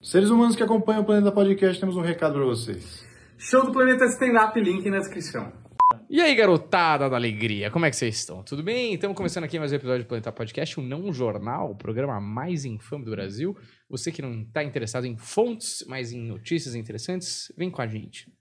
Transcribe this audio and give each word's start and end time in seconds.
Seres 0.00 0.30
humanos 0.30 0.54
que 0.54 0.62
acompanham 0.62 1.02
o 1.02 1.04
Planeta 1.04 1.32
Podcast, 1.32 1.80
temos 1.80 1.96
um 1.96 2.00
recado 2.00 2.34
para 2.34 2.44
vocês. 2.44 3.04
Show 3.36 3.66
do 3.66 3.72
Planeta 3.72 4.04
Stand-Up, 4.04 4.58
link 4.60 4.88
na 4.88 4.98
descrição. 4.98 5.52
E 6.08 6.20
aí, 6.20 6.36
garotada 6.36 7.10
da 7.10 7.16
alegria, 7.16 7.68
como 7.68 7.84
é 7.84 7.90
que 7.90 7.96
vocês 7.96 8.14
estão? 8.14 8.44
Tudo 8.44 8.62
bem? 8.62 8.94
Estamos 8.94 9.16
começando 9.16 9.42
aqui 9.42 9.58
mais 9.58 9.72
um 9.72 9.74
episódio 9.74 10.04
do 10.04 10.06
Planeta 10.06 10.30
Podcast, 10.30 10.78
um 10.78 10.84
não 10.84 11.12
jornal, 11.12 11.72
o 11.72 11.74
programa 11.74 12.20
mais 12.20 12.64
infame 12.64 13.04
do 13.04 13.10
Brasil. 13.10 13.56
Você 13.90 14.12
que 14.12 14.22
não 14.22 14.42
está 14.42 14.62
interessado 14.62 15.04
em 15.04 15.16
fontes, 15.16 15.84
mas 15.88 16.12
em 16.12 16.20
notícias 16.20 16.76
interessantes, 16.76 17.52
vem 17.58 17.68
com 17.68 17.82
a 17.82 17.86
gente. 17.88 18.32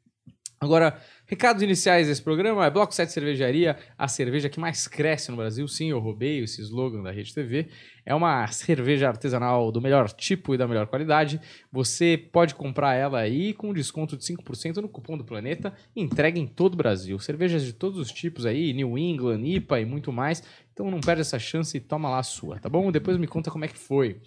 Agora, 0.60 1.00
recados 1.28 1.62
iniciais 1.62 2.08
desse 2.08 2.22
programa 2.22 2.66
é 2.66 2.70
Bloco 2.72 2.92
7 2.92 3.12
Cervejaria, 3.12 3.78
a 3.96 4.08
cerveja 4.08 4.50
que 4.50 4.60
mais 4.60 4.88
cresce 4.88 5.30
no 5.30 5.38
Brasil. 5.38 5.68
Sim, 5.68 5.92
eu 5.92 6.00
roubei 6.00 6.40
esse 6.40 6.60
slogan 6.64 7.04
da 7.04 7.12
Rede 7.12 7.32
TV. 7.32 7.68
É 8.04 8.16
uma 8.16 8.48
cerveja 8.48 9.08
artesanal 9.08 9.72
do 9.72 9.80
melhor 9.80 10.10
tipo 10.12 10.56
e 10.56 10.58
da 10.58 10.68
melhor 10.68 10.88
qualidade. 10.88 11.40
Você 11.72 12.18
pode 12.18 12.56
comprar 12.56 12.96
ela 12.96 13.20
aí 13.20 13.54
com 13.54 13.72
desconto 13.72 14.18
de 14.18 14.24
5% 14.24 14.78
no 14.78 14.90
cupom 14.90 15.16
do 15.16 15.24
Planeta 15.24 15.72
e 15.96 16.02
entrega 16.02 16.40
em 16.40 16.48
todo 16.48 16.74
o 16.74 16.78
Brasil. 16.78 17.20
Cervejas 17.20 17.64
de 17.64 17.74
todos 17.74 18.00
os 18.00 18.12
tipos 18.12 18.44
aí, 18.44 18.74
New 18.74 18.98
England, 18.98 19.46
IPA 19.46 19.82
e 19.82 19.86
muito 19.86 20.12
mais. 20.12 20.42
Então 20.74 20.90
não 20.90 21.02
perde 21.02 21.22
essa 21.22 21.38
chance 21.38 21.78
e 21.78 21.80
toma 21.80 22.10
lá 22.10 22.18
a 22.18 22.24
sua, 22.24 22.60
tá 22.60 22.68
bom? 22.68 22.92
Depois 22.92 23.16
me 23.18 23.28
conta 23.28 23.52
como 23.52 23.66
é 23.66 23.68
que 23.68 23.78
foi. 23.78 24.20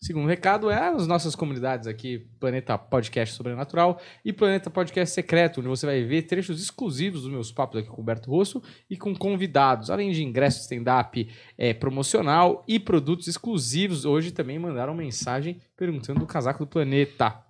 Segundo 0.00 0.28
recado 0.28 0.70
é 0.70 0.88
as 0.88 1.08
nossas 1.08 1.34
comunidades 1.34 1.88
aqui, 1.88 2.24
Planeta 2.38 2.78
Podcast 2.78 3.34
Sobrenatural 3.34 4.00
e 4.24 4.32
Planeta 4.32 4.70
Podcast 4.70 5.12
Secreto, 5.12 5.58
onde 5.58 5.68
você 5.68 5.86
vai 5.86 6.04
ver 6.04 6.22
trechos 6.22 6.62
exclusivos 6.62 7.22
dos 7.22 7.32
meus 7.32 7.50
papos 7.50 7.80
aqui 7.80 7.88
com 7.88 7.94
o 7.94 7.96
Roberto 7.96 8.30
Rosso 8.30 8.62
e 8.88 8.96
com 8.96 9.12
convidados, 9.12 9.90
além 9.90 10.12
de 10.12 10.22
ingresso 10.22 10.60
stand-up 10.60 11.28
é, 11.58 11.74
promocional 11.74 12.64
e 12.68 12.78
produtos 12.78 13.26
exclusivos. 13.26 14.04
Hoje 14.04 14.30
também 14.30 14.56
mandaram 14.56 14.94
mensagem 14.94 15.60
perguntando 15.76 16.20
do 16.20 16.26
casaco 16.26 16.64
do 16.64 16.68
planeta. 16.68 17.42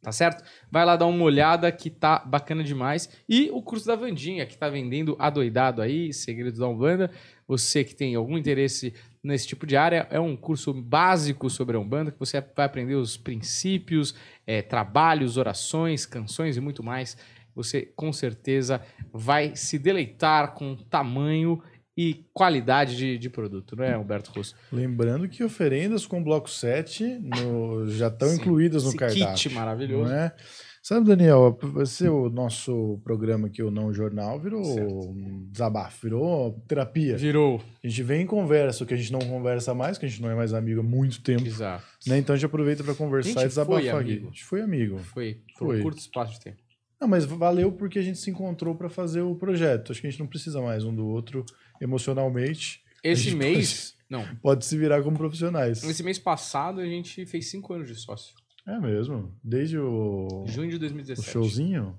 Tá 0.00 0.10
certo? 0.10 0.42
Vai 0.68 0.84
lá 0.84 0.96
dar 0.96 1.06
uma 1.06 1.22
olhada 1.22 1.70
que 1.70 1.88
tá 1.88 2.18
bacana 2.20 2.64
demais. 2.64 3.08
E 3.28 3.50
o 3.52 3.62
curso 3.62 3.86
da 3.86 3.94
Vandinha, 3.94 4.44
que 4.46 4.58
tá 4.58 4.68
vendendo 4.68 5.14
adoidado 5.16 5.80
aí, 5.80 6.12
Segredos 6.12 6.58
da 6.58 6.66
Umbanda. 6.66 7.08
Você 7.46 7.84
que 7.84 7.94
tem 7.94 8.16
algum 8.16 8.36
interesse 8.36 8.94
nesse 9.22 9.46
tipo 9.46 9.66
de 9.66 9.76
área, 9.76 10.06
é 10.10 10.18
um 10.18 10.36
curso 10.36 10.74
básico 10.74 11.48
sobre 11.48 11.76
a 11.76 11.80
Umbanda, 11.80 12.10
que 12.10 12.18
você 12.18 12.42
vai 12.56 12.66
aprender 12.66 12.94
os 12.94 13.16
princípios, 13.16 14.14
é, 14.46 14.60
trabalhos, 14.60 15.36
orações, 15.36 16.04
canções 16.04 16.56
e 16.56 16.60
muito 16.60 16.82
mais. 16.82 17.16
Você 17.54 17.82
com 17.94 18.12
certeza 18.12 18.80
vai 19.12 19.54
se 19.54 19.78
deleitar 19.78 20.54
com 20.54 20.74
tamanho 20.74 21.62
e 21.96 22.24
qualidade 22.32 22.96
de, 22.96 23.18
de 23.18 23.28
produto, 23.28 23.76
não 23.76 23.84
é, 23.84 23.96
Humberto 23.96 24.32
Russo? 24.32 24.56
Lembrando 24.72 25.28
que 25.28 25.44
oferendas 25.44 26.06
com 26.06 26.24
bloco 26.24 26.48
7 26.48 27.20
no, 27.20 27.86
já 27.90 28.08
estão 28.08 28.34
incluídas 28.34 28.84
no 28.84 28.88
esse 28.88 28.98
cardápio. 28.98 29.34
kit 29.34 29.50
maravilhoso. 29.50 30.10
Não 30.10 30.16
é? 30.16 30.34
Sabe, 30.82 31.06
Daniel, 31.06 31.56
você, 31.62 32.08
o 32.08 32.28
nosso 32.28 33.00
programa 33.04 33.46
aqui, 33.46 33.62
o 33.62 33.70
Não 33.70 33.94
Jornal, 33.94 34.40
virou 34.40 34.64
Certo. 34.64 35.10
um 35.10 35.46
desabafo, 35.48 35.98
virou 36.02 36.60
terapia. 36.66 37.16
Virou. 37.16 37.62
A 37.84 37.86
gente 37.86 38.02
vem 38.02 38.22
e 38.22 38.26
conversa, 38.26 38.82
o 38.82 38.86
que 38.86 38.92
a 38.92 38.96
gente 38.96 39.12
não 39.12 39.20
conversa 39.20 39.72
mais, 39.74 39.96
que 39.96 40.06
a 40.06 40.08
gente 40.08 40.20
não 40.20 40.28
é 40.28 40.34
mais 40.34 40.52
amigo 40.52 40.80
há 40.80 40.82
muito 40.82 41.22
tempo. 41.22 41.46
Exato. 41.46 41.84
Né? 42.04 42.18
Então 42.18 42.34
a 42.34 42.36
gente 42.36 42.46
aproveita 42.46 42.82
para 42.82 42.96
conversar 42.96 43.44
e 43.44 43.48
desabafar 43.48 43.78
aqui. 43.78 44.10
amigo. 44.10 44.26
A 44.26 44.30
gente 44.30 44.44
foi 44.44 44.60
amigo. 44.60 44.98
Foi, 44.98 45.40
foi, 45.56 45.68
Foi. 45.68 45.78
um 45.78 45.82
curto 45.84 45.98
espaço 46.00 46.32
de 46.32 46.40
tempo. 46.40 46.58
Não, 47.00 47.06
mas 47.06 47.24
valeu 47.24 47.70
porque 47.70 48.00
a 48.00 48.02
gente 48.02 48.18
se 48.18 48.30
encontrou 48.30 48.74
para 48.74 48.88
fazer 48.88 49.20
o 49.20 49.36
projeto. 49.36 49.92
Acho 49.92 50.00
que 50.00 50.08
a 50.08 50.10
gente 50.10 50.18
não 50.18 50.26
precisa 50.26 50.60
mais 50.60 50.82
um 50.84 50.92
do 50.92 51.06
outro 51.06 51.44
emocionalmente. 51.80 52.82
Esse 53.04 53.36
mês. 53.36 53.94
Não. 54.10 54.26
Pode 54.42 54.64
se 54.64 54.76
virar 54.76 55.00
como 55.02 55.16
profissionais. 55.16 55.82
Esse 55.84 56.02
mês 56.02 56.18
passado 56.18 56.80
a 56.80 56.86
gente 56.86 57.24
fez 57.24 57.48
cinco 57.48 57.72
anos 57.72 57.86
de 57.86 57.94
sócio. 57.94 58.34
É 58.66 58.78
mesmo. 58.78 59.34
Desde 59.42 59.78
o, 59.78 60.44
Junho 60.46 60.70
de 60.70 60.76
o 60.76 60.78
2017. 60.78 61.30
showzinho. 61.30 61.98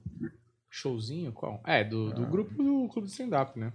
Showzinho? 0.69 1.31
Qual? 1.31 1.61
É, 1.65 1.83
do, 1.83 2.11
do 2.13 2.25
grupo 2.25 2.63
do 2.63 2.87
Clube 2.89 3.07
de 3.07 3.11
Stand-Up, 3.13 3.59
né? 3.59 3.71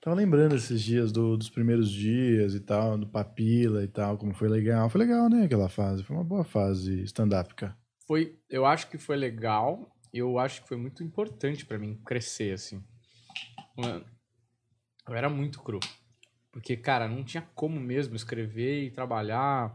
Tava 0.00 0.16
lembrando 0.16 0.54
esses 0.54 0.82
dias 0.82 1.10
do- 1.12 1.36
dos 1.36 1.48
primeiros 1.48 1.90
dias 1.90 2.54
e 2.54 2.60
tal, 2.60 2.98
do 2.98 3.06
Papila 3.06 3.82
e 3.82 3.88
tal, 3.88 4.18
como 4.18 4.34
foi 4.34 4.48
legal. 4.48 4.90
Foi 4.90 5.00
legal, 5.00 5.28
né, 5.30 5.44
aquela 5.44 5.68
fase. 5.68 6.02
Foi 6.02 6.14
uma 6.16 6.24
boa 6.24 6.44
fase 6.44 7.02
stand-upica. 7.04 7.76
Foi, 8.06 8.36
eu 8.50 8.66
acho 8.66 8.88
que 8.90 8.98
foi 8.98 9.16
legal. 9.16 9.96
Eu 10.12 10.38
acho 10.38 10.62
que 10.62 10.68
foi 10.68 10.76
muito 10.76 11.02
importante 11.02 11.64
pra 11.64 11.78
mim 11.78 11.98
crescer, 12.04 12.52
assim. 12.52 12.82
Mano, 13.76 14.04
eu 15.08 15.14
era 15.14 15.30
muito 15.30 15.62
cru. 15.62 15.80
Porque, 16.50 16.76
cara, 16.76 17.08
não 17.08 17.24
tinha 17.24 17.42
como 17.54 17.80
mesmo 17.80 18.14
escrever 18.14 18.84
e 18.84 18.90
trabalhar 18.90 19.74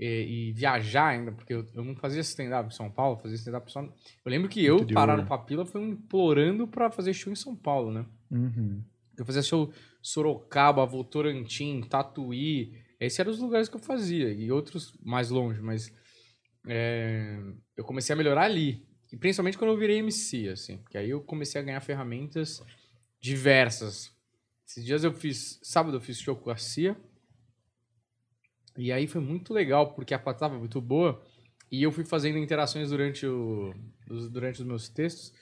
e, 0.00 0.48
e 0.48 0.52
viajar 0.52 1.08
ainda, 1.08 1.30
porque 1.30 1.52
eu, 1.52 1.66
eu 1.74 1.84
não 1.84 1.94
fazia 1.94 2.22
stand-up 2.22 2.72
em 2.72 2.74
São 2.74 2.90
Paulo, 2.90 3.18
fazia 3.18 3.36
stand-up 3.36 3.70
só. 3.70 3.82
Eu 3.82 3.92
lembro 4.24 4.48
que 4.48 4.64
eu 4.64 4.86
parar 4.86 5.18
no 5.18 5.26
Papila 5.26 5.66
foi 5.66 5.82
implorando 5.82 6.66
pra 6.66 6.90
fazer 6.90 7.12
show 7.12 7.30
em 7.30 7.36
São 7.36 7.54
Paulo, 7.54 7.92
né? 7.92 8.06
Uhum. 8.30 8.82
Eu 9.18 9.26
fazia 9.26 9.42
show 9.42 9.70
Sorocaba, 10.00 10.86
Votorantim, 10.86 11.82
Tatuí. 11.82 12.72
Esses 12.98 13.18
eram 13.18 13.30
os 13.30 13.38
lugares 13.38 13.68
que 13.68 13.76
eu 13.76 13.80
fazia. 13.80 14.32
E 14.32 14.50
outros 14.50 14.94
mais 15.04 15.28
longe, 15.28 15.60
mas... 15.60 15.92
é, 16.66 17.38
eu 17.76 17.84
comecei 17.84 18.14
a 18.14 18.16
melhorar 18.16 18.44
ali. 18.44 18.82
E 19.12 19.18
principalmente 19.18 19.58
quando 19.58 19.72
eu 19.72 19.76
virei 19.76 19.98
MC, 19.98 20.48
assim. 20.48 20.78
Porque 20.78 20.96
aí 20.96 21.10
eu 21.10 21.20
comecei 21.20 21.60
a 21.60 21.64
ganhar 21.64 21.80
ferramentas 21.80 22.62
diversas. 23.20 24.10
Esses 24.66 24.82
dias 24.82 25.04
eu 25.04 25.12
fiz... 25.12 25.60
Sábado 25.62 25.98
eu 25.98 26.00
fiz 26.00 26.18
show 26.18 26.34
com 26.34 26.48
a 26.48 26.56
Cia. 26.56 26.96
E 28.76 28.90
aí 28.92 29.06
foi 29.06 29.20
muito 29.20 29.52
legal, 29.52 29.92
porque 29.94 30.14
a 30.14 30.18
plateia 30.18 30.46
estava 30.46 30.58
muito 30.58 30.80
boa. 30.80 31.22
E 31.70 31.82
eu 31.82 31.92
fui 31.92 32.04
fazendo 32.04 32.38
interações 32.38 32.90
durante, 32.90 33.26
o, 33.26 33.72
os- 34.08 34.28
durante 34.28 34.60
os 34.60 34.66
meus 34.66 34.88
textos. 34.88 35.32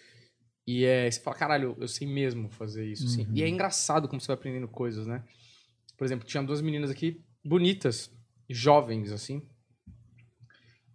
E 0.66 0.84
é, 0.84 1.10
você 1.10 1.20
fala, 1.20 1.36
caralho, 1.36 1.76
eu 1.80 1.88
sei 1.88 2.06
mesmo 2.06 2.50
fazer 2.50 2.84
isso. 2.86 3.06
assim. 3.06 3.22
Uhum. 3.24 3.32
E 3.34 3.42
é 3.42 3.48
engraçado 3.48 4.06
como 4.08 4.20
você 4.20 4.26
vai 4.26 4.34
aprendendo 4.34 4.68
coisas, 4.68 5.06
né? 5.06 5.24
Por 5.96 6.04
exemplo, 6.04 6.26
tinha 6.26 6.42
duas 6.42 6.60
meninas 6.60 6.90
aqui 6.90 7.22
bonitas, 7.44 8.10
jovens, 8.48 9.10
assim. 9.10 9.42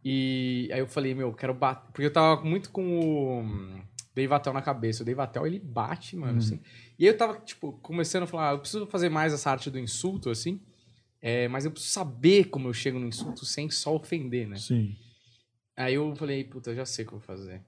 E 0.03 0.69
aí 0.73 0.79
eu 0.79 0.88
falei, 0.88 1.16
meu, 1.16 1.33
quero 1.33 1.53
bater. 1.53 1.88
Porque 1.91 2.05
eu 2.05 2.11
tava 2.13 2.41
muito 2.43 2.69
com 2.69 2.99
o 2.99 3.81
Dave 4.13 4.33
Attell 4.33 4.53
na 4.53 4.61
cabeça. 4.61 5.01
O 5.01 5.05
Dave 5.05 5.19
Attell, 5.22 5.47
ele 5.47 5.59
bate, 5.59 6.16
mano, 6.16 6.33
Uhum. 6.33 6.38
assim. 6.39 6.61
E 6.99 7.05
aí 7.07 7.11
eu 7.13 7.17
tava, 7.17 7.39
tipo, 7.39 7.73
começando 7.81 8.23
a 8.23 8.27
falar, 8.27 8.49
ah, 8.49 8.53
eu 8.53 8.59
preciso 8.59 8.85
fazer 8.88 9.09
mais 9.09 9.33
essa 9.33 9.49
arte 9.49 9.72
do 9.72 9.79
insulto, 9.79 10.29
assim. 10.29 10.61
É, 11.25 11.47
mas 11.47 11.63
eu 11.63 11.72
preciso 11.72 11.94
saber 11.94 12.50
como 12.50 12.67
eu 12.67 12.73
chego 12.73 13.00
no 13.00 13.07
insulto 13.07 13.45
sem 13.45 13.69
só 13.69 13.95
ofender, 13.95 14.45
né? 14.45 14.57
Sim. 14.57 14.94
Aí 15.78 15.94
eu 15.94 16.13
falei, 16.17 16.44
puta, 16.44 16.72
eu 16.72 16.75
já 16.75 16.85
sei 16.85 17.06
o 17.06 17.07
que 17.07 17.13
eu 17.13 17.17
vou 17.19 17.25
fazer. 17.25 17.61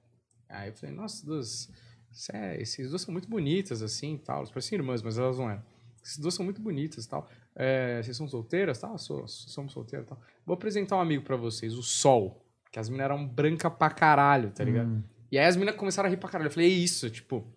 Aí 0.46 0.68
eu 0.68 0.74
falei, 0.74 0.94
nossa, 0.94 1.24
duas. 1.24 1.72
Sé, 2.12 2.60
esses 2.60 2.90
duas 2.90 3.00
são 3.00 3.12
muito 3.12 3.28
bonitas, 3.28 3.80
assim 3.80 4.14
e 4.14 4.18
tal. 4.18 4.36
Elas 4.38 4.50
parecem 4.50 4.76
irmãs, 4.76 5.00
mas 5.02 5.16
elas 5.16 5.38
não 5.38 5.48
eram. 5.50 5.62
Essas 6.04 6.18
duas 6.18 6.34
são 6.34 6.44
muito 6.44 6.60
bonitas 6.60 7.06
e 7.06 7.08
tal. 7.08 7.28
É, 7.54 8.02
vocês 8.02 8.14
são 8.14 8.28
solteiras? 8.28 8.78
Tá, 8.78 8.96
sou, 8.98 9.26
somos 9.26 9.72
solteiras 9.72 10.06
e 10.06 10.10
tal. 10.10 10.20
Vou 10.44 10.52
apresentar 10.52 10.96
um 10.96 11.00
amigo 11.00 11.24
pra 11.24 11.36
vocês, 11.36 11.72
o 11.74 11.82
Sol. 11.82 12.46
Que 12.70 12.78
as 12.78 12.90
meninas 12.90 13.06
eram 13.06 13.26
branca 13.26 13.70
pra 13.70 13.88
caralho, 13.88 14.50
tá 14.50 14.62
ligado? 14.62 14.88
Hum, 14.90 15.02
E 15.32 15.38
aí 15.38 15.46
as 15.46 15.56
meninas 15.56 15.76
começaram 15.78 16.08
a 16.08 16.10
rir 16.10 16.18
pra 16.18 16.28
caralho. 16.28 16.48
Eu 16.48 16.52
falei, 16.52 16.68
é 16.70 16.74
isso, 16.74 17.08
tipo. 17.08 17.50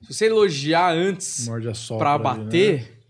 Se 0.00 0.14
você 0.14 0.26
elogiar 0.26 0.90
antes 0.90 1.46
pra 1.98 2.14
ali, 2.14 2.22
bater, 2.24 2.80
né? 2.82 3.01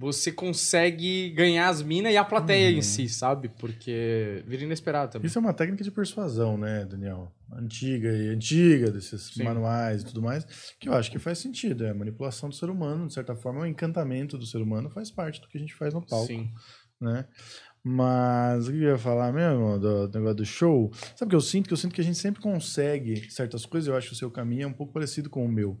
Você 0.00 0.32
consegue 0.32 1.28
ganhar 1.30 1.68
as 1.68 1.82
minas 1.82 2.10
e 2.12 2.16
a 2.16 2.24
plateia 2.24 2.70
Uhum. 2.72 2.78
em 2.78 2.82
si, 2.82 3.06
sabe? 3.08 3.50
Porque 3.50 4.42
vira 4.46 4.62
inesperado 4.64 5.12
também. 5.12 5.26
Isso 5.26 5.38
é 5.38 5.40
uma 5.40 5.52
técnica 5.52 5.84
de 5.84 5.90
persuasão, 5.90 6.56
né, 6.56 6.86
Daniel? 6.86 7.30
Antiga 7.52 8.08
e 8.10 8.28
antiga 8.30 8.90
desses 8.90 9.22
Sim. 9.34 9.42
manuais 9.42 10.00
e 10.00 10.06
tudo 10.06 10.22
mais, 10.22 10.46
que 10.78 10.88
eu 10.88 10.94
acho 10.94 11.10
que 11.10 11.18
faz 11.18 11.38
sentido. 11.38 11.84
É 11.84 11.90
a 11.90 11.94
manipulação 11.94 12.48
do 12.48 12.54
ser 12.54 12.70
humano, 12.70 13.06
de 13.06 13.12
certa 13.12 13.34
forma, 13.36 13.60
o 13.60 13.66
encantamento 13.66 14.38
do 14.38 14.46
ser 14.46 14.62
humano 14.62 14.88
faz 14.88 15.10
parte 15.10 15.38
do 15.40 15.48
que 15.48 15.58
a 15.58 15.60
gente 15.60 15.74
faz 15.74 15.92
no 15.92 16.00
palco. 16.00 16.26
Sim. 16.28 16.50
né? 17.00 17.26
Mas 17.82 18.68
o 18.68 18.72
que 18.72 18.76
eu 18.78 18.90
ia 18.90 18.98
falar 18.98 19.32
mesmo 19.32 19.78
do, 19.78 20.06
do 20.08 20.18
negócio 20.18 20.36
do 20.36 20.44
show? 20.46 20.90
Sabe 21.16 21.28
o 21.28 21.30
que 21.30 21.36
eu 21.36 21.40
sinto? 21.40 21.66
Que 21.66 21.72
eu 21.72 21.76
sinto 21.78 21.94
que 21.94 22.00
a 22.00 22.04
gente 22.04 22.18
sempre 22.18 22.40
consegue 22.42 23.30
certas 23.30 23.64
coisas. 23.64 23.88
Eu 23.88 23.96
acho 23.96 24.08
que 24.08 24.12
o 24.14 24.16
seu 24.16 24.30
caminho 24.30 24.64
é 24.64 24.66
um 24.66 24.72
pouco 24.72 24.92
parecido 24.92 25.30
com 25.30 25.44
o 25.44 25.48
meu. 25.48 25.78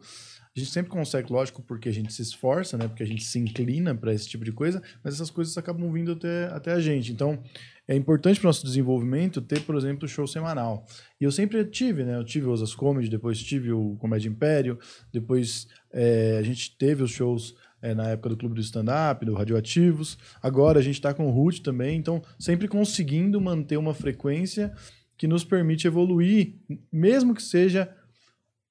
A 0.60 0.62
gente 0.62 0.72
sempre 0.72 0.90
consegue, 0.90 1.32
lógico, 1.32 1.62
porque 1.62 1.88
a 1.88 1.92
gente 1.92 2.12
se 2.12 2.20
esforça, 2.20 2.76
né? 2.76 2.86
Porque 2.86 3.02
a 3.02 3.06
gente 3.06 3.24
se 3.24 3.38
inclina 3.38 3.94
para 3.94 4.12
esse 4.12 4.28
tipo 4.28 4.44
de 4.44 4.52
coisa, 4.52 4.82
mas 5.02 5.14
essas 5.14 5.30
coisas 5.30 5.56
acabam 5.56 5.90
vindo 5.90 6.12
até, 6.12 6.48
até 6.48 6.72
a 6.72 6.80
gente. 6.80 7.10
Então, 7.12 7.42
é 7.88 7.96
importante 7.96 8.38
para 8.38 8.46
o 8.46 8.50
nosso 8.50 8.66
desenvolvimento 8.66 9.40
ter, 9.40 9.62
por 9.62 9.74
exemplo, 9.74 10.06
show 10.06 10.26
semanal. 10.26 10.86
E 11.18 11.24
eu 11.24 11.32
sempre 11.32 11.64
tive, 11.64 12.04
né? 12.04 12.14
Eu 12.14 12.24
tive 12.24 12.46
o 12.46 12.50
Osas 12.50 12.74
Comedy, 12.74 13.08
depois 13.08 13.42
tive 13.42 13.72
o 13.72 13.96
Comédia 13.96 14.28
Império, 14.28 14.78
depois 15.10 15.66
eh, 15.94 16.36
a 16.38 16.42
gente 16.42 16.76
teve 16.76 17.02
os 17.02 17.10
shows 17.10 17.54
eh, 17.80 17.94
na 17.94 18.08
época 18.08 18.28
do 18.28 18.36
Clube 18.36 18.56
do 18.56 18.60
Stand-Up, 18.60 19.24
do 19.24 19.32
Radioativos. 19.32 20.18
Agora 20.42 20.78
a 20.78 20.82
gente 20.82 20.96
está 20.96 21.14
com 21.14 21.26
o 21.26 21.30
Root 21.30 21.62
também, 21.62 21.96
então 21.96 22.20
sempre 22.38 22.68
conseguindo 22.68 23.40
manter 23.40 23.78
uma 23.78 23.94
frequência 23.94 24.74
que 25.16 25.26
nos 25.26 25.42
permite 25.42 25.86
evoluir, 25.86 26.54
mesmo 26.92 27.34
que 27.34 27.42
seja 27.42 27.94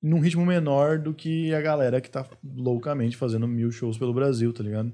num 0.02 0.20
ritmo 0.20 0.46
menor 0.46 0.98
do 1.00 1.14
que 1.14 1.54
a 1.54 1.62
galera 1.62 2.00
que 2.00 2.10
tá 2.10 2.26
loucamente 2.44 3.18
fazendo 3.18 3.48
mil 3.48 3.72
shows 3.72 3.98
pelo 3.98 4.14
Brasil, 4.14 4.52
tá 4.54 4.64
ligado? 4.64 4.94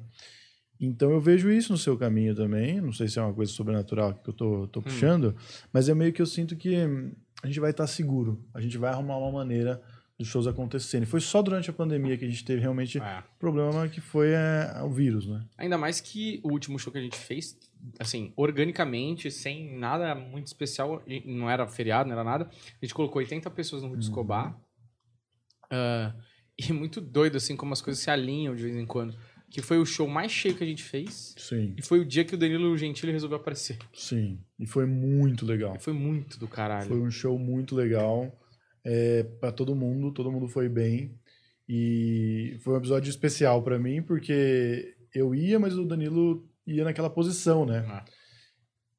Então 0.80 1.12
eu 1.12 1.22
vejo 1.22 1.50
isso 1.52 1.72
no 1.72 1.78
seu 1.78 1.98
caminho 1.98 2.36
também. 2.36 2.82
Não 2.82 2.92
sei 2.92 3.08
se 3.08 3.18
é 3.18 3.22
uma 3.22 3.34
coisa 3.34 3.52
sobrenatural 3.52 4.14
que 4.16 4.30
eu 4.30 4.34
tô, 4.34 4.68
tô 4.68 4.82
puxando, 4.82 5.36
mas 5.72 5.88
é 5.88 5.94
meio 5.96 6.12
que 6.12 6.22
eu 6.22 6.26
sinto 6.26 6.56
que 6.56 6.76
hum, 6.86 7.12
a 7.42 7.48
gente 7.48 7.60
vai 7.60 7.72
estar 7.72 7.88
seguro. 7.88 8.44
A 8.54 8.60
gente 8.60 8.78
vai 8.78 8.92
arrumar 8.92 9.18
uma 9.18 9.32
maneira 9.32 9.82
dos 10.18 10.28
shows 10.28 10.48
acontecerem. 10.48 11.06
Foi 11.06 11.20
só 11.22 11.42
durante 11.42 11.70
a 11.70 11.74
pandemia 11.74 12.18
que 12.18 12.26
a 12.26 12.28
gente 12.30 12.44
teve 12.44 12.62
realmente 12.62 12.98
É. 13.00 13.24
problema 13.38 13.88
que 13.88 14.00
foi 14.02 14.30
é, 14.32 14.82
o 14.84 14.90
vírus, 14.90 15.28
né? 15.28 15.46
Ainda 15.58 15.78
mais 15.78 16.00
que 16.02 16.40
o 16.44 16.52
último 16.52 16.80
show 16.80 16.92
que 16.92 16.98
a 17.00 17.02
gente 17.02 17.18
fez, 17.18 17.58
assim, 18.00 18.32
organicamente, 18.36 19.30
sem 19.30 19.78
nada 19.78 20.16
muito 20.16 20.48
especial, 20.48 21.04
não 21.26 21.50
era 21.50 21.68
feriado, 21.68 22.08
não 22.10 22.14
era 22.16 22.24
nada. 22.24 22.46
A 22.82 22.86
gente 22.86 22.94
colocou 22.94 23.20
80 23.20 23.50
pessoas 23.52 23.82
no 23.82 23.90
Rude 23.90 24.06
Uhum. 24.06 24.10
Escobar. 24.10 24.58
Ah, 25.70 26.14
e 26.58 26.72
muito 26.72 27.02
doido, 27.02 27.38
assim, 27.38 27.56
como 27.56 27.74
as 27.74 27.82
coisas 27.82 28.02
se 28.02 28.10
alinham 28.10 28.56
de 28.56 28.64
vez 28.64 28.76
em 28.76 28.86
quando. 28.86 29.16
Que 29.50 29.62
foi 29.62 29.78
o 29.78 29.86
show 29.86 30.08
mais 30.08 30.32
cheio 30.32 30.56
que 30.56 30.64
a 30.64 30.68
gente 30.68 30.84
fez. 30.84 31.34
Sim, 31.38 31.76
E 31.78 31.82
foi 31.82 32.00
o 32.00 32.06
dia 32.06 32.26
que 32.26 32.34
o 32.36 32.38
Danilo 32.38 32.76
Gentili 32.78 33.12
resolveu 33.12 33.38
aparecer. 33.38 33.78
sim. 33.94 34.40
E 34.60 34.66
foi 34.66 34.86
muito 34.86 35.46
legal. 35.46 35.76
E 35.76 35.80
foi 35.80 35.94
muito 35.94 36.40
do 36.40 36.48
caralho. 36.48 36.88
Foi 36.88 37.00
um 37.00 37.12
show 37.12 37.38
muito 37.38 37.76
legal 37.76 38.38
é, 38.84 39.24
para 39.24 39.52
todo 39.52 39.76
mundo, 39.76 40.12
todo 40.12 40.32
mundo 40.32 40.48
foi 40.48 40.68
bem. 40.68 41.18
E 41.68 42.58
foi 42.60 42.74
um 42.74 42.78
episódio 42.78 43.10
especial 43.10 43.62
para 43.64 43.80
mim, 43.80 44.02
porque 44.02 44.96
eu 45.14 45.34
ia, 45.34 45.58
mas 45.60 45.78
o 45.78 45.86
Danilo 45.86 46.48
ia 46.68 46.84
naquela 46.84 47.10
posição, 47.10 47.66
né? 47.66 47.86
Ah. 47.88 48.06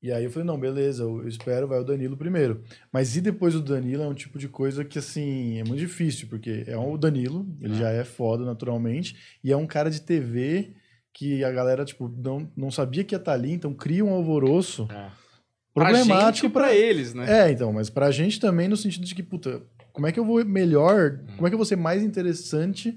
E 0.07 0.13
aí 0.13 0.23
eu 0.23 0.31
falei, 0.31 0.47
não, 0.47 0.57
beleza, 0.59 1.03
eu 1.03 1.27
espero, 1.27 1.67
vai 1.67 1.81
o 1.81 1.85
Danilo 1.85 2.17
primeiro. 2.17 2.63
Mas 2.93 3.17
e 3.17 3.21
depois 3.21 3.55
do 3.55 3.61
Danilo 3.61 4.05
é 4.05 4.07
um 4.07 4.15
tipo 4.15 4.39
de 4.39 4.47
coisa 4.49 4.85
que, 4.85 5.01
assim, 5.01 5.59
é 5.59 5.65
muito 5.65 5.81
difícil, 5.81 6.29
porque 6.29 6.63
é 6.69 6.77
o 6.77 6.97
Danilo, 6.97 7.45
ele 7.61 7.75
Ah. 7.75 7.79
já 7.79 7.91
é 7.91 8.05
foda 8.05 8.45
naturalmente, 8.45 9.17
e 9.43 9.51
é 9.51 9.57
um 9.57 9.67
cara 9.67 9.91
de 9.91 10.01
TV 10.01 10.75
que 11.13 11.43
a 11.43 11.51
galera, 11.51 11.85
tipo, 11.85 12.09
não, 12.09 12.49
não 12.57 12.71
sabia 12.71 13.03
que 13.03 13.17
ia 13.17 13.19
estar 13.19 13.33
ali, 13.33 13.51
então 13.51 13.75
cria 13.75 14.05
um 14.05 14.11
alvoroço. 14.13 14.87
Pra 14.87 15.87
problemático 15.87 16.51
pra 16.51 16.73
eles, 16.73 17.13
né? 17.13 17.49
é, 17.49 17.51
então, 17.51 17.73
mas 17.73 17.91
pra 17.91 18.13
gente 18.13 18.39
também 18.39 18.69
no 18.69 18.77
sentido 18.77 19.05
de 19.05 19.15
que, 19.15 19.25
puta, 19.25 19.61
como 19.93 20.07
é 20.07 20.13
que 20.13 20.21
eu 20.21 20.25
vou 20.25 20.45
melhor, 20.45 21.19
como 21.35 21.49
é 21.49 21.51
que 21.51 21.55
eu 21.55 21.59
vou 21.59 21.67
ser 21.67 21.77
mais 21.77 22.01
interessante 22.03 22.97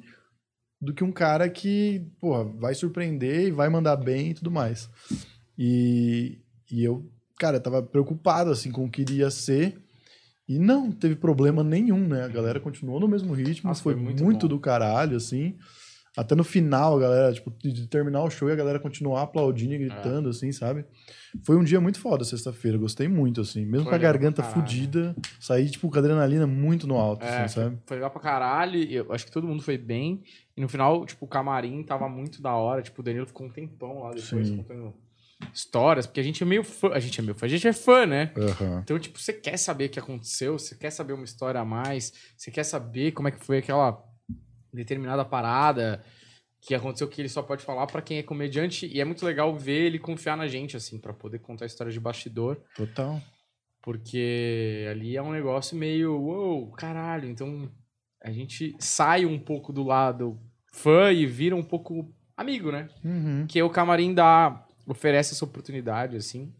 do 0.80 0.94
que 0.94 1.04
um 1.04 1.12
cara 1.12 1.50
que, 1.50 2.06
porra, 2.20 2.44
vai 2.44 2.76
surpreender 2.76 3.48
e 3.48 3.52
vai 3.52 3.68
mandar 3.68 3.96
bem 3.96 4.30
e 4.30 4.34
tudo 4.36 4.52
mais. 4.52 4.88
E, 5.58 6.38
e 6.72 6.84
eu, 6.84 7.10
cara, 7.38 7.60
tava 7.60 7.82
preocupado, 7.82 8.52
assim, 8.52 8.72
com 8.72 8.86
o 8.86 8.90
que 8.90 9.02
iria 9.02 9.30
ser 9.30 9.82
e 10.48 10.58
não 10.58 10.92
teve 10.92 11.16
problema 11.16 11.64
nenhum, 11.64 12.08
né? 12.08 12.24
A 12.24 12.28
galera 12.28 12.60
continuou 12.60 13.00
no 13.00 13.08
mesmo 13.08 13.34
ritmo, 13.34 13.70
Nossa, 13.70 13.84
foi, 13.84 13.94
foi 13.94 14.02
muito, 14.02 14.24
muito 14.24 14.48
do 14.48 14.60
caralho, 14.60 15.16
assim. 15.16 15.56
Até 16.18 16.34
no 16.34 16.44
final, 16.44 16.98
a 16.98 17.00
galera, 17.00 17.34
tipo, 17.34 17.52
de 17.62 17.88
terminar 17.88 18.24
o 18.24 18.32
show 18.32 18.50
e 18.50 18.52
a 18.52 18.56
galera 18.56 18.80
continuar 18.80 19.22
aplaudindo 19.22 19.76
e 19.76 19.78
gritando, 19.78 20.30
assim, 20.30 20.52
sabe? 20.52 20.84
Foi 21.44 21.56
um 21.56 21.64
dia 21.64 21.80
muito 21.80 22.00
foda, 22.00 22.26
sexta-feira. 22.26 22.80
Gostei 22.80 23.08
muito, 23.08 23.42
assim. 23.42 23.64
Mesmo 23.64 23.84
Foi 23.84 23.92
com 23.92 23.96
a 23.96 24.00
garganta 24.00 24.42
fudida, 24.42 25.16
saí, 25.40 25.70
tipo, 25.70 25.88
com 25.88 25.96
a 25.96 26.00
adrenalina 26.00 26.48
muito 26.48 26.88
no 26.88 26.98
alto, 26.98 27.24
É, 27.24 27.44
assim, 27.44 27.62
sabe? 27.62 27.78
foi, 27.86 27.98
legal 27.98 28.10
pra 28.10 28.20
caralho. 28.20 28.82
Eu 28.92 29.14
acho 29.14 29.26
que 29.26 29.32
todo 29.32 29.48
mundo 29.48 29.62
foi 29.62 29.78
bem. 29.78 30.24
E 30.58 30.62
no 30.62 30.68
final, 30.68 31.06
tipo, 31.06 31.26
o 31.26 31.28
camarim 31.28 31.84
tava 31.84 32.10
muito 32.10 32.42
da 32.42 32.56
hora. 32.56 32.82
Tipo, 32.82 33.02
o 33.02 33.06
Danilo 33.06 33.28
ficou 33.28 33.46
um 33.46 33.52
tempão 33.52 34.02
lá 34.02 34.10
depois 34.10 34.48
Sim. 34.48 34.58
contando 34.58 34.94
histórias. 35.54 36.06
Porque 36.06 36.20
a 36.20 36.24
gente 36.24 36.44
é 36.44 36.46
meio 36.46 36.64
fã. 36.64 36.90
A 36.90 37.00
gente 37.00 37.20
é 37.20 37.24
meio 37.24 37.36
fã. 37.36 37.46
A 37.46 37.50
gente 37.50 37.68
é 37.68 37.74
fã, 37.74 38.06
né? 38.06 38.32
Aham. 38.38 38.82
Então, 38.84 39.00
tipo, 39.00 39.20
você 39.20 39.34
quer 39.34 39.58
saber 39.58 39.86
o 39.86 39.90
que 39.90 40.00
aconteceu, 40.00 40.58
você 40.58 40.76
quer 40.76 40.92
saber 40.92 41.14
uma 41.14 41.24
história 41.26 41.60
a 41.60 41.66
mais, 41.66 42.14
você 42.38 42.52
quer 42.52 42.64
saber 42.64 43.12
como 43.12 43.28
é 43.28 43.32
que 43.32 43.44
foi 43.44 43.58
aquela 43.60 44.04
determinada 44.74 45.26
parada 45.26 46.04
que 46.62 46.76
aconteceu 46.76 47.08
que 47.08 47.22
ele 47.22 47.30
só 47.30 47.42
pode 47.42 47.64
falar 47.64 47.88
pra 47.88 48.02
quem 48.02 48.18
é 48.18 48.24
comediante 48.24 48.86
e 48.86 49.00
é 49.00 49.06
muito 49.06 49.26
legal 49.26 49.56
ver 49.56 49.86
ele 49.86 49.98
confiar 49.98 50.36
na 50.36 50.46
gente 50.48 50.76
assim 50.76 51.00
pra 51.00 51.14
poder 51.14 51.40
contar 51.40 51.64
a 51.64 51.68
história 51.68 51.92
de 51.92 52.00
bastidor, 52.00 52.58
Total. 52.76 53.20
porque 53.82 54.86
ali 54.92 55.16
é 55.16 55.22
um 55.22 55.32
negócio 55.32 55.78
meio, 55.78 56.20
uou, 56.20 56.70
caralho, 56.72 57.30
então 57.30 57.72
a 58.22 58.32
gente 58.32 58.76
sai 58.78 59.26
um 59.26 59.40
pouco 59.40 59.72
do 59.72 59.84
lado 59.84 60.38
fã 60.72 61.12
e 61.12 61.26
vira 61.26 61.56
um 61.56 61.64
pouco 61.64 62.14
amigo, 62.36 62.72
né? 62.72 62.90
Uhum. 63.04 63.46
que 63.48 63.62
o 63.64 63.70
camarim 63.70 64.14
dá 64.14 64.66
oferece 64.92 65.34
essa 65.34 65.46
oportunidade 65.46 66.16
assim. 66.18 66.52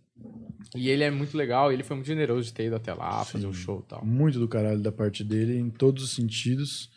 E 0.76 0.90
ele 0.90 1.04
é 1.04 1.10
muito 1.10 1.36
legal, 1.38 1.72
ele 1.72 1.84
foi 1.84 1.96
muito 1.96 2.08
generoso 2.08 2.48
de 2.48 2.54
ter 2.54 2.66
ido 2.66 2.76
até 2.76 2.94
lá, 2.94 3.24
fazer 3.26 3.48
o 3.48 3.54
Sim. 3.54 3.62
show 3.62 3.84
e 3.86 3.90
tal. 3.90 4.06
Muito 4.06 4.40
do 4.40 4.48
caralho 4.48 4.80
da 4.80 4.92
parte 4.92 5.24
dele, 5.24 5.58
em 5.58 5.70
todos 5.70 6.04
os 6.04 6.12
sentidos. 6.12 6.92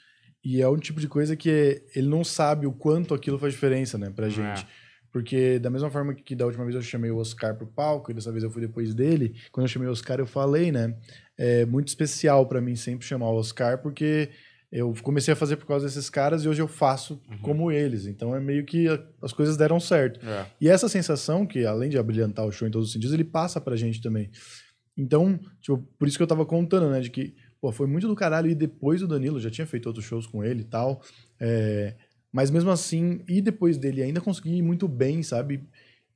E 0.45 0.61
é 0.61 0.69
um 0.69 0.77
tipo 0.77 1.01
de 1.01 1.07
coisa 1.07 1.37
que 1.37 1.83
ele 1.95 2.09
não 2.09 2.25
sabe 2.25 2.67
o 2.67 2.73
quanto 2.73 3.15
aquilo 3.15 3.39
faz 3.39 3.53
diferença, 3.53 3.97
né, 3.97 4.11
pra 4.11 4.29
gente. 4.29 4.67
Porque 5.13 5.59
da 5.59 5.71
mesma 5.71 5.91
forma 5.91 6.15
que 6.15 6.35
da 6.35 6.47
última 6.47 6.65
vez 6.65 6.75
eu 6.75 6.83
chamei 6.83 7.11
o 7.11 7.19
Oscar 7.19 7.55
pro 7.55 7.67
palco, 7.67 8.11
e 8.11 8.15
dessa 8.15 8.33
vez 8.33 8.43
eu 8.43 8.51
fui 8.51 8.63
depois 8.63 8.93
dele, 8.95 9.37
quando 9.53 9.67
eu 9.67 9.69
chamei 9.69 9.87
o 9.87 9.93
Oscar 9.93 10.19
eu 10.19 10.27
falei, 10.27 10.73
né, 10.73 10.97
é 11.39 11.65
muito 11.65 11.89
especial 11.89 12.47
pra 12.47 12.61
mim 12.61 12.75
sempre 12.75 13.07
chamar 13.07 13.29
o 13.29 13.37
Oscar, 13.37 13.81
porque 13.81 14.31
eu 14.73 14.95
comecei 15.03 15.33
a 15.33 15.37
fazer 15.37 15.57
por 15.57 15.67
causa 15.67 15.85
desses 15.87 16.09
caras 16.09 16.43
e 16.45 16.49
hoje 16.49 16.63
eu 16.63 16.67
faço 16.67 17.21
como 17.43 17.71
eles. 17.71 18.07
Então 18.07 18.35
é 18.35 18.41
meio 18.41 18.65
que 18.65 18.89
a- 18.89 19.01
as 19.21 19.33
coisas 19.33 19.57
deram 19.57 19.79
certo. 19.79 20.19
É. 20.27 20.47
E 20.61 20.69
essa 20.69 20.89
sensação, 20.89 21.45
que 21.47 21.67
além 21.67 21.91
de 21.91 21.99
abrilhantar 21.99 22.47
o 22.47 22.51
show 22.51 22.67
em 22.67 22.71
todos 22.71 22.89
os 22.89 22.93
sentidos, 22.95 23.13
ele 23.13 23.25
passa 23.25 23.61
pra 23.61 23.77
gente 23.77 24.01
também. 24.01 24.31
Então, 24.97 25.39
tipo, 25.61 25.79
por 25.99 26.09
isso 26.09 26.17
que 26.17 26.23
eu 26.23 26.27
tava 26.27 26.45
contando, 26.47 26.91
né? 26.91 27.01
De 27.01 27.11
que, 27.11 27.35
pô, 27.61 27.71
foi 27.71 27.87
muito 27.87 28.09
do 28.09 28.15
caralho 28.15 28.51
e 28.51 28.55
depois 28.55 29.01
do 29.01 29.09
Danilo, 29.09 29.39
já 29.41 29.51
tinha 29.51 29.67
feito 29.67 29.87
outros 29.87 30.05
shows 30.05 30.27
com 30.27 30.43
ele 30.45 30.63
e 30.63 30.65
tal. 30.65 31.03
é, 31.39 31.95
mas 32.35 32.51
mesmo 32.51 32.71
assim, 32.71 33.21
e 33.29 33.43
depois 33.43 33.77
dele 33.77 34.03
ainda 34.03 34.19
consegui 34.21 34.55
ir 34.57 34.63
muito 34.63 34.89
bem, 34.89 35.23
sabe? 35.23 35.63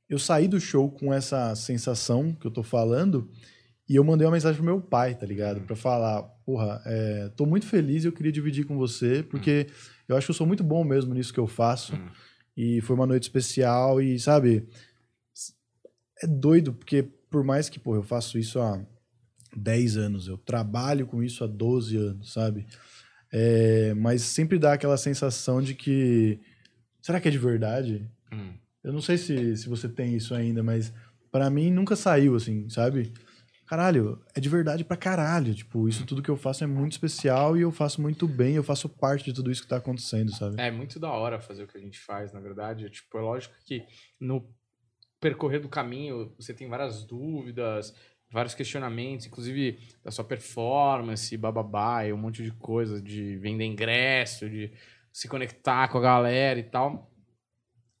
Eu 0.09 0.17
saí 0.17 0.47
do 0.47 0.59
show 0.59 0.89
com 0.89 1.13
essa 1.13 1.53
sensação 1.53 2.33
que 2.33 2.47
eu 2.47 2.51
tô 2.51 2.63
falando 2.63 3.29
e 3.89 3.95
eu 3.95 4.03
mandei 4.03 4.27
uma 4.27 4.33
mensagem 4.33 4.57
pro 4.57 4.65
meu 4.65 4.81
pai, 4.81 5.15
tá 5.15 5.25
ligado? 5.25 5.61
Pra 5.61 5.75
falar, 5.75 6.23
porra, 6.45 6.81
é, 6.85 7.29
tô 7.35 7.45
muito 7.45 7.65
feliz 7.65 8.03
e 8.03 8.07
eu 8.07 8.11
queria 8.11 8.31
dividir 8.31 8.65
com 8.65 8.77
você, 8.77 9.23
porque 9.23 9.67
eu 10.07 10.17
acho 10.17 10.27
que 10.27 10.31
eu 10.31 10.35
sou 10.35 10.47
muito 10.47 10.63
bom 10.63 10.83
mesmo 10.83 11.13
nisso 11.13 11.33
que 11.33 11.39
eu 11.39 11.47
faço. 11.47 11.95
Hum. 11.95 12.09
E 12.55 12.81
foi 12.81 12.95
uma 12.95 13.05
noite 13.05 13.23
especial 13.23 14.01
e, 14.01 14.19
sabe, 14.19 14.67
é 16.21 16.27
doido, 16.27 16.73
porque 16.73 17.03
por 17.29 17.43
mais 17.43 17.69
que, 17.69 17.79
pô, 17.79 17.95
eu 17.95 18.03
faço 18.03 18.37
isso 18.37 18.59
há 18.59 18.83
10 19.55 19.97
anos, 19.97 20.27
eu 20.27 20.37
trabalho 20.37 21.05
com 21.05 21.23
isso 21.23 21.43
há 21.43 21.47
12 21.47 21.95
anos, 21.95 22.33
sabe? 22.33 22.65
É, 23.31 23.93
mas 23.93 24.21
sempre 24.21 24.57
dá 24.57 24.73
aquela 24.73 24.97
sensação 24.97 25.61
de 25.61 25.73
que. 25.73 26.39
Será 27.01 27.19
que 27.19 27.27
é 27.27 27.31
de 27.31 27.37
verdade? 27.37 28.09
Hum. 28.31 28.53
Eu 28.83 28.93
não 28.93 29.01
sei 29.01 29.17
se, 29.17 29.55
se 29.57 29.67
você 29.67 29.87
tem 29.87 30.15
isso 30.15 30.33
ainda, 30.33 30.63
mas 30.63 30.93
pra 31.31 31.49
mim 31.49 31.71
nunca 31.71 31.95
saiu, 31.95 32.35
assim, 32.35 32.69
sabe? 32.69 33.11
Caralho, 33.67 34.23
é 34.33 34.39
de 34.39 34.47
verdade 34.47 34.85
pra 34.85 34.95
caralho. 34.95 35.53
Tipo, 35.53 35.89
isso 35.89 36.05
tudo 36.05 36.21
que 36.21 36.29
eu 36.29 36.37
faço 36.37 36.63
é 36.63 36.67
muito 36.67 36.93
especial 36.93 37.57
e 37.57 37.61
eu 37.61 37.71
faço 37.71 38.01
muito 38.01 38.25
bem, 38.25 38.55
eu 38.55 38.63
faço 38.63 38.87
parte 38.87 39.25
de 39.25 39.33
tudo 39.33 39.51
isso 39.51 39.61
que 39.61 39.67
tá 39.67 39.75
acontecendo, 39.75 40.33
sabe? 40.33 40.59
É 40.59 40.71
muito 40.71 40.97
da 40.99 41.11
hora 41.11 41.39
fazer 41.39 41.63
o 41.63 41.67
que 41.67 41.77
a 41.77 41.81
gente 41.81 41.99
faz, 41.99 42.31
na 42.31 42.39
verdade. 42.39 42.89
Tipo, 42.89 43.17
é 43.17 43.21
lógico 43.21 43.53
que 43.65 43.85
no 44.19 44.49
percorrer 45.19 45.59
do 45.59 45.67
caminho 45.67 46.33
você 46.39 46.53
tem 46.53 46.69
várias 46.69 47.03
dúvidas, 47.03 47.93
vários 48.31 48.55
questionamentos, 48.55 49.25
inclusive 49.25 49.79
da 50.01 50.11
sua 50.11 50.23
performance, 50.23 51.35
bababá, 51.35 52.05
e 52.05 52.13
um 52.13 52.17
monte 52.17 52.43
de 52.43 52.51
coisa, 52.51 53.01
de 53.01 53.35
vender 53.37 53.65
ingresso, 53.65 54.49
de 54.49 54.71
se 55.11 55.27
conectar 55.27 55.89
com 55.89 55.97
a 55.97 56.01
galera 56.01 56.57
e 56.57 56.63
tal. 56.63 57.11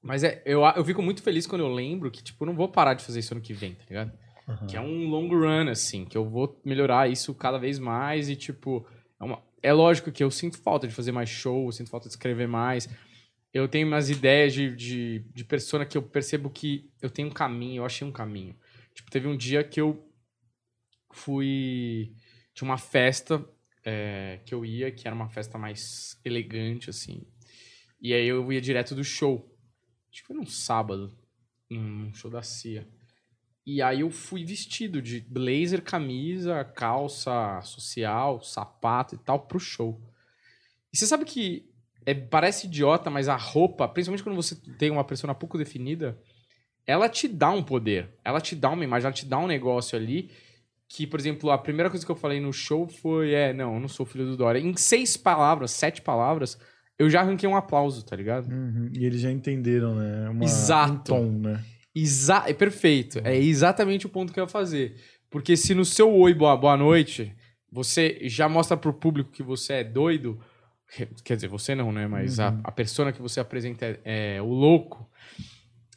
Mas 0.01 0.23
é, 0.23 0.41
eu, 0.45 0.61
eu 0.63 0.85
fico 0.85 1.01
muito 1.01 1.21
feliz 1.21 1.45
quando 1.45 1.61
eu 1.61 1.73
lembro 1.73 2.09
que, 2.09 2.23
tipo, 2.23 2.45
não 2.45 2.55
vou 2.55 2.69
parar 2.69 2.93
de 2.93 3.03
fazer 3.03 3.19
isso 3.19 3.33
ano 3.33 3.41
que 3.41 3.53
vem, 3.53 3.73
tá 3.73 3.83
ligado? 3.89 4.26
Que 4.67 4.77
é 4.77 4.81
um 4.81 5.09
long 5.09 5.27
run, 5.29 5.69
assim, 5.69 6.05
que 6.05 6.17
eu 6.17 6.27
vou 6.29 6.59
melhorar 6.63 7.09
isso 7.09 7.33
cada 7.35 7.57
vez 7.57 7.77
mais 7.79 8.29
e, 8.29 8.35
tipo, 8.35 8.87
é, 9.19 9.23
uma- 9.23 9.43
é 9.61 9.73
lógico 9.73 10.11
que 10.11 10.23
eu 10.23 10.31
sinto 10.31 10.57
falta 10.57 10.87
de 10.87 10.93
fazer 10.93 11.11
mais 11.11 11.29
show, 11.29 11.69
sinto 11.71 11.89
falta 11.89 12.07
de 12.07 12.13
escrever 12.13 12.47
mais. 12.47 12.87
Eu 13.53 13.67
tenho 13.67 13.87
umas 13.87 14.09
ideias 14.09 14.53
de, 14.53 14.75
de, 14.75 15.19
de 15.33 15.43
persona 15.43 15.85
que 15.85 15.97
eu 15.97 16.01
percebo 16.01 16.49
que 16.49 16.89
eu 17.01 17.09
tenho 17.09 17.27
um 17.27 17.33
caminho, 17.33 17.81
eu 17.81 17.85
achei 17.85 18.07
um 18.07 18.11
caminho. 18.11 18.55
Tipo, 18.93 19.11
teve 19.11 19.27
um 19.27 19.35
dia 19.35 19.63
que 19.63 19.81
eu 19.81 20.07
fui. 21.11 22.13
Tinha 22.53 22.67
uma 22.69 22.77
festa 22.77 23.43
é, 23.83 24.39
que 24.45 24.53
eu 24.53 24.65
ia, 24.65 24.91
que 24.91 25.07
era 25.07 25.15
uma 25.15 25.29
festa 25.29 25.57
mais 25.57 26.19
elegante, 26.23 26.89
assim. 26.89 27.25
E 28.01 28.13
aí 28.13 28.27
eu 28.27 28.51
ia 28.51 28.61
direto 28.61 28.95
do 28.95 29.03
show. 29.03 29.53
Acho 30.11 30.21
que 30.21 30.27
foi 30.27 30.35
num 30.35 30.45
sábado, 30.45 31.17
num 31.69 32.13
show 32.13 32.29
da 32.29 32.41
CIA. 32.41 32.87
E 33.67 33.81
aí 33.81 33.99
eu 33.99 34.09
fui 34.09 34.45
vestido 34.45 35.01
de 35.01 35.19
blazer, 35.19 35.81
camisa, 35.81 36.63
calça 36.63 37.59
social, 37.63 38.41
sapato 38.41 39.15
e 39.15 39.17
tal 39.17 39.41
pro 39.41 39.59
show. 39.59 40.01
E 40.93 40.97
você 40.97 41.05
sabe 41.05 41.25
que 41.25 41.69
é, 42.05 42.13
parece 42.13 42.65
idiota, 42.65 43.09
mas 43.09 43.27
a 43.27 43.35
roupa, 43.35 43.85
principalmente 43.85 44.23
quando 44.23 44.37
você 44.37 44.55
tem 44.55 44.89
uma 44.89 45.03
persona 45.03 45.35
pouco 45.35 45.57
definida, 45.57 46.17
ela 46.85 47.09
te 47.09 47.27
dá 47.27 47.51
um 47.51 47.61
poder. 47.61 48.07
Ela 48.23 48.39
te 48.39 48.55
dá 48.55 48.69
uma 48.69 48.85
imagem, 48.85 49.07
ela 49.07 49.13
te 49.13 49.25
dá 49.25 49.37
um 49.37 49.47
negócio 49.47 49.97
ali 49.99 50.31
que, 50.87 51.05
por 51.05 51.19
exemplo, 51.19 51.51
a 51.51 51.57
primeira 51.57 51.89
coisa 51.89 52.05
que 52.05 52.11
eu 52.11 52.15
falei 52.15 52.39
no 52.39 52.53
show 52.53 52.87
foi, 52.87 53.33
é, 53.33 53.51
não, 53.51 53.73
eu 53.73 53.81
não 53.81 53.89
sou 53.89 54.05
filho 54.05 54.27
do 54.27 54.37
Dória. 54.37 54.59
Em 54.59 54.77
seis 54.77 55.17
palavras, 55.17 55.71
sete 55.71 56.01
palavras, 56.01 56.57
eu 56.97 57.09
já 57.09 57.19
arranquei 57.19 57.49
um 57.49 57.57
aplauso, 57.57 58.05
tá 58.05 58.15
ligado? 58.15 58.49
Uhum. 58.49 58.91
E 58.93 59.05
eles 59.05 59.19
já 59.19 59.29
entenderam, 59.29 59.93
né? 59.93 60.29
Uma, 60.29 60.45
Exato. 60.45 61.13
Um 61.13 61.17
tom, 61.17 61.31
né? 61.39 61.65
Exa 62.01 62.43
é 62.47 62.53
perfeito. 62.53 63.19
É 63.23 63.35
exatamente 63.35 64.05
o 64.05 64.09
ponto 64.09 64.31
que 64.33 64.39
eu 64.39 64.43
ia 64.43 64.49
fazer. 64.49 64.95
Porque 65.29 65.57
se 65.57 65.73
no 65.73 65.83
seu 65.85 66.13
oi, 66.13 66.33
boa, 66.33 66.55
boa 66.55 66.77
noite, 66.77 67.33
você 67.71 68.19
já 68.23 68.47
mostra 68.47 68.77
pro 68.77 68.93
público 68.93 69.31
que 69.31 69.43
você 69.43 69.73
é 69.73 69.83
doido, 69.83 70.39
quer 71.23 71.35
dizer, 71.35 71.47
você 71.47 71.75
não, 71.75 71.91
né? 71.91 72.07
Mas 72.07 72.39
a, 72.39 72.49
Uhum. 72.49 72.61
a 72.63 72.71
persona 72.71 73.11
que 73.11 73.21
você 73.21 73.39
apresenta 73.39 73.85
é, 74.05 74.35
é 74.35 74.41
o 74.41 74.47
louco. 74.47 75.09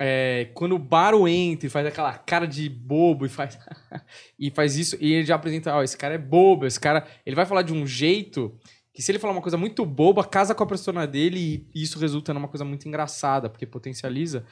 É, 0.02 0.48
quando 0.54 0.74
o 0.74 0.78
Baro 0.78 1.28
entra 1.28 1.66
e 1.66 1.70
faz 1.70 1.86
aquela 1.86 2.14
cara 2.14 2.46
de 2.46 2.68
bobo 2.70 3.26
e 3.26 3.28
faz 3.28 3.58
e 4.38 4.50
faz 4.50 4.76
isso, 4.76 4.96
e 4.98 5.12
ele 5.12 5.26
já 5.26 5.34
apresenta, 5.34 5.74
ó, 5.74 5.82
esse 5.82 5.96
cara 5.96 6.14
é 6.14 6.18
bobo, 6.18 6.64
esse 6.64 6.80
cara, 6.80 7.06
ele 7.26 7.36
vai 7.36 7.44
falar 7.44 7.60
de 7.62 7.74
um 7.74 7.86
jeito 7.86 8.58
que 8.92 9.02
se 9.02 9.10
ele 9.12 9.18
falar 9.18 9.32
uma 9.32 9.40
coisa 9.42 9.56
muito 9.56 9.84
boba, 9.86 10.24
casa 10.24 10.54
com 10.54 10.62
a 10.64 10.66
persona 10.66 11.06
dele 11.06 11.66
e 11.74 11.82
isso 11.82 11.98
resulta 11.98 12.34
numa 12.34 12.48
coisa 12.48 12.64
muito 12.64 12.88
engraçada, 12.88 13.48
porque 13.48 13.64
potencializa. 13.66 14.44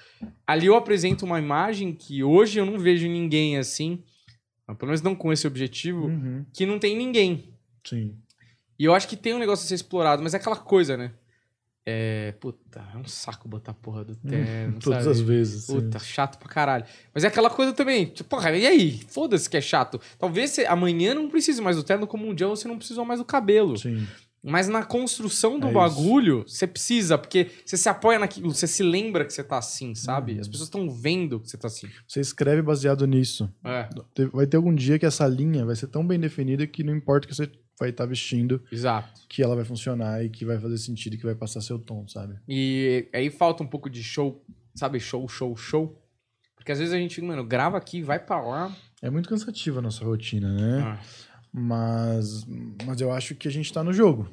Ali 0.47 0.67
eu 0.67 0.77
apresento 0.77 1.25
uma 1.25 1.39
imagem 1.39 1.93
que 1.93 2.23
hoje 2.23 2.59
eu 2.61 2.65
não 2.67 2.79
vejo 2.79 3.09
ninguém 3.09 3.57
assim, 3.59 4.03
pelo 4.79 4.87
menos 4.89 5.03
não 5.03 5.15
com 5.15 5.33
esse 5.33 5.47
objetivo, 5.47 6.07
Uhum. 6.07 6.45
que 6.53 6.65
não 6.67 6.79
tem 6.79 6.97
ninguém. 6.97 7.53
Sim. 7.85 8.15
E 8.79 8.85
eu 8.85 8.95
acho 8.95 9.09
que 9.09 9.17
tem 9.17 9.35
um 9.35 9.39
negócio 9.41 9.65
a 9.65 9.69
ser 9.69 9.75
explorado, 9.75 10.23
mas 10.23 10.35
é 10.35 10.37
aquela 10.37 10.55
coisa, 10.57 10.97
né? 10.97 11.11
É. 11.91 12.33
Puta, 12.39 12.85
é 12.95 12.99
um 12.99 13.05
saco 13.07 13.49
botar 13.49 13.71
a 13.73 13.75
porra 13.75 14.05
do 14.05 14.15
terno. 14.15 14.79
Todas 14.81 15.05
sabe? 15.05 15.11
as 15.11 15.21
vezes. 15.21 15.65
sim. 15.65 15.75
Puta, 15.81 15.99
chato 15.99 16.39
pra 16.39 16.47
caralho. 16.49 16.85
Mas 17.15 17.25
é 17.25 17.29
aquela 17.29 17.49
coisa 17.49 17.73
também, 17.73 18.05
tipo, 18.05 18.29
porra, 18.29 18.53
e 18.57 18.67
aí? 18.67 19.01
Foda-se 19.09 19.49
que 19.49 19.57
é 19.57 19.61
chato. 19.61 19.99
Talvez 20.19 20.51
você, 20.51 20.67
amanhã 20.67 21.15
não 21.15 21.29
precise 21.31 21.63
mais 21.63 21.77
do 21.77 21.83
terno, 21.83 22.07
como 22.07 22.29
um 22.29 22.35
dia 22.35 22.47
você 22.47 22.69
não 22.69 22.77
precisou 22.77 23.05
mais 23.07 23.19
do 23.21 23.25
cabelo. 23.25 23.77
Sim. 23.79 24.07
Mas 24.43 24.69
na 24.69 24.85
construção 24.85 25.59
do 25.59 25.69
É 25.69 25.73
bagulho, 25.73 26.45
você 26.47 26.67
precisa, 26.67 27.19
porque 27.19 27.51
você 27.65 27.77
se 27.77 27.89
apoia 27.89 28.19
naquilo, 28.19 28.55
você 28.55 28.67
se 28.67 28.83
lembra 28.83 29.25
que 29.25 29.33
você 29.33 29.43
tá 29.43 29.59
assim, 29.59 29.95
sabe? 29.95 30.35
Uhum. 30.35 30.41
As 30.41 30.49
pessoas 30.49 30.69
estão 30.69 30.91
vendo 30.91 31.41
que 31.41 31.51
você 31.51 31.57
tá 31.59 31.67
assim. 31.67 31.89
Você 32.07 32.21
escreve 32.21 32.63
baseado 32.63 33.07
nisso. 33.07 33.53
É, 33.65 33.89
Vai 34.33 34.47
ter 34.47 34.57
algum 34.57 34.75
dia 34.75 34.99
que 34.99 35.07
essa 35.07 35.27
linha 35.27 35.65
vai 35.65 35.75
ser 35.75 35.89
tão 35.89 36.07
bem 36.07 36.19
definida 36.21 36.67
que 36.67 36.85
não 36.85 36.95
importa 36.95 37.27
o 37.27 37.29
que 37.29 37.35
você 37.35 37.51
vai 37.79 37.91
estar 37.91 38.07
vestindo, 38.07 38.63
exato. 38.73 39.21
que 39.29 39.43
ela 39.43 39.55
vai 39.55 39.65
funcionar 39.65 40.25
e 40.25 40.29
que 40.29 40.45
vai 40.45 40.59
fazer 40.59 40.79
sentido 40.79 41.15
e 41.15 41.17
que 41.19 41.25
vai 41.25 41.35
passar 41.35 41.61
seu 41.61 41.79
tom, 41.79 42.07
sabe? 42.09 42.37
E 42.49 43.09
aí 43.13 43.31
falta 43.31 43.63
um 43.63 43.67
pouco 43.67 43.89
de 43.89 44.03
show, 44.03 44.45
sabe? 44.75 44.99
Show, 44.99 45.29
show, 45.29 45.57
show. 45.57 46.01
Porque 46.57 46.73
às 46.73 46.79
vezes 46.79 46.93
a 46.93 46.99
gente, 46.99 47.21
mano, 47.23 47.45
grava 47.45 47.77
aqui, 47.79 48.03
vai 48.03 48.19
pra 48.19 48.41
lá. 48.41 48.77
É 49.01 49.09
muito 49.09 49.29
cansativa 49.29 49.79
a 49.79 49.83
nossa 49.83 50.05
rotina, 50.05 50.53
né? 50.53 50.83
Ah. 50.83 50.99
Mas, 51.53 52.47
mas 52.85 53.01
eu 53.01 53.13
acho 53.13 53.35
que 53.35 53.49
a 53.49 53.51
gente 53.51 53.73
tá 53.73 53.83
no 53.83 53.93
jogo. 53.93 54.29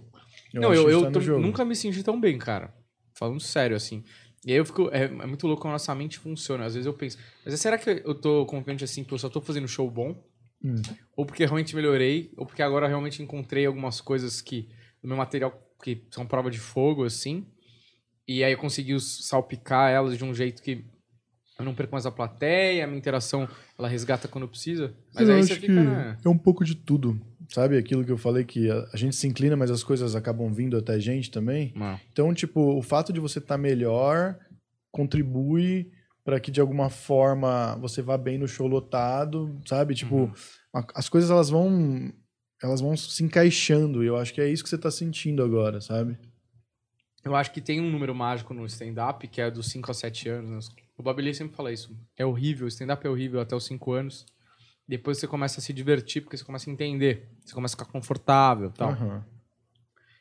Não, 0.54 0.74
eu, 0.74 0.88
a 0.88 0.92
gente 0.92 1.04
eu 1.04 1.12
tá 1.12 1.20
tô- 1.20 1.40
nunca 1.40 1.66
me 1.66 1.76
senti 1.76 2.04
tão 2.04 2.20
bem, 2.20 2.38
cara. 2.38 2.74
Falando 3.14 3.40
sério, 3.40 3.76
assim. 3.76 4.04
E 4.46 4.52
aí 4.52 4.58
eu 4.58 4.66
fico. 4.66 4.90
É, 4.92 5.06
é 5.06 5.26
muito 5.26 5.48
louco 5.48 5.62
como 5.62 5.72
a 5.72 5.76
nossa 5.76 5.94
mente 5.96 6.20
funciona. 6.20 6.66
Às 6.66 6.74
vezes 6.76 6.86
eu 6.86 6.94
penso, 6.94 7.18
mas 7.44 7.60
será 7.60 7.78
que 7.78 7.90
eu 8.06 8.14
tô 8.14 8.46
confiante 8.46 8.84
assim 8.84 9.04
que 9.04 9.14
eu 9.14 9.18
só 9.18 9.30
tô 9.30 9.42
fazendo 9.42 9.68
show 9.68 9.90
bom? 9.90 10.24
Hum. 10.64 10.76
Ou 11.16 11.26
porque 11.26 11.44
realmente 11.46 11.76
melhorei, 11.76 12.32
ou 12.38 12.46
porque 12.46 12.62
agora 12.62 12.88
realmente 12.88 13.22
encontrei 13.22 13.66
algumas 13.66 14.00
coisas 14.02 14.42
que. 14.42 14.70
no 15.02 15.10
meu 15.10 15.18
material 15.18 15.62
que 15.84 16.04
são 16.12 16.26
prova 16.26 16.50
de 16.52 16.60
fogo, 16.60 17.04
assim. 17.04 17.46
E 18.28 18.44
aí 18.44 18.54
eu 18.54 18.58
consegui 18.58 19.00
salpicar 19.00 19.92
elas 19.92 20.18
de 20.18 20.24
um 20.24 20.34
jeito 20.34 20.62
que 20.62 20.84
eu 21.58 21.66
não 21.66 21.74
perco 21.76 21.94
mais 21.94 22.06
a 22.06 22.12
plateia, 22.12 22.84
a 22.84 22.88
minha 22.88 22.98
interação 22.98 23.48
ela 23.78 23.88
resgata 23.88 24.28
quando 24.28 24.48
precisa. 24.48 24.94
Mas 25.14 25.28
eu 25.28 25.34
aí 25.36 25.40
acho 25.40 25.48
você 25.50 25.56
que 25.56 25.62
fica. 25.68 25.74
né? 25.84 26.18
é 26.24 26.30
um 26.30 26.38
pouco 26.38 26.64
de 26.66 26.76
tudo. 26.76 27.20
Sabe 27.50 27.78
aquilo 27.78 28.04
que 28.04 28.12
eu 28.12 28.18
falei 28.18 28.44
que 28.44 28.70
a, 28.72 28.88
a 28.92 28.98
gente 28.98 29.16
se 29.16 29.28
inclina, 29.28 29.56
mas 29.56 29.70
as 29.70 29.84
coisas 29.84 30.16
acabam 30.16 30.52
vindo 30.52 30.76
até 30.78 30.94
a 30.94 31.00
gente 31.00 31.30
também? 31.30 31.72
Não. 31.76 32.00
Então, 32.12 32.34
tipo, 32.34 32.60
o 32.60 32.82
fato 32.82 33.14
de 33.14 33.20
você 33.20 33.38
estar 33.40 33.58
melhor 33.58 34.38
contribui 34.92 35.92
para 36.24 36.40
que 36.40 36.50
de 36.50 36.60
alguma 36.60 36.90
forma 36.90 37.76
você 37.76 38.02
vá 38.02 38.18
bem 38.18 38.38
no 38.38 38.48
show 38.48 38.66
lotado, 38.68 39.60
sabe? 39.66 39.94
Tipo, 39.94 40.16
Uhum. 40.16 40.34
a- 40.74 40.88
as 40.96 41.08
coisas 41.10 41.30
elas 41.30 41.50
vão 41.50 42.12
elas 42.64 42.80
vão 42.82 42.96
se 42.98 43.22
encaixando 43.24 44.02
e 44.04 44.08
eu 44.08 44.16
acho 44.18 44.34
que 44.34 44.40
é 44.42 44.48
isso 44.50 44.64
que 44.64 44.70
você 44.70 44.78
tá 44.78 44.90
sentindo 44.90 45.44
agora, 45.44 45.82
sabe? 45.82 46.18
Eu 47.24 47.36
acho 47.36 47.52
que 47.52 47.60
tem 47.62 47.80
um 47.82 47.92
número 47.92 48.16
mágico 48.16 48.54
no 48.54 48.66
stand-up, 48.66 49.28
que 49.28 49.42
é 49.42 49.52
dos 49.52 49.68
5 49.70 49.92
a 49.92 49.94
7 49.94 50.30
anos. 50.30 50.70
né? 50.70 50.76
O 50.98 51.04
Babeli 51.04 51.34
sempre 51.34 51.56
fala 51.56 51.72
isso. 51.72 51.96
É 52.18 52.26
horrível, 52.26 52.68
stand-up 52.68 53.06
é 53.06 53.10
horrível 53.10 53.42
até 53.42 53.56
os 53.56 53.66
5 53.66 53.92
anos. 53.92 54.26
Depois 54.88 55.18
você 55.18 55.28
começa 55.28 55.60
a 55.60 55.64
se 55.64 55.74
divertir, 55.74 56.22
porque 56.22 56.38
você 56.38 56.44
começa 56.44 56.70
a 56.70 56.74
entender. 56.74 57.28
Você 57.44 57.54
começa 57.54 57.76
a 57.76 57.78
ficar 57.78 57.92
confortável 57.92 58.70
e 58.70 58.74
tal. 58.74 58.90
Aham. 58.92 59.26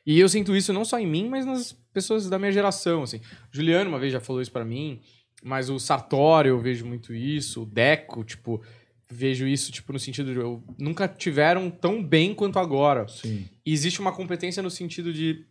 E 0.05 0.19
eu 0.19 0.29
sinto 0.29 0.55
isso 0.55 0.71
não 0.71 0.85
só 0.85 0.99
em 0.99 1.07
mim, 1.07 1.27
mas 1.27 1.45
nas 1.45 1.73
pessoas 1.93 2.29
da 2.29 2.37
minha 2.37 2.51
geração, 2.51 3.03
assim. 3.03 3.21
Juliano 3.51 3.89
uma 3.89 3.99
vez 3.99 4.13
já 4.13 4.19
falou 4.19 4.41
isso 4.41 4.51
pra 4.51 4.65
mim, 4.65 5.01
mas 5.43 5.69
o 5.69 5.79
Sartori 5.79 6.49
eu 6.49 6.59
vejo 6.59 6.85
muito 6.85 7.13
isso, 7.13 7.63
o 7.63 7.65
Deco, 7.65 8.23
tipo, 8.23 8.61
vejo 9.09 9.47
isso, 9.47 9.71
tipo, 9.71 9.91
no 9.93 9.99
sentido 9.99 10.31
de 10.31 10.39
eu 10.39 10.63
nunca 10.77 11.07
tiveram 11.07 11.71
tão 11.71 12.03
bem 12.03 12.35
quanto 12.35 12.59
agora. 12.59 13.07
Sim. 13.07 13.47
E 13.65 13.73
existe 13.73 13.99
uma 13.99 14.11
competência 14.11 14.61
no 14.61 14.69
sentido 14.69 15.11
de 15.11 15.45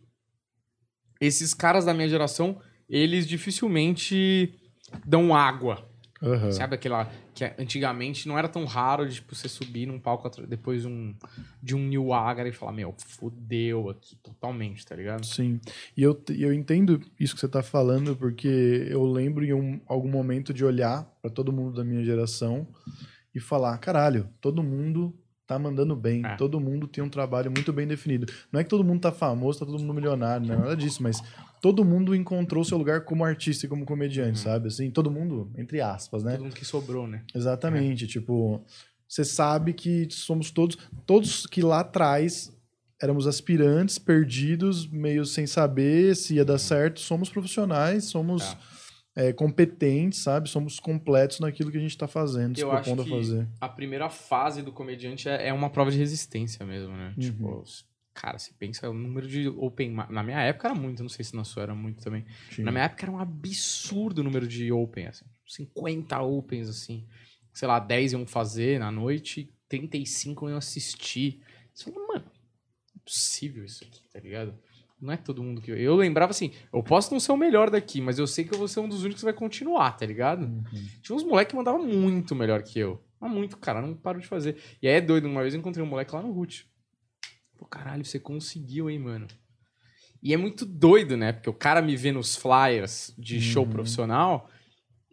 esses 1.19 1.53
caras 1.53 1.83
da 1.83 1.93
minha 1.93 2.07
geração, 2.07 2.61
eles 2.87 3.27
dificilmente 3.27 4.53
dão 5.05 5.35
água. 5.35 5.83
Aham. 6.23 6.51
Sabe 6.51 6.75
aquela 6.75 7.11
que 7.35 7.43
antigamente 7.59 8.27
não 8.27 8.37
era 8.37 8.47
tão 8.47 8.63
raro 8.65 9.07
de 9.07 9.15
tipo, 9.15 9.35
você 9.35 9.49
subir 9.49 9.85
num 9.85 9.99
palco 9.99 10.29
depois 10.47 10.81
de 10.83 10.87
um, 10.87 11.13
de 11.61 11.75
um 11.75 11.79
New 11.87 12.13
Agra 12.13 12.47
e 12.47 12.53
falar, 12.53 12.71
meu, 12.71 12.95
fudeu 12.97 13.89
aqui 13.89 14.15
totalmente, 14.23 14.85
tá 14.85 14.95
ligado? 14.95 15.25
Sim. 15.25 15.59
E 15.95 16.01
eu, 16.01 16.19
eu 16.29 16.53
entendo 16.53 17.01
isso 17.19 17.35
que 17.35 17.41
você 17.41 17.49
tá 17.49 17.61
falando, 17.61 18.15
porque 18.15 18.87
eu 18.89 19.03
lembro 19.05 19.43
em 19.43 19.53
um- 19.53 19.81
algum 19.85 20.09
momento 20.09 20.53
de 20.53 20.63
olhar 20.63 21.03
para 21.21 21.29
todo 21.29 21.51
mundo 21.51 21.75
da 21.75 21.83
minha 21.83 22.03
geração 22.03 22.65
e 23.33 23.39
falar: 23.39 23.77
caralho, 23.79 24.29
todo 24.39 24.63
mundo 24.63 25.13
tá 25.45 25.59
mandando 25.59 25.95
bem, 25.95 26.25
É. 26.25 26.35
todo 26.37 26.59
mundo 26.59 26.87
tem 26.87 27.03
um 27.03 27.09
trabalho 27.09 27.51
muito 27.51 27.71
bem 27.71 27.85
definido. 27.85 28.25
Não 28.51 28.59
é 28.59 28.63
que 28.63 28.69
todo 28.69 28.83
mundo 28.83 29.01
tá 29.01 29.11
famoso, 29.11 29.59
tá 29.59 29.65
todo 29.65 29.77
mundo 29.79 29.93
milionário, 29.93 30.47
não 30.47 30.55
é 30.55 30.57
nada 30.57 30.75
disso, 30.77 31.03
mas 31.03 31.21
todo 31.61 31.83
mundo 31.85 32.15
encontrou 32.15 32.63
seu 32.63 32.77
lugar 32.77 33.01
como 33.05 33.23
artista 33.25 33.65
e 33.65 33.69
como 33.69 33.85
comediante, 33.85 34.39
sabe? 34.39 34.67
Assim, 34.67 34.89
todo 34.91 35.09
mundo, 35.11 35.51
entre 35.57 35.81
aspas, 35.81 36.23
né? 36.23 36.33
Todo 36.33 36.43
mundo 36.43 36.55
que 36.55 36.65
sobrou, 36.65 37.07
né? 37.07 37.23
Exatamente, 37.33 38.05
tipo, 38.07 38.63
você 39.07 39.23
sabe 39.25 39.73
que 39.73 40.07
somos 40.11 40.51
todos, 40.51 40.77
todos 41.05 41.45
que 41.45 41.61
lá 41.61 41.79
atrás 41.81 42.51
éramos 43.01 43.27
aspirantes, 43.27 43.97
perdidos, 43.99 44.87
meio 44.87 45.25
sem 45.25 45.45
saber 45.45 46.15
se 46.15 46.35
ia 46.35 46.45
dar 46.45 46.57
certo, 46.57 46.99
somos 46.99 47.29
profissionais, 47.29 48.05
somos 48.05 48.43
Tá. 48.43 48.59
é, 49.17 49.33
competentes, 49.33 50.19
sabe? 50.23 50.49
Somos 50.49 50.79
completos 50.79 51.39
naquilo 51.39 51.71
que 51.71 51.77
a 51.77 51.81
gente 51.81 51.97
tá 51.97 52.07
fazendo, 52.07 52.55
se 52.57 52.61
Eu 52.63 52.71
acho 52.71 52.83
propondo 52.83 53.01
a 53.03 53.17
fazer. 53.17 53.47
a 53.61 53.69
primeira 53.69 54.09
fase 54.09 54.61
do 54.61 54.71
comediante 54.71 55.27
é, 55.29 55.47
é 55.49 55.53
uma 55.53 55.69
prova 55.69 55.89
de 55.91 55.97
resistência 55.97 56.65
mesmo, 56.65 56.91
né? 56.95 57.13
Uhum. 57.17 57.21
Tipo, 57.23 57.63
cara, 58.15 58.39
você 58.39 58.51
pensa 58.57 58.89
o 58.89 58.93
número 58.93 59.27
de 59.27 59.49
open 59.49 59.91
mic. 59.91 60.11
Na 60.11 60.23
minha 60.23 60.39
época 60.39 60.69
era 60.69 60.75
muito, 60.75 61.03
não 61.03 61.09
sei 61.09 61.23
se 61.25 61.35
na 61.35 61.43
sua 61.43 61.63
era 61.63 61.75
muito 61.75 62.01
também. 62.01 62.25
Sim. 62.49 62.63
Na 62.63 62.71
minha 62.71 62.85
época 62.85 63.03
era 63.03 63.11
um 63.11 63.19
absurdo 63.19 64.19
o 64.19 64.23
número 64.23 64.47
de 64.47 64.71
open, 64.71 65.07
assim. 65.07 65.25
50 65.45 66.19
opens, 66.21 66.69
assim. 66.69 67.05
Sei 67.53 67.67
lá, 67.67 67.77
10 67.77 68.13
iam 68.13 68.25
fazer 68.25 68.79
na 68.79 68.89
noite, 68.89 69.53
35 69.67 70.49
iam 70.49 70.57
assistir. 70.57 71.41
Você 71.73 71.91
fala, 71.91 72.07
mano, 72.07 72.25
é 72.95 72.99
possível 73.03 73.65
isso 73.65 73.83
aqui, 73.83 74.01
tá 74.11 74.19
ligado? 74.19 74.57
Não 74.99 75.11
é 75.11 75.17
todo 75.17 75.43
mundo 75.43 75.61
que. 75.61 75.71
Eu 75.71 75.95
lembrava 75.95 76.31
assim, 76.31 76.53
eu 76.71 76.81
posso 76.81 77.11
não 77.11 77.19
ser 77.19 77.33
o 77.33 77.37
melhor 77.37 77.69
daqui, 77.69 77.99
mas 77.99 78.17
eu 78.17 78.25
sei 78.25 78.45
que 78.45 78.53
eu 78.53 78.57
vou 78.57 78.67
ser 78.67 78.79
um 78.79 78.87
dos 78.87 79.03
únicos 79.03 79.21
que 79.21 79.25
vai 79.25 79.33
continuar, 79.33 79.91
tá 79.91 80.05
ligado? 80.05 80.43
Uhum. 80.45 80.87
Tinha 81.01 81.15
uns 81.15 81.23
moleques 81.23 81.51
que 81.51 81.57
mandavam 81.57 81.85
muito 81.85 82.33
melhor 82.33 82.63
que 82.63 82.79
eu. 82.79 83.03
Mas 83.19 83.29
muito, 83.29 83.57
cara, 83.57 83.81
não 83.81 83.93
paro 83.93 84.21
de 84.21 84.25
fazer. 84.27 84.57
E 84.81 84.87
aí 84.87 84.95
é 84.95 85.01
doido, 85.01 85.27
uma 85.27 85.41
vez 85.41 85.53
eu 85.53 85.59
encontrei 85.59 85.83
um 85.83 85.89
moleque 85.89 86.15
lá 86.15 86.21
no 86.21 86.31
Root. 86.31 86.65
Pô, 87.57 87.65
caralho, 87.65 88.03
você 88.05 88.19
conseguiu, 88.19 88.89
hein, 88.89 88.99
mano? 88.99 89.27
E 90.21 90.33
é 90.33 90.37
muito 90.37 90.65
doido, 90.65 91.15
né? 91.15 91.31
Porque 91.33 91.49
o 91.49 91.53
cara 91.53 91.81
me 91.81 91.95
vê 91.95 92.11
nos 92.11 92.35
flyers 92.35 93.13
de 93.17 93.39
show 93.39 93.63
Uhum. 93.63 93.69
profissional. 93.69 94.49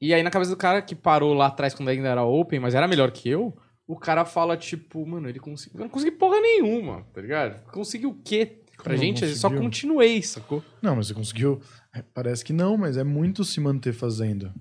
E 0.01 0.13
aí, 0.13 0.23
na 0.23 0.31
cabeça 0.31 0.51
do 0.51 0.57
cara 0.57 0.81
que 0.83 0.95
parou 0.95 1.35
lá 1.35 1.47
atrás 1.47 1.75
quando 1.75 1.89
ainda 1.91 2.09
era 2.09 2.25
open, 2.25 2.59
mas 2.61 2.75
era 2.75 2.89
melhor 2.89 3.11
que 3.13 3.29
eu, 3.29 3.57
o 3.87 3.97
cara 3.97 4.25
fala, 4.25 4.57
tipo, 4.57 5.07
mano, 5.07 5.29
ele 5.29 5.39
conseguiu. 5.39 5.79
Eu 5.81 5.85
não 5.85 5.91
consegui 5.91 6.13
porra 6.17 6.41
nenhuma, 6.41 7.05
tá 7.13 7.21
ligado? 7.21 7.63
Conseguiu 7.71 8.11
o 8.11 8.23
quê? 8.23 8.59
Pra 8.83 8.95
Como 8.95 8.99
gente, 9.07 9.23
eu 9.25 9.37
só 9.37 9.49
continuei, 9.51 10.23
sacou? 10.23 10.65
Não, 10.81 10.97
mas 10.97 11.07
você 11.09 11.15
conseguiu. 11.15 11.61
é, 11.95 12.03
Parece 12.03 12.45
que 12.45 12.53
não, 12.53 12.77
mas 12.77 12.97
é 12.97 13.05
muito 13.05 13.45
se 13.45 13.61
manter 13.61 13.93
fazendo. 13.93 14.53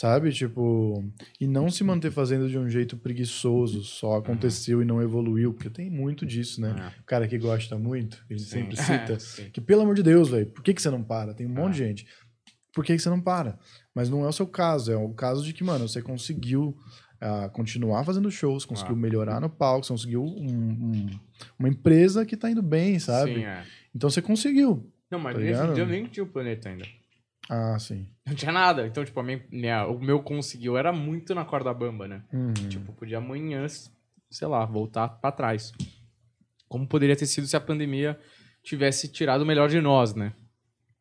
Sabe? 0.00 0.30
Tipo. 0.30 1.04
E 1.40 1.46
não 1.48 1.68
se 1.68 1.82
manter 1.82 2.12
fazendo 2.12 2.48
de 2.48 2.56
um 2.56 2.68
jeito 2.70 2.96
preguiçoso, 2.96 3.82
só 3.82 4.18
aconteceu 4.18 4.80
e 4.80 4.84
não 4.84 5.02
evoluiu, 5.02 5.52
porque 5.52 5.68
tem 5.68 5.90
muito 5.90 6.24
disso, 6.24 6.60
né? 6.60 6.92
O 7.00 7.04
cara 7.04 7.26
que 7.26 7.36
gosta 7.36 7.76
muito, 7.76 8.24
ele 8.30 8.38
sempre 8.38 8.76
cita. 8.76 9.18
Sim. 9.18 9.50
Que 9.50 9.60
pelo 9.60 9.82
amor 9.82 9.96
de 9.96 10.04
Deus, 10.04 10.28
velho, 10.28 10.46
por 10.46 10.62
que, 10.62 10.72
que 10.72 10.80
você 10.80 10.88
não 10.88 11.02
para? 11.02 11.34
Tem 11.34 11.46
um 11.46 11.52
monte 11.52 11.72
de 11.72 11.78
gente. 11.78 12.06
Por 12.72 12.84
que, 12.84 12.94
que 12.94 13.02
você 13.02 13.10
não 13.10 13.20
para? 13.20 13.58
Mas 13.92 14.08
não 14.08 14.24
é 14.24 14.28
o 14.28 14.32
seu 14.32 14.46
caso, 14.46 14.92
é 14.92 14.96
o 14.96 15.08
caso 15.12 15.42
de 15.42 15.52
que, 15.52 15.64
mano, 15.64 15.88
você 15.88 16.00
conseguiu 16.00 16.76
ah, 17.20 17.48
continuar 17.48 18.04
fazendo 18.04 18.30
shows, 18.30 18.64
conseguiu 18.64 18.94
Ah. 18.94 18.98
melhorar 18.98 19.40
no 19.40 19.50
palco, 19.50 19.84
você 19.84 19.92
conseguiu 19.92 20.22
um- 20.22 20.92
um- 20.92 21.06
uma 21.58 21.68
empresa 21.68 22.24
que 22.24 22.36
tá 22.36 22.48
indo 22.48 22.62
bem, 22.62 23.00
sabe? 23.00 23.34
Sim, 23.34 23.44
é. 23.44 23.64
Então 23.92 24.08
você 24.08 24.22
conseguiu. 24.22 24.88
Não, 25.10 25.18
mas 25.18 25.34
Tá 25.34 25.40
nesse 25.40 25.52
ligado? 25.60 25.74
dia 25.74 25.82
eu 25.82 25.88
nem 25.88 26.06
tinha 26.06 26.22
o 26.22 26.28
planeta 26.28 26.68
ainda. 26.68 26.84
Ah, 27.48 27.78
sim. 27.78 28.06
Não 28.26 28.34
tinha 28.34 28.52
nada. 28.52 28.86
Então, 28.86 29.04
tipo, 29.04 29.22
minha, 29.22 29.42
minha- 29.50 29.86
o 29.86 29.98
meu 29.98 30.20
conseguiu 30.22 30.76
era 30.76 30.92
muito 30.92 31.34
na 31.34 31.44
corda 31.44 31.72
bamba, 31.72 32.06
né? 32.06 32.22
Uhum. 32.32 32.52
Tipo, 32.52 32.92
podia 32.92 33.18
amanhã, 33.18 33.66
sei 34.30 34.46
lá, 34.48 34.64
voltar 34.66 35.08
pra 35.08 35.32
trás. 35.32 35.72
Como 36.68 36.86
poderia 36.86 37.16
ter 37.16 37.26
sido 37.26 37.46
se 37.46 37.56
a 37.56 37.60
pandemia 37.60 38.18
tivesse 38.62 39.08
tirado 39.08 39.42
o 39.42 39.46
melhor 39.46 39.68
de 39.68 39.80
nós, 39.80 40.14
né? 40.14 40.32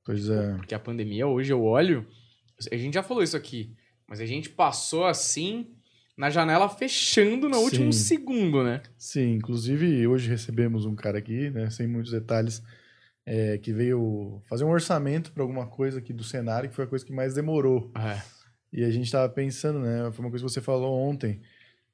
Pois 0.06 0.30
é. 0.30 0.56
Porque 0.56 0.74
a 0.74 0.80
pandemia, 0.80 1.28
hoje 1.28 1.52
eu 1.52 1.62
olho. 1.64 2.08
A 2.72 2.78
gente 2.78 2.94
já 2.94 3.04
falou 3.04 3.22
isso 3.22 3.36
aqui, 3.36 3.76
mas 4.08 4.22
a 4.22 4.26
gente 4.26 4.50
passou 4.50 5.06
assim 5.06 5.68
na 6.18 6.30
janela 6.30 6.68
fechando 6.70 7.48
no 7.50 7.58
Sim. 7.58 7.64
último 7.64 7.94
segundo, 7.94 8.64
né? 8.64 8.82
Sim, 8.98 9.34
inclusive 9.36 10.08
hoje 10.08 10.30
recebemos 10.30 10.86
um 10.86 10.96
cara 10.96 11.20
aqui, 11.20 11.50
né, 11.52 11.70
sem 11.70 11.86
muitos 11.86 12.12
detalhes, 12.12 12.64
é, 13.30 13.58
que 13.58 13.74
veio 13.74 14.42
fazer 14.48 14.64
um 14.64 14.70
orçamento 14.70 15.34
para 15.34 15.44
alguma 15.44 15.68
coisa 15.68 16.00
aqui 16.00 16.14
do 16.14 16.24
cenário, 16.24 16.70
que 16.70 16.76
foi 16.76 16.86
a 16.86 16.88
coisa 16.88 17.06
que 17.06 17.12
mais 17.12 17.34
demorou. 17.34 17.92
É. 17.94 18.22
E 18.72 18.86
a 18.86 18.90
gente 18.90 19.12
tava 19.12 19.28
pensando, 19.28 19.80
né, 19.80 20.10
foi 20.14 20.24
uma 20.24 20.30
coisa 20.32 20.46
que 20.46 20.52
você 20.52 20.62
falou 20.62 20.98
ontem, 20.98 21.42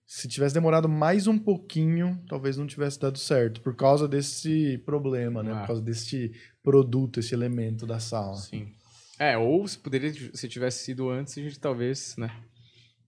se 0.05 0.27
tivesse 0.27 0.53
demorado 0.53 0.87
mais 0.87 1.25
um 1.25 1.39
pouquinho, 1.39 2.21
talvez 2.29 2.55
não 2.55 2.67
tivesse 2.67 2.99
dado 2.99 3.17
certo, 3.17 3.61
por 3.61 3.75
causa 3.75 4.07
desse 4.07 4.77
problema, 4.85 5.41
né, 5.41 5.53
Ah. 5.53 5.59
por 5.61 5.67
causa 5.67 5.81
desse 5.81 6.31
produto, 6.61 7.19
esse 7.19 7.33
elemento 7.33 7.87
da 7.87 7.99
sala. 7.99 8.35
Sim. 8.35 8.71
É, 9.17 9.35
ou 9.35 9.67
se 9.67 9.79
poderia, 9.79 10.11
se 10.35 10.47
tivesse 10.47 10.83
sido 10.83 11.09
antes, 11.09 11.35
a 11.37 11.41
gente 11.41 11.59
talvez, 11.59 12.15
né? 12.17 12.29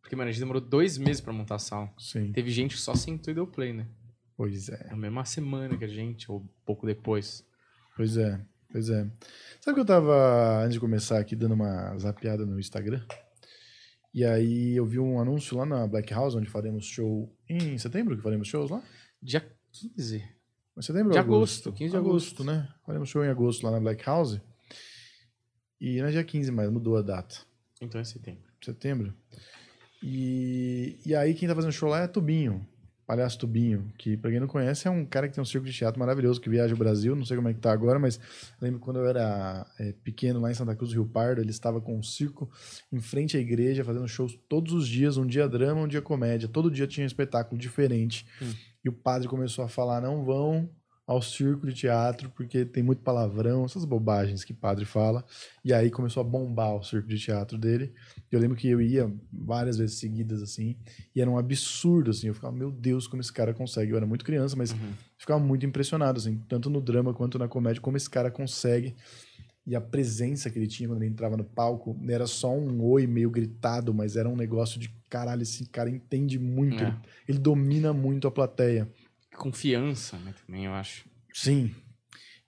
Porque, 0.01 0.15
mano, 0.15 0.29
a 0.29 0.32
gente 0.32 0.39
demorou 0.39 0.62
dois 0.62 0.98
meses 0.98 1.20
pra 1.22 1.34
montar 1.34 1.55
a 1.55 1.60
sala. 1.60 1.91
Sim, 1.98 2.32
Teve 2.32 2.50
gente 2.51 2.75
que 2.75 2.82
só 2.82 2.96
sentou 2.96 3.32
e 3.32 3.36
deu 3.36 3.46
play, 3.46 3.72
né? 3.74 3.86
pois 4.38 4.67
é. 4.70 4.88
Na 4.89 4.98
mesma 4.98 5.25
semana 5.25 5.77
que 5.77 5.84
a 5.86 5.88
gente, 5.88 6.32
ou 6.32 6.44
pouco 6.65 6.86
depois. 6.86 7.44
Pois 7.96 8.18
é, 8.18 8.40
pois 8.72 8.90
é. 8.90 9.10
Sabe 9.62 9.75
que 9.75 9.82
eu 9.82 9.86
tava, 9.86 10.62
antes 10.62 10.74
de 10.74 10.80
começar 10.80 11.20
aqui, 11.20 11.36
dando 11.36 11.54
uma 11.54 11.98
zapeada 11.98 12.46
no 12.46 12.60
Instagram? 12.60 13.02
E 14.14 14.24
aí 14.24 14.75
eu 14.75 14.86
vi 14.86 15.00
um 15.00 15.20
anúncio 15.20 15.58
lá 15.58 15.66
na 15.66 15.86
Black 15.88 16.14
House, 16.14 16.36
onde 16.36 16.50
faremos 16.50 16.86
show 16.86 17.34
em 17.50 17.78
setembro, 17.78 18.16
que 18.16 18.24
faremos 18.24 18.48
shows 18.48 18.70
lá? 18.70 18.82
Dia 19.22 19.46
15. 19.72 20.24
Em 20.78 20.82
setembro 20.82 21.12
De 21.12 21.18
agosto? 21.18 21.70
agosto, 21.70 21.78
15 21.78 21.92
de 21.92 21.98
agosto, 21.98 22.28
agosto. 22.28 22.44
né? 22.44 22.68
Faremos 22.86 23.10
show 23.10 23.24
em 23.24 23.30
agosto 23.30 23.64
lá 23.64 23.72
na 23.72 23.80
Black 23.80 24.04
House. 24.06 24.40
E 25.80 26.00
não 26.02 26.08
é 26.08 26.12
dia 26.12 26.24
15 26.24 26.52
mais, 26.52 26.70
mudou 26.70 26.98
a 26.98 27.02
data. 27.02 27.36
Então 27.82 28.00
é 28.00 28.04
setembro. 28.04 28.44
Setembro. 28.64 29.14
E, 30.04 30.98
e 31.06 31.16
aí 31.16 31.34
quem 31.34 31.48
tá 31.48 31.56
fazendo 31.56 31.72
show 31.72 31.90
lá 31.90 32.02
é 32.02 32.08
Tubinho, 32.08 32.66
Palhaço 33.06 33.38
Tubinho, 33.38 33.92
que 33.98 34.18
pra 34.18 34.32
quem 34.32 34.40
não 34.40 34.48
conhece 34.48 34.88
é 34.88 34.92
um 34.92 35.06
cara 35.06 35.28
que 35.28 35.36
tem 35.36 35.42
um 35.42 35.46
circo 35.46 35.68
de 35.68 35.74
teatro 35.74 36.00
maravilhoso, 36.00 36.42
que 36.42 36.50
viaja 36.50 36.74
o 36.74 36.78
Brasil, 36.78 37.16
não 37.16 37.26
sei 37.26 37.36
como 37.36 37.48
é 37.48 37.54
que 37.54 37.60
tá 37.60 37.72
agora, 37.72 38.00
mas 38.00 38.20
lembro 38.60 38.80
quando 38.80 39.00
eu 39.00 39.08
era 39.08 39.66
é, 39.80 39.94
pequeno 40.04 40.40
lá 40.40 40.52
em 40.52 40.56
Santa 40.56 40.76
Cruz 40.76 40.92
do 40.92 40.96
Rio 40.96 41.06
Pardo, 41.06 41.42
ele 41.42 41.52
estava 41.52 41.80
com 41.80 41.98
um 41.98 42.04
circo 42.04 42.50
em 42.92 43.00
frente 43.00 43.38
à 43.38 43.40
igreja, 43.40 43.84
fazendo 43.84 44.08
shows 44.08 44.38
todos 44.50 44.74
os 44.74 44.88
dias, 44.88 45.18
um 45.18 45.26
dia 45.26 45.48
drama, 45.48 45.82
um 45.82 45.88
dia 45.88 46.02
comédia, 46.02 46.48
todo 46.48 46.72
dia 46.72 46.88
tinha 46.88 47.04
um 47.04 47.08
espetáculo 47.08 47.60
diferente. 47.60 48.26
Hum. 48.42 48.54
E 48.84 48.90
o 48.90 48.94
padre 48.94 49.28
começou 49.28 49.64
a 49.64 49.68
falar, 49.68 50.02
não 50.02 50.24
vão 50.24 50.70
ao 51.08 51.22
circo 51.22 51.68
de 51.68 51.74
teatro, 51.74 52.30
porque 52.32 52.66
tem 52.66 52.82
muito 52.82 53.04
palavrão, 53.04 53.64
essas 53.64 53.86
bobagens 53.86 54.44
que 54.44 54.54
padre 54.54 54.86
fala. 54.86 55.24
E 55.64 55.72
aí 55.72 55.92
começou 55.92 56.22
a 56.22 56.24
bombar 56.24 56.76
o 56.76 56.84
circo 56.84 57.08
de 57.08 57.20
teatro 57.20 57.58
dele. 57.60 57.94
Eu 58.32 58.40
lembro 58.40 58.58
que 58.58 58.68
eu 58.68 58.82
ia 58.82 59.14
várias 59.32 59.78
vezes 59.78 60.00
seguidas, 60.00 60.42
assim, 60.42 60.76
e 61.16 61.22
era 61.22 61.30
um 61.30 61.38
absurdo, 61.38 62.10
assim. 62.10 62.28
Eu 62.28 62.34
ficava, 62.34 62.56
meu 62.56 62.72
Deus, 62.72 63.06
como 63.08 63.22
esse 63.22 63.32
cara 63.32 63.54
consegue. 63.54 63.92
Eu 63.92 63.98
era 63.98 64.06
muito 64.08 64.26
criança, 64.26 64.56
mas 64.56 64.72
Uhum. 64.72 64.94
ficava 65.18 65.40
muito 65.40 65.64
impressionado, 65.66 66.18
assim, 66.20 66.42
tanto 66.50 66.70
no 66.72 66.82
drama 66.82 67.14
quanto 67.14 67.38
na 67.38 67.48
comédia, 67.48 67.82
como 67.82 67.98
esse 67.98 68.10
cara 68.10 68.32
consegue. 68.32 68.96
E 69.68 69.76
a 69.76 69.82
presença 69.82 70.50
que 70.50 70.58
ele 70.60 70.68
tinha 70.68 70.88
quando 70.90 71.02
ele 71.02 71.12
entrava 71.12 71.36
no 71.38 71.44
palco 71.44 71.96
não 72.00 72.14
era 72.14 72.28
só 72.28 72.52
um 72.56 72.84
oi 72.84 73.08
meio 73.08 73.30
gritado, 73.32 73.94
mas 73.94 74.16
era 74.16 74.30
um 74.30 74.36
negócio 74.36 74.80
de 74.80 74.92
caralho, 75.10 75.42
esse 75.44 75.66
cara 75.70 75.90
entende 75.90 76.38
muito, 76.38 76.84
É. 76.84 76.88
ele, 76.88 76.96
ele 77.30 77.38
domina 77.40 77.94
muito 77.94 78.28
a 78.28 78.32
plateia. 78.32 78.88
Confiança, 79.38 80.18
né, 80.20 80.34
também, 80.46 80.65
eu 80.65 80.74
acho. 80.74 81.06
Sim. 81.34 81.74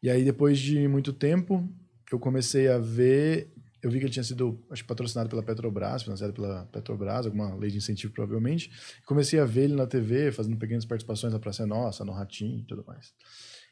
E 0.01 0.10
aí, 0.10 0.24
depois 0.24 0.60
de 0.60 0.88
muito 0.88 1.12
tempo, 1.13 1.67
eu 2.12 2.19
comecei 2.19 2.67
a 2.67 2.78
ver. 2.78 3.52
Eu 3.82 3.91
vi 3.91 4.00
que 4.00 4.06
ele 4.06 4.12
tinha 4.13 4.23
sido, 4.23 4.60
acho 4.71 4.84
patrocinado 4.86 5.30
pela 5.30 5.43
Petrobras, 5.43 6.04
financiado 6.04 6.34
pela 6.34 6.65
Petrobras, 6.65 7.26
alguma 7.26 7.54
lei 7.56 7.69
de 7.69 7.78
incentivo, 7.78 8.12
provavelmente. 8.13 8.71
Comecei 9.06 9.39
a 9.39 9.45
ver 9.45 9.65
ele 9.65 9.76
na 9.76 9.86
TV, 9.86 10.32
fazendo 10.32 10.58
pequenas 10.58 10.84
participações 10.86 11.32
na 11.32 11.39
Praça 11.39 11.63
é 11.63 11.65
Nossa, 11.65 12.04
no 12.04 12.12
Ratinho 12.12 12.60
e 12.60 12.63
tudo 12.63 12.84
mais. 12.86 13.13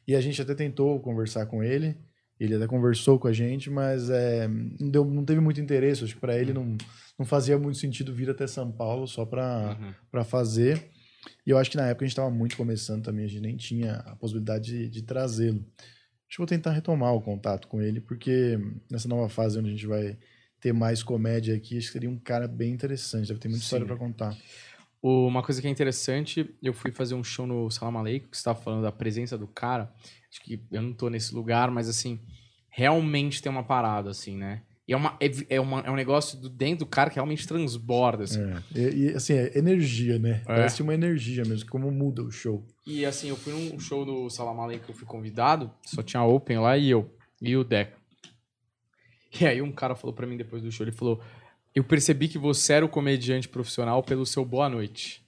E 0.08 0.16
a 0.16 0.22
gente 0.22 0.40
até 0.42 0.54
tentou 0.54 1.00
conversar 1.00 1.48
com 1.48 1.64
ele, 1.64 1.98
ele 2.40 2.54
até 2.56 2.68
conversou 2.68 3.18
com 3.18 3.28
a 3.28 3.34
gente, 3.34 3.70
mas 3.70 4.10
é, 4.10 4.48
não, 4.48 4.90
deu, 4.92 5.06
não 5.06 5.26
teve 5.26 5.40
muito 5.42 5.60
interesse. 5.60 6.04
Acho 6.04 6.14
que 6.14 6.22
para 6.22 6.38
ele 6.38 6.54
não, 6.54 6.78
não 7.18 7.26
fazia 7.26 7.58
muito 7.58 7.80
sentido 7.80 8.14
vir 8.14 8.30
até 8.30 8.46
São 8.46 8.72
Paulo 8.72 9.08
só 9.08 9.26
para 9.26 9.78
Uhum. 9.80 9.94
para 10.12 10.24
fazer. 10.24 10.88
E 11.46 11.50
eu 11.50 11.58
acho 11.58 11.72
que 11.72 11.78
na 11.78 11.88
época 11.88 12.06
a 12.06 12.08
gente 12.08 12.14
estava 12.14 12.30
muito 12.30 12.58
começando 12.58 13.04
também, 13.04 13.26
a 13.26 13.28
gente 13.28 13.42
nem 13.42 13.56
tinha 13.56 13.96
a 13.98 14.16
possibilidade 14.16 14.66
de, 14.66 14.90
de 14.90 15.02
trazê-lo. 15.02 15.66
Acho 16.28 16.32
que 16.32 16.38
vou 16.38 16.48
tentar 16.48 16.72
retomar 16.72 17.14
o 17.14 17.22
contato 17.22 17.68
com 17.68 17.82
ele, 17.82 18.02
porque 18.02 18.60
nessa 18.90 19.08
nova 19.08 19.30
fase 19.30 19.60
onde 19.60 19.70
a 19.70 19.72
gente 19.72 19.88
vai 19.88 20.18
ter 20.60 20.74
mais 20.74 21.04
comédia 21.04 21.56
aqui, 21.56 21.78
acho 21.78 21.88
que 21.88 21.94
seria 21.94 22.10
um 22.10 22.18
cara 22.18 22.48
bem 22.48 22.72
interessante, 22.72 23.28
deve 23.28 23.40
ter 23.40 23.48
muita 23.48 23.64
história 23.64 23.86
Sim. 23.86 23.88
para 23.88 23.98
contar. 23.98 24.38
Uma 25.02 25.44
coisa 25.44 25.62
que 25.62 25.68
é 25.68 25.70
interessante, 25.70 26.50
eu 26.64 26.74
fui 26.74 26.92
fazer 26.92 27.14
um 27.14 27.24
show 27.24 27.46
no 27.46 27.70
Salam 27.70 28.00
Aleikum, 28.00 28.28
que 28.28 28.36
você 28.36 28.42
estava 28.42 28.60
falando 28.60 28.82
da 28.82 28.92
presença 28.92 29.38
do 29.38 29.48
cara. 29.48 29.94
Acho 30.32 30.42
que 30.42 30.60
eu 30.72 30.82
não 30.82 30.94
tô 30.94 31.12
nesse 31.12 31.36
lugar, 31.36 31.70
mas 31.70 31.88
assim, 31.88 32.20
realmente 32.70 33.40
tem 33.40 33.52
uma 33.52 33.64
parada, 33.64 34.10
assim, 34.10 34.36
né? 34.36 34.64
E 34.88 34.94
é, 34.94 34.98
uma, 34.98 35.18
é, 35.20 35.56
é 35.56 35.60
uma- 35.60 35.80
é 35.82 35.90
um 35.90 35.96
negócio 35.96 36.40
do, 36.40 36.48
dentro 36.48 36.86
do 36.86 36.86
cara 36.86 37.10
que 37.10 37.16
realmente 37.16 37.48
transborda, 37.48 38.24
assim. 38.26 38.40
É. 38.76 38.80
E, 38.80 39.06
e, 39.06 39.10
assim, 39.16 39.34
é 39.34 39.58
energia, 39.58 40.20
né? 40.20 40.42
É. 40.42 40.46
Parece 40.46 40.82
uma 40.84 40.94
energia 40.94 41.44
mesmo, 41.44 41.68
como 41.70 41.90
muda 41.92 42.22
o 42.22 42.30
show. 42.32 42.64
E 42.86 43.04
assim, 43.06 43.30
eu 43.30 43.36
fui 43.36 43.52
num 43.52 43.80
show 43.80 44.06
no 44.06 44.30
Salam 44.30 44.60
Aleikum 44.62 44.86
que 44.86 44.92
eu 44.92 44.96
fui 44.96 45.08
convidado, 45.08 45.72
só 45.84 46.04
tinha 46.04 46.20
a 46.22 46.26
Open 46.28 46.60
lá 46.60 46.78
e 46.78 46.90
eu, 46.92 47.10
e 47.42 47.58
o 47.58 47.64
Deca. 47.64 47.98
E 49.42 49.46
aí 49.46 49.62
um 49.62 49.72
cara 49.72 49.96
falou 49.96 50.14
pra 50.14 50.26
mim 50.28 50.38
depois 50.38 50.62
do 50.62 50.72
show, 50.72 50.86
ele 50.86 50.96
falou, 50.96 51.20
eu 51.74 51.84
percebi 51.84 52.28
que 52.28 52.38
você 52.38 52.74
era 52.74 52.86
o 52.86 52.90
comediante 52.90 53.50
profissional 53.50 54.02
pelo 54.04 54.26
seu 54.26 54.46
boa 54.46 54.70
noite. 54.70 55.26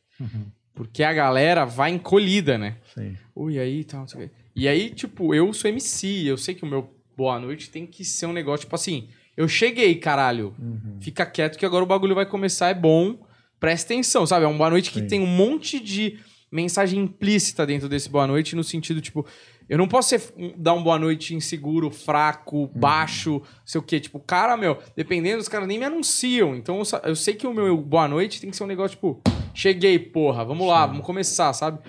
Porque 0.73 1.01
a 1.03 1.11
galera 1.13 1.65
vai 1.65 1.89
encolhida, 1.91 2.57
né? 2.57 2.77
Sim. 2.93 3.17
Ui, 3.35 3.57
aí 3.59 3.83
tal, 3.83 4.01
não 4.01 4.07
sei 4.07 4.25
o 4.25 4.29
quê. 4.29 4.35
E 4.55 4.67
aí, 4.67 4.91
tipo, 4.91 5.33
eu 5.33 5.51
sou 5.51 5.69
MC, 5.69 6.23
eu 6.25 6.37
sei 6.37 6.53
que 6.55 6.63
o 6.63 6.67
meu 6.67 6.93
boa 7.17 7.39
noite 7.39 7.69
tem 7.71 7.85
que 7.87 8.05
ser 8.05 8.27
um 8.27 8.33
negócio, 8.33 8.65
tipo 8.65 8.75
assim, 8.75 9.09
eu 9.37 9.47
cheguei, 9.47 9.95
caralho, 9.95 10.53
Uhum. 10.59 10.97
fica 10.99 11.25
quieto 11.25 11.57
que 11.57 11.65
agora 11.65 11.83
o 11.83 11.87
bagulho 11.87 12.15
vai 12.15 12.25
começar, 12.25 12.69
é 12.69 12.73
bom, 12.73 13.17
presta 13.59 13.93
atenção, 13.93 14.25
sabe? 14.25 14.43
É 14.45 14.47
um 14.47 14.57
boa 14.57 14.69
noite 14.71 14.91
que 14.91 14.99
Sim. 14.99 15.07
tem 15.07 15.21
um 15.21 15.27
monte 15.27 15.79
de 15.79 16.19
mensagem 16.51 16.99
implícita 16.99 17.65
dentro 17.65 17.87
desse 17.87 18.09
boa 18.09 18.25
noite, 18.25 18.55
no 18.55 18.63
sentido, 18.63 18.99
tipo, 19.01 19.25
eu 19.69 19.77
não 19.77 19.87
posso 19.87 20.09
ser, 20.09 20.21
dar 20.57 20.73
um 20.73 20.81
boa 20.81 20.97
noite 20.97 21.35
inseguro, 21.35 21.91
fraco, 21.91 22.57
Uhum. 22.61 22.67
baixo, 22.73 23.41
sei 23.65 23.79
o 23.79 23.83
quê. 23.83 23.99
Tipo, 23.99 24.17
cara, 24.19 24.55
meu, 24.55 24.77
dependendo, 24.95 25.41
os 25.41 25.49
caras 25.49 25.67
nem 25.67 25.77
me 25.77 25.83
anunciam. 25.85 26.55
Então 26.55 26.79
eu 26.79 27.09
eu 27.09 27.15
sei 27.17 27.33
que 27.35 27.45
o 27.45 27.53
meu 27.53 27.75
boa 27.77 28.07
noite 28.07 28.39
tem 28.39 28.49
que 28.49 28.55
ser 28.55 28.63
um 28.63 28.67
negócio, 28.67 28.95
tipo, 28.95 29.21
cheguei, 29.53 29.99
porra, 29.99 30.45
vamos 30.45 30.65
lá, 30.65 30.83
Sim. 30.83 30.87
vamos 30.91 31.05
começar, 31.05 31.51
sabe? 31.53 31.79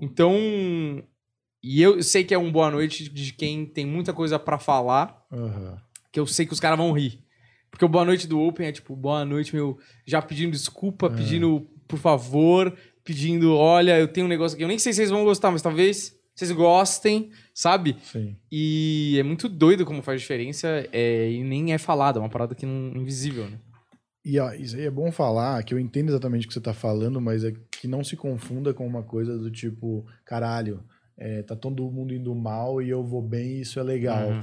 Então. 0.00 1.02
E 1.64 1.80
eu 1.80 2.02
sei 2.02 2.24
que 2.24 2.34
é 2.34 2.38
um 2.38 2.50
boa 2.50 2.70
noite 2.72 3.08
de 3.08 3.32
quem 3.32 3.64
tem 3.64 3.86
muita 3.86 4.12
coisa 4.12 4.36
pra 4.38 4.58
falar, 4.58 5.22
Aham. 5.32 5.78
Que 6.12 6.20
eu 6.20 6.26
sei 6.26 6.46
que 6.46 6.52
os 6.52 6.60
caras 6.60 6.78
vão 6.78 6.92
rir. 6.92 7.18
Porque 7.70 7.84
o 7.84 7.88
boa 7.88 8.04
noite 8.04 8.28
do 8.28 8.38
Open 8.38 8.66
é 8.66 8.72
tipo, 8.72 8.94
boa 8.94 9.24
noite, 9.24 9.54
meu, 9.54 9.78
já 10.06 10.20
pedindo 10.20 10.52
desculpa, 10.52 11.06
É. 11.06 11.08
pedindo 11.10 11.66
por 11.88 11.98
favor, 11.98 12.72
pedindo, 13.02 13.54
olha, 13.56 13.98
eu 13.98 14.06
tenho 14.08 14.26
um 14.26 14.28
negócio 14.28 14.54
aqui, 14.54 14.62
eu 14.62 14.68
nem 14.68 14.78
sei 14.78 14.92
se 14.92 14.98
vocês 14.98 15.10
vão 15.10 15.24
gostar, 15.24 15.50
mas 15.50 15.62
talvez 15.62 16.14
vocês 16.34 16.50
gostem, 16.52 17.30
sabe? 17.54 17.96
Sim. 18.04 18.36
E 18.50 19.16
é 19.18 19.22
muito 19.22 19.48
doido 19.48 19.84
como 19.84 20.02
faz 20.02 20.20
diferença 20.20 20.86
é, 20.92 21.30
e 21.30 21.42
nem 21.42 21.72
é 21.72 21.78
falado, 21.78 22.18
é 22.18 22.20
uma 22.20 22.28
parada 22.28 22.54
que 22.54 22.64
não 22.66 22.94
invisível, 22.96 23.48
né? 23.48 23.58
E 24.24 24.38
ó, 24.38 24.52
isso 24.52 24.76
aí 24.76 24.84
é 24.84 24.90
bom 24.90 25.10
falar, 25.10 25.62
que 25.64 25.74
eu 25.74 25.78
entendo 25.78 26.08
exatamente 26.10 26.44
o 26.44 26.48
que 26.48 26.54
você 26.54 26.60
tá 26.60 26.72
falando, 26.72 27.20
mas 27.20 27.42
é 27.44 27.52
que 27.70 27.88
não 27.88 28.04
se 28.04 28.16
confunda 28.16 28.72
com 28.72 28.86
uma 28.86 29.02
coisa 29.02 29.36
do 29.36 29.50
tipo, 29.50 30.06
caralho, 30.24 30.82
é, 31.16 31.42
tá 31.42 31.56
todo 31.56 31.90
mundo 31.90 32.14
indo 32.14 32.34
mal 32.34 32.80
e 32.80 32.88
eu 32.88 33.02
vou 33.02 33.20
bem 33.20 33.56
e 33.56 33.60
isso 33.62 33.80
é 33.80 33.82
legal. 33.82 34.28
Uhum. 34.28 34.40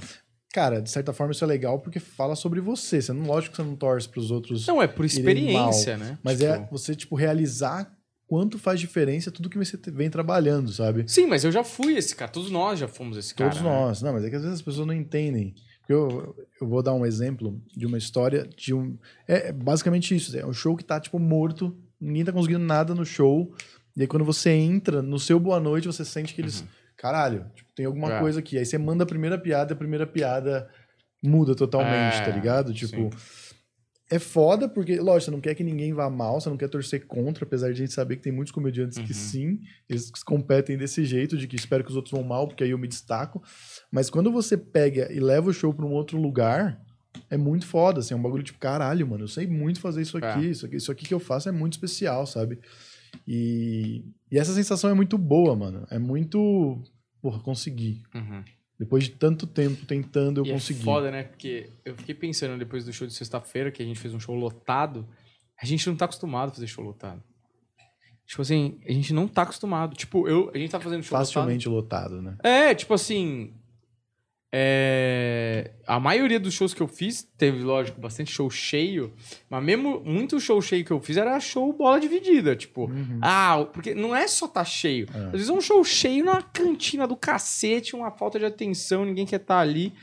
Cara, 0.54 0.82
de 0.82 0.90
certa 0.90 1.14
forma 1.14 1.32
isso 1.32 1.44
é 1.44 1.48
legal 1.48 1.80
porque 1.80 2.00
fala 2.00 2.36
sobre 2.36 2.60
você. 2.60 3.02
Você 3.02 3.14
não, 3.14 3.26
lógico 3.26 3.56
que 3.56 3.62
você 3.62 3.68
não 3.68 3.76
torce 3.76 4.10
pros 4.10 4.32
outros, 4.32 4.66
Não, 4.66 4.82
é 4.82 4.88
por 4.88 5.06
experiência, 5.06 5.98
né? 5.98 6.18
mas 6.24 6.40
Tipo, 6.40 6.52
é 6.52 6.68
você, 6.72 6.96
tipo, 6.96 7.16
realizar 7.16 7.92
quanto 8.28 8.58
faz 8.58 8.80
diferença 8.80 9.32
tudo 9.32 9.50
que 9.50 9.58
você 9.58 9.78
vem 9.92 10.10
trabalhando, 10.10 10.72
sabe? 10.72 11.04
Sim, 11.08 11.28
mas 11.28 11.44
eu 11.44 11.52
já 11.52 11.64
fui 11.64 11.98
esse 11.98 12.16
cara, 12.16 12.32
todos 12.32 12.52
nós 12.52 12.80
já 12.80 12.88
fomos 12.88 13.18
esse 13.18 13.34
cara. 13.34 13.50
Todos 13.50 13.64
né? 13.64 13.70
nós. 13.70 14.02
Não, 14.02 14.14
mas 14.14 14.24
é 14.24 14.30
que 14.30 14.36
às 14.36 14.42
vezes 14.42 14.60
as 14.60 14.62
pessoas 14.62 14.88
não 14.88 14.94
entendem. 14.94 15.54
Eu, 15.88 16.36
eu 16.62 16.68
vou 16.68 16.84
dar 16.84 16.94
um 16.94 17.04
exemplo 17.04 17.60
de 17.76 17.88
uma 17.88 17.98
história 17.98 18.48
de 18.56 18.74
um. 18.74 18.96
É 19.28 19.50
é 19.50 19.52
basicamente 19.52 20.16
isso. 20.16 20.38
É 20.38 20.46
um 20.46 20.54
show 20.54 20.76
que 20.76 20.84
tá, 20.84 21.00
tipo, 21.00 21.18
morto, 21.18 21.76
ninguém 22.00 22.24
tá 22.24 22.32
conseguindo 22.32 22.64
nada 22.64 22.94
no 22.94 23.04
show. 23.04 23.52
E 23.96 24.02
aí, 24.02 24.08
quando 24.08 24.24
você 24.24 24.52
entra 24.52 25.02
no 25.02 25.20
seu 25.20 25.40
boa 25.40 25.60
noite, 25.60 25.88
você 25.88 26.06
sente 26.06 26.34
que 26.36 26.42
eles. 26.42 26.64
Caralho, 27.00 27.46
tipo, 27.56 27.70
tem 27.74 27.86
alguma 27.86 28.14
É. 28.14 28.20
coisa 28.20 28.40
aqui. 28.40 28.58
Aí 28.58 28.66
você 28.66 28.78
manda 28.78 29.04
a 29.04 29.08
primeira 29.08 29.38
piada 29.38 29.72
e 29.72 29.74
a 29.74 29.78
primeira 29.78 30.06
piada 30.06 30.70
muda 31.24 31.56
totalmente, 31.56 32.18
É, 32.18 32.26
tá 32.26 32.32
ligado? 32.32 32.74
Tipo, 32.74 32.96
sim. 32.96 33.10
é 34.12 34.20
foda 34.20 34.68
porque, 34.68 34.98
lógico, 35.00 35.26
você 35.26 35.32
não 35.32 35.40
quer 35.42 35.56
que 35.56 35.64
ninguém 35.64 35.94
vá 35.94 36.10
mal, 36.10 36.42
você 36.42 36.50
não 36.50 36.58
quer 36.58 36.68
torcer 36.68 37.06
contra, 37.08 37.46
apesar 37.46 37.68
de 37.68 37.74
a 37.74 37.76
gente 37.86 37.94
saber 37.94 38.18
que 38.18 38.24
tem 38.24 38.34
muitos 38.34 38.52
comediantes 38.52 38.98
que 38.98 39.04
Uhum. 39.14 39.14
sim, 39.14 39.60
eles 39.90 40.12
competem 40.26 40.78
desse 40.78 41.06
jeito, 41.06 41.38
de 41.38 41.48
que 41.48 41.56
espero 41.56 41.84
que 41.84 41.90
os 41.90 41.96
outros 41.96 42.12
vão 42.12 42.24
mal, 42.24 42.48
porque 42.48 42.64
aí 42.64 42.72
eu 42.72 42.78
me 42.78 42.88
destaco. 42.88 43.42
Mas 43.92 44.10
quando 44.10 44.32
você 44.32 44.58
pega 44.58 45.12
e 45.12 45.20
leva 45.20 45.50
o 45.50 45.54
show 45.54 45.74
pra 45.74 45.86
um 45.86 45.92
outro 45.94 46.18
lugar, 46.20 46.82
é 47.30 47.38
muito 47.38 47.66
foda, 47.66 48.00
assim, 48.02 48.14
é 48.14 48.18
um 48.18 48.22
bagulho 48.22 48.44
tipo, 48.44 48.60
caralho, 48.60 49.08
mano, 49.08 49.24
eu 49.24 49.28
sei 49.28 49.48
muito 49.48 49.80
fazer 49.80 50.02
isso 50.02 50.18
aqui, 50.18 50.48
É. 50.48 50.50
isso 50.52 50.66
aqui, 50.66 50.76
isso 50.76 50.92
aqui 50.92 51.06
que 51.08 51.14
eu 51.14 51.20
faço 51.20 51.48
é 51.50 51.52
muito 51.52 51.74
especial, 51.74 52.26
sabe? 52.26 52.60
E, 53.28 54.04
e 54.32 54.38
essa 54.38 54.54
sensação 54.54 54.90
é 54.90 54.94
muito 54.94 55.18
boa, 55.18 55.56
mano. 55.56 55.88
É 55.90 56.00
muito, 56.00 56.82
porra, 57.22 57.40
consegui. 57.40 58.02
Uhum. 58.14 58.44
Depois 58.80 59.04
de 59.04 59.12
tanto 59.12 59.46
tempo 59.46 59.86
tentando, 59.86 60.40
eu 60.40 60.46
e 60.46 60.52
consegui. 60.52 60.82
é 60.82 60.84
foda, 60.84 61.12
né? 61.12 61.24
Porque 61.24 61.70
eu 61.84 61.96
fiquei 61.96 62.16
pensando 62.16 62.58
depois 62.58 62.86
do 62.86 62.94
show 62.94 63.06
de 63.06 63.14
sexta-feira, 63.14 63.72
que 63.72 63.84
a 63.84 63.86
gente 63.86 64.00
fez 64.00 64.14
um 64.14 64.20
show 64.20 64.36
lotado, 64.36 65.06
a 65.62 65.66
gente 65.66 65.86
não 65.88 65.96
tá 65.96 66.06
acostumado 66.06 66.50
a 66.50 66.54
fazer 66.54 66.68
show 66.68 66.84
lotado. 66.84 67.22
Tipo 68.26 68.44
assim, 68.44 68.80
a 68.88 68.92
gente 68.92 69.12
não 69.12 69.28
tá 69.28 69.42
acostumado. 69.42 69.96
Tipo, 69.96 70.28
eu, 70.28 70.52
a 70.54 70.58
gente 70.58 70.70
tá 70.70 70.80
fazendo 70.80 71.02
show 71.02 71.18
Facilmente 71.18 71.68
lotado, 71.68 72.22
né? 72.22 72.32
lotado. 72.32 72.46
É, 72.46 72.76
tipo 72.76 72.94
assim. 72.94 73.54
É, 74.52 75.72
A 75.88 76.00
maioria 76.00 76.40
dos 76.40 76.54
shows 76.54 76.74
que 76.74 76.82
eu 76.82 76.88
fiz, 76.88 77.24
teve, 77.38 77.62
lógico, 77.64 78.00
bastante 78.02 78.32
show 78.32 78.50
cheio, 78.50 79.14
mas 79.50 79.64
mesmo 79.64 80.02
muito 80.04 80.40
show 80.40 80.62
cheio 80.62 80.84
que 80.86 80.92
eu 80.92 81.00
fiz 81.02 81.18
era 81.18 81.40
show 81.40 81.72
bola 81.74 82.00
dividida. 82.00 82.56
Tipo, 82.56 82.86
Uhum. 82.90 83.20
ah, 83.22 83.66
porque 83.74 83.94
não 83.94 84.16
é 84.16 84.28
só 84.28 84.48
tá 84.48 84.64
cheio. 84.66 85.08
É. 85.14 85.26
Às 85.26 85.32
vezes 85.32 85.50
é 85.50 85.54
um 85.54 85.62
show 85.62 85.84
cheio 85.84 86.26
numa 86.26 86.42
cantina 86.42 87.08
do 87.08 87.16
cacete, 87.16 87.96
uma 87.96 88.12
falta 88.12 88.38
de 88.40 88.46
atenção, 88.46 89.06
ninguém 89.06 89.26
quer 89.26 89.40
estar 89.42 89.60
ali. 89.60 89.94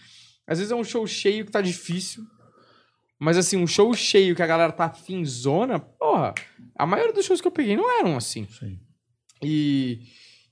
Às 0.46 0.58
vezes 0.58 0.70
é 0.72 0.76
um 0.76 0.84
show 0.84 1.06
cheio 1.06 1.44
que 1.44 1.50
tá 1.52 1.60
difícil. 1.60 2.22
Mas 3.18 3.36
assim, 3.38 3.56
um 3.56 3.66
show 3.66 3.92
cheio 3.94 4.36
que 4.36 4.42
a 4.42 4.46
galera 4.46 4.70
tá 4.72 4.90
finzona, 4.90 5.78
porra, 5.78 6.34
a 6.78 6.84
maioria 6.86 7.12
dos 7.14 7.24
shows 7.24 7.40
que 7.40 7.46
eu 7.48 7.52
peguei 7.52 7.74
não 7.76 7.90
eram 7.98 8.16
assim. 8.16 8.46
Sim. 8.58 8.78
E 9.42 10.00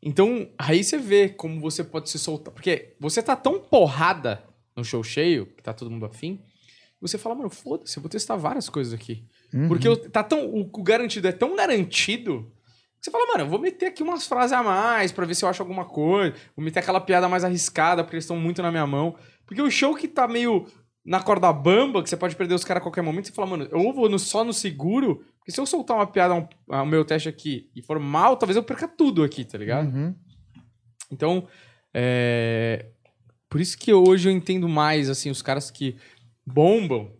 então, 0.04 0.48
aí 0.58 0.84
você 0.84 0.98
vê 0.98 1.28
como 1.28 1.60
você 1.60 1.82
pode 1.82 2.10
se 2.10 2.18
soltar. 2.18 2.52
Porque 2.52 2.94
você 3.00 3.22
tá 3.22 3.34
tão 3.34 3.58
porrada 3.60 4.44
no 4.76 4.84
show 4.84 5.02
cheio, 5.02 5.46
que 5.46 5.62
tá 5.62 5.72
todo 5.72 5.90
mundo 5.90 6.04
afim, 6.06 6.40
você 7.00 7.18
fala, 7.18 7.34
mano, 7.34 7.50
foda-se, 7.50 7.96
eu 7.96 8.02
vou 8.02 8.08
testar 8.10 8.36
várias 8.36 8.68
coisas 8.68 8.92
aqui. 8.94 9.24
Uhum. 9.52 9.68
Porque 9.68 9.86
eu- 9.86 9.96
tá 10.10 10.22
tão, 10.22 10.46
o, 10.46 10.60
o 10.62 10.82
garantido 10.82 11.28
é 11.28 11.32
tão 11.32 11.54
garantido 11.54 12.50
que 12.98 13.04
você 13.04 13.10
fala, 13.10 13.26
mano, 13.26 13.40
eu 13.44 13.48
vou 13.48 13.58
meter 13.58 13.86
aqui 13.86 14.02
umas 14.02 14.26
frases 14.26 14.52
a 14.52 14.62
mais 14.62 15.12
pra 15.12 15.26
ver 15.26 15.34
se 15.34 15.44
eu 15.44 15.48
acho 15.48 15.60
alguma 15.62 15.84
coisa. 15.84 16.34
Vou 16.56 16.64
meter 16.64 16.78
aquela 16.80 17.00
piada 17.00 17.28
mais 17.28 17.44
arriscada, 17.44 18.02
porque 18.02 18.16
eles 18.16 18.24
estão 18.24 18.36
muito 18.38 18.62
na 18.62 18.70
minha 18.70 18.86
mão. 18.86 19.14
Porque 19.46 19.60
o 19.60 19.70
show 19.70 19.94
que 19.94 20.08
tá 20.08 20.26
meio 20.26 20.66
na 21.04 21.22
corda 21.22 21.52
bamba, 21.52 22.02
que 22.02 22.08
você 22.08 22.16
pode 22.16 22.34
perder 22.34 22.54
os 22.54 22.64
caras 22.64 22.80
a 22.80 22.82
qualquer 22.82 23.02
momento, 23.02 23.26
você 23.26 23.32
fala, 23.34 23.46
mano, 23.48 23.68
eu 23.70 23.92
vou 23.92 24.08
no- 24.08 24.18
só 24.18 24.42
no 24.42 24.54
seguro, 24.54 25.22
porque 25.44 25.52
se 25.52 25.60
eu 25.60 25.66
soltar 25.66 25.98
uma 25.98 26.06
piada, 26.06 26.32
um, 26.32 26.48
ah, 26.70 26.82
o 26.82 26.86
meu 26.86 27.04
teste 27.04 27.28
aqui, 27.28 27.68
e 27.76 27.82
for 27.82 27.98
mal, 27.98 28.38
talvez 28.38 28.56
eu 28.56 28.62
perca 28.62 28.88
tudo 28.88 29.22
aqui, 29.22 29.44
tá 29.44 29.58
ligado? 29.58 29.94
Uhum. 29.94 30.14
Então, 31.12 31.46
é... 31.92 32.86
por 33.50 33.60
isso 33.60 33.76
que 33.76 33.92
hoje 33.92 34.26
eu 34.26 34.32
entendo 34.32 34.66
mais, 34.66 35.10
assim, 35.10 35.28
os 35.28 35.42
caras 35.42 35.70
que 35.70 35.96
bombam 36.46 37.12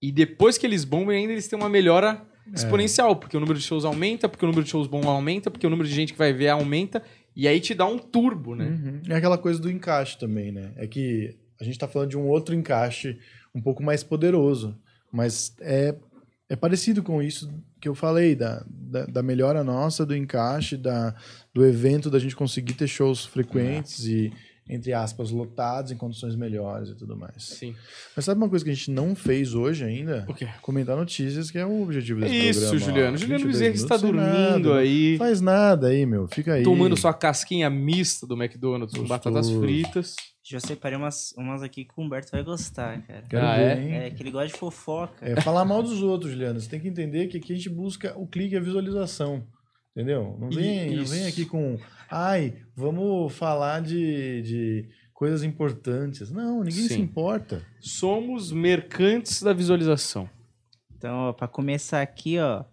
e 0.00 0.12
depois 0.12 0.56
que 0.56 0.64
eles 0.64 0.84
bombam 0.84 1.12
ainda 1.12 1.32
eles 1.32 1.48
têm 1.48 1.58
uma 1.58 1.68
melhora 1.68 2.22
exponencial, 2.54 3.16
porque 3.16 3.36
o 3.36 3.40
número 3.40 3.58
de 3.58 3.64
shows 3.64 3.84
aumenta, 3.84 4.28
porque 4.28 4.44
o 4.44 4.48
número 4.48 4.62
de 4.62 4.70
shows 4.70 4.86
bons 4.86 5.04
aumenta, 5.04 5.50
porque 5.50 5.66
o 5.66 5.70
número 5.70 5.88
de 5.88 5.94
gente 5.94 6.12
que 6.12 6.18
vai 6.18 6.32
ver 6.32 6.50
aumenta, 6.50 7.02
e 7.34 7.48
aí 7.48 7.58
te 7.58 7.74
dá 7.74 7.84
um 7.84 7.98
turbo, 7.98 8.54
né? 8.54 8.66
Uhum. 8.66 9.02
É 9.08 9.16
aquela 9.16 9.38
coisa 9.38 9.60
do 9.60 9.68
encaixe 9.68 10.16
também, 10.16 10.52
né? 10.52 10.72
É 10.76 10.86
que 10.86 11.36
a 11.60 11.64
gente 11.64 11.78
tá 11.78 11.88
falando 11.88 12.10
de 12.10 12.18
um 12.18 12.28
outro 12.28 12.54
encaixe 12.54 13.18
um 13.52 13.60
pouco 13.60 13.82
mais 13.82 14.04
poderoso, 14.04 14.78
mas 15.10 15.56
é, 15.60 15.96
é 16.52 16.56
parecido 16.56 17.02
com 17.02 17.22
isso 17.22 17.50
que 17.80 17.88
eu 17.88 17.94
falei, 17.94 18.36
da, 18.36 18.62
da, 18.68 19.06
da 19.06 19.22
melhora 19.22 19.64
nossa, 19.64 20.04
do 20.04 20.14
encaixe, 20.14 20.76
da, 20.76 21.14
do 21.54 21.64
evento, 21.64 22.10
da 22.10 22.18
gente 22.18 22.36
conseguir 22.36 22.74
ter 22.74 22.86
shows 22.86 23.24
frequentes 23.24 24.04
e, 24.04 24.30
entre 24.68 24.92
aspas, 24.92 25.30
lotados 25.30 25.92
em 25.92 25.96
condições 25.96 26.36
melhores 26.36 26.90
e 26.90 26.94
tudo 26.94 27.16
mais. 27.16 27.42
Sim. 27.42 27.74
Mas 28.14 28.26
sabe 28.26 28.38
uma 28.38 28.50
coisa 28.50 28.62
que 28.62 28.70
a 28.70 28.74
gente 28.74 28.90
não 28.90 29.14
fez 29.16 29.54
hoje 29.54 29.82
ainda? 29.82 30.26
O 30.28 30.34
quê? 30.34 30.46
Comentar 30.60 30.94
notícias, 30.94 31.50
que 31.50 31.56
é 31.56 31.64
o 31.64 31.84
objetivo 31.84 32.20
desse 32.20 32.50
Isso, 32.50 32.60
programa. 32.60 32.84
Juliano. 32.84 33.14
ó. 33.14 33.16
Juliano 33.16 33.44
22 33.44 33.52
Bezerra 33.58 33.74
está 33.74 33.96
dormindo 33.96 34.68
nada, 34.68 34.76
aí, 34.78 35.16
faz 35.16 35.40
nada 35.40 35.86
aí, 35.86 36.04
meu. 36.04 36.28
Fica 36.28 36.52
aí. 36.52 36.62
tomando 36.62 36.98
sua 36.98 37.14
casquinha 37.14 37.70
mista 37.70 38.26
do 38.26 38.34
McDonald's 38.34 38.94
com 38.94 39.06
Gostoso. 39.06 39.08
batatas 39.08 39.50
fritas. 39.50 40.16
Já 40.52 40.60
separei 40.60 40.98
umas, 40.98 41.32
umas 41.36 41.62
aqui 41.62 41.84
que 41.84 41.92
o 41.96 42.02
Humberto 42.02 42.30
vai 42.32 42.42
gostar, 42.42 43.00
cara. 43.06 43.22
Quero 43.28 43.46
Ah, 43.46 43.56
ver, 43.56 43.78
é? 43.78 43.82
hein? 43.82 43.94
É, 43.94 44.10
que 44.10 44.22
ele 44.22 44.30
gosta 44.30 44.48
de 44.48 44.58
fofoca. 44.58 45.26
É 45.26 45.40
falar 45.40 45.64
mal 45.64 45.82
dos 45.82 46.02
outros, 46.02 46.30
Juliano. 46.30 46.60
Você 46.60 46.68
tem 46.68 46.78
que 46.80 46.88
entender 46.88 47.26
que 47.28 47.38
aqui 47.38 47.52
a 47.52 47.56
gente 47.56 47.70
busca 47.70 48.16
o 48.18 48.26
clique 48.26 48.54
e 48.54 48.58
a 48.58 48.60
visualização. 48.60 49.46
Entendeu? 49.96 50.36
Não 50.38 50.48
vem, 50.50 50.96
não 50.96 51.04
vem 51.04 51.26
aqui 51.26 51.44
com. 51.46 51.78
Ai, 52.10 52.54
vamos 52.76 53.32
falar 53.34 53.80
de, 53.82 54.42
de 54.42 54.88
coisas 55.12 55.42
importantes. 55.42 56.30
Não, 56.30 56.58
ninguém 56.58 56.82
se 56.82 56.94
Sim. 56.94 57.02
importa. 57.02 57.62
Somos 57.80 58.50
mercantes 58.52 59.42
da 59.42 59.52
visualização. 59.52 60.28
Então, 60.96 61.14
ó, 61.28 61.32
pra 61.32 61.48
começar 61.48 62.00
aqui, 62.02 62.38
ó. 62.38 62.64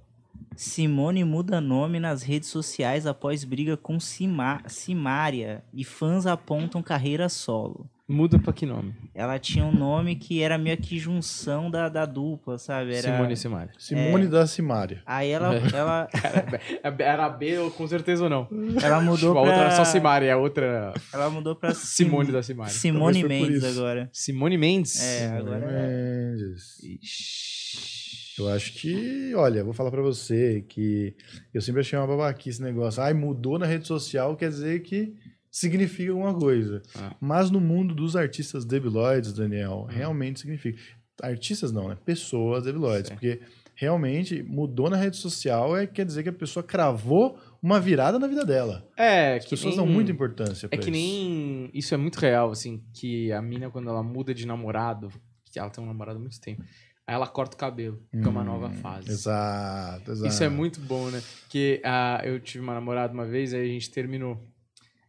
Simone 0.56 1.24
muda 1.24 1.62
nome 1.62 2.00
nas 2.00 2.22
redes 2.24 2.50
sociais 2.50 3.06
após 3.06 3.44
briga 3.44 3.78
com 3.78 4.00
Sima- 4.00 4.62
Simária 4.68 5.64
e 5.74 5.84
fãs 5.84 6.26
apontam 6.26 6.82
carreira 6.84 7.30
solo. 7.30 7.90
Muda 8.12 8.40
pra 8.40 8.52
que 8.52 8.66
nome? 8.66 8.96
Ela 9.14 9.38
tinha 9.38 9.64
um 9.64 9.72
nome 9.72 10.16
que 10.16 10.42
era 10.42 10.58
meio 10.58 10.76
que 10.78 10.98
junção 10.98 11.70
da, 11.70 11.88
da 11.88 12.08
dupla, 12.08 12.58
sabe? 12.58 12.96
Era... 12.96 13.04
Simone 13.16 13.34
e 13.34 13.38
Simária. 13.38 13.72
Simone 13.78 14.28
da 14.28 14.48
Simária. 14.48 15.04
Aí 15.06 15.30
ela, 15.30 15.54
ela, 15.72 16.08
Era 17.00 17.30
B, 17.30 17.60
ou 17.60 17.70
com 17.70 17.88
certeza 17.88 18.24
ou 18.24 18.30
não. 18.30 18.48
ela 18.82 19.00
mudou 19.00 19.30
Tipo, 19.30 19.38
a 19.38 19.42
outra 19.42 19.56
pra... 19.58 19.64
era 19.66 19.76
só 19.76 19.86
Simária, 19.86 20.34
a 20.34 20.38
outra 20.38 20.66
era 20.66 20.94
Ela 21.14 21.30
mudou 21.30 21.56
pra 21.56 21.72
Simone 21.76 22.26
Sim- 22.26 22.32
da 22.32 22.42
Simária. 22.42 22.74
Simone 22.74 23.24
Mendes 23.24 23.64
agora. 23.64 24.10
Simone 24.12 24.58
Mendes? 24.58 25.00
É, 25.04 25.28
Simone 25.28 25.40
agora 25.42 25.66
é- 25.72 26.32
Mendes. 26.32 26.84
Ixi. 26.84 27.99
Eu 28.40 28.50
acho 28.50 28.74
que, 28.74 29.34
olha, 29.36 29.64
vou 29.64 29.74
falar 29.74 29.92
pra 29.92 30.02
você 30.02 30.64
que 30.68 31.14
eu 31.54 31.62
sempre 31.62 31.82
achei 31.82 31.98
uma 31.98 32.08
babaquice 32.08 32.50
esse 32.50 32.62
negócio. 32.64 33.02
Ai, 33.02 33.14
mudou 33.14 33.58
na 33.60 33.66
rede 33.66 33.86
social, 33.88 34.36
quer 34.36 34.50
dizer 34.50 34.82
que 34.82 35.14
significa 35.52 36.12
alguma 36.12 36.34
coisa. 36.34 36.82
Ah. 36.96 37.16
Mas 37.20 37.50
no 37.50 37.60
mundo 37.60 37.94
dos 37.96 38.16
artistas 38.16 38.66
debiloides, 38.66 39.34
Daniel, 39.34 39.86
realmente 39.90 40.40
significa. 40.40 40.80
Artistas 41.22 41.72
não, 41.72 41.90
né? 41.90 41.98
Pessoas 42.06 42.64
debiloides. 42.64 43.10
Porque 43.10 43.42
realmente 43.76 44.44
mudou 44.44 44.90
na 44.90 44.98
rede 44.98 45.16
social 45.18 45.76
é 45.76 45.88
quer 45.88 46.06
dizer 46.06 46.24
que 46.24 46.30
a 46.30 46.34
pessoa 46.34 46.62
cravou 46.64 47.38
uma 47.62 47.80
virada 47.80 48.20
na 48.20 48.28
vida 48.28 48.46
dela. 48.46 48.86
É, 48.98 49.36
As 49.38 49.44
que 49.46 49.50
pessoas 49.52 49.76
nem- 49.76 49.86
dão 49.86 49.94
muita 49.94 50.12
importância 50.12 50.68
É 50.72 50.78
que 50.78 50.84
isso. 50.84 50.92
nem. 50.92 51.70
Isso 51.74 51.94
é 51.94 51.98
muito 51.98 52.18
real, 52.18 52.52
assim, 52.52 52.82
que 52.94 53.32
a 53.32 53.42
mina, 53.42 53.70
quando 53.70 53.90
ela 53.90 54.04
muda 54.04 54.34
de 54.34 54.46
namorado, 54.46 55.10
que 55.52 55.58
ela 55.60 55.70
tem 55.70 55.84
um 55.84 55.88
namorado 55.88 56.18
há 56.18 56.22
muito 56.22 56.40
tempo, 56.40 56.64
aí 57.10 57.16
ela 57.16 57.28
corta 57.28 57.56
o 57.56 57.60
cabelo, 57.60 58.02
fica 58.12 58.28
é 58.28 58.30
uma 58.30 58.42
Hum, 58.42 58.46
nova 58.46 58.70
fase. 58.72 59.10
Exato, 59.10 60.12
exato. 60.12 60.28
Isso 60.28 60.44
é 60.44 60.50
muito 60.50 60.80
bom, 60.80 61.10
né? 61.10 61.22
Porque 61.42 61.82
ah, 61.84 62.22
eu 62.24 62.40
tive 62.40 62.64
uma 62.64 62.74
namorada 62.76 63.12
uma 63.14 63.26
vez, 63.26 63.54
aí 63.54 63.62
a 63.70 63.74
gente 63.74 63.90
terminou. 63.90 64.40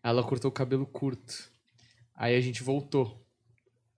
Ela 0.03 0.23
cortou 0.23 0.49
o 0.51 0.53
cabelo 0.55 0.87
curto. 0.87 1.51
Aí 2.17 2.35
a 2.35 2.41
gente 2.41 2.63
voltou. 2.63 3.23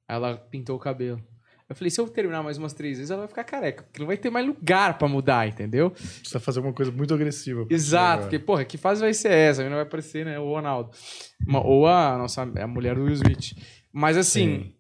Ela 0.09 0.37
pintou 0.37 0.77
o 0.77 0.81
cabelo. 0.81 1.23
Eu 1.69 1.77
falei, 1.77 1.91
se 1.91 2.01
eu 2.01 2.09
terminar 2.09 2.43
mais 2.43 2.59
umas 2.59 2.73
três 2.75 2.99
vezes, 2.99 3.11
ela 3.11 3.21
vai 3.21 3.29
ficar 3.29 3.45
careca. 3.45 3.83
Porque 3.85 4.01
não 4.01 4.07
vai 4.07 4.17
ter 4.17 4.29
mais 4.31 4.47
lugar 4.47 4.99
pra 4.99 5.09
mudar, 5.09 5.49
entendeu? 5.49 5.91
Precisa 5.93 6.39
fazer 6.41 6.61
uma 6.61 6.73
coisa 6.73 6.91
muito 6.93 7.15
agressiva. 7.15 7.65
Exato, 7.71 8.23
porque, 8.25 8.39
porra, 8.39 8.65
que 8.65 8.77
fase 8.77 9.01
vai 9.01 9.15
ser 9.15 9.31
essa? 9.33 9.61
A 9.61 9.65
menina 9.65 9.77
vai 9.77 9.87
aparecer, 9.87 10.25
né? 10.25 10.39
O 10.39 10.49
Ronaldo. 10.51 10.91
Uma- 11.47 11.65
ou 11.65 11.87
a 11.87 12.19
nossa 12.19 12.43
a 12.43 12.67
mulher 12.67 12.95
do 12.97 13.05
Will 13.05 13.15
Smith. 13.15 13.55
Mas 13.93 14.17
assim, 14.19 14.65
Sim. 14.65 14.75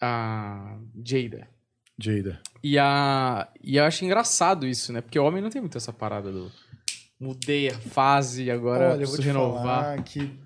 a 0.00 0.78
Jada. 1.04 1.48
Jada. 1.98 2.40
E, 2.62 2.78
a, 2.78 3.48
e 3.62 3.76
eu 3.76 3.84
acho 3.84 4.04
engraçado 4.04 4.66
isso, 4.66 4.92
né? 4.92 5.00
Porque 5.00 5.18
o 5.18 5.24
homem 5.24 5.42
não 5.42 5.50
tem 5.50 5.60
muito 5.60 5.76
essa 5.76 5.92
parada 5.92 6.30
do. 6.30 6.50
Mudei 7.18 7.68
a 7.68 7.74
fase, 7.74 8.48
agora 8.50 8.92
Olha, 8.92 9.02
eu 9.02 9.08
vou 9.08 9.18
renovar. 9.18 10.02
que 10.04 10.38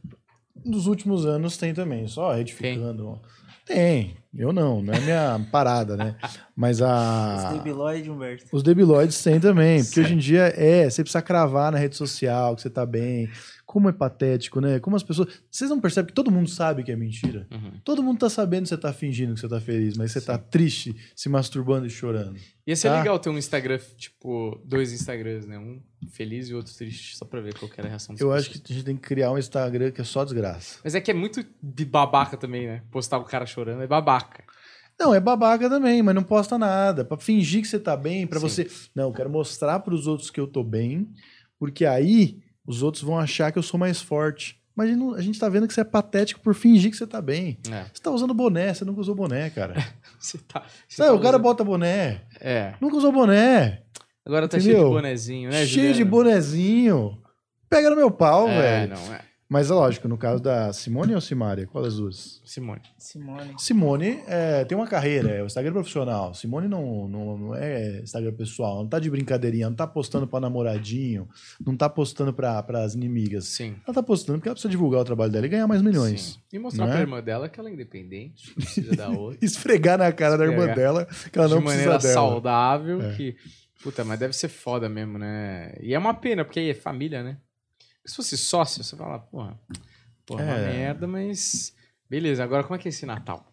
nos 0.64 0.86
últimos 0.86 1.26
anos 1.26 1.58
tem 1.58 1.74
também, 1.74 2.08
só 2.08 2.32
retificando. 2.32 3.20
Tem. 3.66 4.16
Eu 4.36 4.52
não, 4.52 4.80
não 4.82 4.94
é 4.94 5.00
minha 5.00 5.46
parada, 5.50 5.96
né? 5.96 6.16
Mas 6.56 6.76
Os 6.78 6.82
a. 6.82 7.52
debilóides, 7.54 8.08
Humberto. 8.08 8.44
Os 8.52 8.62
debilóides 8.62 9.22
têm 9.22 9.38
também, 9.38 9.84
porque 9.84 10.00
hoje 10.00 10.14
em 10.14 10.18
dia 10.18 10.52
é, 10.56 10.88
você 10.88 11.02
precisa 11.02 11.20
cravar 11.22 11.70
na 11.70 11.78
rede 11.78 11.96
social 11.96 12.56
que 12.56 12.62
você 12.62 12.70
tá 12.70 12.86
bem. 12.86 13.28
Como 13.66 13.88
é 13.88 13.92
patético, 13.92 14.60
né? 14.60 14.78
Como 14.80 14.96
as 14.96 15.02
pessoas. 15.02 15.28
Vocês 15.50 15.70
não 15.70 15.80
percebem 15.80 16.08
que 16.08 16.12
todo 16.12 16.30
mundo 16.30 16.48
sabe 16.50 16.82
que 16.82 16.92
é 16.92 16.96
mentira? 16.96 17.46
Uhum. 17.50 17.72
Todo 17.82 18.02
mundo 18.02 18.18
tá 18.18 18.28
sabendo 18.28 18.64
que 18.64 18.68
você 18.68 18.76
tá 18.76 18.92
fingindo 18.92 19.32
que 19.32 19.40
você 19.40 19.48
tá 19.48 19.60
feliz, 19.60 19.96
mas 19.96 20.12
você 20.12 20.20
tá 20.20 20.36
triste, 20.36 20.94
se 21.16 21.28
masturbando 21.30 21.86
e 21.86 21.90
chorando. 21.90 22.36
Ia 22.66 22.76
ser 22.76 22.88
Tá. 22.90 22.98
legal 22.98 23.18
ter 23.18 23.30
um 23.30 23.38
Instagram, 23.38 23.78
tipo, 23.96 24.60
dois 24.64 24.92
Instagrams, 24.92 25.46
né? 25.46 25.58
Um 25.58 25.80
feliz 26.10 26.48
e 26.48 26.54
o 26.54 26.58
outro 26.58 26.74
triste, 26.74 27.16
só 27.16 27.24
pra 27.24 27.40
ver 27.40 27.54
qual 27.58 27.70
que 27.70 27.80
era 27.80 27.88
a 27.88 27.90
reação 27.90 28.14
Eu 28.18 28.30
acho 28.32 28.48
pessoas. 28.48 28.62
que 28.66 28.72
a 28.72 28.76
gente 28.76 28.84
tem 28.84 28.96
que 28.96 29.02
criar 29.02 29.30
um 29.30 29.38
Instagram 29.38 29.90
que 29.90 30.00
é 30.02 30.04
só 30.04 30.22
desgraça. 30.22 30.78
Mas 30.84 30.94
é 30.94 31.00
que 31.00 31.10
é 31.10 31.14
muito 31.14 31.42
de 31.62 31.84
babaca 31.86 32.36
também, 32.36 32.66
né? 32.66 32.82
Postar 32.90 33.18
o 33.18 33.24
cara 33.24 33.46
chorando 33.46 33.82
é 33.82 33.86
babaca. 33.86 34.21
Não, 34.98 35.14
é 35.14 35.18
babaca 35.20 35.68
também, 35.68 36.02
mas 36.02 36.14
não 36.14 36.22
posta 36.22 36.56
nada. 36.56 37.04
Pra 37.04 37.16
fingir 37.16 37.60
que 37.62 37.66
você 37.68 37.78
tá 37.78 37.96
bem, 37.96 38.26
pra 38.26 38.38
Sim. 38.38 38.48
você. 38.48 38.70
Não, 38.94 39.04
eu 39.04 39.12
quero 39.12 39.28
mostrar 39.30 39.80
pros 39.80 40.06
outros 40.06 40.30
que 40.30 40.38
eu 40.38 40.46
tô 40.46 40.62
bem, 40.62 41.08
porque 41.58 41.84
aí 41.84 42.38
os 42.66 42.82
outros 42.82 43.02
vão 43.02 43.18
achar 43.18 43.50
que 43.50 43.58
eu 43.58 43.62
sou 43.62 43.78
mais 43.80 44.00
forte. 44.00 44.60
Mas 44.76 44.86
a 44.86 44.90
gente, 44.92 44.98
não- 45.00 45.14
a 45.14 45.20
gente 45.20 45.38
tá 45.38 45.48
vendo 45.48 45.66
que 45.68 45.74
você 45.74 45.80
é 45.82 45.84
patético 45.84 46.40
por 46.40 46.54
fingir 46.54 46.90
que 46.90 46.96
você 46.96 47.06
tá 47.06 47.20
bem. 47.20 47.58
É. 47.70 47.84
Você 47.92 48.02
tá 48.02 48.10
usando 48.10 48.32
boné, 48.32 48.72
você 48.72 48.84
nunca 48.84 49.00
usou 49.00 49.14
boné, 49.14 49.50
cara. 49.50 49.74
Você 50.18 50.38
tá. 50.38 50.62
Você 50.88 50.96
Sabe, 50.96 51.08
tá 51.10 51.14
o 51.14 51.18
cara 51.20 51.30
usando- 51.36 51.42
bota 51.42 51.64
boné, 51.64 52.20
É. 52.40 52.74
nunca 52.80 52.96
usou 52.96 53.10
boné. 53.12 53.82
Agora 54.24 54.46
tá 54.46 54.56
cheio 54.58 54.70
de 54.70 54.76
Entendeu? 54.80 54.92
bonezinho, 54.94 55.50
né? 55.50 55.66
cheio 55.66 55.92
de 55.92 56.04
bonezinho. 56.04 57.18
Pega 57.68 57.90
no 57.90 57.96
meu 57.96 58.10
pau, 58.10 58.48
É, 58.48 58.86
velho. 58.86 58.94
não, 58.94 59.14
é. 59.14 59.20
Mas 59.52 59.70
é 59.70 59.74
lógico, 59.74 60.08
no 60.08 60.16
caso 60.16 60.42
da 60.42 60.72
Simone 60.72 61.14
ou 61.14 61.20
Simária? 61.20 61.66
Qual 61.66 61.84
das 61.84 61.98
duas? 61.98 62.40
Simone. 62.42 62.80
Simone. 62.96 63.54
Simone 63.58 64.22
é, 64.26 64.64
tem 64.64 64.74
uma 64.78 64.86
carreira, 64.86 65.28
é 65.28 65.42
o 65.42 65.46
Instagram 65.46 65.74
profissional. 65.74 66.32
Simone 66.32 66.66
não, 66.66 67.06
não, 67.06 67.36
não 67.36 67.54
é 67.54 68.00
Instagram 68.00 68.32
pessoal, 68.32 68.78
não 68.78 68.88
tá 68.88 68.98
de 68.98 69.10
brincadeirinha, 69.10 69.68
não 69.68 69.76
tá 69.76 69.86
postando 69.86 70.26
pra 70.26 70.40
namoradinho, 70.40 71.28
não 71.60 71.76
tá 71.76 71.86
postando 71.86 72.32
pra, 72.32 72.62
pras 72.62 72.94
inimigas. 72.94 73.44
Sim. 73.44 73.76
Ela 73.86 73.92
tá 73.92 74.02
postando 74.02 74.38
porque 74.38 74.48
ela 74.48 74.54
precisa 74.54 74.70
divulgar 74.70 75.02
o 75.02 75.04
trabalho 75.04 75.30
dela 75.30 75.44
e 75.44 75.50
ganhar 75.50 75.66
mais 75.66 75.82
milhões. 75.82 76.22
Sim. 76.22 76.40
E 76.50 76.58
mostrar 76.58 76.86
pra 76.86 77.00
irmã 77.00 77.22
dela 77.22 77.46
que 77.46 77.60
ela 77.60 77.68
é 77.68 77.72
independente, 77.74 78.48
não 78.48 78.54
precisa 78.54 78.96
da 78.96 79.10
outra. 79.10 79.36
Esfregar 79.44 79.98
na 79.98 80.10
cara 80.12 80.38
da 80.38 80.44
irmã 80.44 80.64
Esfregar. 80.64 80.76
dela 80.76 81.08
que 81.30 81.38
ela 81.38 81.48
de 81.48 81.54
não 81.56 81.60
precisa 81.60 81.90
maneira 81.90 82.02
dela. 82.02 82.14
saudável. 82.14 83.02
É. 83.02 83.14
Que, 83.16 83.36
puta, 83.82 84.02
mas 84.02 84.18
deve 84.18 84.32
ser 84.32 84.48
foda 84.48 84.88
mesmo, 84.88 85.18
né? 85.18 85.74
E 85.78 85.92
é 85.92 85.98
uma 85.98 86.14
pena, 86.14 86.42
porque 86.42 86.58
aí 86.58 86.70
é 86.70 86.74
família, 86.74 87.22
né? 87.22 87.36
Se 88.04 88.16
fosse 88.16 88.36
sócio, 88.36 88.82
você 88.82 88.96
fala, 88.96 89.18
porra, 89.20 89.58
porra, 90.26 90.42
uma 90.44 90.52
É. 90.54 90.72
merda, 90.72 91.06
mas. 91.06 91.74
Beleza, 92.10 92.42
agora 92.44 92.62
como 92.64 92.74
é 92.74 92.78
que 92.78 92.88
é 92.88 92.90
esse 92.90 93.06
Natal? 93.06 93.46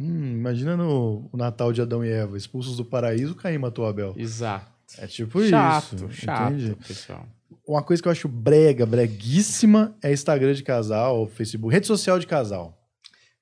Hum, 0.00 0.32
imagina 0.32 0.76
no 0.76 1.28
o 1.32 1.36
Natal 1.36 1.72
de 1.72 1.82
Adão 1.82 2.04
e 2.04 2.08
Eva, 2.10 2.36
expulsos 2.36 2.76
do 2.76 2.84
paraíso, 2.84 3.34
Caim 3.34 3.58
matou 3.58 3.86
Abel. 3.86 4.14
Exato. 4.16 4.66
É 4.96 5.06
tipo 5.06 5.42
chato, 5.46 5.96
isso. 5.96 6.10
chato, 6.12 6.52
entende? 6.54 6.74
pessoal. 6.86 7.26
Uma 7.66 7.82
coisa 7.82 8.02
que 8.02 8.08
eu 8.08 8.12
acho 8.12 8.26
brega, 8.28 8.86
breguíssima, 8.86 9.94
é 10.02 10.10
Instagram 10.12 10.54
de 10.54 10.62
casal, 10.62 11.26
Facebook, 11.28 11.72
rede 11.72 11.86
social 11.86 12.18
de 12.18 12.26
casal. 12.26 12.74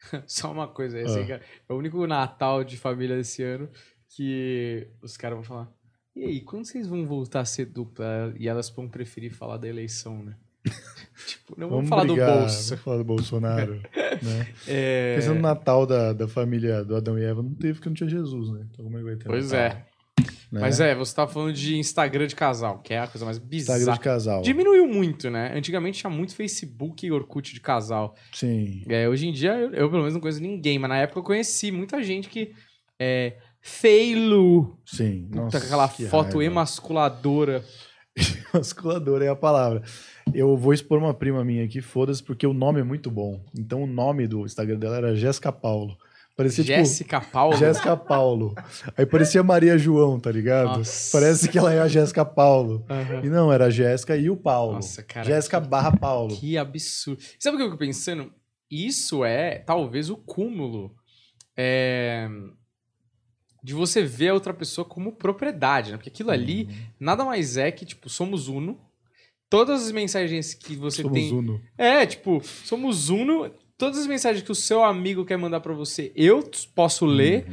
Só 0.27 0.51
uma 0.51 0.67
coisa, 0.67 0.99
Ah. 0.99 1.41
é 1.69 1.73
o 1.73 1.77
único 1.77 2.05
Natal 2.07 2.65
de 2.65 2.77
família 2.77 3.17
desse 3.17 3.43
ano 3.43 3.69
que 4.09 4.89
os 5.03 5.17
caras 5.17 5.37
vão 5.37 5.45
falar. 5.45 5.69
E 6.17 6.25
aí, 6.25 6.41
quando 6.41 6.65
vocês 6.65 6.89
vão 6.89 7.05
voltar 7.05 7.41
a 7.41 7.45
ser 7.45 7.67
dupla? 7.67 8.35
E 8.39 8.49
elas 8.49 8.71
vão 8.71 8.89
preferir 8.89 9.35
falar 9.35 9.59
da 9.59 9.69
eleição, 9.69 10.25
né? 10.25 10.35
tipo, 11.29 11.55
não 11.59 11.69
vamos, 11.69 11.91
falar 11.91 12.07
brigar, 12.07 12.33
do 12.33 12.41
bolso. 12.41 12.69
Vamos 12.71 12.85
falar 12.85 12.97
do 12.97 13.05
Bolsonaro. 13.05 13.75
né? 14.23 14.49
É... 14.67 15.17
Pensando 15.17 15.35
no 15.37 15.43
Natal 15.43 15.87
da, 15.87 16.15
da 16.15 16.27
família 16.27 16.83
do 16.83 16.97
Adão 16.97 17.19
e 17.19 17.23
Eva, 17.23 17.43
não 17.43 17.53
teve 17.53 17.75
porque 17.75 17.91
não 17.91 17.95
tinha 17.95 18.09
Jesus, 18.09 18.51
né? 18.51 18.67
Então 18.73 18.83
como 18.83 18.97
é 18.97 19.01
que 19.01 19.05
vai 19.05 19.17
ter 19.17 19.27
Pois 19.27 19.53
Natal, 19.53 19.61
é. 19.61 19.69
né? 20.51 20.61
Mas 20.61 20.81
é, 20.81 20.95
você 20.95 21.15
tava 21.15 21.31
falando 21.31 21.53
de 21.53 21.77
Instagram 21.77 22.27
de 22.27 22.35
casal, 22.35 22.79
que 22.79 22.95
é 22.95 23.01
a 23.01 23.07
coisa 23.07 23.25
mais 23.27 23.37
Instagram 23.37 23.79
bizarra. 23.79 23.99
de 23.99 24.03
casal. 24.03 24.43
Diminuiu 24.43 24.87
muito, 24.87 25.29
né? 25.29 25.53
Antigamente 25.55 25.99
tinha 25.99 26.09
muito 26.09 26.35
Facebook 26.35 27.05
e 27.05 27.13
Orkut 27.13 27.53
de 27.53 27.61
casal. 27.61 28.17
Sim. 28.33 28.83
É, 28.89 29.07
hoje 29.07 29.29
em 29.29 29.33
dia, 29.33 29.53
eu, 29.53 29.71
eu, 29.73 29.91
pelo 29.91 30.03
menos 30.03 30.15
não 30.15 30.21
conheço 30.21 30.41
ninguém, 30.41 30.79
mas 30.79 30.89
na 30.89 30.97
época 30.97 31.19
eu 31.19 31.25
conheci 31.25 31.71
muita 31.71 32.03
gente 32.03 32.31
que 32.31 32.55
é 32.99 33.37
feilu. 33.67 34.79
Sim. 34.87 35.27
Puta, 35.27 35.43
Nossa, 35.43 35.59
aquela 35.59 35.89
que 35.89 36.07
foto 36.07 36.39
raiva. 36.39 36.45
emasculadora. 36.45 37.65
Masculador 38.55 39.21
é 39.23 39.29
a 39.29 39.35
palavra. 39.37 39.83
Eu 40.33 40.57
vou 40.57 40.73
expor 40.73 40.99
uma 40.99 41.13
prima 41.13 41.45
minha 41.45 41.65
aqui, 41.65 41.81
foda-se, 41.81 42.23
porque 42.23 42.47
o 42.47 42.55
nome 42.55 42.81
é 42.81 42.85
muito 42.85 43.11
bom. 43.11 43.45
Então 43.59 43.83
o 43.83 43.87
nome 43.87 44.29
do 44.29 44.45
Instagram 44.47 44.79
dela 44.79 44.97
era 44.97 45.17
Jéssica 45.17 45.51
Paulo. 45.51 45.97
Parecia 46.37 46.63
Jéssica 46.63 47.21
Paulo. 47.21 47.55
tipo 47.55 47.65
Jéssica 47.67 47.97
Paulo. 47.97 48.55
Aí 48.97 49.05
parecia 49.05 49.43
Maria 49.43 49.77
João, 49.77 50.21
tá 50.21 50.31
ligado? 50.31 50.79
Nossa. 50.79 51.19
Parece 51.19 51.49
que 51.49 51.59
ela 51.59 51.73
é 51.73 51.81
a 51.81 51.89
Jéssica 51.89 52.25
Paulo. 52.25 52.85
Aham. 52.89 53.23
E 53.25 53.29
não, 53.29 53.53
era 53.53 53.67
a 53.67 53.71
Jéssica 53.71 54.17
e 54.17 54.31
o 54.31 54.37
Paulo. 54.37 54.75
Nossa, 54.75 55.03
cara. 55.03 55.27
Jéssica 55.27 55.59
barra 55.59 55.91
Paulo. 55.97 56.37
Que 56.37 56.57
absurdo. 56.57 57.21
Sabe 57.39 57.57
o 57.57 57.59
que 57.59 57.65
eu 57.65 57.71
fico 57.71 57.79
pensando? 57.79 58.33
Isso 58.71 59.25
é 59.25 59.59
talvez 59.59 60.09
o 60.11 60.17
cúmulo 60.17 60.95
é, 61.57 62.29
de 63.67 63.75
você 63.75 64.01
ver 64.01 64.29
a 64.29 64.35
outra 64.35 64.55
pessoa 64.55 64.85
como 64.85 65.11
propriedade, 65.11 65.91
né? 65.91 65.97
Porque 65.97 66.09
aquilo 66.09 66.31
ali 66.31 66.69
nada 67.01 67.25
mais 67.25 67.57
é 67.57 67.73
que, 67.73 67.85
tipo, 67.85 68.09
somos 68.09 68.47
uno. 68.47 68.79
Todas 69.51 69.85
as 69.87 69.91
mensagens 69.91 70.55
que 70.55 70.77
você 70.77 71.03
Somos 71.03 71.19
tem. 71.19 71.33
uno. 71.33 71.61
É, 71.77 72.07
tipo, 72.07 72.41
somos 72.65 73.09
uno. 73.09 73.51
Todas 73.77 73.99
as 73.99 74.07
mensagens 74.07 74.45
que 74.45 74.53
o 74.53 74.55
seu 74.55 74.85
amigo 74.85 75.25
quer 75.25 75.37
mandar 75.37 75.59
pra 75.59 75.75
você, 75.75 76.13
eu 76.15 76.49
posso 76.77 77.05
ler. 77.05 77.45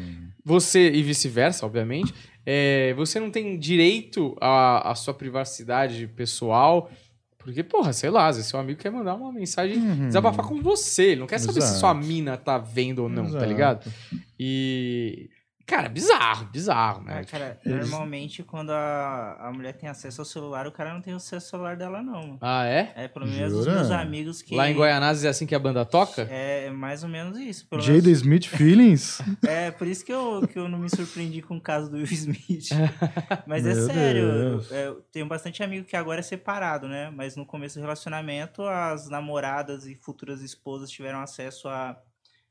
Você, 0.45 0.91
e 0.91 1.01
vice-versa, 1.01 1.65
obviamente. 1.65 2.13
É, 2.45 2.93
você 2.93 3.19
não 3.19 3.31
tem 3.31 3.57
direito 3.57 4.35
à, 4.39 4.91
à 4.91 4.95
sua 4.95 5.15
privacidade 5.15 6.05
pessoal. 6.09 6.91
Porque, 7.39 7.63
porra, 7.63 7.91
sei 7.91 8.11
lá, 8.11 8.27
às 8.27 8.35
vezes 8.35 8.51
seu 8.51 8.59
amigo 8.59 8.79
quer 8.79 8.91
mandar 8.91 9.15
uma 9.15 9.31
mensagem 9.33 9.77
Uhum. 9.79 10.07
desabafar 10.07 10.45
com 10.45 10.61
você. 10.61 11.05
Ele 11.13 11.21
não 11.21 11.27
quer 11.27 11.39
saber 11.39 11.53
se 11.61 11.67
Exato. 11.69 11.79
sua 11.79 11.93
mina 11.95 12.37
tá 12.37 12.59
vendo 12.59 12.99
ou 12.99 13.09
não, 13.09 13.23
tá 13.23 13.29
Exato. 13.29 13.45
ligado? 13.45 13.93
E. 14.39 15.29
Cara, 15.65 15.87
bizarro, 15.87 16.45
bizarro, 16.47 17.03
né? 17.03 17.21
Ah, 17.21 17.25
cara, 17.25 17.59
Eles- 17.65 17.89
normalmente 17.89 18.43
quando 18.43 18.71
a, 18.71 19.37
a 19.47 19.51
mulher 19.53 19.73
tem 19.73 19.87
acesso 19.87 20.19
ao 20.21 20.25
celular, 20.25 20.67
o 20.67 20.71
cara 20.71 20.93
não 20.93 20.99
tem 21.01 21.13
acesso 21.13 21.35
ao 21.35 21.49
celular 21.51 21.77
dela, 21.77 22.01
não. 22.03 22.21
mano. 22.21 22.37
Ah, 22.41 22.65
é? 22.65 22.91
É, 22.95 23.07
pelo 23.07 23.25
menos 23.25 23.53
os 23.53 23.63
Jura? 23.65 23.77
meus 23.77 23.91
amigos 23.91 24.41
que. 24.41 24.55
Lá 24.55 24.69
em 24.69 24.73
Goianazes 24.75 25.23
é 25.23 25.29
assim 25.29 25.45
que 25.45 25.55
a 25.55 25.59
banda 25.59 25.85
toca? 25.85 26.23
É 26.29 26.69
mais 26.69 27.01
ou 27.03 27.09
menos 27.09 27.37
isso. 27.37 27.65
Pelo 27.67 27.81
Jada 27.81 27.93
menos, 28.01 28.19
Smith 28.19 28.45
Feelings? 28.47 29.19
é 29.47 29.71
por 29.71 29.87
isso 29.87 30.03
que 30.03 30.11
eu, 30.11 30.45
que 30.51 30.59
eu 30.59 30.67
não 30.67 30.77
me 30.79 30.89
surpreendi 30.89 31.41
com 31.41 31.55
o 31.55 31.61
caso 31.61 31.89
do 31.89 31.95
Will 31.97 32.05
Smith. 32.11 32.69
Mas 33.47 33.65
é 33.65 33.73
sério, 33.73 34.21
eu, 34.23 34.61
eu 34.75 35.01
tenho 35.13 35.25
bastante 35.27 35.63
amigo 35.63 35.85
que 35.85 35.95
agora 35.95 36.19
é 36.19 36.23
separado, 36.23 36.87
né? 36.89 37.09
Mas 37.09 37.35
no 37.37 37.45
começo 37.45 37.79
do 37.79 37.81
relacionamento, 37.81 38.63
as 38.63 39.07
namoradas 39.09 39.87
e 39.87 39.95
futuras 39.95 40.41
esposas 40.41 40.89
tiveram 40.89 41.21
acesso 41.21 41.67
a 41.69 41.97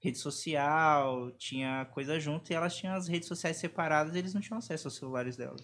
rede 0.02 0.18
social, 0.18 1.30
tinha 1.38 1.84
coisa 1.92 2.18
junto, 2.18 2.50
e 2.50 2.54
elas 2.54 2.74
tinham 2.76 2.94
as 2.94 3.06
redes 3.08 3.28
sociais 3.28 3.56
separadas 3.56 4.14
e 4.14 4.18
eles 4.18 4.34
não 4.34 4.40
tinham 4.40 4.58
acesso 4.58 4.88
aos 4.88 4.96
celulares 4.96 5.36
delas. 5.36 5.60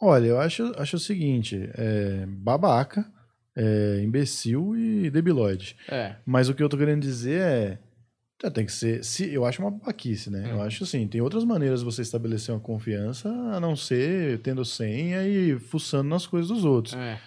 Olha, 0.00 0.26
eu 0.26 0.40
acho, 0.40 0.72
acho 0.76 0.96
o 0.96 1.00
seguinte: 1.00 1.68
é 1.74 2.24
babaca, 2.26 3.04
é 3.56 4.00
imbecil 4.02 4.76
e 4.76 5.10
debilóide. 5.10 5.76
É. 5.88 6.16
Mas 6.24 6.48
o 6.48 6.54
que 6.54 6.62
eu 6.62 6.68
tô 6.68 6.76
querendo 6.78 7.02
dizer 7.02 7.40
é. 7.40 7.78
já 8.42 8.50
Tem 8.50 8.66
que 8.66 8.72
ser. 8.72 9.04
Se, 9.04 9.32
eu 9.32 9.44
acho 9.44 9.62
uma 9.62 9.70
babaquice, 9.70 10.30
né? 10.30 10.50
Eu 10.50 10.56
Uhum. 10.56 10.62
acho 10.62 10.84
assim, 10.84 11.06
tem 11.08 11.20
outras 11.20 11.44
maneiras 11.44 11.80
de 11.80 11.84
você 11.86 12.02
estabelecer 12.02 12.54
uma 12.54 12.60
confiança 12.60 13.28
a 13.28 13.58
não 13.60 13.74
ser 13.76 14.40
tendo 14.42 14.64
senha 14.64 15.26
e 15.26 15.58
fuçando 15.58 16.08
nas 16.08 16.26
coisas 16.26 16.48
dos 16.48 16.64
outros. 16.64 16.94
É. 16.94 17.18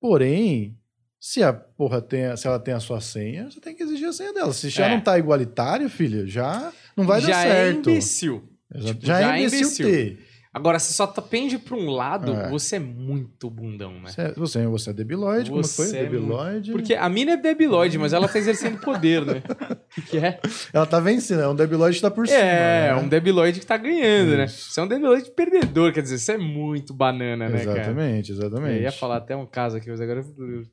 Porém, 0.00 0.76
se 1.20 1.42
a 1.42 1.52
porra 1.52 2.00
tem, 2.00 2.36
se 2.36 2.46
ela 2.46 2.58
tem 2.58 2.74
a 2.74 2.80
sua 2.80 3.00
senha, 3.00 3.50
você 3.50 3.60
tem 3.60 3.74
que 3.74 3.82
exigir 3.82 4.08
a 4.08 4.12
senha 4.12 4.32
dela. 4.32 4.52
Se 4.52 4.68
já 4.68 4.86
É. 4.86 4.90
não 4.90 5.00
tá 5.00 5.18
igualitário, 5.18 5.88
filho, 5.88 6.26
já 6.26 6.72
não 6.96 7.04
vai 7.06 7.20
já 7.20 7.28
dar 7.28 7.42
certo. 7.42 7.88
é 7.88 7.92
imbecil. 7.92 8.48
Exa- 8.74 8.88
Tipo, 8.94 9.06
já, 9.06 9.20
já 9.20 9.32
é 9.32 9.34
é 9.36 9.40
imbecil, 9.40 9.58
imbecil. 9.60 9.86
ter. 9.86 10.25
Agora, 10.56 10.78
se 10.78 10.94
só 10.94 11.06
tá- 11.06 11.20
pende 11.20 11.58
pra 11.58 11.76
um 11.76 11.90
lado, 11.90 12.32
É. 12.32 12.48
você 12.48 12.76
é 12.76 12.78
muito 12.78 13.50
bundão, 13.50 13.92
né? 14.00 14.06
Você, 14.10 14.20
é- 14.22 14.32
você, 14.32 14.66
você 14.66 14.88
é 14.88 14.92
debilóide, 14.94 15.50
como 15.50 15.62
Você 15.62 15.90
foi? 15.90 15.98
é 15.98 16.02
debilóide. 16.04 16.72
Porque 16.72 16.94
a 16.94 17.06
mina 17.10 17.32
é 17.32 17.36
debilóide, 17.36 17.98
mas 17.98 18.14
ela 18.14 18.26
tá 18.26 18.38
exercendo 18.38 18.78
poder, 18.80 19.22
né? 19.26 19.42
O 19.98 20.02
que 20.02 20.18
é? 20.18 20.40
Ela 20.72 20.86
tá 20.86 20.98
vencendo, 20.98 21.40
é 21.40 21.48
um 21.48 21.54
debilóide 21.54 21.96
que 21.96 22.02
tá 22.02 22.10
por 22.10 22.26
cima. 22.26 22.38
É, 22.38 22.88
né? 22.88 22.96
um 22.96 23.06
debilóide 23.06 23.60
que 23.60 23.66
tá 23.66 23.76
ganhando, 23.76 24.36
né? 24.36 24.44
Isso. 24.46 24.70
Você 24.70 24.80
é 24.80 24.82
um 24.82 24.88
debilóide 24.88 25.30
perdedor, 25.30 25.92
quer 25.92 26.02
dizer, 26.02 26.18
você 26.18 26.32
é 26.32 26.38
muito 26.38 26.94
banana, 26.94 27.48
né, 27.50 27.64
cara? 27.64 27.78
Exatamente, 27.80 28.32
exatamente. 28.32 28.76
Eu 28.76 28.82
ia 28.82 28.92
falar 28.92 29.16
até 29.18 29.36
um 29.36 29.44
caso 29.46 29.76
aqui, 29.76 29.90
mas 29.90 30.00
agora 30.00 30.24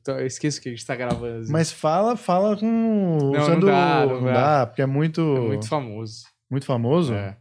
eu 0.08 0.26
esqueço 0.26 0.60
que 0.62 0.68
a 0.68 0.72
gente 0.72 0.84
tá 0.86 0.94
gravando. 0.96 1.40
assim. 1.40 1.52
Mas 1.52 1.70
fala, 1.70 2.16
fala 2.16 2.56
com. 2.56 2.66
não 2.66 3.30
usando- 3.42 3.66
dá, 3.66 4.06
não 4.06 4.24
dá. 4.24 4.66
porque 4.66 4.80
é 4.82 4.86
muito. 4.86 5.20
é 5.20 5.24
muito 5.24 5.46
muito, 5.48 5.66
famoso. 5.68 6.24
famoso. 6.62 7.14
É. 7.14 7.36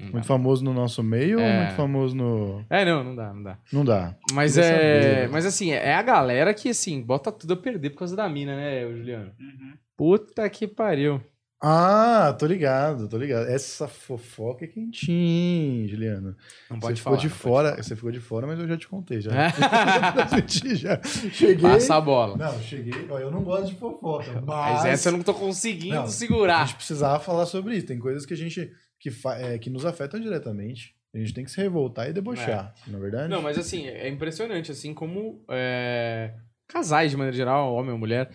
Não 0.00 0.12
Muito 0.12 0.22
dá. 0.22 0.22
famoso 0.22 0.64
no 0.64 0.72
nosso 0.72 1.02
meio 1.02 1.38
É. 1.38 1.46
ou 1.46 1.56
muito 1.62 1.74
famoso 1.76 2.14
no. 2.16 2.64
É, 2.70 2.84
não, 2.84 3.04
não 3.04 3.14
dá, 3.14 3.32
não 3.34 3.42
dá. 3.42 3.58
Não 3.72 3.84
dá. 3.84 4.16
Mas 4.32 4.54
Queria 4.54 4.68
é. 4.70 5.02
saber. 5.22 5.28
Mas 5.30 5.46
assim, 5.46 5.72
é 5.72 5.94
a 5.94 6.02
galera 6.02 6.54
que, 6.54 6.70
assim, 6.70 7.02
bota 7.02 7.30
tudo 7.30 7.52
a 7.52 7.56
perder 7.56 7.90
por 7.90 7.98
causa 7.98 8.16
da 8.16 8.28
mina, 8.28 8.56
né, 8.56 8.82
Juliano? 8.90 9.32
Uhum. 9.38 9.72
Puta 9.96 10.48
que 10.48 10.66
pariu. 10.66 11.20
Ah, 11.62 12.34
tô 12.38 12.46
ligado, 12.46 13.06
tô 13.06 13.18
ligado. 13.18 13.46
Essa 13.46 13.86
fofoca 13.86 14.64
é 14.64 14.68
quentinha, 14.68 15.86
Juliano. 15.86 16.34
Não 16.70 16.76
Você 16.78 16.80
pode 16.80 16.98
ficou 17.00 17.12
falar. 17.12 17.16
de 17.18 17.26
não 17.26 17.30
pode 17.30 17.42
fora, 17.42 17.68
falar. 17.72 17.82
você 17.82 17.96
ficou 17.96 18.10
de 18.10 18.20
fora, 18.20 18.46
mas 18.46 18.58
eu 18.58 18.66
já 18.66 18.76
te 18.78 18.88
contei 18.88 19.20
já. 19.20 19.30
É? 19.36 20.74
Já. 20.74 21.02
Cheguei. 21.30 21.56
Passa 21.70 21.96
a 21.96 22.00
bola. 22.00 22.36
Não, 22.38 22.58
cheguei. 22.62 23.06
Ó, 23.10 23.18
eu 23.18 23.30
não 23.30 23.42
gosto 23.42 23.66
de 23.66 23.74
fofoca, 23.74 24.32
mas, 24.40 24.46
Mas 24.46 24.84
essa 24.86 25.08
eu 25.08 25.12
não 25.12 25.22
tô 25.22 25.34
conseguindo 25.34 25.96
Não, 25.96 26.04
A 26.04 26.08
segurar. 26.08 26.66
gente 26.66 26.76
precisava 26.76 27.20
falar 27.20 27.44
sobre 27.44 27.76
isso. 27.76 27.86
Tem 27.86 27.98
coisas 27.98 28.24
que 28.24 28.32
a 28.32 28.36
gente 28.38 28.72
que, 29.00 29.10
é, 29.38 29.58
que 29.58 29.70
nos 29.70 29.86
afetam 29.86 30.20
diretamente. 30.20 30.94
A 31.12 31.18
gente 31.18 31.34
tem 31.34 31.44
que 31.44 31.50
se 31.50 31.60
revoltar 31.60 32.08
e 32.08 32.12
debochar, 32.12 32.72
na 32.86 32.98
é 32.98 33.00
verdade? 33.00 33.28
Não, 33.28 33.42
mas 33.42 33.58
assim, 33.58 33.88
é 33.88 34.08
impressionante, 34.08 34.70
assim, 34.70 34.94
como 34.94 35.42
é, 35.48 36.34
casais, 36.68 37.10
de 37.10 37.16
maneira 37.16 37.36
geral, 37.36 37.74
homem 37.74 37.90
ou 37.90 37.98
mulher, 37.98 38.30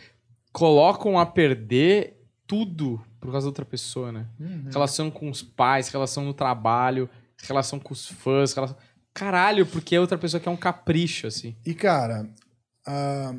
colocam 0.51 1.17
a 1.17 1.25
perder 1.25 2.21
tudo 2.45 3.01
por 3.19 3.31
causa 3.31 3.45
da 3.45 3.49
outra 3.49 3.63
pessoa, 3.63 4.11
né? 4.11 4.27
Uhum. 4.37 4.69
Relação 4.71 5.09
com 5.09 5.29
os 5.29 5.41
pais, 5.41 5.87
relação 5.87 6.25
no 6.25 6.33
trabalho, 6.33 7.09
relação 7.43 7.79
com 7.79 7.93
os 7.93 8.07
fãs, 8.07 8.53
relação... 8.53 8.75
Caralho, 9.13 9.65
porque 9.65 9.95
a 9.95 10.01
outra 10.01 10.17
pessoa 10.17 10.41
quer 10.41 10.49
um 10.49 10.57
capricho, 10.57 11.27
assim. 11.27 11.55
E, 11.65 11.73
cara, 11.73 12.29
ah, 12.85 13.33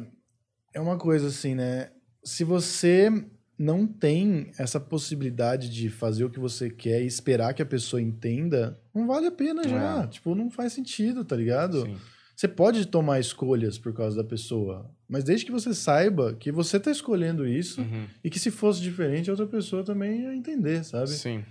é 0.73 0.81
uma 0.81 0.97
coisa 0.97 1.29
assim, 1.29 1.55
né? 1.55 1.91
Se 2.25 2.43
você 2.43 3.13
não 3.59 3.87
tem 3.87 4.51
essa 4.59 4.79
possibilidade 4.79 5.69
de 5.71 5.89
fazer 5.89 6.25
o 6.25 6.31
que 6.31 6.39
você 6.39 6.69
quer 6.69 7.03
e 7.03 7.07
esperar 7.07 7.55
que 7.55 7.63
a 7.63 7.67
pessoa 7.67 8.01
entenda, 8.03 8.79
não 8.95 9.07
vale 9.07 9.27
a 9.27 9.33
pena 9.33 9.67
já. 9.67 10.03
É. 10.05 10.07
Tipo, 10.09 10.35
não 10.35 10.51
faz 10.51 10.73
sentido, 10.73 11.25
tá 11.25 11.35
ligado? 11.37 11.83
Sim. 11.83 11.97
Você 12.35 12.47
pode 12.49 12.87
tomar 12.87 13.19
escolhas 13.19 13.79
por 13.79 13.95
causa 13.95 14.15
da 14.17 14.25
pessoa, 14.29 14.91
mas 15.09 15.25
desde 15.25 15.47
que 15.47 15.53
você 15.53 15.73
saiba 15.73 16.35
que 16.35 16.53
você 16.53 16.79
tá 16.79 16.91
escolhendo 16.91 17.47
isso 17.49 17.81
Uhum. 17.81 18.07
e 18.23 18.29
que 18.29 18.39
se 18.39 18.51
fosse 18.51 18.83
diferente, 18.83 19.31
a 19.31 19.33
outra 19.33 19.47
pessoa 19.47 19.83
também 19.83 20.21
ia 20.21 20.35
entender, 20.35 20.85
sabe? 20.85 21.09
Sim. 21.09 21.43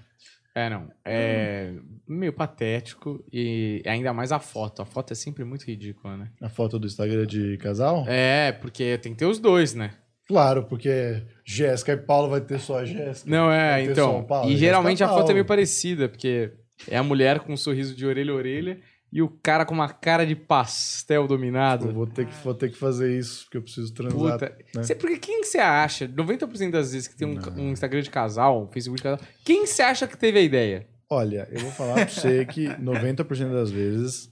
É, 0.53 0.69
não. 0.69 0.87
É 1.03 1.73
meio 2.07 2.31
patético 2.31 3.21
e 3.33 3.81
ainda 3.85 4.13
mais 4.13 4.31
a 4.31 4.39
foto. 4.39 4.81
A 4.81 4.85
foto 4.85 5.11
é 5.11 5.15
sempre 5.15 5.43
muito 5.43 5.63
ridícula, 5.65 6.15
né? 6.15 6.29
A 6.39 6.47
foto 6.49 6.77
do 6.79 6.85
Instagram 6.87 7.25
de 7.25 7.57
casal? 7.57 8.05
É, 8.07 8.51
porque 8.53 8.97
tem 8.99 9.11
que 9.11 9.17
ter 9.17 9.25
os 9.25 9.39
dois, 9.39 9.73
né? 9.73 9.91
Claro, 10.27 10.63
porque 10.63 11.21
Jéssica 11.43 11.93
e 11.93 11.97
Paulo 11.97 12.29
vai 12.29 12.41
ter 12.41 12.59
só 12.59 12.79
a 12.79 12.85
Jéssica. 12.85 13.29
Não, 13.29 13.51
é, 13.51 13.83
então. 13.83 14.23
Paulo, 14.23 14.49
e 14.51 14.57
geralmente 14.57 15.03
a 15.03 15.07
foto 15.07 15.29
é 15.29 15.33
meio 15.33 15.45
parecida, 15.45 16.09
porque 16.09 16.51
é 16.89 16.97
a 16.97 17.03
mulher 17.03 17.39
com 17.39 17.53
um 17.53 17.57
sorriso 17.57 17.95
de 17.95 18.05
orelha 18.05 18.31
a 18.31 18.35
orelha 18.35 18.79
e 19.13 19.21
o 19.21 19.29
cara 19.29 19.63
com 19.65 19.73
uma 19.73 19.87
cara 19.87 20.25
de 20.25 20.35
pastel 20.35 21.21
Eu 21.21 21.27
dominado. 21.27 21.91
vou 21.93 22.05
ter, 22.07 22.25
que, 22.25 22.33
vou 22.43 22.53
ter 22.53 22.69
que 22.69 22.77
fazer 22.77 23.17
isso, 23.17 23.43
porque 23.45 23.57
eu 23.57 23.61
preciso 23.61 23.93
transar. 23.93 24.33
Puta. 24.33 24.57
né? 24.75 24.83
Cê- 24.83 24.95
porque 24.95 25.17
quem 25.17 25.43
você 25.43 25.59
acha? 25.59 26.07
90% 26.07 26.71
das 26.71 26.91
vezes 26.91 27.07
que 27.07 27.15
tem 27.15 27.27
um, 27.27 27.39
um 27.57 27.71
Instagram 27.71 28.01
de 28.01 28.09
casal, 28.09 28.63
um 28.63 28.67
Facebook 28.67 28.97
de 28.97 29.03
casal, 29.03 29.19
quem 29.45 29.65
você 29.65 29.83
acha 29.83 30.07
que 30.07 30.17
teve 30.17 30.39
a 30.39 30.41
ideia? 30.41 30.87
Olha, 31.09 31.47
eu 31.51 31.59
vou 31.61 31.71
falar 31.71 31.93
pra 31.93 32.07
você 32.07 32.45
que 32.45 32.67
90% 32.67 33.53
das 33.53 33.69
vezes 33.71 34.29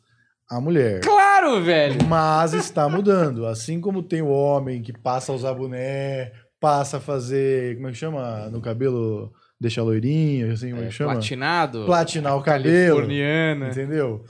a 0.50 0.60
mulher. 0.62 1.02
Claro, 1.02 1.62
velho! 1.64 2.04
Mas 2.08 2.54
está 2.54 2.88
mudando. 2.90 3.46
Assim 3.46 3.80
como 3.82 4.04
tem 4.04 4.22
o 4.22 4.30
homem 4.30 4.82
que 4.82 4.94
passa 4.94 5.32
a 5.32 5.36
usar 5.36 5.54
boné, 5.54 6.32
passa 6.60 6.98
a 6.98 7.00
fazer. 7.00 7.76
Como 7.76 7.88
é 7.88 7.92
que 7.92 7.98
chama? 7.98 8.50
No 8.50 8.62
cabelo, 8.62 9.32
deixar 9.60 9.84
loirinho, 9.84 10.52
assim, 10.52 10.70
como 10.72 10.82
é 10.82 10.86
É, 10.86 10.88
que 10.90 10.94
chama? 10.94 11.14
platinado. 11.14 11.86
Platinar 11.86 12.38
o 12.38 12.42
cabelo. 12.44 12.96
Californiana. 12.98 13.70
Entendeu? 13.70 14.24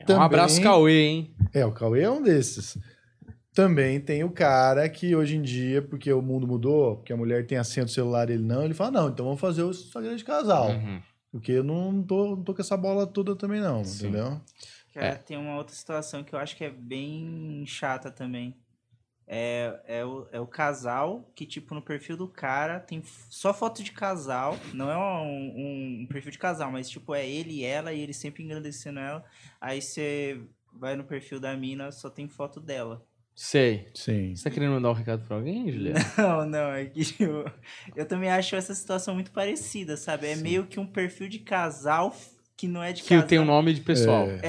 Um 0.00 0.04
Também- 0.06 0.22
abraço, 0.24 0.62
Cauê, 0.62 1.02
hein? 1.02 1.34
É, 1.52 1.64
o 1.66 1.72
Cauê 1.72 2.02
é 2.02 2.10
um 2.10 2.22
desses. 2.22 2.78
Também 3.52 4.00
tem 4.00 4.22
o 4.24 4.30
cara 4.30 4.88
que 4.88 5.14
hoje 5.14 5.36
em 5.36 5.42
dia, 5.42 5.82
porque 5.82 6.10
o 6.12 6.22
mundo 6.22 6.46
mudou, 6.46 6.96
porque 6.96 7.12
a 7.12 7.16
mulher 7.16 7.46
tem 7.46 7.58
a 7.58 7.64
senha 7.64 7.84
do 7.84 7.90
celular 7.90 8.30
e 8.30 8.34
ele 8.34 8.44
não, 8.44 8.64
ele 8.64 8.72
fala, 8.74 8.92
não, 8.92 9.08
então 9.08 9.26
vamos 9.26 9.40
fazer 9.40 9.62
o 9.62 9.70
Instagram 9.70 10.14
de 10.16 10.24
casal. 10.24 10.70
Uhum. 10.70 11.00
Porque 11.32 11.52
eu 11.52 11.64
não 11.64 12.02
tô, 12.02 12.36
não 12.36 12.42
tô 12.44 12.54
com 12.54 12.62
essa 12.62 12.76
bola 12.76 13.06
toda 13.06 13.34
também 13.36 13.60
não, 13.60 13.84
Sim. 13.84 14.06
entendeu? 14.06 14.40
Cara, 14.92 15.06
É. 15.06 15.14
tem 15.14 15.36
uma 15.36 15.56
outra 15.56 15.74
situação 15.74 16.24
que 16.24 16.34
eu 16.34 16.38
acho 16.38 16.56
que 16.56 16.64
é 16.64 16.70
bem 16.70 17.64
chata 17.66 18.10
também. 18.10 18.56
É, 19.32 19.80
é, 19.86 20.04
o, 20.04 20.26
é 20.32 20.40
o 20.40 20.46
casal 20.46 21.30
que, 21.36 21.46
tipo, 21.46 21.72
no 21.72 21.80
perfil 21.80 22.16
do 22.16 22.26
cara 22.26 22.80
tem 22.80 23.00
só 23.28 23.54
foto 23.54 23.80
de 23.80 23.92
casal. 23.92 24.58
Não 24.74 24.90
é 24.90 24.96
um, 24.98 26.00
um 26.02 26.06
perfil 26.08 26.32
de 26.32 26.38
casal, 26.38 26.72
mas, 26.72 26.90
tipo, 26.90 27.14
é 27.14 27.28
ele 27.28 27.58
e 27.60 27.64
ela 27.64 27.92
e 27.92 28.00
ele 28.00 28.12
sempre 28.12 28.42
engrandecendo 28.42 28.98
ela. 28.98 29.24
Aí 29.60 29.80
você 29.80 30.40
vai 30.72 30.96
no 30.96 31.04
perfil 31.04 31.38
da 31.38 31.56
mina, 31.56 31.92
só 31.92 32.10
tem 32.10 32.26
foto 32.28 32.58
dela. 32.60 33.06
Sei. 33.36 33.88
Sim. 33.94 34.34
Você 34.34 34.42
tá 34.42 34.50
querendo 34.50 34.72
mandar 34.72 34.90
um 34.90 34.94
recado 34.94 35.24
pra 35.24 35.36
alguém, 35.36 35.70
Juliana? 35.70 36.00
Não, 36.18 36.44
não, 36.46 36.72
é 36.72 36.86
que 36.86 37.04
tipo, 37.04 37.44
eu 37.94 38.06
também 38.06 38.30
acho 38.30 38.56
essa 38.56 38.74
situação 38.74 39.14
muito 39.14 39.30
parecida, 39.30 39.96
sabe? 39.96 40.26
É 40.26 40.36
meio 40.36 40.66
que 40.66 40.78
um 40.80 40.86
perfil 40.86 41.28
de 41.28 41.38
casal 41.38 42.14
que 42.60 42.68
não 42.68 42.82
é 42.82 42.92
de 42.92 43.02
que 43.02 43.08
casal. 43.10 43.26
tem 43.26 43.38
o 43.38 43.44
nome 43.44 43.72
de 43.72 43.80
pessoal. 43.80 44.26
É. 44.28 44.40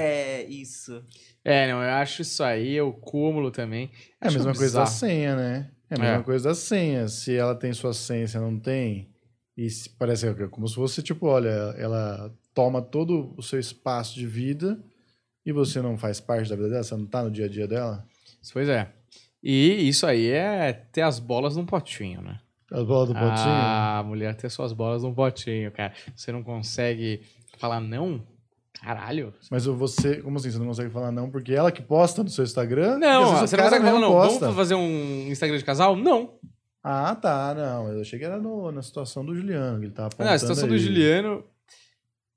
É, 0.42 0.44
isso. 0.44 1.02
É, 1.44 1.66
não, 1.70 1.82
eu 1.82 1.90
acho 1.90 2.22
isso 2.22 2.42
aí, 2.44 2.80
o 2.80 2.92
cúmulo 2.92 3.50
também. 3.50 3.90
É 4.20 4.28
a 4.28 4.30
mesma 4.30 4.54
coisa 4.54 4.78
da 4.80 4.86
senha, 4.86 5.34
né? 5.36 5.70
É 5.90 5.94
a 5.94 5.98
mesma 5.98 6.16
É. 6.20 6.22
coisa 6.22 6.48
da 6.50 6.54
senha. 6.54 7.08
Se 7.08 7.34
ela 7.34 7.54
tem 7.54 7.72
sua 7.72 7.92
senha, 7.92 8.26
você 8.28 8.38
não 8.38 8.58
tem, 8.58 9.08
e 9.56 9.68
se- 9.70 9.90
parece 9.90 10.32
que 10.34 10.42
é 10.42 10.48
como 10.48 10.68
se 10.68 10.74
fosse, 10.74 11.02
tipo, 11.02 11.26
olha, 11.26 11.48
ela 11.78 12.32
toma 12.54 12.80
todo 12.82 13.34
o 13.36 13.42
seu 13.42 13.58
espaço 13.58 14.14
de 14.14 14.26
vida 14.26 14.78
e 15.44 15.52
você 15.52 15.80
não 15.80 15.96
faz 15.98 16.20
parte 16.20 16.48
da 16.50 16.56
vida 16.56 16.68
dela, 16.68 16.82
você 16.82 16.94
não 16.96 17.06
tá 17.06 17.22
no 17.24 17.30
dia 17.30 17.46
a 17.46 17.48
dia 17.48 17.66
dela. 17.66 18.06
Pois 18.52 18.68
é. 18.68 18.88
E 19.42 19.88
isso 19.88 20.06
aí 20.06 20.28
é 20.28 20.72
ter 20.72 21.00
as 21.02 21.18
bolas 21.18 21.56
num 21.56 21.66
potinho, 21.66 22.20
né? 22.20 22.38
As 22.70 22.84
bolas 22.86 23.08
do 23.08 23.14
potinho. 23.14 23.28
Ah, 23.50 23.98
a 23.98 24.02
mulher 24.02 24.34
ter 24.34 24.48
suas 24.50 24.72
bolas 24.72 25.02
num 25.02 25.12
potinho, 25.12 25.70
cara. 25.72 25.92
Você 26.14 26.30
não 26.32 26.42
consegue 26.42 27.20
falar 27.62 27.80
não? 27.80 28.26
Caralho. 28.80 29.32
Mas 29.50 29.64
você, 29.64 30.16
como 30.22 30.36
assim? 30.38 30.50
Você 30.50 30.58
não 30.58 30.66
consegue 30.66 30.90
falar 30.90 31.12
não 31.12 31.30
porque 31.30 31.52
ela 31.54 31.70
que 31.70 31.80
posta 31.82 32.22
no 32.22 32.28
seu 32.28 32.42
Instagram? 32.44 32.98
Não, 32.98 33.24
você 33.26 33.56
não 33.56 33.64
consegue 33.64 33.84
falar 33.86 34.00
não. 34.00 34.10
posta. 34.10 34.38
Vamos 34.40 34.56
fazer 34.56 34.74
um 34.74 35.28
Instagram 35.30 35.56
de 35.58 35.64
casal? 35.64 35.94
Não. 35.94 36.34
Ah, 36.82 37.14
tá, 37.14 37.54
não. 37.54 37.92
Eu 37.92 38.00
achei 38.00 38.18
que 38.18 38.24
era 38.24 38.38
no- 38.38 38.72
na 38.72 38.82
situação 38.82 39.24
do 39.24 39.34
Juliano, 39.36 39.78
que 39.78 39.84
ele 39.86 39.92
tava 39.92 40.08
apontando 40.08 40.28
Não, 40.28 40.34
a 40.34 40.38
situação 40.38 40.66
do 40.66 40.74
aí. 40.74 40.80
Juliano, 40.80 41.44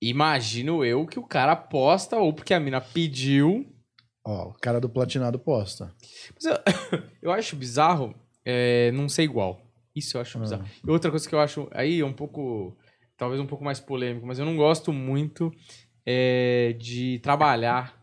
imagino 0.02 0.84
eu 0.86 1.06
que 1.08 1.18
o 1.20 1.24
cara 1.24 1.56
posta 1.56 2.18
ou 2.18 2.32
porque 2.34 2.54
a 2.54 2.60
mina 2.60 2.80
pediu. 2.82 3.66
Ó, 4.24 4.50
o 4.50 4.54
cara 4.54 4.80
do 4.80 4.90
platinado 4.90 5.38
posta. 5.40 5.92
Mas 6.36 6.46
eu, 6.46 6.58
eu 7.24 7.32
acho 7.32 7.56
bizarro 7.56 8.14
é, 8.44 8.92
não 8.92 9.08
ser 9.08 9.24
igual. 9.24 9.62
Isso 9.96 10.18
eu 10.18 10.22
acho 10.22 10.38
Ah. 10.38 10.42
bizarro. 10.42 10.66
E 10.86 10.90
outra 10.92 11.10
coisa 11.10 11.28
que 11.28 11.34
eu 11.34 11.40
acho 11.40 11.68
aí 11.72 12.00
é 12.02 12.06
um 12.06 12.14
pouco, 12.14 12.76
talvez 13.18 13.40
um 13.42 13.46
pouco 13.46 13.64
mais 13.64 13.80
polêmico, 13.80 14.26
mas 14.26 14.40
eu 14.40 14.46
não 14.46 14.56
gosto 14.56 14.92
muito 14.94 15.52
é, 16.06 16.76
de 16.80 17.20
trabalhar 17.20 18.00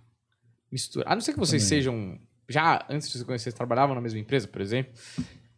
mistura. 0.70 1.04
A 1.08 1.14
não 1.14 1.20
ser 1.20 1.32
que 1.32 1.38
vocês 1.38 1.62
Também. 1.62 1.78
sejam 1.80 2.18
já 2.48 2.84
antes 2.88 3.10
de 3.10 3.18
se 3.18 3.24
conhecer 3.24 3.44
vocês 3.44 3.54
trabalhavam 3.54 3.94
na 3.94 4.00
mesma 4.00 4.18
empresa, 4.18 4.48
por 4.48 4.60
exemplo. 4.60 4.92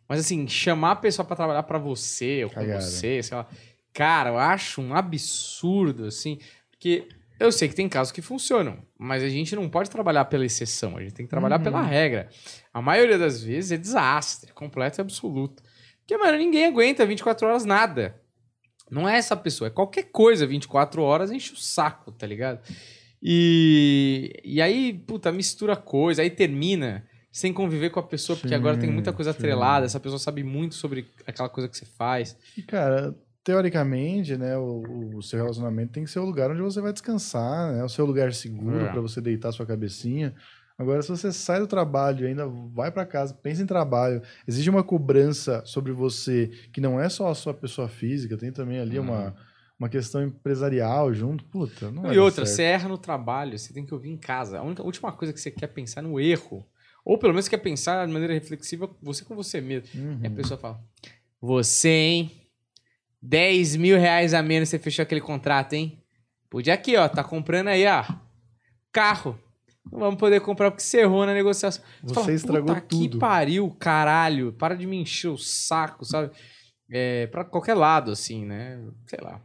Mas 0.08 0.20
assim, 0.20 0.46
chamar 0.46 0.92
a 0.92 0.96
pessoa 0.96 1.24
pra 1.26 1.34
trabalhar 1.36 1.62
pra 1.62 1.78
você 1.78 2.44
ou 2.44 2.50
com 2.50 2.56
Cagada. 2.56 2.80
você, 2.80 3.22
sei 3.22 3.36
lá. 3.36 3.46
Cara, 3.92 4.30
eu 4.30 4.38
acho 4.38 4.82
um 4.82 4.94
absurdo 4.94 6.04
assim, 6.06 6.38
porque 6.70 7.08
eu 7.40 7.50
sei 7.50 7.68
que 7.68 7.74
tem 7.74 7.88
casos 7.88 8.12
que 8.12 8.20
funcionam, 8.20 8.78
mas 8.98 9.22
a 9.22 9.28
gente 9.28 9.54
não 9.56 9.68
pode 9.68 9.88
trabalhar 9.88 10.24
pela 10.26 10.44
exceção, 10.44 10.96
a 10.96 11.00
gente 11.00 11.14
tem 11.14 11.24
que 11.26 11.30
trabalhar 11.30 11.58
Uhum. 11.58 11.64
pela 11.64 11.80
regra. 11.82 12.28
A 12.72 12.82
maioria 12.82 13.16
das 13.18 13.42
vezes 13.42 13.72
é 13.72 13.76
desastre, 13.76 14.52
completo 14.52 15.00
e 15.00 15.02
absoluto. 15.02 15.62
Porque, 16.00 16.16
mano, 16.18 16.36
ninguém 16.36 16.66
aguenta 16.66 17.06
24 17.06 17.46
horas 17.46 17.64
nada. 17.64 18.20
Não 18.94 19.08
é 19.08 19.16
essa 19.18 19.36
pessoa, 19.36 19.68
é 19.68 19.70
qualquer 19.70 20.04
coisa 20.04 20.46
24 20.46 21.02
horas 21.02 21.30
enche 21.32 21.52
o 21.52 21.56
saco, 21.56 22.12
tá 22.12 22.26
ligado? 22.26 22.60
E, 23.26 24.32
e 24.44 24.60
aí, 24.60 24.92
puta, 24.92 25.32
mistura 25.32 25.74
coisa, 25.74 26.22
aí 26.22 26.30
termina 26.30 27.04
sem 27.32 27.52
conviver 27.52 27.90
com 27.90 27.98
a 27.98 28.02
pessoa, 28.02 28.36
porque 28.36 28.50
Sim, 28.50 28.54
agora 28.54 28.76
tem 28.76 28.90
muita 28.90 29.12
coisa 29.12 29.32
sim. 29.32 29.38
atrelada, 29.38 29.86
essa 29.86 29.98
pessoa 29.98 30.18
sabe 30.18 30.44
muito 30.44 30.74
sobre 30.76 31.06
aquela 31.26 31.48
coisa 31.48 31.68
que 31.68 31.76
você 31.76 31.84
faz. 31.84 32.36
E, 32.56 32.62
cara, 32.62 33.12
teoricamente, 33.42 34.36
né, 34.36 34.56
o, 34.56 35.16
o 35.16 35.22
seu 35.22 35.38
relacionamento 35.40 35.92
tem 35.92 36.04
que 36.04 36.10
ser 36.10 36.20
o 36.20 36.24
lugar 36.24 36.50
onde 36.50 36.60
você 36.62 36.80
vai 36.80 36.92
descansar, 36.92 37.72
né? 37.72 37.82
O 37.82 37.88
seu 37.88 38.04
lugar 38.06 38.32
seguro 38.32 38.84
É. 38.86 38.92
pra 38.92 39.00
você 39.00 39.20
deitar 39.20 39.50
sua 39.52 39.66
cabecinha. 39.66 40.34
Agora, 40.76 41.00
se 41.02 41.08
você 41.08 41.32
sai 41.32 41.60
do 41.60 41.66
trabalho 41.68 42.24
e 42.24 42.28
ainda 42.28 42.46
vai 42.48 42.90
pra 42.90 43.06
casa, 43.06 43.32
pensa 43.32 43.62
em 43.62 43.66
trabalho, 43.66 44.20
existe 44.46 44.68
uma 44.68 44.82
cobrança 44.82 45.62
sobre 45.64 45.92
você 45.92 46.48
que 46.72 46.80
não 46.80 47.00
é 47.00 47.08
só 47.08 47.28
a 47.28 47.34
sua 47.34 47.54
pessoa 47.54 47.88
física, 47.88 48.36
tem 48.36 48.50
também 48.50 48.80
ali 48.80 48.98
Uhum. 48.98 49.04
uma, 49.04 49.36
uma 49.78 49.88
questão 49.88 50.20
empresarial 50.22 51.14
junto. 51.14 51.44
Puta, 51.44 51.90
não 51.92 52.12
e 52.12 52.18
outra, 52.18 52.44
certo. 52.44 52.56
você 52.56 52.62
erra 52.64 52.88
no 52.88 52.98
trabalho, 52.98 53.56
você 53.56 53.72
tem 53.72 53.86
que 53.86 53.94
ouvir 53.94 54.10
em 54.10 54.16
casa. 54.16 54.58
A, 54.58 54.62
única, 54.62 54.82
a 54.82 54.84
última 54.84 55.12
coisa 55.12 55.32
que 55.32 55.40
você 55.40 55.50
quer 55.50 55.68
pensar 55.68 56.00
é 56.00 56.02
no 56.02 56.18
erro. 56.18 56.66
Ou 57.04 57.18
pelo 57.18 57.32
menos 57.34 57.46
quer 57.48 57.58
pensar 57.58 58.04
de 58.06 58.12
maneira 58.12 58.34
reflexiva, 58.34 58.90
você 59.00 59.24
com 59.24 59.36
você 59.36 59.60
mesmo. 59.60 59.88
Uhum. 59.94 60.18
E 60.22 60.26
a 60.26 60.30
pessoa 60.30 60.58
fala: 60.58 60.80
Você, 61.40 61.88
hein? 61.88 62.30
10 63.22 63.76
mil 63.76 63.98
reais 63.98 64.34
a 64.34 64.42
menos 64.42 64.68
você 64.68 64.78
fechou 64.78 65.02
aquele 65.02 65.20
contrato, 65.20 65.74
hein? 65.74 66.02
Podia 66.50 66.74
aqui, 66.74 66.96
ó. 66.96 67.08
Tá 67.08 67.22
comprando 67.22 67.68
aí, 67.68 67.86
ó. 67.86 68.04
Carro. 68.92 69.38
Não 69.92 69.98
vamos 70.00 70.18
poder 70.18 70.40
comprar 70.40 70.70
porque 70.70 70.82
você 70.82 71.00
errou 71.02 71.26
na 71.26 71.34
negociação. 71.34 71.84
Você 72.02 72.14
fala, 72.14 72.32
estragou 72.32 72.74
"Puta 72.74 72.86
tudo." 72.88 73.10
Que 73.10 73.18
pariu, 73.18 73.70
caralho. 73.78 74.52
Para 74.52 74.74
de 74.74 74.86
me 74.86 74.96
encher 74.96 75.28
o 75.28 75.36
saco, 75.38 76.04
sabe? 76.04 76.30
é, 76.90 77.26
pra 77.28 77.44
qualquer 77.44 77.74
lado, 77.74 78.10
assim, 78.10 78.44
né? 78.44 78.78
Sei 79.06 79.18
lá. 79.22 79.40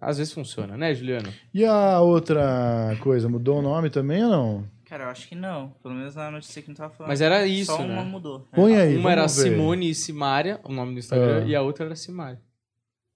Às 0.00 0.18
vezes 0.18 0.32
funciona, 0.32 0.76
né, 0.76 0.94
Juliano? 0.94 1.32
E 1.52 1.64
a 1.64 2.00
outra 2.00 2.96
coisa, 3.00 3.28
mudou 3.28 3.58
o 3.58 3.62
nome 3.62 3.90
também 3.90 4.22
ou 4.24 4.30
não? 4.30 4.64
Cara, 4.84 5.04
eu 5.04 5.08
acho 5.08 5.28
que 5.28 5.34
não. 5.34 5.70
Pelo 5.82 5.94
menos 5.94 6.14
na 6.14 6.30
notícia 6.30 6.60
que 6.62 6.68
não 6.68 6.74
tava 6.74 6.92
falando. 6.92 7.08
Mas 7.10 7.20
era 7.20 7.46
isso, 7.46 7.72
Só 7.72 7.82
né? 7.82 7.94
uma 7.94 8.04
mudou. 8.04 8.46
É. 8.52 8.56
Põe 8.56 8.76
aí, 8.76 8.96
Uma 8.96 9.12
era 9.12 9.22
ver. 9.22 9.28
Simone 9.28 9.90
e 9.90 9.94
Simária, 9.94 10.60
o 10.64 10.72
nome 10.72 10.92
do 10.94 10.98
Instagram, 10.98 11.42
Ah. 11.44 11.46
e 11.46 11.54
a 11.54 11.62
outra 11.62 11.86
era 11.86 11.96
Simária. 11.96 12.40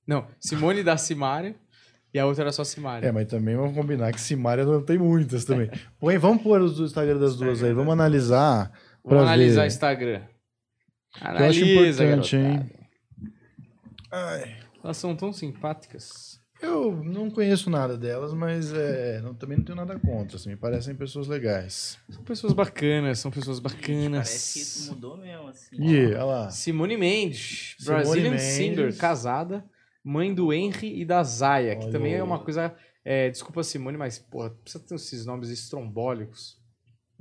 Não, 0.07 0.27
Simone 0.41 0.83
da 0.83 0.97
Simária 0.97 1.55
e 2.13 2.19
a 2.19 2.27
outra 2.27 2.45
era 2.45 2.53
só 2.53 2.65
Simária. 2.65 3.07
É, 3.07 3.13
mas 3.13 3.27
também 3.27 3.55
vamos 3.57 3.75
combinar 3.75 4.13
que 4.13 4.21
Simária 4.21 4.65
não 4.65 4.83
tem 4.83 4.99
muitas 4.99 5.45
também. 5.45 5.71
Põe, 6.01 6.19
vamos 6.19 6.43
pôr 6.43 6.61
os 6.63 6.77
do 6.77 6.85
Instagram 6.85 7.19
das 7.19 7.37
duas 7.37 7.63
aí, 7.63 7.73
vamos 7.73 7.93
analisar. 7.93 8.71
Vamos 9.05 9.19
pra 9.19 9.21
analisar 9.23 9.63
o. 9.63 9.67
Instagram. 9.67 10.21
Eu 11.21 11.27
acho 11.29 11.37
Analisa, 11.37 12.05
importante, 12.05 12.37
hein? 12.37 12.71
garotada. 14.11 14.49
Elas 14.83 14.97
são 14.97 15.15
tão 15.17 15.33
simpáticas. 15.33 16.39
Eu 16.61 17.05
não 17.05 17.31
conheço 17.31 17.71
nada 17.71 17.97
delas, 17.97 18.33
mas 18.35 18.73
é, 18.73 19.21
não- 19.23 19.33
também 19.33 19.59
não 19.59 19.65
tenho 19.65 19.77
nada 19.77 19.97
contra. 19.99 20.37
Assim, 20.37 20.49
me 20.51 20.57
parecem 20.57 20.93
pessoas 20.95 21.29
legais. 21.29 21.97
São 22.11 22.25
pessoas 22.25 22.53
bacanas, 22.53 23.21
são 23.21 23.31
pessoas 23.31 23.59
Gente, 23.59 23.65
bacanas. 23.65 24.29
Parece 24.29 24.83
que 24.87 24.91
mudou 24.91 25.17
mesmo, 25.17 25.47
assim. 25.49 25.77
E 25.79 26.07
olha 26.07 26.25
lá. 26.25 26.51
Simone 26.51 26.97
Mendes, 26.97 27.77
Simone 27.79 28.03
Brazilian 28.03 28.31
Mendes. 28.31 28.45
singer, 28.45 28.97
casada, 28.97 29.65
mãe 30.09 30.33
do 30.33 30.53
Henry 30.53 31.01
e 31.01 31.05
da 31.05 31.23
Zaya, 31.23 31.77
que 31.77 31.85
Olha 31.85 31.93
também 31.93 32.15
é 32.15 32.23
uma 32.23 32.39
coisa. 32.39 32.75
é, 33.05 33.29
desculpa, 33.29 33.63
Simone, 33.63 33.99
mas, 33.99 34.19
porra, 34.19 34.49
precisa 34.51 34.83
ter 34.83 34.95
esses 34.95 35.27
nomes 35.27 35.51
estrombólicos. 35.51 36.57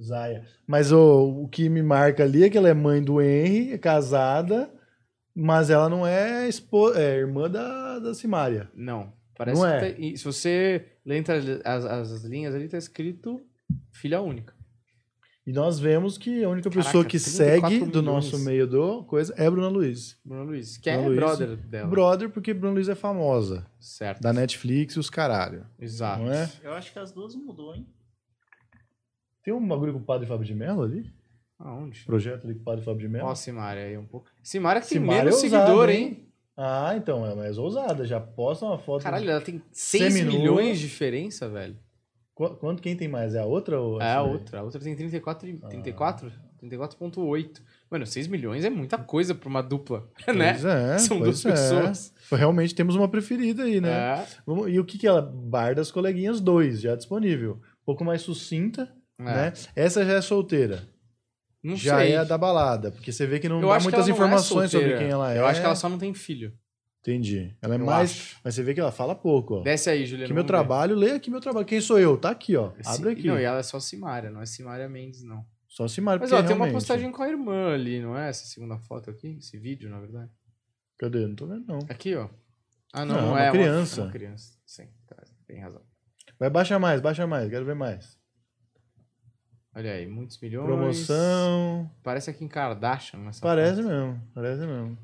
Zaya. 0.01 0.45
Mas 0.65 0.91
o, 0.91 1.43
o 1.43 1.49
que 1.49 1.67
me 1.67 1.83
marca 1.83 2.23
ali 2.23 2.43
é 2.45 2.49
que 2.49 2.57
ela 2.57 2.69
é 2.69 2.73
mãe 2.73 3.03
do 3.03 3.21
Henry, 3.21 3.73
é 3.73 3.77
casada, 3.77 4.71
mas 5.35 5.69
ela 5.69 5.89
não 5.89 6.07
é, 6.07 6.47
é 6.47 7.15
irmã 7.17 7.49
da, 7.49 7.99
da 7.99 8.13
Simária. 8.13 8.69
Não. 8.73 9.11
Parece 9.37 9.61
Não 9.61 9.67
que 9.67 9.85
é? 9.85 9.91
tá- 9.91 10.17
se 10.17 10.23
você 10.23 10.85
lê 11.05 11.17
entre 11.17 11.33
as, 11.65 11.85
as 11.85 12.23
linhas 12.23 12.55
ali, 12.55 12.69
tá 12.69 12.77
escrito 12.77 13.41
filha 13.91 14.21
única. 14.21 14.53
E 15.47 15.53
nós 15.53 15.79
vemos 15.79 16.17
que 16.17 16.43
a 16.43 16.49
única 16.49 16.69
Caraca, 16.69 16.85
pessoa 16.85 17.05
que 17.05 17.17
34 17.17 17.69
segue 17.69 17.79
do 17.89 18.01
milhões. 18.01 18.05
nosso 18.05 18.37
meio 18.39 18.67
do 18.67 19.05
coisa 19.05 19.33
é 19.37 19.49
Bruna 19.49 19.69
Luiz. 19.69 20.19
Bruno 20.25 20.43
Luiz, 20.43 20.75
que 20.75 20.89
é 20.89 20.93
Bruno 20.97 21.07
Luiz. 21.07 21.19
brother 21.21 21.55
dela. 21.55 21.87
Brother, 21.87 22.29
porque 22.29 22.53
Bruna 22.53 22.73
Luiz 22.73 22.89
é 22.89 22.95
famosa. 22.95 23.65
Certo. 23.79 24.21
Da 24.21 24.33
Netflix 24.33 24.95
e 24.95 24.99
os 24.99 25.09
caralho. 25.09 25.65
Exato. 25.79 26.21
Não 26.23 26.33
é? 26.33 26.51
Eu 26.61 26.73
acho 26.73 26.91
que 26.91 26.99
as 26.99 27.13
duas 27.13 27.33
mudou, 27.33 27.73
hein? 27.73 27.87
Tem 29.41 29.53
um 29.53 29.65
bagulho 29.65 29.93
com 29.93 29.99
o 29.99 30.03
Padre 30.03 30.27
Fábio 30.27 30.45
de 30.45 30.53
Mello 30.53 30.83
ali? 30.83 31.09
Aonde? 31.57 32.03
Projeto 32.03 32.43
ali 32.43 32.53
com 32.55 32.61
o 32.61 32.63
Padre 32.65 32.83
Fábio 32.83 32.99
de 32.99 33.07
Mello? 33.07 33.27
Ó, 33.29 33.33
Simária 33.33 33.85
aí 33.85 33.97
um 33.97 34.05
pouco. 34.05 34.27
Simária 34.43 34.81
que 34.81 34.89
tem 34.89 34.99
Simária 34.99 35.23
menos 35.23 35.39
é 35.41 35.43
ousada, 35.45 35.65
seguidor, 35.65 35.89
hein? 35.89 36.27
Ah, 36.57 36.93
então, 36.97 37.25
é 37.25 37.33
mais 37.33 37.57
ousada. 37.57 38.03
Já 38.05 38.19
posta 38.19 38.65
uma 38.65 38.77
foto. 38.77 39.03
Caralho, 39.03 39.29
ela 39.29 39.39
tem 39.39 39.61
6 39.71 40.13
Seminua. 40.13 40.37
milhões 40.39 40.79
de 40.79 40.87
diferença, 40.87 41.47
velho. 41.47 41.77
Qu- 42.37 42.55
Quanto 42.57 42.83
quem 42.83 42.95
tem 42.95 43.07
mais? 43.07 43.33
É 43.33 43.39
a 43.39 43.45
outra 43.45 43.79
ou 43.79 43.99
É 43.99 44.13
a 44.13 44.21
outra. 44.21 44.59
A 44.59 44.63
outra 44.63 44.79
tem 44.79 44.95
34, 44.95 45.49
e- 45.49 45.59
Ah. 45.63 45.67
34? 45.69 46.31
34.8. 46.61 47.61
Mano, 47.89 48.05
6 48.05 48.27
milhões 48.27 48.63
é 48.63 48.69
muita 48.69 48.97
coisa 48.97 49.33
pra 49.33 49.49
uma 49.49 49.61
dupla, 49.63 50.07
né? 50.27 50.51
Pois 50.53 50.65
é, 50.65 50.97
São 50.99 51.19
duas 51.19 51.43
é. 51.45 51.49
pessoas. 51.51 52.13
Realmente 52.31 52.75
temos 52.75 52.95
uma 52.95 53.07
preferida 53.07 53.63
aí, 53.63 53.81
né? 53.81 53.89
É. 53.89 54.25
E 54.69 54.79
o 54.79 54.85
que 54.85 54.97
que 54.99 55.07
ela? 55.07 55.21
Bar 55.21 55.73
das 55.73 55.89
Coleguinhas 55.91 56.39
2, 56.39 56.81
já 56.81 56.95
disponível. 56.95 57.53
Um 57.81 57.85
pouco 57.85 58.05
mais 58.05 58.21
sucinta, 58.21 58.91
É. 59.19 59.23
né? 59.23 59.53
Essa 59.75 60.05
já 60.05 60.13
é 60.13 60.21
solteira. 60.21 60.87
Não 61.63 61.75
já 61.75 61.97
sei. 61.97 62.11
é 62.11 62.17
a 62.17 62.23
da 62.23 62.37
balada, 62.37 62.91
porque 62.91 63.11
você 63.11 63.25
vê 63.25 63.39
que 63.39 63.49
não 63.49 63.59
Eu 63.61 63.67
dá 63.67 63.79
muitas 63.79 64.07
é 64.07 64.11
informações 64.11 64.69
sobre 64.69 64.95
quem 64.97 65.09
ela 65.09 65.33
é. 65.33 65.39
Eu 65.39 65.45
acho 65.47 65.59
que 65.59 65.65
ela 65.65 65.75
só 65.75 65.89
não 65.89 65.97
tem 65.97 66.13
filho. 66.13 66.53
Entendi. 67.07 67.55
Ela 67.61 67.75
é 67.75 67.79
Eu 67.79 67.85
mais... 67.85 68.11
acho. 68.11 68.37
Mas 68.43 68.55
você 68.55 68.63
vê 68.63 68.73
que 68.73 68.79
ela 68.81 68.91
fala 68.91 69.15
pouco, 69.15 69.55
ó. 69.59 69.61
Desce 69.63 69.89
aí, 69.89 70.05
Juliano. 70.05 70.25
Aqui 70.25 70.33
meu 70.33 70.43
ver. 70.43 70.47
trabalho, 70.47 70.93
lê 70.95 71.11
aqui 71.11 71.29
meu 71.31 71.39
trabalho. 71.39 71.65
Quem 71.65 71.79
sou 71.79 71.97
eu? 71.97 72.17
Tá 72.17 72.31
aqui, 72.31 72.55
ó. 72.57 72.73
Esse- 72.77 72.89
Abre 72.89 73.11
aqui. 73.11 73.27
Não, 73.27 73.39
e 73.39 73.43
ela 73.43 73.59
é 73.59 73.63
só 73.63 73.79
Simária, 73.79 74.29
não 74.29 74.41
é 74.41 74.45
Simária 74.45 74.89
Mendes, 74.89 75.23
não. 75.23 75.45
Só 75.69 75.87
se 75.87 76.01
marca. 76.01 76.25
Mas 76.25 76.33
ó, 76.33 76.43
tem 76.43 76.55
uma 76.55 76.69
postagem 76.69 77.09
com 77.11 77.23
a 77.23 77.29
irmã 77.29 77.73
ali, 77.73 78.01
não 78.01 78.17
é? 78.17 78.29
Essa 78.29 78.45
segunda 78.45 78.77
foto 78.77 79.09
aqui? 79.09 79.37
Esse 79.39 79.57
vídeo, 79.57 79.89
na 79.89 79.99
verdade. 79.99 80.29
Cadê? 80.99 81.25
Não 81.27 81.35
tô 81.35 81.45
vendo, 81.47 81.65
não. 81.65 81.79
Aqui, 81.87 82.15
ó. 82.15 82.27
Ah, 82.91 83.05
não, 83.05 83.15
Não, 83.15 83.21
não, 83.21 83.29
uma 83.31 83.43
é. 83.43 83.51
criança. 83.51 84.01
É 84.01 84.03
uma 84.05 84.11
criança. 84.11 84.53
Sim, 84.65 84.87
tá, 85.07 85.15
tem 85.45 85.59
razão. 85.61 85.81
Vai, 86.39 86.49
baixa 86.49 86.77
mais, 86.79 86.99
baixa 86.99 87.25
mais. 87.27 87.49
Quero 87.49 87.65
ver 87.65 87.75
mais. 87.75 88.17
Olha 89.75 89.91
aí, 89.93 90.07
muitos 90.07 90.39
milhões. 90.41 90.65
Promoção. 90.65 91.89
Parece 92.03 92.29
aqui 92.31 92.43
em 92.43 92.47
Kardashian 92.47 93.19
nessa 93.19 93.41
Parece 93.41 93.81
foto. 93.81 93.87
mesmo, 93.87 94.21
parece 94.33 94.65
mesmo. 94.65 94.97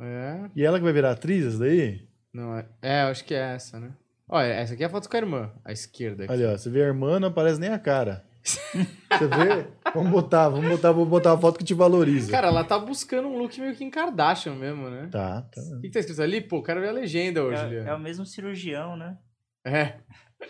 É. 0.00 0.50
E 0.54 0.64
ela 0.64 0.78
que 0.78 0.84
vai 0.84 0.92
virar 0.92 1.10
atriz, 1.12 1.44
essa 1.44 1.58
daí? 1.58 2.06
Não, 2.32 2.56
é. 2.56 2.66
É, 2.82 3.02
eu 3.04 3.08
acho 3.08 3.24
que 3.24 3.34
é 3.34 3.54
essa, 3.54 3.80
né? 3.80 3.90
Olha, 4.28 4.46
essa 4.52 4.74
aqui 4.74 4.82
é 4.82 4.86
a 4.86 4.90
foto 4.90 5.08
com 5.08 5.16
a 5.16 5.20
irmã, 5.20 5.52
à 5.64 5.72
esquerda. 5.72 6.24
Aqui. 6.24 6.32
Ali, 6.32 6.44
ó. 6.44 6.52
Você 6.56 6.68
vê 6.68 6.82
a 6.82 6.86
irmã, 6.86 7.18
não 7.18 7.28
aparece 7.28 7.58
nem 7.58 7.70
a 7.70 7.78
cara. 7.78 8.24
Você 8.44 9.26
vê? 9.26 9.66
Vamos 9.94 10.10
botar, 10.12 10.48
vamos 10.48 10.68
botar, 10.68 10.92
vou 10.92 11.04
botar 11.04 11.32
uma 11.34 11.40
foto 11.40 11.58
que 11.58 11.64
te 11.64 11.74
valoriza. 11.74 12.30
Cara, 12.30 12.46
ela 12.48 12.62
tá 12.64 12.78
buscando 12.78 13.28
um 13.28 13.36
look 13.38 13.58
meio 13.60 13.74
que 13.74 13.84
em 13.84 13.90
Kardashian 13.90 14.54
mesmo, 14.54 14.88
né? 14.88 15.08
Tá, 15.10 15.42
tá. 15.42 15.60
O 15.60 15.80
que, 15.80 15.88
que 15.88 15.90
tá 15.94 16.00
escrito 16.00 16.22
ali? 16.22 16.40
Pô, 16.40 16.62
quero 16.62 16.80
ver 16.80 16.88
a 16.88 16.92
legenda 16.92 17.42
hoje, 17.42 17.76
É, 17.76 17.88
é 17.88 17.94
o 17.94 17.98
mesmo 17.98 18.24
cirurgião, 18.24 18.96
né? 18.96 19.18
É. 19.64 19.94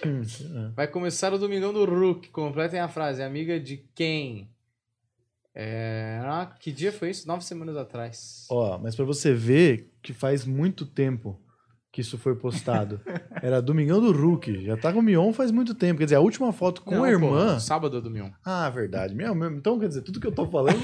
Hum, 0.06 0.22
Vai 0.74 0.86
começar 0.86 1.32
o 1.32 1.38
Domingão 1.38 1.72
do 1.72 1.84
Rook. 1.84 2.28
Completem 2.30 2.78
a 2.78 2.88
frase. 2.88 3.22
Amiga 3.22 3.58
de 3.58 3.78
quem? 3.94 4.50
É... 5.60 6.20
ah, 6.22 6.54
que 6.60 6.70
dia 6.70 6.92
foi 6.92 7.10
isso? 7.10 7.26
Nove 7.26 7.44
semanas 7.44 7.76
atrás. 7.76 8.46
Ó, 8.48 8.78
mas 8.78 8.94
pra 8.94 9.04
você 9.04 9.34
ver 9.34 9.90
que 10.00 10.12
faz 10.12 10.44
muito 10.44 10.86
tempo 10.86 11.36
que 11.90 12.00
isso 12.00 12.16
foi 12.16 12.36
postado. 12.36 13.00
Era 13.42 13.60
Domingão 13.60 14.00
do 14.00 14.12
Hulk. 14.12 14.64
Já 14.64 14.76
tá 14.76 14.92
com 14.92 15.00
o 15.00 15.02
Mion 15.02 15.32
faz 15.32 15.50
muito 15.50 15.74
tempo. 15.74 15.98
Quer 15.98 16.04
dizer, 16.04 16.14
a 16.14 16.20
última 16.20 16.52
foto 16.52 16.82
com 16.82 16.94
Não, 16.94 17.02
a 17.02 17.10
irmã. 17.10 17.54
pô, 17.54 17.60
sábado 17.60 17.96
é 17.96 18.00
Domingão. 18.00 18.32
Ah, 18.44 18.70
verdade. 18.70 19.16
Meu, 19.16 19.34
meu, 19.34 19.50
então, 19.50 19.80
quer 19.80 19.88
dizer, 19.88 20.02
tudo 20.02 20.20
que 20.20 20.28
eu 20.28 20.34
tô 20.34 20.46
falando 20.46 20.78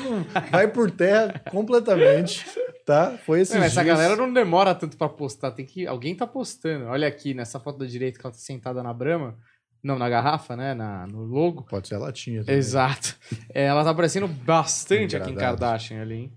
vai 0.51 0.67
por 0.67 0.91
terra 0.91 1.41
completamente, 1.53 2.45
tá? 2.85 3.17
Foi 3.25 3.43
esse 3.43 3.57
essa 3.57 3.85
galera 3.85 4.17
não 4.17 4.33
demora 4.33 4.75
tanto 4.75 4.97
pra 4.97 5.09
postar. 5.09 5.53
Tem 5.53 5.65
que... 5.65 5.87
Alguém 5.87 6.17
tá 6.17 6.27
postando. 6.27 6.87
Olha 6.87 7.07
aqui, 7.07 7.33
nessa 7.33 7.61
foto 7.61 7.79
da 7.79 7.87
direita 7.87 8.19
que 8.19 8.27
ela 8.27 8.33
tá 8.33 8.41
sentada 8.41 8.83
na 8.83 8.93
brama. 8.93 9.37
Não, 9.85 9.99
na 9.99 10.09
garrafa, 10.09 10.57
né? 10.57 10.73
Na, 10.73 11.07
no 11.07 11.25
logo. 11.25 11.63
Pode 11.65 11.87
ser 11.89 11.97
a 11.97 11.99
latinha 11.99 12.41
também. 12.41 12.57
Exato. 12.57 13.17
É, 13.51 13.65
ela 13.67 13.85
tá 13.85 13.91
aparecendo 13.91 14.27
bastante 14.27 15.15
aqui 15.15 15.31
em. 15.31 15.35
Kardashian 15.35 16.01
ali, 16.01 16.15
hein? 16.15 16.33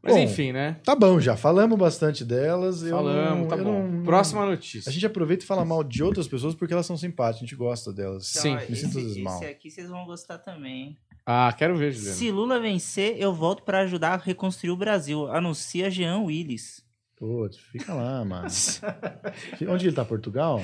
Mas 0.00 0.14
Bom, 0.14 0.20
enfim, 0.20 0.52
né? 0.52 0.76
Tá 0.84 0.94
bom, 0.94 1.18
já 1.18 1.36
falamos 1.36 1.76
bastante 1.76 2.24
delas. 2.24 2.82
Falamos, 2.88 3.40
não- 3.40 3.48
tá 3.48 3.56
eu 3.56 3.64
bom. 3.64 3.88
não- 3.88 4.04
Próxima 4.04 4.46
notícia. 4.46 4.88
A 4.88 4.92
gente 4.92 5.04
aproveita 5.04 5.42
e 5.42 5.46
fala 5.46 5.64
mal 5.64 5.82
de 5.82 6.04
outras 6.04 6.28
pessoas 6.28 6.54
porque 6.54 6.72
elas 6.72 6.86
são 6.86 6.96
simpáticas, 6.96 7.38
a 7.38 7.46
gente 7.46 7.56
gosta 7.56 7.92
delas. 7.92 8.28
Sim. 8.28 8.52
Então, 8.52 8.70
me 8.70 8.76
sinto 8.76 9.00
esse, 9.00 9.20
mal. 9.22 9.34
esse 9.42 9.50
aqui 9.50 9.68
vocês 9.68 9.88
vão 9.88 10.06
gostar 10.06 10.38
também? 10.38 10.96
Ah, 11.26 11.52
quero 11.58 11.76
ver, 11.76 11.90
Juliano. 11.90 12.16
Se 12.16 12.30
Lula 12.30 12.60
vencer, 12.60 13.16
eu 13.18 13.34
volto 13.34 13.64
pra 13.64 13.80
ajudar 13.80 14.12
a 14.12 14.16
reconstruir 14.16 14.70
o 14.70 14.76
Brasil. 14.76 15.26
Anuncia 15.32 15.90
Jean 15.90 16.18
Willis. 16.20 16.84
Putz, 17.16 17.56
fica 17.58 17.92
lá, 17.92 18.24
mano. 18.24 18.46
Onde 19.68 19.88
ele 19.88 19.96
tá? 19.96 20.04
Portugal? 20.04 20.62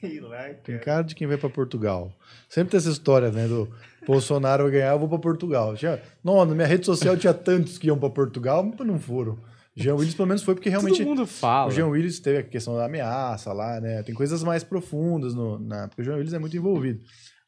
Sei 0.00 0.20
lá, 0.20 0.48
Tem 0.62 0.78
cara 0.78 1.02
de 1.02 1.14
quem 1.14 1.26
vai 1.26 1.36
pra 1.36 1.48
Portugal. 1.48 2.12
Sempre 2.48 2.72
tem 2.72 2.78
essa 2.78 2.90
história, 2.90 3.30
né? 3.30 3.46
Do 3.46 3.68
Bolsonaro 4.06 4.64
vai 4.64 4.72
ganhar, 4.72 4.92
eu 4.92 4.98
vou 4.98 5.08
pra 5.08 5.18
Portugal. 5.18 5.74
Tinha, 5.74 6.00
não, 6.22 6.44
na 6.44 6.54
minha 6.54 6.66
rede 6.66 6.86
social 6.86 7.16
tinha 7.16 7.34
tantos 7.34 7.78
que 7.78 7.86
iam 7.86 7.98
pra 7.98 8.10
Portugal, 8.10 8.62
mas 8.62 8.86
não 8.86 8.98
foram. 8.98 9.38
Jean 9.74 9.94
Willis, 9.94 10.14
pelo 10.14 10.28
menos, 10.28 10.42
foi 10.42 10.54
porque 10.54 10.68
realmente. 10.68 10.98
Todo 10.98 11.06
mundo 11.06 11.26
fala. 11.26 11.68
O 11.68 11.72
Jean 11.72 11.86
Willis 11.86 12.20
teve 12.20 12.38
a 12.38 12.42
questão 12.42 12.76
da 12.76 12.84
ameaça 12.84 13.52
lá, 13.52 13.80
né? 13.80 14.02
Tem 14.02 14.14
coisas 14.14 14.42
mais 14.42 14.62
profundas 14.64 15.34
no, 15.34 15.58
na. 15.58 15.88
Porque 15.88 16.02
o 16.02 16.04
Jean 16.04 16.16
Willis 16.16 16.32
é 16.32 16.38
muito 16.38 16.56
envolvido. 16.56 17.00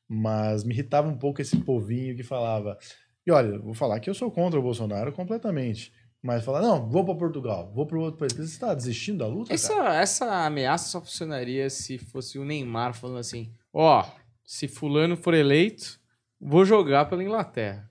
Mas 0.08 0.64
me 0.64 0.72
irritava 0.72 1.08
um 1.08 1.16
pouco 1.16 1.40
esse 1.42 1.56
povinho 1.58 2.16
que 2.16 2.22
falava. 2.22 2.78
E 3.26 3.30
olha, 3.30 3.58
vou 3.58 3.74
falar 3.74 4.00
que 4.00 4.10
eu 4.10 4.14
sou 4.14 4.30
contra 4.30 4.58
o 4.58 4.62
Bolsonaro 4.62 5.12
completamente. 5.12 5.92
Mas 6.22 6.44
falar, 6.44 6.62
não, 6.62 6.88
vou 6.88 7.04
pra 7.04 7.16
Portugal, 7.16 7.72
vou 7.74 7.84
pro 7.84 8.00
outro 8.00 8.18
país. 8.20 8.32
Você 8.32 8.42
está 8.42 8.72
desistindo 8.72 9.18
da 9.18 9.26
luta? 9.26 9.52
Essa, 9.52 9.74
cara? 9.74 10.00
essa 10.00 10.46
ameaça 10.46 10.88
só 10.88 11.00
funcionaria 11.00 11.68
se 11.68 11.98
fosse 11.98 12.38
o 12.38 12.44
Neymar 12.44 12.94
falando 12.94 13.18
assim: 13.18 13.50
ó, 13.72 14.04
se 14.44 14.68
fulano 14.68 15.16
for 15.16 15.34
eleito, 15.34 15.98
vou 16.40 16.64
jogar 16.64 17.06
pela 17.06 17.24
Inglaterra. 17.24 17.90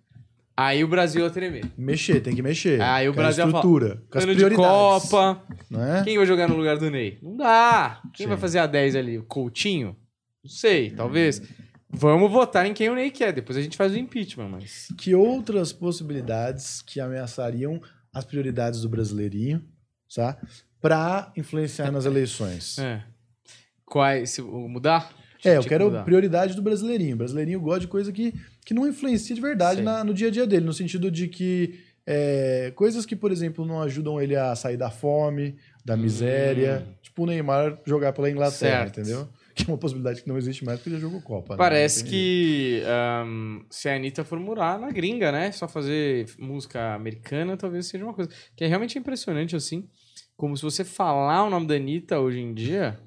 Aí 0.56 0.84
o 0.84 0.88
Brasil 0.88 1.24
ia 1.24 1.30
tremer. 1.30 1.66
Mexer, 1.78 2.22
tem 2.22 2.36
que 2.36 2.42
mexer. 2.42 2.80
Aí 2.82 3.10
o 3.10 3.14
Brasil 3.14 3.46
ia 3.46 3.52
falar, 3.52 3.64
estrutura, 3.64 4.04
com 4.10 4.18
as 4.18 4.24
Ano 4.24 4.36
de. 4.36 4.56
Copa. 4.56 5.44
Né? 5.70 6.02
Quem 6.04 6.18
vai 6.18 6.26
jogar 6.26 6.48
no 6.48 6.56
lugar 6.56 6.78
do 6.78 6.90
Ney? 6.90 7.18
Não 7.22 7.36
dá. 7.36 8.02
Quem 8.14 8.26
Sim. 8.26 8.30
vai 8.30 8.38
fazer 8.38 8.60
a 8.60 8.68
10 8.68 8.96
ali? 8.96 9.18
O 9.18 9.24
Coutinho? 9.24 9.96
Não 10.44 10.52
sei, 10.52 10.92
talvez. 10.92 11.42
Vamos 11.90 12.32
votar 12.32 12.66
em 12.66 12.74
quem 12.74 12.90
o 12.90 12.96
Ney 12.96 13.12
quer. 13.12 13.34
Depois 13.34 13.58
a 13.58 13.62
gente 13.62 13.76
faz 13.76 13.92
o 13.92 13.98
impeachment, 13.98 14.50
mas. 14.50 14.88
Que 14.98 15.16
outras 15.16 15.74
possibilidades 15.74 16.82
que 16.82 17.00
ameaçariam 17.00 17.82
as 18.14 18.26
prioridades 18.26 18.82
do 18.82 18.90
brasileirinho, 18.90 19.64
tá? 20.14 20.38
Pra 20.82 21.32
influenciar 21.38 21.92
nas 21.92 22.06
eleições. 22.06 22.78
É. 22.80 23.04
Quais. 23.86 24.32
Se, 24.32 24.42
mudar? 24.42 25.12
É, 25.44 25.58
eu 25.58 25.64
quero 25.64 25.86
mudar. 25.86 26.04
prioridade 26.04 26.56
do 26.56 26.62
brasileirinho. 26.62 27.16
O 27.16 27.18
brasileirinho 27.18 27.60
gosta 27.60 27.82
de 27.82 27.88
coisa 27.88 28.12
que, 28.12 28.34
que 28.66 28.74
não 28.74 28.88
influencia 28.88 29.36
de 29.36 29.42
verdade 29.42 29.82
na- 29.82 30.04
no 30.04 30.14
dia 30.14 30.28
a 30.28 30.32
dia 30.32 30.46
dele, 30.46 30.66
no 30.66 30.74
sentido 30.74 31.10
de 31.10 31.28
que 31.28 31.80
é, 32.06 32.72
coisas 32.76 33.06
que, 33.06 33.16
por 33.16 33.32
exemplo, 33.32 33.66
não 33.66 33.82
ajudam 33.82 34.20
ele 34.22 34.36
a 34.36 34.56
sair 34.56 34.78
da 34.78 34.90
fome, 34.90 35.56
da 35.86 35.96
miséria. 35.96 36.86
Tipo 37.02 37.24
o 37.24 37.26
Neymar 37.26 37.80
jogar 37.86 38.12
pela 38.14 38.30
Inglaterra, 38.30 38.84
Certo. 38.86 39.00
entendeu? 39.00 39.28
Que 39.56 39.64
é 39.64 39.68
uma 39.68 39.78
possibilidade 39.78 40.22
que 40.22 40.28
não 40.28 40.38
existe 40.38 40.64
mais 40.66 40.80
porque 40.80 40.90
ele 40.90 40.96
já 40.98 41.02
jogou 41.02 41.22
Copa. 41.22 41.54
né? 41.54 41.58
Parece 41.58 42.04
tem 42.04 42.12
que 42.12 42.84
ahn, 42.86 43.60
se 43.70 43.90
a 43.90 43.96
Anitta 43.96 44.24
for 44.24 44.40
morar 44.40 44.80
na 44.80 44.90
gringa, 44.90 45.32
né? 45.32 45.52
Só 45.52 45.68
fazer 45.68 46.26
música 46.40 46.94
americana, 46.94 47.58
talvez 47.58 47.88
seja 47.88 48.04
uma 48.04 48.14
coisa. 48.14 48.30
Que 48.56 48.64
é 48.64 48.68
realmente 48.68 48.98
impressionante, 48.98 49.56
assim. 49.56 49.88
Como 50.36 50.56
se 50.58 50.64
você 50.64 50.84
falar 50.84 51.44
o 51.44 51.50
nome 51.50 51.68
da 51.68 51.76
Anitta 51.76 52.20
hoje 52.20 52.40
em 52.40 52.54
dia. 52.54 53.00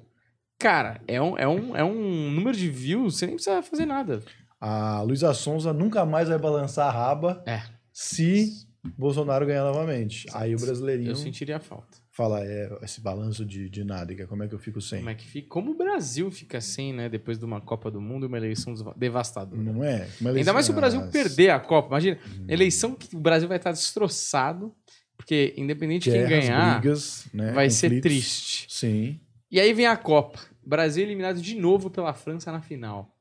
Cara, 0.57 1.01
é 1.07 1.21
um, 1.21 1.37
é 1.37 1.47
um, 1.47 1.75
é 1.75 1.83
um 1.83 2.31
número 2.31 2.55
de 2.55 2.69
views, 2.69 3.17
você 3.17 3.25
nem 3.25 3.35
precisa 3.35 3.61
fazer 3.61 3.85
nada. 3.85 4.21
A 4.59 5.01
Luísa 5.01 5.33
Sonza 5.33 5.73
nunca 5.73 6.05
mais 6.05 6.29
vai 6.29 6.39
balançar 6.39 6.87
a 6.87 6.91
raba 6.91 7.43
É. 7.45 7.61
se 7.91 8.65
Bolsonaro 8.97 9.45
ganhar 9.45 9.63
novamente. 9.65 10.25
Aí 10.33 10.55
o 10.55 10.59
brasileirinho 10.59 11.11
Eu 11.11 11.15
sentiria 11.15 11.59
falta. 11.59 11.97
Fala, 12.15 12.43
é, 12.45 12.69
esse 12.81 13.01
balanço 13.01 13.45
de, 13.45 13.69
de 13.69 13.83
nádega, 13.83 14.25
como 14.25 14.41
é 14.43 14.47
que 14.47 14.55
eu 14.55 14.59
fico 14.59 14.79
sem? 14.79 14.99
Como 14.99 15.09
é 15.09 15.15
que 15.15 15.27
fica? 15.27 15.47
Como 15.49 15.71
o 15.71 15.75
Brasil 15.75 16.31
fica 16.31 16.61
sem, 16.61 16.93
né? 16.93 17.09
Depois 17.09 17.37
de 17.37 17.43
uma 17.45 17.59
Copa 17.59 17.91
do 17.91 17.99
Mundo 17.99 18.25
e 18.25 18.27
uma 18.27 18.37
eleição 18.37 18.73
devastadora. 18.95 19.61
Não 19.61 19.83
é? 19.83 20.07
Uma 20.21 20.29
Ainda 20.29 20.29
eleição- 20.31 20.53
mais 20.53 20.65
se 20.65 20.71
o 20.71 20.75
Brasil 20.75 21.01
perder 21.11 21.49
a 21.49 21.59
Copa. 21.59 21.89
Imagina, 21.89 22.17
eleição 22.47 22.95
que 22.95 23.15
o 23.15 23.19
Brasil 23.19 23.47
vai 23.47 23.57
estar 23.57 23.71
destroçado, 23.71 24.73
porque 25.17 25.53
independente 25.57 26.05
de 26.09 26.11
quem 26.17 26.25
Guerras, 26.27 26.45
ganhar, 26.45 26.79
brigas, 26.79 27.27
né, 27.33 27.51
vai 27.51 27.69
ser 27.69 27.87
conflitos. 27.87 28.11
triste. 28.11 28.65
Sim. 28.69 29.19
E 29.51 29.59
aí 29.59 29.73
vem 29.73 29.85
a 29.85 29.95
Copa. 29.97 30.39
Brasil 30.65 31.03
eliminado 31.03 31.41
de 31.41 31.55
novo 31.55 31.89
pela 31.89 32.13
França 32.13 32.51
na 32.51 32.61
final. 32.61 33.14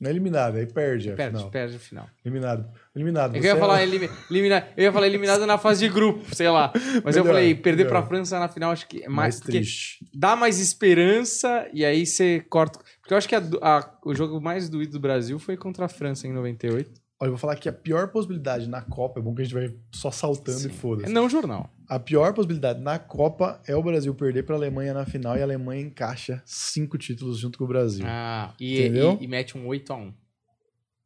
Não 0.00 0.08
é 0.08 0.12
eliminado, 0.12 0.56
aí 0.56 0.66
perde. 0.66 1.10
a 1.12 1.14
Perde, 1.14 1.36
final. 1.38 1.50
perde 1.50 1.76
a 1.76 1.78
final. 1.78 2.06
Eliminado. 2.24 2.68
Eliminado. 2.94 3.36
Eu 3.36 3.42
ia, 3.42 3.52
é- 3.52 3.56
falar 3.56 3.82
elimi- 3.82 4.10
elimina- 4.30 4.68
eu 4.76 4.82
ia 4.84 4.92
falar 4.92 5.06
eliminado 5.06 5.46
na 5.46 5.56
fase 5.56 5.86
de 5.86 5.92
grupo, 5.92 6.34
sei 6.34 6.48
lá. 6.50 6.72
Mas 7.04 7.16
eu 7.16 7.22
Melhor, 7.22 7.34
falei, 7.36 7.54
perder 7.54 7.84
melhor. 7.84 8.00
pra 8.00 8.08
França 8.08 8.38
na 8.38 8.48
final 8.48 8.72
acho 8.72 8.86
que 8.88 8.98
é 9.04 9.08
mais. 9.08 9.36
mais 9.36 9.40
triste. 9.40 10.04
dá 10.12 10.34
mais 10.36 10.58
esperança 10.58 11.68
e 11.72 11.84
aí 11.84 12.04
você 12.06 12.40
corta. 12.50 12.78
Porque 13.00 13.14
eu 13.14 13.18
acho 13.18 13.28
que 13.28 13.34
a 13.34 13.42
a- 13.62 13.98
o 14.04 14.14
jogo 14.14 14.40
mais 14.40 14.68
doído 14.68 14.92
do 14.92 15.00
Brasil 15.00 15.38
foi 15.38 15.56
contra 15.56 15.84
a 15.86 15.88
França 15.88 16.26
em 16.26 16.32
98. 16.32 17.00
Olha, 17.20 17.28
eu 17.28 17.32
vou 17.32 17.38
falar 17.38 17.54
que 17.56 17.68
a 17.68 17.72
pior 17.72 18.08
possibilidade 18.08 18.68
na 18.68 18.80
Copa, 18.82 19.20
é 19.20 19.22
bom 19.22 19.34
que 19.34 19.42
a 19.42 19.44
gente 19.44 19.54
vai 19.54 19.72
só 19.92 20.10
saltando 20.10 20.58
Sim. 20.58 20.68
e 20.68 20.72
foda-se. 20.72 21.08
É 21.08 21.12
não 21.12 21.28
jornal. 21.28 21.70
A 21.88 21.98
pior 21.98 22.32
possibilidade 22.34 22.80
na 22.80 22.98
Copa 22.98 23.60
é 23.66 23.76
o 23.76 23.82
Brasil 23.82 24.12
perder 24.14 24.42
para 24.44 24.56
a 24.56 24.58
Alemanha 24.58 24.92
na 24.92 25.04
final 25.06 25.36
e 25.36 25.40
a 25.40 25.44
Alemanha 25.44 25.80
encaixa 25.82 26.42
cinco 26.44 26.98
títulos 26.98 27.38
junto 27.38 27.56
com 27.58 27.64
o 27.64 27.68
Brasil. 27.68 28.04
Ah, 28.08 28.52
e, 28.58 28.78
Entendeu? 28.80 29.16
e- 29.20 29.24
e 29.24 29.28
mete 29.28 29.56
um 29.56 29.66
8x1. 29.66 30.12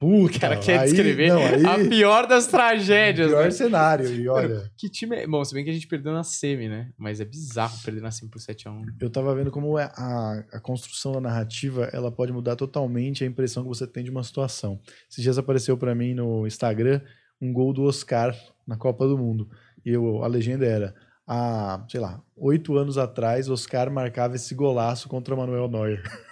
Puta, 0.01 0.37
O 0.37 0.41
cara 0.41 0.57
quer 0.57 0.79
aí, 0.79 0.91
descrever 0.91 1.29
não, 1.29 1.39
aí, 1.45 1.67
a 1.67 1.89
pior 1.89 2.27
das 2.29 2.47
tragédias, 2.49 3.29
pior 3.29 3.45
né? 3.45 3.51
cenário. 3.51 4.07
E 4.15 4.29
olha, 4.29 4.71
Que 4.77 4.89
time 4.89 5.17
é... 5.17 5.27
Bom, 5.27 5.45
se 5.45 5.53
bem 5.53 5.65
que 5.65 5.71
a 5.71 5.73
gente 5.73 5.89
perdeu 5.89 6.13
na 6.13 6.23
semi, 6.23 6.69
né? 6.69 6.91
Mas 6.97 7.21
é 7.21 7.25
bizarro 7.25 7.77
perder 7.85 8.01
na 8.01 8.13
semi 8.13 8.31
por 8.31 8.41
7x1. 8.41 8.85
eu 9.01 9.11
tava 9.11 9.35
vendo 9.35 9.51
como 9.51 9.77
é 9.77 9.91
a, 9.97 10.45
a 10.53 10.61
construção 10.61 11.11
da 11.13 11.21
narrativa 11.21 11.91
ela 11.93 12.13
pode 12.13 12.33
mudar 12.33 12.55
totalmente 12.55 13.25
a 13.25 13.27
impressão 13.27 13.65
que 13.65 13.69
você 13.69 13.89
tem 13.89 14.05
de 14.05 14.11
uma 14.11 14.23
situação. 14.23 14.81
Esses 15.11 15.23
dias 15.23 15.37
apareceu 15.37 15.77
para 15.77 15.95
mim 15.97 16.15
no 16.15 16.47
Instagram 16.47 17.01
um 17.41 17.53
gol 17.53 17.73
do 17.73 17.83
Oscar 17.83 18.37
na 18.67 18.77
Copa 18.77 19.07
do 19.07 19.19
Mundo. 19.19 19.49
E 19.85 19.91
eu, 19.91 20.23
a 20.23 20.29
legenda 20.29 20.65
era: 20.65 20.95
há, 21.27 21.85
sei 21.89 21.99
lá, 21.99 22.23
oito 22.37 22.77
anos 22.77 22.99
atrás, 22.99 23.49
Oscar 23.49 23.91
marcava 23.91 24.37
esse 24.37 24.55
golaço 24.55 25.09
contra 25.09 25.35
Manuel 25.35 25.69
Neuer. 25.69 26.03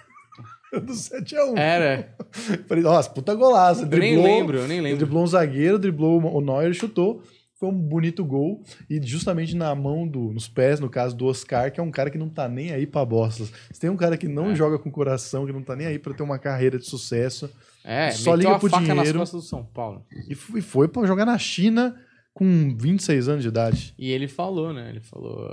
do 0.85 0.93
7x1. 0.93 1.57
Era. 1.57 2.15
Falei, 2.67 2.83
nossa, 2.83 3.09
puta 3.09 3.33
golaço. 3.35 3.81
Eu 3.83 3.87
nem 3.87 3.99
driblou- 3.99 4.25
lembro, 4.25 4.57
eu 4.59 4.67
nem 4.67 4.81
lembro. 4.81 4.97
driblou 4.99 5.23
um 5.23 5.27
zagueiro, 5.27 5.79
driblou 5.79 6.19
o 6.21 6.41
Neuer, 6.41 6.73
chutou. 6.73 7.21
Foi 7.59 7.69
um 7.69 7.73
bonito 7.73 8.23
gol. 8.23 8.61
E 8.87 9.01
justamente 9.01 9.55
na 9.55 9.73
mão, 9.73 10.07
do, 10.07 10.31
nos 10.31 10.47
pés, 10.47 10.79
no 10.79 10.89
caso 10.89 11.15
do 11.15 11.25
Oscar, 11.25 11.71
que 11.71 11.79
é 11.79 11.83
um 11.83 11.89
cara 11.89 12.11
que 12.11 12.17
não 12.17 12.29
tá 12.29 12.47
nem 12.47 12.71
aí 12.71 12.85
pra 12.85 13.03
bostas. 13.03 13.51
Se 13.71 13.79
tem 13.79 13.89
um 13.89 13.97
cara 13.97 14.15
que 14.15 14.27
não 14.27 14.51
É. 14.51 14.55
joga 14.55 14.77
com 14.77 14.91
coração, 14.91 15.45
que 15.45 15.51
não 15.51 15.63
tá 15.63 15.75
nem 15.75 15.87
aí 15.87 15.97
pra 15.97 16.13
ter 16.13 16.21
uma 16.21 16.37
carreira 16.37 16.77
de 16.77 16.85
sucesso, 16.85 17.49
É, 17.83 18.11
Só 18.11 18.35
liga 18.35 18.59
pro 18.59 18.69
faca 18.69 18.87
nas 18.87 18.97
dinheiro. 18.97 19.19
costas 19.19 19.41
do 19.41 19.47
São 19.47 19.63
Paulo. 19.63 20.05
e 20.27 20.33
f- 20.33 20.59
e 20.59 20.61
foi 20.61 20.87
pra 20.89 21.07
jogar 21.07 21.25
na 21.25 21.37
China 21.37 21.95
com 22.33 22.75
26 22.77 23.27
anos 23.29 23.41
de 23.41 23.47
idade. 23.47 23.95
E 23.97 24.11
ele 24.11 24.27
falou, 24.27 24.71
né? 24.73 24.89
Ele 24.89 24.99
falou, 24.99 25.49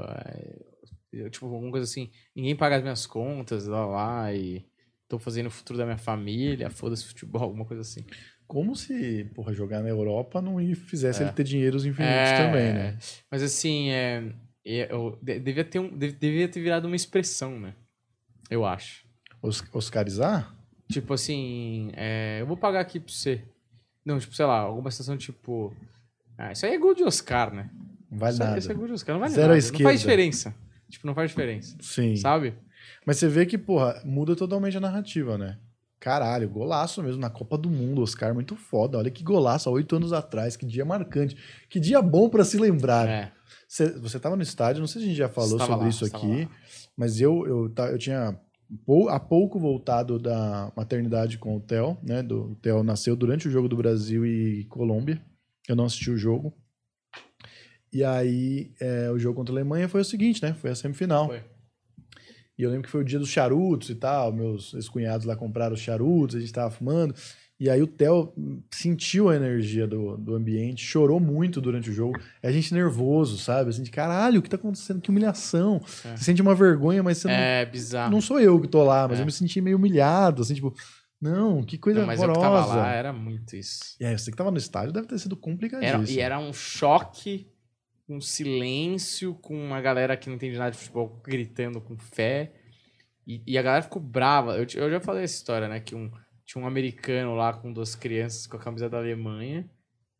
eu, 1.13 1.31
tipo, 1.31 1.47
alguma 1.47 1.71
coisa 1.71 1.85
assim, 1.85 2.11
ninguém 2.35 2.57
paga 2.57 2.77
as 2.77 2.83
minhas 2.83 3.07
contas, 3.07 3.67
lá 3.67 3.87
lá, 3.87 4.33
e 4.35 4.65
tô 5.09 5.19
fazendo 5.19 5.47
o 5.47 5.51
futuro 5.51 5.79
da 5.79 5.85
minha 5.85 5.99
família, 5.99 6.71
foda-se 6.71 7.05
futebol, 7.05 7.43
alguma 7.45 7.65
coisa 7.65 7.83
assim. 7.83 8.05
Como 8.47 8.77
se, 8.77 9.25
porra, 9.35 9.53
jogar 9.55 9.83
na 9.83 9.89
Europa 9.89 10.41
não 10.43 10.57
fizesse 10.75 11.23
É. 11.23 11.27
ele 11.27 11.33
ter 11.33 11.45
dinheiros 11.45 11.87
infinitos 11.87 12.15
É, 12.31 12.37
também, 12.47 12.73
né? 12.75 12.99
Mas 13.31 13.43
assim, 13.43 13.91
é, 13.91 14.33
é, 14.65 14.93
eu, 14.93 15.19
de- 15.23 15.41
devia, 15.41 15.65
ter 15.65 15.79
um, 15.79 15.89
de- 15.97 16.13
devia 16.13 16.47
ter 16.49 16.61
virado 16.61 16.87
uma 16.87 16.97
expressão, 16.97 17.59
né? 17.59 17.75
Eu 18.51 18.65
acho. 18.65 19.05
Os, 19.41 19.63
Oscarizar? 19.73 20.55
Tipo 20.93 21.15
assim, 21.15 21.91
é, 21.95 22.39
eu 22.43 22.47
vou 22.47 22.57
pagar 22.57 22.81
aqui 22.81 23.01
pra 23.01 23.11
você. 23.13 23.43
Não, 24.05 24.19
tipo, 24.19 24.35
sei 24.35 24.45
lá, 24.45 24.59
alguma 24.59 24.91
situação 24.91 25.17
tipo. 25.17 25.75
Ah, 26.37 26.53
isso 26.53 26.67
aí 26.67 26.75
é 26.75 26.79
gol 26.79 26.95
de 26.95 27.03
Oscar, 27.05 27.53
né? 27.55 27.71
Não 28.11 28.19
vale 28.19 28.35
isso, 28.35 28.45
nada. 28.45 28.59
isso 28.59 28.71
é 28.71 28.75
gol 28.75 28.87
de 28.87 28.93
Oscar, 28.93 29.15
não 29.15 29.21
vale 29.21 29.33
Zero 29.33 29.55
nada. 29.55 29.73
Não 29.73 29.79
faz 29.81 30.01
diferença. 30.01 30.55
Tipo, 30.91 31.07
não 31.07 31.15
faz 31.15 31.31
diferença. 31.31 31.77
Sim. 31.81 32.15
Sabe? 32.17 32.55
Mas 33.07 33.17
você 33.19 33.29
vê 33.29 33.47
que, 33.47 33.57
porra, 33.59 34.01
muda 34.05 34.35
totalmente 34.37 34.77
a 34.77 34.81
narrativa, 34.81 35.37
né? 35.39 35.59
Caralho, 36.01 36.49
golaço 36.51 37.03
mesmo 37.03 37.21
na 37.21 37.31
Copa 37.31 37.57
do 37.57 37.71
Mundo, 37.71 38.03
Oscar, 38.03 38.35
muito 38.35 38.57
foda. 38.57 38.99
Olha 38.99 39.11
que 39.11 39.23
golaço, 39.25 39.69
há 39.69 39.73
oito 39.73 39.97
anos 39.97 40.13
atrás, 40.13 40.55
que 40.57 40.67
dia 40.67 40.85
marcante. 40.85 41.37
Que 41.69 41.81
dia 41.81 42.03
bom 42.03 42.29
pra 42.29 42.45
se 42.45 42.59
lembrar. 42.59 43.09
É. 43.09 43.33
Cê- 43.67 43.91
você 43.99 44.21
tava 44.21 44.37
no 44.37 44.43
estádio, 44.43 44.81
não 44.81 44.87
sei 44.87 45.01
se 45.01 45.07
a 45.07 45.09
gente 45.09 45.17
já 45.19 45.29
falou 45.29 45.53
Estava 45.53 45.73
sobre 45.73 45.85
lá, 45.85 45.91
isso 45.91 46.05
aqui, 46.05 46.43
lá. 46.45 46.51
mas 46.97 47.21
eu, 47.21 47.47
eu, 47.47 47.69
ta- 47.71 47.89
eu 47.91 47.97
tinha 47.99 48.39
há 49.09 49.21
pouco 49.21 49.59
voltado 49.59 50.19
da 50.19 50.71
maternidade 50.77 51.39
com 51.39 51.57
o 51.57 51.61
Theo, 51.61 51.97
né? 52.03 52.23
Do, 52.23 52.53
o 52.53 52.55
Theo 52.57 52.83
nasceu 52.83 53.17
durante 53.17 53.49
o 53.49 53.51
jogo 53.51 53.69
do 53.69 53.77
Brasil 53.77 54.27
e 54.27 54.65
Colômbia. 54.65 55.23
Eu 55.67 55.75
não 55.77 55.87
assisti 55.87 56.11
o 56.11 56.19
jogo. 56.19 56.53
E 57.93 58.03
aí, 58.05 58.73
é, 58.81 59.11
o 59.11 59.19
jogo 59.19 59.37
contra 59.37 59.55
a 59.55 59.57
Alemanha 59.57 59.89
foi 59.89 60.01
o 60.01 60.05
seguinte, 60.05 60.43
né? 60.43 60.53
Foi 60.55 60.71
a 60.71 60.75
semifinal. 60.75 61.29
Foi. 61.29 61.43
E 62.59 62.63
eu 62.63 62.71
lembro 62.71 62.85
que 62.85 62.91
foi 62.91 63.01
o 63.01 63.05
dia 63.05 63.19
dos 63.19 63.29
charutos 63.29 63.91
e 63.91 63.95
tal. 63.95 64.33
Meus 64.33 64.75
ex-cunhados 64.75 65.27
lá 65.27 65.35
compraram 65.37 65.75
os 65.75 65.81
charutos, 65.81 66.37
a 66.37 66.41
gente 66.41 66.53
tava 66.53 66.71
fumando. 66.71 67.15
E 67.59 67.71
aí 67.71 67.81
o 67.81 67.87
Theo 67.87 68.33
sentiu 68.73 69.29
a 69.29 69.37
energia 69.37 69.87
do, 69.87 70.17
do 70.17 70.35
ambiente, 70.35 70.85
chorou 70.85 71.21
muito 71.21 71.61
durante 71.61 71.89
o 71.89 71.93
jogo. 71.93 72.19
É 72.43 72.49
a 72.49 72.53
gente 72.53 72.75
nervoso, 72.75 73.39
sabe? 73.39 73.71
Assim, 73.71 73.83
de 73.83 73.91
caralho, 73.93 74.41
o 74.41 74.43
que 74.43 74.51
tá 74.51 74.57
acontecendo? 74.57 75.01
Que 75.01 75.09
humilhação. 75.11 75.81
É. 76.05 76.17
Você 76.17 76.25
sente 76.25 76.43
uma 76.43 76.55
vergonha, 76.55 77.03
mas 77.03 77.19
você 77.19 77.31
É 77.31 77.65
não, 77.65 77.73
bizarro. 77.73 78.11
não 78.13 78.21
sou 78.21 78.41
eu 78.41 78.61
que 78.61 78.67
tô 78.69 78.83
lá, 78.83 79.07
mas 79.09 79.19
É. 79.19 79.23
eu 79.23 79.27
me 79.27 79.33
senti 79.33 79.61
meio 79.61 79.77
humilhado, 79.77 80.43
assim, 80.43 80.55
tipo, 80.55 80.75
não, 81.21 81.63
que 81.63 81.79
coisa 81.79 82.01
Não, 82.01 82.07
mas 82.09 82.21
eu 82.21 82.31
que 82.31 82.39
horrorosa. 82.39 82.67
tava 82.69 82.81
lá, 82.81 82.93
era 82.93 83.13
muito 83.13 83.55
isso. 83.57 83.95
E 84.01 84.05
aí, 84.05 84.19
você 84.19 84.31
que 84.33 84.37
tava 84.37 84.51
no 84.51 84.59
estádio 84.59 84.93
deve 84.93 85.07
ter 85.07 85.19
sido 85.19 85.35
Era, 85.37 85.41
complicadíssimo. 85.41 86.19
e 86.19 86.21
era 86.21 86.39
um 86.41 86.53
choque, 86.53 87.47
um 88.09 88.21
silêncio, 88.21 89.35
com 89.35 89.57
uma 89.57 89.81
galera 89.81 90.17
que 90.17 90.29
não 90.29 90.37
entende 90.37 90.59
nada 90.59 90.71
de 90.71 90.79
futebol 90.79 91.21
gritando 91.25 91.81
com 91.81 91.97
fé. 91.97 92.53
E, 93.27 93.43
e 93.47 93.59
a 93.59 93.63
galera 93.63 93.83
ficou 93.83 94.03
brava. 94.03 94.57
Eu, 94.57 94.67
eu 94.75 94.91
já 94.91 95.01
falei 95.01 95.25
essa 95.25 95.37
história, 95.37 95.69
né? 95.69 95.81
Que 95.81 95.95
um, 95.95 96.11
tinha 96.45 96.63
um 96.63 96.67
americano 96.67 97.35
lá 97.35 97.53
com 97.53 97.73
duas 97.73 97.95
crianças 97.95 98.47
com 98.47 98.57
a 98.57 98.61
camisa 98.61 98.89
da 98.89 98.99
Alemanha. 98.99 99.69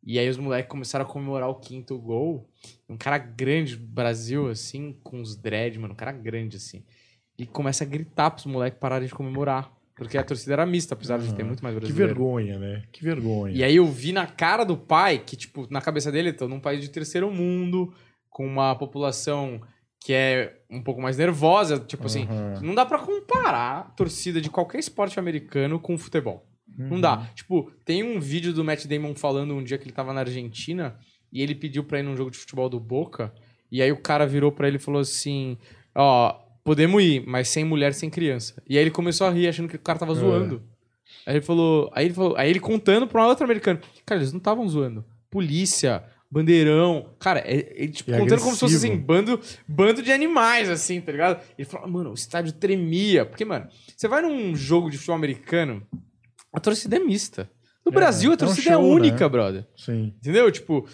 E 0.03 0.19
aí 0.19 0.29
os 0.29 0.37
moleques 0.37 0.69
começaram 0.69 1.05
a 1.05 1.07
comemorar 1.07 1.49
o 1.49 1.59
quinto 1.59 1.97
gol. 1.99 2.49
Um 2.87 2.97
cara 2.97 3.17
grande 3.17 3.75
Brasil, 3.75 4.47
assim, 4.49 4.93
com 5.03 5.19
os 5.21 5.35
dread, 5.35 5.77
mano. 5.79 5.93
Um 5.93 5.97
cara 5.97 6.11
grande, 6.11 6.57
assim. 6.57 6.83
E 7.37 7.45
começa 7.45 7.83
a 7.83 7.87
gritar 7.87 8.31
pros 8.31 8.45
moleques 8.45 8.79
pararem 8.79 9.07
de 9.07 9.13
comemorar. 9.13 9.74
Porque 9.95 10.17
a 10.17 10.23
torcida 10.23 10.53
era 10.53 10.65
mista, 10.65 10.93
apesar 10.93 11.17
de 11.19 11.33
ter 11.33 11.43
muito 11.43 11.63
mais 11.63 11.73
Que 11.75 11.79
brasileiro. 11.79 12.13
vergonha, 12.13 12.59
né? 12.59 12.83
Que 12.91 13.03
vergonha. 13.03 13.55
E 13.55 13.63
aí 13.63 13.77
eu 13.77 13.85
vi 13.87 14.11
na 14.11 14.27
cara 14.27 14.63
do 14.65 14.75
pai 14.75 15.19
que, 15.19 15.35
tipo, 15.37 15.65
na 15.71 15.79
cabeça 15.81 16.11
dele, 16.11 16.33
tô 16.33 16.47
num 16.49 16.59
país 16.59 16.81
de 16.81 16.89
terceiro 16.89 17.31
mundo, 17.31 17.93
com 18.29 18.45
uma 18.45 18.75
população 18.75 19.61
que 20.01 20.11
é 20.13 20.59
um 20.69 20.83
pouco 20.83 21.01
mais 21.01 21.17
nervosa. 21.17 21.79
Tipo 21.79 22.07
assim, 22.07 22.27
Aham. 22.29 22.59
não 22.61 22.75
dá 22.75 22.85
pra 22.85 22.99
comparar 22.99 23.79
a 23.79 23.83
torcida 23.83 24.41
de 24.41 24.49
qualquer 24.49 24.79
esporte 24.79 25.17
americano 25.17 25.79
com 25.79 25.97
futebol. 25.97 26.45
Não 26.77 26.95
Uhum. 26.95 27.01
dá. 27.01 27.29
Tipo, 27.33 27.71
tem 27.85 28.03
um 28.03 28.19
vídeo 28.19 28.51
do 28.53 28.65
Matt 28.65 28.85
Damon 28.85 29.15
falando 29.15 29.53
um 29.55 29.63
dia 29.63 29.77
que 29.77 29.85
ele 29.85 29.93
tava 29.93 30.11
na 30.13 30.19
Argentina 30.21 30.99
e 31.31 31.41
ele 31.41 31.55
pediu 31.55 31.85
pra 31.85 31.99
ir 31.99 32.03
num 32.03 32.17
jogo 32.17 32.29
de 32.29 32.37
futebol 32.37 32.67
do 32.69 32.79
Boca. 32.81 33.33
E 33.71 33.81
aí 33.81 33.91
o 33.93 33.97
cara 34.01 34.27
virou 34.27 34.51
pra 34.51 34.67
ele 34.67 34.75
e 34.75 34.79
falou 34.79 34.99
assim: 34.99 35.57
Ó, 35.95 36.35
podemos 36.65 37.01
ir, 37.01 37.23
mas 37.25 37.47
sem 37.47 37.63
mulher, 37.63 37.93
sem 37.93 38.09
criança. 38.09 38.61
E 38.67 38.77
aí 38.77 38.83
ele 38.83 38.91
começou 38.91 39.25
a 39.27 39.29
rir, 39.29 39.47
achando 39.47 39.69
que 39.69 39.77
o 39.77 39.79
cara 39.79 39.97
tava 39.99 40.11
É. 40.11 40.15
zoando. 40.15 40.61
Aí 41.25 41.35
ele 41.35 41.41
falou. 41.45 41.89
Aí 41.93 42.05
ele 42.05 42.13
falou. 42.13 42.35
Aí 42.35 42.49
ele 42.49 42.59
contando 42.59 43.07
pra 43.07 43.23
um 43.23 43.27
outro 43.29 43.45
americano. 43.45 43.79
Cara, 44.05 44.19
eles 44.19 44.33
não 44.33 44.39
estavam 44.39 44.67
zoando. 44.67 45.05
Polícia, 45.29 46.03
bandeirão. 46.29 47.13
Cara, 47.19 47.39
é, 47.39 47.83
é, 47.85 47.87
tipo, 47.87 48.11
E 48.11 48.17
contando 48.17 48.39
como 48.41 48.53
se 48.53 48.59
fosse 48.59 48.75
agressivo. 48.75 48.93
assim, 48.93 49.01
bando, 49.01 49.39
bando 49.67 50.01
de 50.03 50.11
animais, 50.11 50.69
assim, 50.69 50.99
tá 51.01 51.11
ligado? 51.11 51.41
Ele 51.57 51.67
falou, 51.67 51.87
mano, 51.87 52.11
o 52.11 52.13
estádio 52.15 52.51
tremia. 52.53 53.25
Porque, 53.25 53.45
mano, 53.45 53.67
você 53.95 54.07
vai 54.07 54.21
num 54.21 54.55
jogo 54.55 54.89
de 54.89 54.97
futebol 54.97 55.15
americano, 55.15 55.85
a 56.53 56.59
torcida 56.59 56.95
é 56.95 56.99
mista. 56.99 57.49
No 57.85 57.91
Brasil, 57.91 58.31
a 58.31 58.33
é 58.33 58.35
um 58.35 58.37
torcida 58.37 58.69
é, 58.69 58.73
show, 58.73 58.83
única, 58.83 59.25
né? 59.25 59.29
brother. 59.29 59.67
Sim. 59.77 60.13
Entendeu? 60.17 60.51
Tipo, 60.51 60.87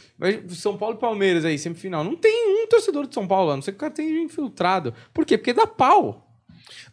São 0.49 0.77
Paulo 0.77 0.95
e 0.97 0.99
Palmeiras 0.99 1.45
aí, 1.45 1.57
semifinal. 1.57 2.03
Não 2.03 2.17
tem 2.17 2.63
um 2.63 2.67
torcedor 2.67 3.07
de 3.07 3.13
São 3.13 3.25
Paulo, 3.25 3.51
a 3.51 3.55
não 3.55 3.61
ser 3.61 3.71
que 3.71 3.77
o 3.77 3.79
cara 3.79 3.93
tenha 3.93 4.21
infiltrado. 4.21 4.93
Por 5.13 5.25
quê? 5.25 5.37
Porque 5.37 5.53
dá 5.53 5.65
pau. 5.65 6.27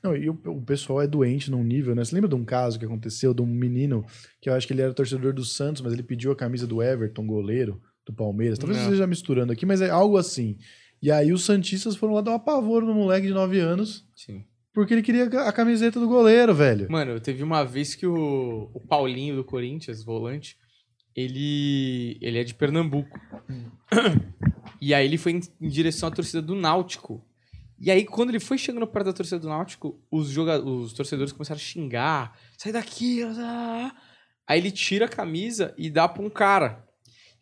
Não, 0.03 0.17
e 0.17 0.31
o, 0.31 0.39
o 0.47 0.63
pessoal 0.63 1.03
é 1.03 1.07
doente 1.07 1.51
num 1.51 1.65
nível, 1.65 1.95
né? 1.95 2.05
Você 2.05 2.15
lembra 2.15 2.29
de 2.29 2.37
um 2.37 2.45
caso 2.45 2.79
que 2.79 2.85
aconteceu 2.85 3.35
de 3.35 3.43
um 3.43 3.47
menino 3.47 4.05
que 4.41 4.49
eu 4.49 4.55
acho 4.55 4.67
que 4.67 4.73
ele 4.73 4.83
era 4.83 4.95
torcedor 4.95 5.33
do 5.33 5.45
Santos, 5.45 5.83
mas 5.83 5.93
ele 5.93 6.03
pediu 6.03 6.31
a 6.31 6.37
camisa 6.37 6.67
do 6.67 6.81
Everton, 6.81 7.27
goleiro 7.27 7.81
do 8.07 8.13
Palmeiras. 8.13 8.59
Talvez 8.59 8.79
eu 8.79 8.85
esteja 8.85 9.07
misturando 9.07 9.53
aqui, 9.53 9.67
mas 9.67 9.81
é 9.81 9.91
algo 9.91 10.17
assim. 10.17 10.57
E 11.03 11.11
aí 11.11 11.33
os 11.33 11.45
Santistas 11.45 11.97
foram 11.97 12.15
lá 12.15 12.21
dar 12.21 12.33
um 12.33 12.35
apavoro 12.35 12.87
no 12.87 12.95
moleque 12.95 13.27
de 13.27 13.33
9 13.33 13.59
anos 13.61 14.05
Sim. 14.17 14.45
Porque 14.79 14.95
ele 14.95 15.03
queria 15.03 15.25
a 15.25 15.53
camiseta 15.53 15.99
do 15.99 16.07
goleiro, 16.07 16.55
velho. 16.55 16.87
Mano, 16.89 17.19
teve 17.19 17.43
uma 17.43 17.65
vez 17.65 17.97
que 17.97 18.07
o, 18.07 18.71
o 18.73 18.79
Paulinho 18.79 19.35
do 19.35 19.43
Corinthians, 19.43 20.05
volante, 20.05 20.57
ele, 21.17 22.17
ele 22.21 22.39
é 22.39 22.45
de 22.45 22.55
Pernambuco. 22.55 23.19
E 24.81 24.95
aí 24.95 25.05
ele 25.05 25.19
foi 25.19 25.33
em, 25.33 25.41
em 25.61 25.69
direção 25.69 26.09
à 26.09 26.13
torcida 26.13 26.41
do 26.41 26.55
Náutico. 26.55 27.27
E 27.81 27.91
aí, 27.91 28.05
quando 28.05 28.29
ele 28.29 28.39
foi 28.39 28.57
chegando 28.57 28.87
perto 28.87 29.07
da 29.07 29.13
torcida 29.13 29.41
do 29.41 29.49
Náutico, 29.49 30.01
os, 30.09 30.29
joga 30.29 30.61
os 30.65 30.93
torcedores 30.93 31.33
começaram 31.33 31.59
a 31.59 31.61
xingar. 31.61 32.39
Sai 32.57 32.71
daqui! 32.71 33.25
ah." 33.25 33.93
Aí 34.47 34.61
ele 34.61 34.71
tira 34.71 35.07
a 35.07 35.09
camisa 35.09 35.75
e 35.77 35.91
dá 35.91 36.07
pra 36.07 36.23
um 36.23 36.31
cara. 36.31 36.87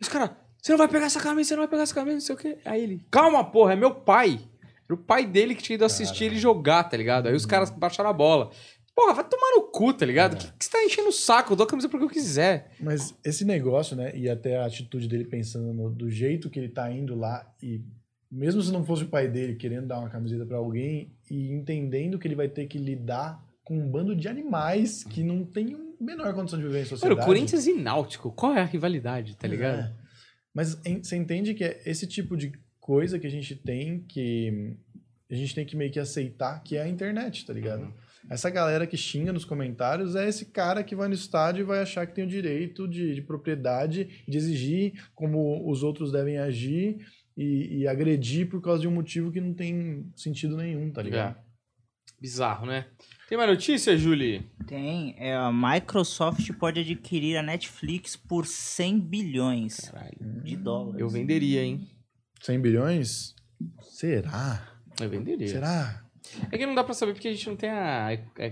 E 0.00 0.02
os 0.02 0.08
caras, 0.08 0.30
você 0.58 0.72
não 0.72 0.78
vai 0.78 0.88
pegar 0.88 1.04
essa 1.04 1.20
camisa, 1.20 1.48
você 1.48 1.54
não 1.54 1.60
vai 1.64 1.68
pegar 1.68 1.82
essa 1.82 1.94
camisa, 1.94 2.14
não 2.14 2.20
sei 2.22 2.34
o 2.34 2.38
quê. 2.38 2.58
Aí 2.64 2.82
ele, 2.82 3.06
calma, 3.10 3.44
porra, 3.44 3.74
é 3.74 3.76
meu 3.76 3.94
pai. 3.94 4.40
Era 4.88 4.94
o 4.94 5.02
pai 5.04 5.26
dele 5.26 5.54
que 5.54 5.62
tinha 5.62 5.74
ido 5.74 5.84
assistir 5.84 6.24
ele 6.24 6.36
jogar, 6.38 6.84
tá 6.84 6.96
ligado? 6.96 7.26
Aí 7.28 7.34
os 7.34 7.44
caras 7.46 7.70
baixaram 7.70 8.10
a 8.10 8.12
bola. 8.12 8.50
Porra, 8.94 9.12
vai 9.12 9.24
tomar 9.28 9.50
no 9.56 9.62
cu, 9.70 9.92
tá 9.92 10.06
ligado? 10.06 10.34
O 10.34 10.36
que, 10.38 10.50
que 10.58 10.64
você 10.64 10.70
tá 10.70 10.82
enchendo 10.84 11.08
o 11.08 11.12
saco? 11.12 11.52
Eu 11.52 11.56
dou 11.56 11.66
a 11.66 11.68
camisa 11.68 11.88
pra 11.88 11.98
que 11.98 12.04
eu 12.04 12.08
quiser. 12.08 12.70
Mas 12.80 13.14
esse 13.24 13.44
negócio, 13.44 13.94
né? 13.94 14.16
E 14.16 14.28
até 14.30 14.56
a 14.56 14.64
atitude 14.64 15.06
dele 15.06 15.24
pensando 15.24 15.72
no- 15.74 15.90
do 15.90 16.08
jeito 16.10 16.48
que 16.48 16.58
ele 16.58 16.70
tá 16.70 16.90
indo 16.90 17.14
lá 17.14 17.46
e 17.62 17.82
mesmo 18.32 18.62
se 18.62 18.72
não 18.72 18.84
fosse 18.84 19.04
o 19.04 19.08
pai 19.08 19.28
dele 19.28 19.54
querendo 19.56 19.86
dar 19.86 19.98
uma 20.00 20.08
camiseta 20.08 20.46
pra 20.46 20.56
alguém 20.56 21.12
e 21.30 21.52
entendendo 21.52 22.18
que 22.18 22.26
ele 22.26 22.34
vai 22.34 22.48
ter 22.48 22.66
que 22.66 22.78
lidar 22.78 23.38
com 23.64 23.76
um 23.78 23.90
bando 23.90 24.16
de 24.16 24.28
animais 24.28 25.04
que 25.04 25.22
não 25.22 25.44
tem 25.44 25.74
a 25.74 26.02
menor 26.04 26.32
condição 26.34 26.58
de 26.58 26.64
viver 26.64 26.82
em 26.82 26.84
sociedade. 26.86 27.14
Mano, 27.16 27.26
Corinthians 27.26 27.66
e 27.66 27.74
Náutico, 27.74 28.32
qual 28.32 28.54
é 28.54 28.60
a 28.60 28.64
rivalidade, 28.64 29.36
tá 29.36 29.46
ligado? 29.46 29.80
É. 29.80 29.92
Mas 30.54 30.74
você 31.02 31.16
entende 31.16 31.52
que 31.52 31.64
é 31.64 31.82
esse 31.84 32.06
tipo 32.06 32.34
de 32.36 32.50
coisa 32.86 33.18
que 33.18 33.26
a 33.26 33.30
gente 33.30 33.56
tem 33.56 33.98
que 33.98 34.76
a 35.28 35.34
gente 35.34 35.54
tem 35.56 35.66
que 35.66 35.76
meio 35.76 35.90
que 35.90 35.98
aceitar 35.98 36.62
que 36.62 36.76
é 36.76 36.82
a 36.82 36.88
internet, 36.88 37.44
tá 37.44 37.52
ligado? 37.52 37.82
Uhum. 37.82 37.92
Essa 38.30 38.48
galera 38.48 38.86
que 38.86 38.96
xinga 38.96 39.32
nos 39.32 39.44
comentários 39.44 40.14
é 40.14 40.28
esse 40.28 40.46
cara 40.46 40.84
que 40.84 40.94
vai 40.94 41.08
no 41.08 41.14
estádio 41.14 41.62
e 41.62 41.64
vai 41.64 41.80
achar 41.80 42.06
que 42.06 42.14
tem 42.14 42.24
o 42.24 42.28
direito 42.28 42.86
de, 42.86 43.14
de 43.14 43.22
propriedade, 43.22 44.24
de 44.26 44.38
exigir 44.38 45.08
como 45.16 45.68
os 45.68 45.82
outros 45.82 46.12
devem 46.12 46.38
agir 46.38 47.04
e, 47.36 47.78
e 47.78 47.88
agredir 47.88 48.48
por 48.48 48.60
causa 48.62 48.80
de 48.80 48.88
um 48.88 48.92
motivo 48.92 49.32
que 49.32 49.40
não 49.40 49.52
tem 49.52 50.08
sentido 50.14 50.56
nenhum, 50.56 50.90
tá 50.92 51.02
ligado? 51.02 51.36
É. 51.36 51.46
Bizarro, 52.20 52.66
né? 52.66 52.86
Tem 53.28 53.36
mais 53.36 53.50
notícia, 53.50 53.96
Julie? 53.96 54.48
Tem. 54.66 55.14
É, 55.18 55.34
a 55.34 55.52
Microsoft 55.52 56.50
pode 56.54 56.80
adquirir 56.80 57.36
a 57.36 57.42
Netflix 57.42 58.16
por 58.16 58.46
100 58.46 59.00
bilhões 59.00 59.90
Caralho. 59.90 60.42
de 60.42 60.56
dólares. 60.56 61.00
Eu 61.00 61.08
venderia, 61.08 61.62
hein? 61.62 61.86
100 62.46 62.60
bilhões? 62.60 63.34
Será? 63.82 64.62
Eu 65.00 65.10
venderia. 65.10 65.48
Será? 65.48 66.04
É 66.52 66.56
que 66.56 66.64
não 66.64 66.76
dá 66.76 66.84
pra 66.84 66.94
saber 66.94 67.12
porque 67.12 67.26
a 67.26 67.32
gente 67.32 67.48
não 67.48 67.56
tem 67.56 67.70
a, 67.70 68.10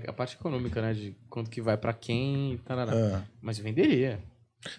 a 0.08 0.12
parte 0.12 0.34
econômica, 0.34 0.82
né? 0.82 0.92
De 0.92 1.16
quanto 1.30 1.48
que 1.48 1.62
vai 1.62 1.76
pra 1.76 1.92
quem 1.92 2.54
e 2.54 2.58
tarará. 2.58 2.92
Ah. 2.92 3.22
Mas 3.40 3.58
venderia. 3.58 4.18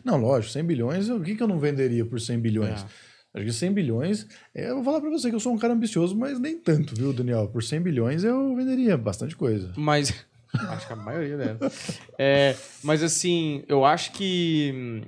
Não, 0.03 0.17
lógico, 0.17 0.51
100 0.51 0.63
bilhões, 0.65 1.09
o 1.09 1.21
que, 1.21 1.35
que 1.35 1.41
eu 1.41 1.47
não 1.47 1.59
venderia 1.59 2.05
por 2.05 2.19
100 2.19 2.39
bilhões? 2.39 2.81
É. 2.81 3.39
Acho 3.39 3.45
que 3.45 3.53
100 3.53 3.71
bilhões, 3.71 4.27
é, 4.53 4.69
eu 4.69 4.75
vou 4.75 4.83
falar 4.83 4.99
pra 4.99 5.09
você 5.09 5.29
que 5.29 5.35
eu 5.35 5.39
sou 5.39 5.53
um 5.53 5.57
cara 5.57 5.73
ambicioso, 5.73 6.15
mas 6.15 6.37
nem 6.39 6.57
tanto, 6.57 6.93
viu, 6.95 7.13
Daniel? 7.13 7.47
Por 7.47 7.63
100 7.63 7.81
bilhões 7.81 8.23
eu 8.23 8.53
venderia 8.55 8.97
bastante 8.97 9.35
coisa. 9.35 9.71
Mas. 9.77 10.13
acho 10.51 10.87
que 10.87 10.93
a 10.93 10.97
maioria 10.97 11.37
dela. 11.37 11.71
É, 12.17 12.55
mas 12.83 13.01
assim, 13.01 13.63
eu 13.67 13.85
acho 13.85 14.11
que. 14.11 15.03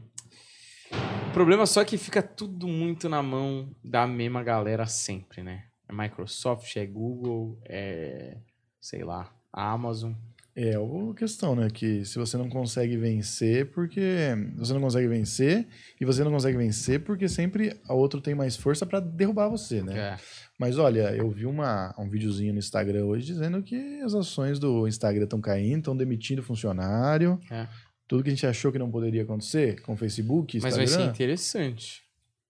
O 1.28 1.32
problema 1.38 1.66
só 1.66 1.82
é 1.82 1.86
que 1.86 1.98
fica 1.98 2.24
tudo 2.24 2.68
muito 2.68 3.08
na 3.08 3.22
mão 3.22 3.70
da 3.84 4.08
mesma 4.08 4.42
galera 4.42 4.88
sempre, 4.88 5.44
né? 5.44 5.66
É 5.88 5.94
Microsoft, 5.94 6.76
é 6.76 6.86
Google, 6.86 7.60
é. 7.66 8.38
sei 8.82 9.04
lá, 9.04 9.32
a 9.54 9.72
Amazon. 9.72 10.14
É 10.56 10.80
uma 10.80 11.14
questão, 11.14 11.56
né? 11.56 11.70
Que 11.70 12.04
se 12.04 12.18
você 12.18 12.36
não 12.36 12.50
consegue 12.50 12.98
vencer, 12.98 13.70
porque 13.70 14.36
você 14.56 14.74
não 14.74 14.82
consegue 14.82 15.08
vencer, 15.08 15.68
e 16.02 16.04
você 16.04 16.24
não 16.24 16.32
consegue 16.32 16.58
vencer 16.58 17.04
porque 17.04 17.30
sempre 17.30 17.80
a 17.88 17.94
outra 17.94 18.20
tem 18.20 18.34
mais 18.34 18.58
força 18.58 18.84
pra 18.84 19.00
derrubar 19.00 19.50
você, 19.50 19.84
né? 19.84 19.96
É. 19.96 20.18
Mas 20.58 20.80
olha, 20.80 21.16
eu 21.16 21.30
vi 21.30 21.46
uma, 21.46 21.94
um 22.00 22.10
videozinho 22.10 22.54
no 22.54 22.60
Instagram 22.60 23.06
hoje 23.06 23.28
dizendo 23.28 23.62
que 23.62 24.02
as 24.02 24.16
ações 24.16 24.58
do 24.58 24.88
Instagram 24.88 25.26
estão 25.26 25.40
caindo, 25.40 25.78
estão 25.78 25.96
demitindo 25.96 26.42
funcionário. 26.42 27.40
É. 27.52 27.68
Tudo 28.08 28.24
que 28.24 28.30
a 28.30 28.34
gente 28.34 28.46
achou 28.48 28.72
que 28.72 28.80
não 28.80 28.90
poderia 28.90 29.24
acontecer 29.24 29.82
com 29.82 29.94
o 29.94 29.98
Facebook, 29.98 30.58
Mas 30.62 30.74
Instagram, 30.78 30.96
vai 30.96 31.06
ser 31.06 31.10
interessante. 31.12 32.04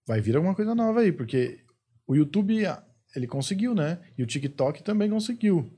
vai 0.06 0.20
vir 0.20 0.36
alguma 0.36 0.54
coisa 0.54 0.74
nova 0.74 1.00
aí, 1.00 1.10
porque 1.12 1.58
o 2.06 2.14
YouTube, 2.14 2.64
ele 3.16 3.26
conseguiu, 3.26 3.74
né? 3.74 3.98
E 4.16 4.22
o 4.22 4.26
TikTok 4.26 4.82
também 4.82 5.10
conseguiu. 5.10 5.70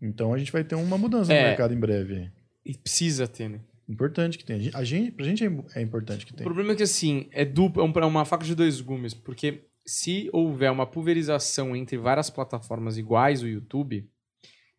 Então 0.00 0.32
a 0.32 0.38
gente 0.38 0.50
vai 0.52 0.64
ter 0.64 0.74
uma 0.74 0.98
mudança 0.98 1.32
É. 1.32 1.42
no 1.42 1.48
mercado 1.48 1.74
em 1.74 1.78
breve. 1.78 2.30
E 2.64 2.76
precisa 2.76 3.28
ter, 3.28 3.48
né? 3.48 3.60
Importante 3.88 4.38
que 4.38 4.44
tenha. 4.44 4.70
A 4.74 4.82
gente, 4.82 5.10
pra 5.12 5.24
gente 5.26 5.44
é 5.44 5.50
é 5.74 5.82
importante 5.82 6.24
que 6.24 6.32
O 6.32 6.36
tenha. 6.36 6.44
problema 6.44 6.72
é 6.72 6.76
que, 6.76 6.82
assim, 6.82 7.28
é 7.30 7.44
duplo, 7.44 7.84
um- 7.84 7.92
é 8.00 8.06
uma 8.06 8.24
faca 8.24 8.44
de 8.44 8.54
dois 8.54 8.80
gumes, 8.80 9.12
porque 9.12 9.64
se 9.86 10.30
houver 10.32 10.70
uma 10.72 10.86
pulverização 10.86 11.76
entre 11.76 11.98
várias 11.98 12.30
plataformas 12.30 12.96
iguais 12.96 13.42
o 13.42 13.46
YouTube, 13.46 14.08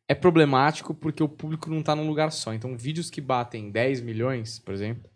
é 0.08 0.14
problemático 0.14 0.93
porque 0.93 1.24
o 1.24 1.30
público 1.30 1.70
não 1.70 1.82
tá 1.82 1.95
num 1.95 2.08
lugar 2.08 2.32
só. 2.32 2.53
Então, 2.53 2.78
vídeos 2.78 3.10
que 3.10 3.22
batem 3.22 3.72
10 3.72 4.01
milhões, 4.01 4.60
por 4.60 4.74
exemplo, 4.74 5.10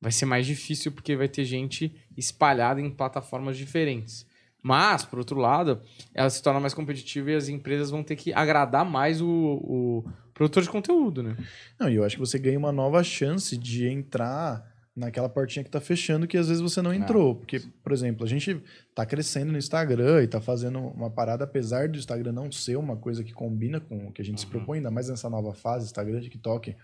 vai 0.00 0.12
ser 0.12 0.26
mais 0.26 0.46
difícil 0.46 0.92
porque 0.92 1.16
vai 1.16 1.28
ter 1.28 1.44
gente 1.44 1.94
espalhada 2.16 2.80
em 2.80 2.90
plataformas 2.90 3.56
diferentes. 3.56 4.26
Mas, 4.62 5.04
por 5.04 5.18
outro 5.18 5.38
lado, 5.38 5.80
ela 6.12 6.28
se 6.28 6.42
torna 6.42 6.58
mais 6.58 6.74
competitiva 6.74 7.30
e 7.30 7.36
as 7.36 7.48
empresas 7.48 7.90
vão 7.90 8.02
ter 8.02 8.16
que 8.16 8.32
agradar 8.32 8.84
mais 8.84 9.20
o, 9.22 9.28
o 9.28 10.04
produtor 10.34 10.62
de 10.62 10.68
conteúdo, 10.68 11.22
né? 11.22 11.36
Não, 11.78 11.88
e 11.88 11.94
eu 11.94 12.04
acho 12.04 12.16
que 12.16 12.20
você 12.20 12.38
ganha 12.38 12.58
uma 12.58 12.72
nova 12.72 13.02
chance 13.04 13.56
de 13.56 13.86
entrar 13.86 14.64
naquela 14.96 15.28
portinha 15.28 15.62
que 15.62 15.70
tá 15.70 15.80
fechando 15.80 16.26
que 16.26 16.38
às 16.38 16.48
vezes 16.48 16.62
você 16.62 16.80
não 16.80 16.94
entrou. 16.94 17.34
Porque, 17.34 17.60
por 17.82 17.92
exemplo, 17.92 18.24
a 18.24 18.28
gente 18.28 18.62
tá 18.94 19.04
crescendo 19.04 19.52
no 19.52 19.58
Instagram 19.58 20.22
e 20.22 20.26
tá 20.26 20.40
fazendo 20.40 20.78
uma 20.78 21.10
parada, 21.10 21.44
apesar 21.44 21.88
do 21.88 21.98
Instagram 21.98 22.32
não 22.32 22.50
ser 22.50 22.76
uma 22.76 22.96
coisa 22.96 23.22
que 23.22 23.32
combina 23.32 23.78
com 23.78 24.08
o 24.08 24.12
que 24.12 24.22
a 24.22 24.24
gente 24.24 24.40
se 24.40 24.46
propõe, 24.46 24.78
ainda 24.78 24.90
mais 24.90 25.08
nessa 25.08 25.28
nova 25.28 25.52
fase, 25.52 25.84
Instagram, 25.84 26.20
TikTok, 26.20 26.74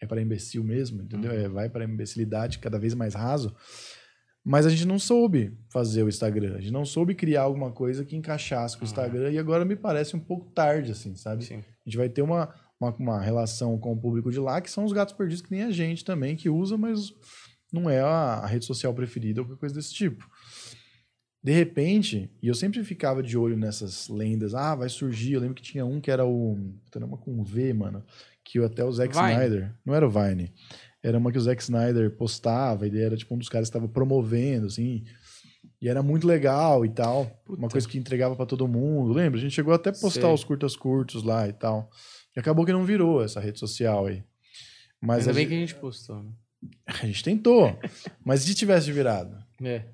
é 0.00 0.06
para 0.06 0.20
imbecil 0.20 0.64
mesmo, 0.64 1.02
entendeu? 1.02 1.30
É, 1.30 1.48
vai 1.48 1.68
para 1.68 1.84
imbecilidade 1.84 2.58
cada 2.58 2.78
vez 2.78 2.92
mais 2.94 3.14
raso. 3.14 3.54
Mas 4.44 4.66
a 4.66 4.70
gente 4.70 4.84
não 4.84 4.98
soube 4.98 5.56
fazer 5.70 6.02
o 6.02 6.08
Instagram. 6.08 6.56
A 6.56 6.60
gente 6.60 6.72
não 6.72 6.84
soube 6.84 7.14
criar 7.14 7.42
alguma 7.42 7.70
coisa 7.70 8.04
que 8.04 8.16
encaixasse 8.16 8.76
com 8.76 8.82
o 8.82 8.86
Instagram 8.86 9.30
e 9.30 9.38
agora 9.38 9.64
me 9.64 9.76
parece 9.76 10.16
um 10.16 10.18
pouco 10.18 10.50
tarde, 10.50 10.90
assim, 10.90 11.14
sabe? 11.14 11.44
Sim. 11.44 11.58
A 11.58 11.88
gente 11.88 11.96
vai 11.96 12.08
ter 12.08 12.22
uma, 12.22 12.52
uma, 12.80 12.90
uma 12.96 13.20
relação 13.20 13.78
com 13.78 13.92
o 13.92 13.96
público 13.96 14.32
de 14.32 14.40
lá, 14.40 14.60
que 14.60 14.68
são 14.68 14.84
os 14.84 14.92
gatos 14.92 15.14
perdidos, 15.14 15.42
que 15.42 15.52
nem 15.52 15.62
a 15.62 15.70
gente 15.70 16.04
também, 16.04 16.34
que 16.34 16.50
usa, 16.50 16.76
mas 16.76 17.12
não 17.72 17.88
é 17.88 18.00
a, 18.00 18.44
rede 18.46 18.64
social 18.64 18.92
preferida 18.92 19.40
ou 19.40 19.46
qualquer 19.46 19.60
coisa 19.60 19.74
desse 19.74 19.94
tipo. 19.94 20.28
De 21.42 21.52
repente, 21.52 22.30
e 22.40 22.46
eu 22.46 22.54
sempre 22.54 22.84
ficava 22.84 23.22
de 23.22 23.36
olho 23.36 23.56
nessas 23.56 24.08
lendas, 24.08 24.54
ah, 24.54 24.76
vai 24.76 24.88
surgir. 24.88 25.32
Eu 25.32 25.40
lembro 25.40 25.56
que 25.56 25.62
tinha 25.62 25.84
um 25.84 26.00
que 26.00 26.10
era 26.10 26.24
o. 26.24 26.56
Era 26.94 27.04
uma 27.04 27.16
com 27.16 27.42
V, 27.42 27.72
mano. 27.72 28.04
Que 28.44 28.62
até 28.62 28.84
o 28.84 28.92
Zack 28.92 29.12
Vine. 29.12 29.32
Snyder. 29.32 29.74
Não 29.84 29.94
era 29.94 30.06
o 30.06 30.10
Vine. 30.10 30.52
Era 31.02 31.18
uma 31.18 31.32
que 31.32 31.38
o 31.38 31.40
Zack 31.40 31.60
Snyder 31.60 32.12
postava, 32.16 32.86
ele 32.86 33.00
era 33.00 33.16
tipo 33.16 33.34
um 33.34 33.38
dos 33.38 33.48
caras 33.48 33.68
que 33.68 33.76
estava 33.76 33.92
promovendo, 33.92 34.66
assim. 34.66 35.02
E 35.80 35.88
era 35.88 36.00
muito 36.00 36.28
legal 36.28 36.84
e 36.84 36.88
tal. 36.88 37.22
Uma 37.48 37.56
Puta. 37.56 37.68
coisa 37.70 37.88
que 37.88 37.98
entregava 37.98 38.36
pra 38.36 38.46
todo 38.46 38.68
mundo. 38.68 39.12
Lembra? 39.12 39.36
A 39.36 39.42
gente 39.42 39.52
chegou 39.52 39.74
até 39.74 39.90
a 39.90 39.92
postar 39.92 40.28
Sei. 40.28 40.34
os 40.34 40.44
curtas 40.44 40.76
curtos 40.76 41.24
lá 41.24 41.48
e 41.48 41.52
tal. 41.52 41.90
E 42.36 42.38
acabou 42.38 42.64
que 42.64 42.72
não 42.72 42.84
virou 42.84 43.20
essa 43.20 43.40
rede 43.40 43.58
social 43.58 44.06
aí. 44.06 44.22
Mas 45.00 45.26
Ainda 45.26 45.32
bem 45.32 45.42
gente, 45.42 45.48
que 45.48 45.54
a 45.56 45.66
gente 45.66 45.74
postou, 45.74 46.22
né? 46.22 46.30
a 46.86 47.06
gente 47.06 47.22
tentou. 47.24 47.78
Mas 48.24 48.42
se 48.42 48.54
tivesse 48.54 48.90
virado? 48.92 49.36
É. 49.62 49.84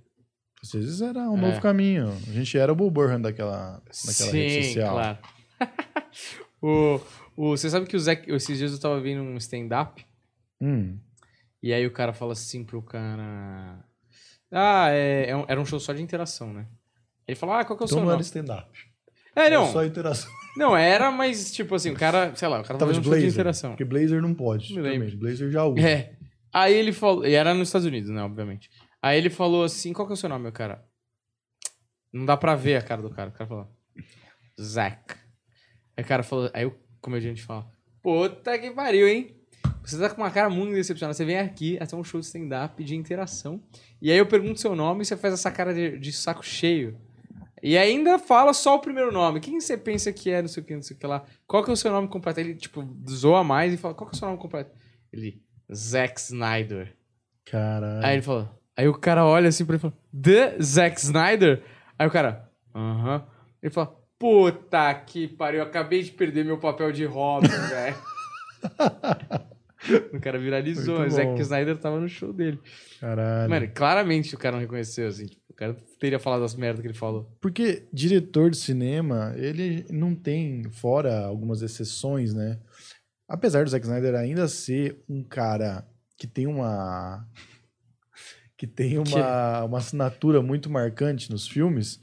Às 0.62 0.72
vezes 0.72 1.00
era 1.00 1.20
um 1.30 1.36
É. 1.38 1.40
novo 1.40 1.60
caminho. 1.60 2.08
A 2.26 2.32
gente 2.32 2.56
era 2.58 2.72
o 2.72 2.76
Bull 2.76 2.90
Burhan 2.90 3.20
daquela, 3.20 3.80
daquela 4.06 4.32
rede 4.32 4.64
social. 4.66 4.92
claro. 4.94 5.18
o, 6.62 7.00
o, 7.36 7.56
você 7.56 7.70
sabe 7.70 7.86
que 7.86 7.96
o 7.96 8.00
Zé, 8.00 8.22
esses 8.28 8.58
dias 8.58 8.72
eu 8.72 8.80
tava 8.80 9.00
vendo 9.00 9.22
um 9.22 9.36
stand-up 9.36 10.04
Hum. 10.60 10.98
e 11.62 11.72
aí 11.72 11.86
o 11.86 11.92
cara 11.92 12.12
fala 12.12 12.32
assim 12.32 12.64
pro 12.64 12.82
cara... 12.82 13.84
Ah, 14.50 14.88
é, 14.90 15.30
é 15.30 15.36
um- 15.36 15.44
era 15.46 15.60
um 15.60 15.64
show 15.66 15.78
só 15.78 15.92
de 15.92 16.02
interação, 16.02 16.52
né? 16.52 16.66
Ele 17.26 17.36
falou, 17.36 17.54
ah, 17.54 17.64
qual 17.64 17.76
que 17.76 17.82
é 17.82 17.84
o 17.84 17.86
Então 17.86 17.98
seu 17.98 17.98
não 17.98 18.04
era 18.10 18.12
nome? 18.14 18.22
stand-up. 18.24 18.68
É, 19.36 19.42
Era 19.46 19.56
não, 19.60 19.70
só 19.70 19.84
interação. 19.84 20.30
não, 20.56 20.76
era, 20.76 21.12
mas 21.12 21.52
tipo 21.52 21.74
assim, 21.74 21.90
o 21.90 21.94
cara, 21.94 22.34
sei 22.34 22.48
lá, 22.48 22.60
o 22.60 22.64
cara 22.64 22.78
tava 22.78 22.90
de 22.92 22.96
show 22.96 23.02
de 23.04 23.08
blazer. 23.10 23.28
interação. 23.30 23.70
Porque 23.70 23.84
blazer 23.84 24.20
não 24.22 24.34
pode. 24.34 24.74
Me 24.74 24.80
lembro. 24.80 25.06
também. 25.06 25.18
Blazer 25.20 25.50
já 25.50 25.64
usa. 25.64 25.80
É. 25.80 26.16
Aí 26.52 26.74
ele 26.74 26.92
falou. 26.92 27.26
E 27.26 27.34
era 27.34 27.54
nos 27.54 27.68
Estados 27.68 27.86
Unidos, 27.86 28.10
né? 28.10 28.22
Obviamente. 28.22 28.70
Aí 29.02 29.18
ele 29.18 29.30
falou 29.30 29.64
assim: 29.64 29.92
qual 29.92 30.06
que 30.06 30.12
é 30.12 30.14
o 30.14 30.16
seu 30.16 30.28
nome, 30.28 30.44
meu 30.44 30.52
cara? 30.52 30.84
Não 32.12 32.24
dá 32.24 32.36
pra 32.36 32.54
ver 32.54 32.76
a 32.76 32.82
cara 32.82 33.02
do 33.02 33.10
cara. 33.10 33.30
O 33.30 33.32
cara 33.32 33.46
falou: 33.46 33.68
Zack. 34.60 35.14
Aí 35.96 36.04
o 36.04 36.06
cara 36.06 36.22
falou. 36.22 36.50
Aí 36.54 36.64
o 36.64 36.74
comediante 37.00 37.42
fala: 37.42 37.70
Puta 38.02 38.58
que 38.58 38.70
pariu, 38.70 39.08
hein? 39.08 39.36
Você 39.82 39.98
tá 39.98 40.10
com 40.10 40.20
uma 40.20 40.30
cara 40.30 40.50
muito 40.50 40.74
decepcionada. 40.74 41.14
Você 41.14 41.24
vem 41.24 41.38
aqui 41.38 41.78
até 41.80 41.96
um 41.96 42.04
show 42.04 42.20
de 42.20 42.26
stand-up 42.26 42.82
de 42.84 42.94
interação. 42.94 43.62
E 44.02 44.10
aí 44.10 44.18
eu 44.18 44.26
pergunto 44.26 44.60
seu 44.60 44.76
nome 44.76 45.02
e 45.02 45.04
você 45.06 45.16
faz 45.16 45.32
essa 45.32 45.50
cara 45.50 45.72
de, 45.72 45.98
de 45.98 46.12
saco 46.12 46.44
cheio. 46.44 46.98
E 47.62 47.76
ainda 47.76 48.18
fala 48.18 48.52
só 48.52 48.76
o 48.76 48.80
primeiro 48.80 49.10
nome. 49.10 49.40
Quem 49.40 49.60
você 49.60 49.76
pensa 49.76 50.12
que 50.12 50.30
é, 50.30 50.42
não 50.42 50.48
sei 50.48 50.62
o 50.62 50.66
que, 50.66 50.74
não 50.74 50.82
sei 50.82 50.96
o 50.96 50.98
que 50.98 51.06
lá. 51.06 51.24
Qual 51.46 51.64
que 51.64 51.70
é 51.70 51.72
o 51.72 51.76
seu 51.76 51.90
nome 51.90 52.06
completo? 52.06 52.38
Ele, 52.38 52.54
tipo, 52.54 52.86
zoa 53.08 53.42
mais 53.42 53.72
e 53.72 53.76
fala, 53.76 53.94
qual 53.94 54.08
que 54.08 54.14
é 54.14 54.16
o 54.16 54.18
seu 54.18 54.28
nome 54.28 54.40
completo? 54.40 54.70
Ele, 55.12 55.42
Zack 55.72 56.20
Snyder. 56.20 56.94
Caralho. 57.44 58.04
Aí 58.04 58.14
ele 58.14 58.22
falou, 58.22 58.48
aí 58.76 58.88
o 58.88 58.94
cara 58.94 59.24
olha 59.24 59.48
assim 59.48 59.64
pra 59.64 59.74
ele 59.74 59.80
e 59.80 59.82
fala, 59.82 59.94
The 60.22 60.62
Zack 60.62 61.00
Snyder? 61.00 61.62
Aí 61.98 62.06
o 62.06 62.10
cara, 62.10 62.50
aham. 62.74 63.24
Ele 63.62 63.72
fala, 63.72 63.94
puta 64.18 64.94
que 64.94 65.28
pariu, 65.28 65.62
acabei 65.62 66.02
de 66.02 66.10
perder 66.10 66.44
meu 66.44 66.58
papel 66.58 66.92
de 66.92 67.04
Robin, 67.04 67.48
velho. 67.70 67.96
o 70.12 70.20
cara 70.20 70.38
viralizou, 70.38 71.00
o 71.00 71.10
Zack. 71.10 71.40
Snyder 71.40 71.76
tava 71.76 72.00
no 72.00 72.08
show 72.08 72.32
dele. 72.32 72.58
Caralho. 73.00 73.48
Mano, 73.48 73.68
claramente 73.74 74.34
o 74.34 74.38
cara 74.38 74.56
não 74.56 74.60
reconheceu, 74.60 75.08
assim. 75.08 75.26
Tipo, 75.26 75.42
o 75.50 75.54
cara 75.54 75.76
teria 75.98 76.18
falado 76.18 76.44
as 76.44 76.54
merdas 76.54 76.80
que 76.80 76.86
ele 76.86 76.94
falou. 76.94 77.30
Porque 77.40 77.86
diretor 77.92 78.50
de 78.50 78.56
cinema, 78.56 79.34
ele 79.36 79.86
não 79.90 80.14
tem, 80.14 80.64
fora 80.70 81.24
algumas 81.24 81.62
exceções, 81.62 82.34
né? 82.34 82.58
Apesar 83.28 83.64
do 83.64 83.70
Zack 83.70 83.84
Snyder 83.84 84.14
ainda 84.14 84.48
ser 84.48 85.02
um 85.08 85.22
cara 85.22 85.86
que 86.16 86.26
tem 86.26 86.46
uma. 86.46 87.26
que 88.56 88.66
tem 88.66 88.98
uma, 88.98 89.64
uma 89.64 89.78
assinatura 89.78 90.40
muito 90.42 90.70
marcante 90.70 91.30
nos 91.30 91.46
filmes, 91.46 92.00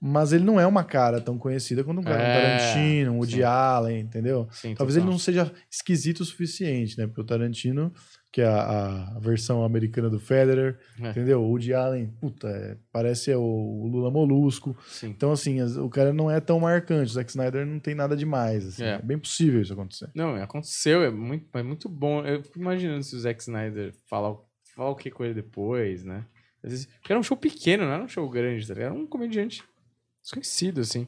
mas 0.00 0.32
ele 0.32 0.44
não 0.44 0.60
é 0.60 0.66
uma 0.66 0.84
cara 0.84 1.20
tão 1.20 1.38
conhecida 1.38 1.82
quanto 1.82 2.00
um 2.00 2.04
cara, 2.04 2.18
um 2.18 2.22
É, 2.22 2.58
Tarantino, 2.58 3.12
um 3.12 3.16
Woody. 3.18 3.42
Allen, 3.42 4.00
entendeu? 4.00 4.46
Sim, 4.52 4.74
Talvez 4.74 4.96
ele 4.96 5.04
total. 5.04 5.12
não 5.12 5.18
seja 5.18 5.52
esquisito 5.70 6.20
o 6.20 6.24
suficiente, 6.24 6.98
né? 6.98 7.06
Porque 7.06 7.20
o 7.20 7.24
Tarantino, 7.24 7.92
que 8.32 8.40
é 8.40 8.46
a, 8.46 9.12
a 9.14 9.18
versão 9.20 9.62
americana 9.62 10.08
do 10.08 10.18
Federer, 10.18 10.78
É. 11.00 11.10
entendeu? 11.10 11.42
O 11.42 11.48
Woody 11.50 11.74
Allen, 11.74 12.06
puta, 12.18 12.48
é, 12.48 12.78
parece 12.90 13.30
o 13.34 13.86
Lula 13.86 14.10
Molusco. 14.10 14.74
Sim. 14.88 15.08
Então, 15.08 15.30
assim, 15.32 15.60
as- 15.60 15.76
o 15.76 15.90
cara 15.90 16.14
não 16.14 16.30
é 16.30 16.40
tão 16.40 16.58
marcante. 16.58 17.10
O 17.10 17.14
Zack 17.14 17.28
Snyder 17.30 17.66
não 17.66 17.78
tem 17.78 17.94
nada 17.94 18.16
demais. 18.16 18.66
Assim, 18.66 18.84
É. 18.84 18.94
é. 18.94 19.02
bem 19.02 19.18
possível 19.18 19.60
isso 19.60 19.74
acontecer. 19.74 20.08
Não, 20.14 20.34
aconteceu, 20.36 21.02
é 21.02 21.10
muito, 21.10 21.46
é 21.56 21.62
muito 21.62 21.88
bom. 21.90 22.24
Eu 22.24 22.42
fico 22.42 22.58
imaginando 22.58 23.02
se 23.04 23.14
o 23.14 23.20
Zack 23.20 23.42
Snyder 23.42 23.92
falar, 24.08 24.34
falar 24.74 24.88
o 24.90 24.96
que 24.96 25.10
com 25.10 25.22
ele 25.24 25.34
depois, 25.34 26.02
né? 26.02 26.24
Às 26.64 26.70
vezes, 26.70 26.86
porque 26.86 27.12
era 27.12 27.20
um 27.20 27.22
show 27.22 27.36
pequeno, 27.36 27.84
não 27.84 27.92
era 27.92 28.02
um 28.04 28.08
show 28.08 28.26
grande, 28.30 28.66
tá? 28.66 28.72
Era 28.80 28.94
um 28.94 29.06
comediante 29.06 29.62
desconhecido, 30.22 30.80
assim. 30.80 31.06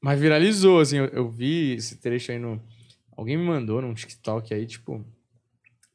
Mas 0.00 0.20
viralizou, 0.20 0.78
assim. 0.80 0.98
Eu, 0.98 1.06
eu 1.06 1.28
vi 1.28 1.72
esse 1.74 1.96
trecho 1.96 2.30
aí 2.30 2.38
no. 2.38 2.62
Alguém 3.16 3.36
me 3.36 3.44
mandou 3.44 3.82
num 3.82 3.92
TikTok 3.94 4.54
aí, 4.54 4.66
tipo. 4.66 5.04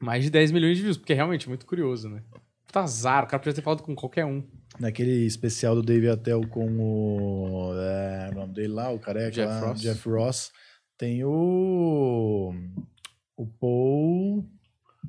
Mais 0.00 0.24
de 0.24 0.30
10 0.30 0.52
milhões 0.52 0.76
de 0.76 0.82
views, 0.82 0.96
porque 0.96 1.12
é 1.12 1.16
realmente 1.16 1.48
muito 1.48 1.64
curioso, 1.66 2.08
né? 2.08 2.22
Puta 2.66 2.80
azar, 2.80 3.24
o 3.24 3.26
cara 3.26 3.38
podia 3.40 3.54
ter 3.54 3.62
falado 3.62 3.82
com 3.82 3.94
qualquer 3.94 4.24
um. 4.26 4.42
Naquele 4.78 5.24
especial 5.24 5.74
do 5.74 5.82
Dave 5.82 6.08
Attell 6.08 6.46
com 6.48 6.66
o. 6.78 7.72
É, 7.74 8.30
o 8.32 8.34
nome 8.34 8.52
dele 8.54 8.68
lá, 8.68 8.90
o 8.90 8.98
careca 8.98 9.30
Jeff 9.30 9.46
lá, 9.48 9.60
Ross. 9.68 9.80
Jeff 9.80 10.08
Ross. 10.08 10.52
Tem 10.98 11.24
o. 11.24 12.52
O 13.36 13.46
Paul. 13.46 14.44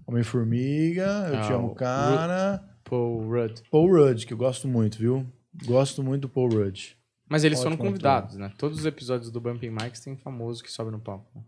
Homem-Formiga, 0.06 1.28
Eu 1.30 1.36
Ah, 1.38 1.42
Te 1.42 1.54
Amo 1.54 1.76
Cara. 1.76 2.64
Paul 2.84 3.28
Rudd. 3.30 3.62
Paul 3.70 3.90
Rudd, 3.90 4.26
que 4.26 4.32
eu 4.34 4.38
gosto 4.38 4.68
muito, 4.68 4.98
viu? 4.98 5.26
Gosto 5.66 6.02
muito 6.02 6.22
do 6.22 6.30
Paul 6.30 6.48
Rudd. 6.50 6.96
Mas 7.30 7.44
eles 7.44 7.60
foram 7.60 7.74
Ótimo 7.74 7.90
convidados, 7.90 8.36
né? 8.38 8.54
Todos 8.58 8.80
os 8.80 8.86
episódios 8.86 9.30
do 9.30 9.42
Bumping 9.42 9.70
Mics 9.72 10.00
tem 10.00 10.16
famoso 10.16 10.64
que 10.64 10.72
sobe 10.72 10.92
no 10.92 11.00
palco. 11.00 11.44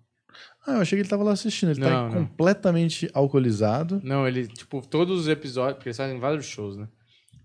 Ah, 0.67 0.73
eu 0.75 0.81
achei 0.81 0.97
que 0.97 1.01
ele 1.01 1.09
tava 1.09 1.23
lá 1.23 1.31
assistindo. 1.31 1.69
Ele 1.71 1.79
Não, 1.79 1.87
tá 1.89 2.03
não. 2.15 2.25
completamente 2.27 3.09
alcoolizado. 3.13 3.99
Não, 4.03 4.27
ele, 4.27 4.47
tipo, 4.47 4.85
todos 4.87 5.21
os 5.21 5.27
episódios, 5.27 5.75
porque 5.77 5.89
eles 5.89 5.97
fazem 5.97 6.19
vários 6.19 6.45
shows, 6.45 6.77
né? 6.77 6.87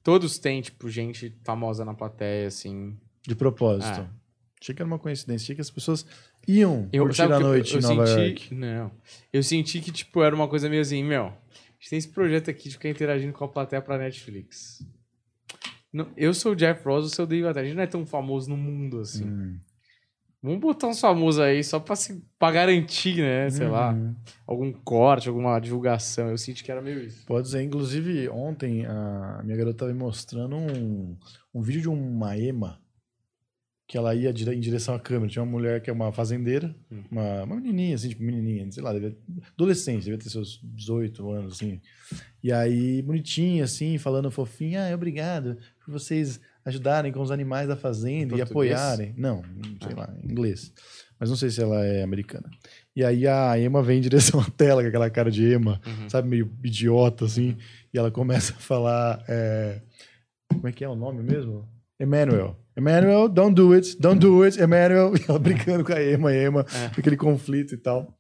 Todos 0.03 0.38
têm, 0.38 0.61
tipo, 0.61 0.88
gente 0.90 1.34
famosa 1.45 1.84
na 1.84 1.95
plateia, 1.95 2.47
assim. 2.49 2.97
De 3.26 3.34
propósito. 3.34 4.01
Ah. 4.01 4.11
Achei 4.61 4.74
que 4.74 4.82
era 4.82 4.86
uma 4.86 4.99
coincidência. 4.99 5.45
Achei 5.45 5.55
que 5.55 5.61
as 5.61 5.70
pessoas 5.70 6.05
iam 6.47 6.88
Eu, 6.92 7.05
curtir 7.05 7.22
a 7.22 7.26
que 7.28 7.32
eu- 7.32 7.40
noite 7.40 7.74
eu, 7.74 7.80
em 7.80 7.82
Nova 7.82 8.07
senti, 8.07 8.20
York. 8.20 8.55
Não. 8.55 8.90
Eu 9.32 9.42
senti 9.42 9.80
que, 9.80 9.90
tipo, 9.92 10.22
era 10.22 10.34
uma 10.34 10.49
coisa 10.49 10.68
meio 10.68 10.82
assim, 10.82 11.03
meu, 11.03 11.26
a 11.26 11.32
gente 11.78 11.90
tem 11.90 11.99
esse 11.99 12.09
projeto 12.09 12.51
aqui 12.51 12.68
de 12.68 12.74
ficar 12.74 12.88
interagindo 12.90 13.32
com 13.32 13.45
a 13.45 13.49
plateia 13.49 13.80
pra 13.80 13.97
Netflix. 13.99 14.84
Não, 15.92 16.09
eu 16.16 16.34
sou 16.34 16.53
o 16.53 16.57
Jeff 16.57 16.84
Ross, 16.84 17.07
o 17.07 17.09
seu 17.14 17.26
Dave 17.26 17.47
Attell. 17.47 17.62
A 17.62 17.66
gente 17.66 17.76
não 17.76 17.82
é 17.82 17.86
tão 17.86 18.05
famoso 18.05 18.51
no 18.51 18.57
mundo, 18.57 19.01
assim. 19.01 19.24
Hum. 19.24 19.59
Vamos 20.45 20.61
botar 20.61 20.88
uns 20.88 21.01
famosos 21.01 21.40
aí 21.40 21.64
só 21.64 21.80
pra, 21.80 21.97
se, 21.97 22.22
pra 22.38 22.51
garantir, 22.51 23.16
né? 23.16 23.49
Sei 23.49 23.66
lá, 23.66 23.95
Uhum. 23.95 24.14
algum 24.47 24.70
corte, 24.72 25.26
alguma 25.28 25.59
divulgação. 25.59 26.28
Eu 26.28 26.36
senti 26.36 26.62
que 26.62 26.70
era 26.70 26.82
meio 26.82 27.01
isso. 27.03 27.24
Pode 27.24 27.49
ser. 27.49 27.62
Inclusive, 27.62 28.28
ontem 28.28 28.84
a 28.84 29.40
minha 29.42 29.57
garota 29.57 29.76
estava 29.76 29.92
me 29.95 29.99
mostrando 29.99 30.55
um, 30.55 31.16
um 31.55 31.62
vídeo 31.62 31.80
de 31.80 31.88
uma 31.88 32.36
ema 32.38 32.78
que 33.86 33.97
ela 33.99 34.14
ia 34.14 34.30
em 34.30 34.61
direção 34.61 34.95
à 34.95 35.01
câmera. 35.01 35.30
Tinha 35.30 35.42
uma 35.42 35.51
mulher 35.51 35.80
que 35.80 35.88
é 35.88 35.92
uma 35.92 36.12
fazendeira, 36.12 36.74
Hum. 36.92 37.03
uma, 37.11 37.45
uma 37.45 37.57
menininha, 37.57 37.95
assim, 37.95 38.11
tipo 38.11 38.22
menininha, 38.22 38.70
sei 38.70 38.82
lá, 38.82 38.92
devia, 38.92 39.16
adolescente, 39.55 40.05
devia 40.05 40.18
ter 40.18 40.28
seus 40.28 40.61
18 40.62 41.30
anos, 41.30 41.55
assim. 41.55 41.80
E 42.42 42.53
aí, 42.53 43.01
bonitinha, 43.03 43.64
assim, 43.64 43.97
falando 43.99 44.30
fofinha, 44.30 44.90
ah, 44.90 44.95
obrigado 44.95 45.57
por 45.84 45.92
vocês 45.92 46.38
ajudarem 46.65 47.12
com 47.12 47.21
os 47.21 47.31
animais 47.31 47.69
da 47.69 47.77
fazenda 47.77 48.37
e 48.37 48.41
apoiarem. 48.43 49.15
Não, 49.17 49.43
sei 49.83 49.95
lá, 49.95 50.12
em 50.23 50.31
inglês. 50.31 50.73
Mas 51.19 51.31
não 51.31 51.37
sei 51.37 51.49
se 51.51 51.62
ela 51.62 51.85
é 51.85 52.03
americana. 52.03 52.49
E 52.97 53.05
aí 53.05 53.27
a 53.27 53.59
Emma 53.59 53.83
vem 53.83 53.99
em 53.99 54.01
direção 54.03 54.41
à 54.41 54.51
tela, 54.51 54.83
com 54.83 54.89
aquela 54.89 55.09
cara 55.11 55.31
de 55.31 55.45
Emma, 55.55 55.81
Uhum. 55.87 56.09
sabe, 56.09 56.29
meio 56.29 56.51
idiota, 56.62 57.25
assim, 57.25 57.57
e 57.93 57.99
ela 57.99 58.11
começa 58.11 58.53
a 58.53 58.57
falar. 58.57 59.23
é, 59.29 59.81
Como 60.49 60.67
é 60.69 60.73
que 60.73 60.85
é 60.85 60.89
o 60.89 60.95
nome 60.97 61.23
mesmo? 61.23 61.69
Emmanuel. 62.01 62.57
Emmanuel, 62.77 63.29
don't 63.29 63.55
do 63.55 63.73
it, 63.73 63.97
don't 64.01 64.19
do 64.19 64.43
it, 64.43 64.61
Emmanuel. 64.61 65.12
E 65.17 65.25
ela 65.29 65.39
brincando 65.39 65.85
com 65.85 65.93
a 65.93 66.03
Emma, 66.03 66.31
a 66.31 66.37
Emma, 66.45 66.67
É. 66.75 66.87
aquele 66.99 67.17
conflito 67.17 67.73
e 67.75 67.77
tal. 67.79 68.17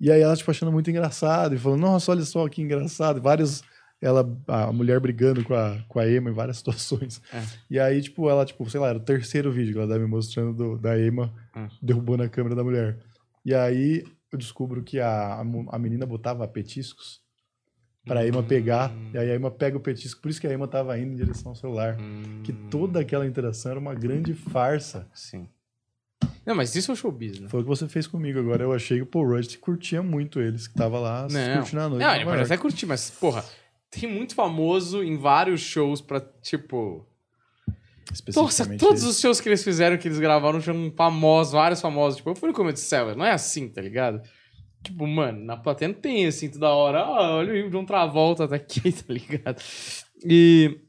E 0.00 0.12
aí 0.12 0.20
ela, 0.20 0.36
tipo, 0.36 0.50
achando 0.50 0.70
muito 0.70 0.90
engraçado, 0.90 1.54
e 1.54 1.58
falando, 1.58 1.80
nossa, 1.80 2.12
olha 2.12 2.22
só 2.22 2.46
que 2.48 2.60
engraçado. 2.62 3.20
Vários. 3.20 3.62
Ela, 4.00 4.24
a 4.46 4.72
mulher 4.72 5.00
brigando 5.00 5.42
com 5.42 5.54
a, 5.54 5.76
com 5.88 5.98
a 5.98 6.08
Emma 6.08 6.30
em 6.30 6.32
várias 6.32 6.58
situações. 6.58 7.20
É. 7.32 7.42
E 7.68 7.80
aí, 7.80 8.00
tipo, 8.00 8.30
ela, 8.30 8.44
tipo, 8.44 8.68
sei 8.70 8.78
lá, 8.80 8.88
era 8.90 8.98
o 8.98 9.02
terceiro 9.02 9.50
vídeo 9.50 9.72
que 9.72 9.78
ela 9.78 9.88
tava 9.88 9.98
me 10.00 10.06
mostrando 10.06 10.52
do- 10.54 10.78
da 10.78 10.98
Emma 11.00 11.32
Hum. 11.56 11.66
derrubando 11.82 12.22
a 12.22 12.28
câmera 12.28 12.54
da 12.54 12.62
mulher. 12.62 12.98
E 13.44 13.52
aí 13.54 14.04
eu 14.30 14.38
descubro 14.38 14.82
que 14.84 15.00
a, 15.00 15.40
a, 15.70 15.78
menina 15.78 16.06
botava 16.06 16.46
petiscos 16.46 17.20
pra 18.06 18.24
Emma 18.26 18.42
pegar. 18.42 18.90
Hum. 18.92 19.10
E 19.14 19.18
aí 19.18 19.30
a 19.32 19.34
Emma 19.34 19.50
pega 19.50 19.76
o 19.76 19.80
petisco. 19.80 20.20
Por 20.22 20.28
isso 20.30 20.40
que 20.40 20.46
a 20.46 20.52
Emma 20.52 20.68
tava 20.68 20.96
indo 20.98 21.12
em 21.12 21.16
direção 21.16 21.50
ao 21.50 21.56
celular. 21.56 21.96
Que 22.44 22.52
Hum, 22.52 22.68
toda 22.70 23.00
aquela 23.00 23.26
interação 23.26 23.72
era 23.72 23.80
uma 23.80 23.94
grande 23.94 24.32
farsa. 24.32 25.08
Sim. 25.12 25.48
Não, 26.46 26.54
mas 26.54 26.74
isso 26.76 26.90
é 26.92 26.94
showbiz, 26.94 27.38
né? 27.40 27.48
Foi 27.48 27.60
o 27.60 27.62
que 27.62 27.68
você 27.68 27.86
fez 27.88 28.06
comigo 28.06 28.38
agora. 28.38 28.62
Eu 28.62 28.72
achei 28.72 28.98
que 28.98 29.02
o 29.02 29.06
Paul 29.06 29.26
Rudd 29.28 29.58
curtia 29.58 30.02
muito 30.02 30.40
eles, 30.40 30.66
que 30.68 30.74
tava 30.74 30.98
lá 30.98 31.22
curtindo 31.22 31.80
a 31.82 31.88
noite. 31.88 32.02
não 32.04 32.14
ele 32.14 32.24
parece 32.24 32.52
até 32.54 32.62
curtir, 32.62 32.86
mas, 32.86 33.10
porra, 33.10 33.44
tem 33.90 34.08
muito 34.08 34.34
famoso 34.34 35.02
em 35.02 35.16
vários 35.16 35.60
shows 35.60 36.00
pra, 36.00 36.20
tipo... 36.20 37.06
Nossa, 38.34 38.64
todos 38.78 39.02
esse. 39.02 39.10
os 39.10 39.20
shows 39.20 39.38
que 39.40 39.48
eles 39.50 39.62
fizeram, 39.62 39.98
que 39.98 40.08
eles 40.08 40.18
gravaram, 40.18 40.60
tinham 40.60 40.90
famosos, 40.96 41.52
vários 41.52 41.80
famosos. 41.80 42.16
Tipo, 42.16 42.30
eu 42.30 42.34
fui 42.34 42.48
no 42.48 42.54
Comedy 42.54 42.80
Cellar, 42.80 43.14
não 43.14 43.24
é 43.24 43.32
assim, 43.32 43.68
tá 43.68 43.82
ligado? 43.82 44.22
Tipo, 44.82 45.06
mano, 45.06 45.44
na 45.44 45.56
plateia 45.58 45.88
não 45.92 46.00
tem 46.00 46.26
assim 46.26 46.48
toda 46.48 46.70
hora. 46.70 47.00
Ah, 47.00 47.36
olha 47.36 47.66
o 47.66 47.70
John 47.70 47.84
Travolta 47.84 48.48
tá 48.48 48.56
aqui, 48.56 48.90
tá 49.04 49.12
ligado? 49.12 49.60
E... 50.24 50.80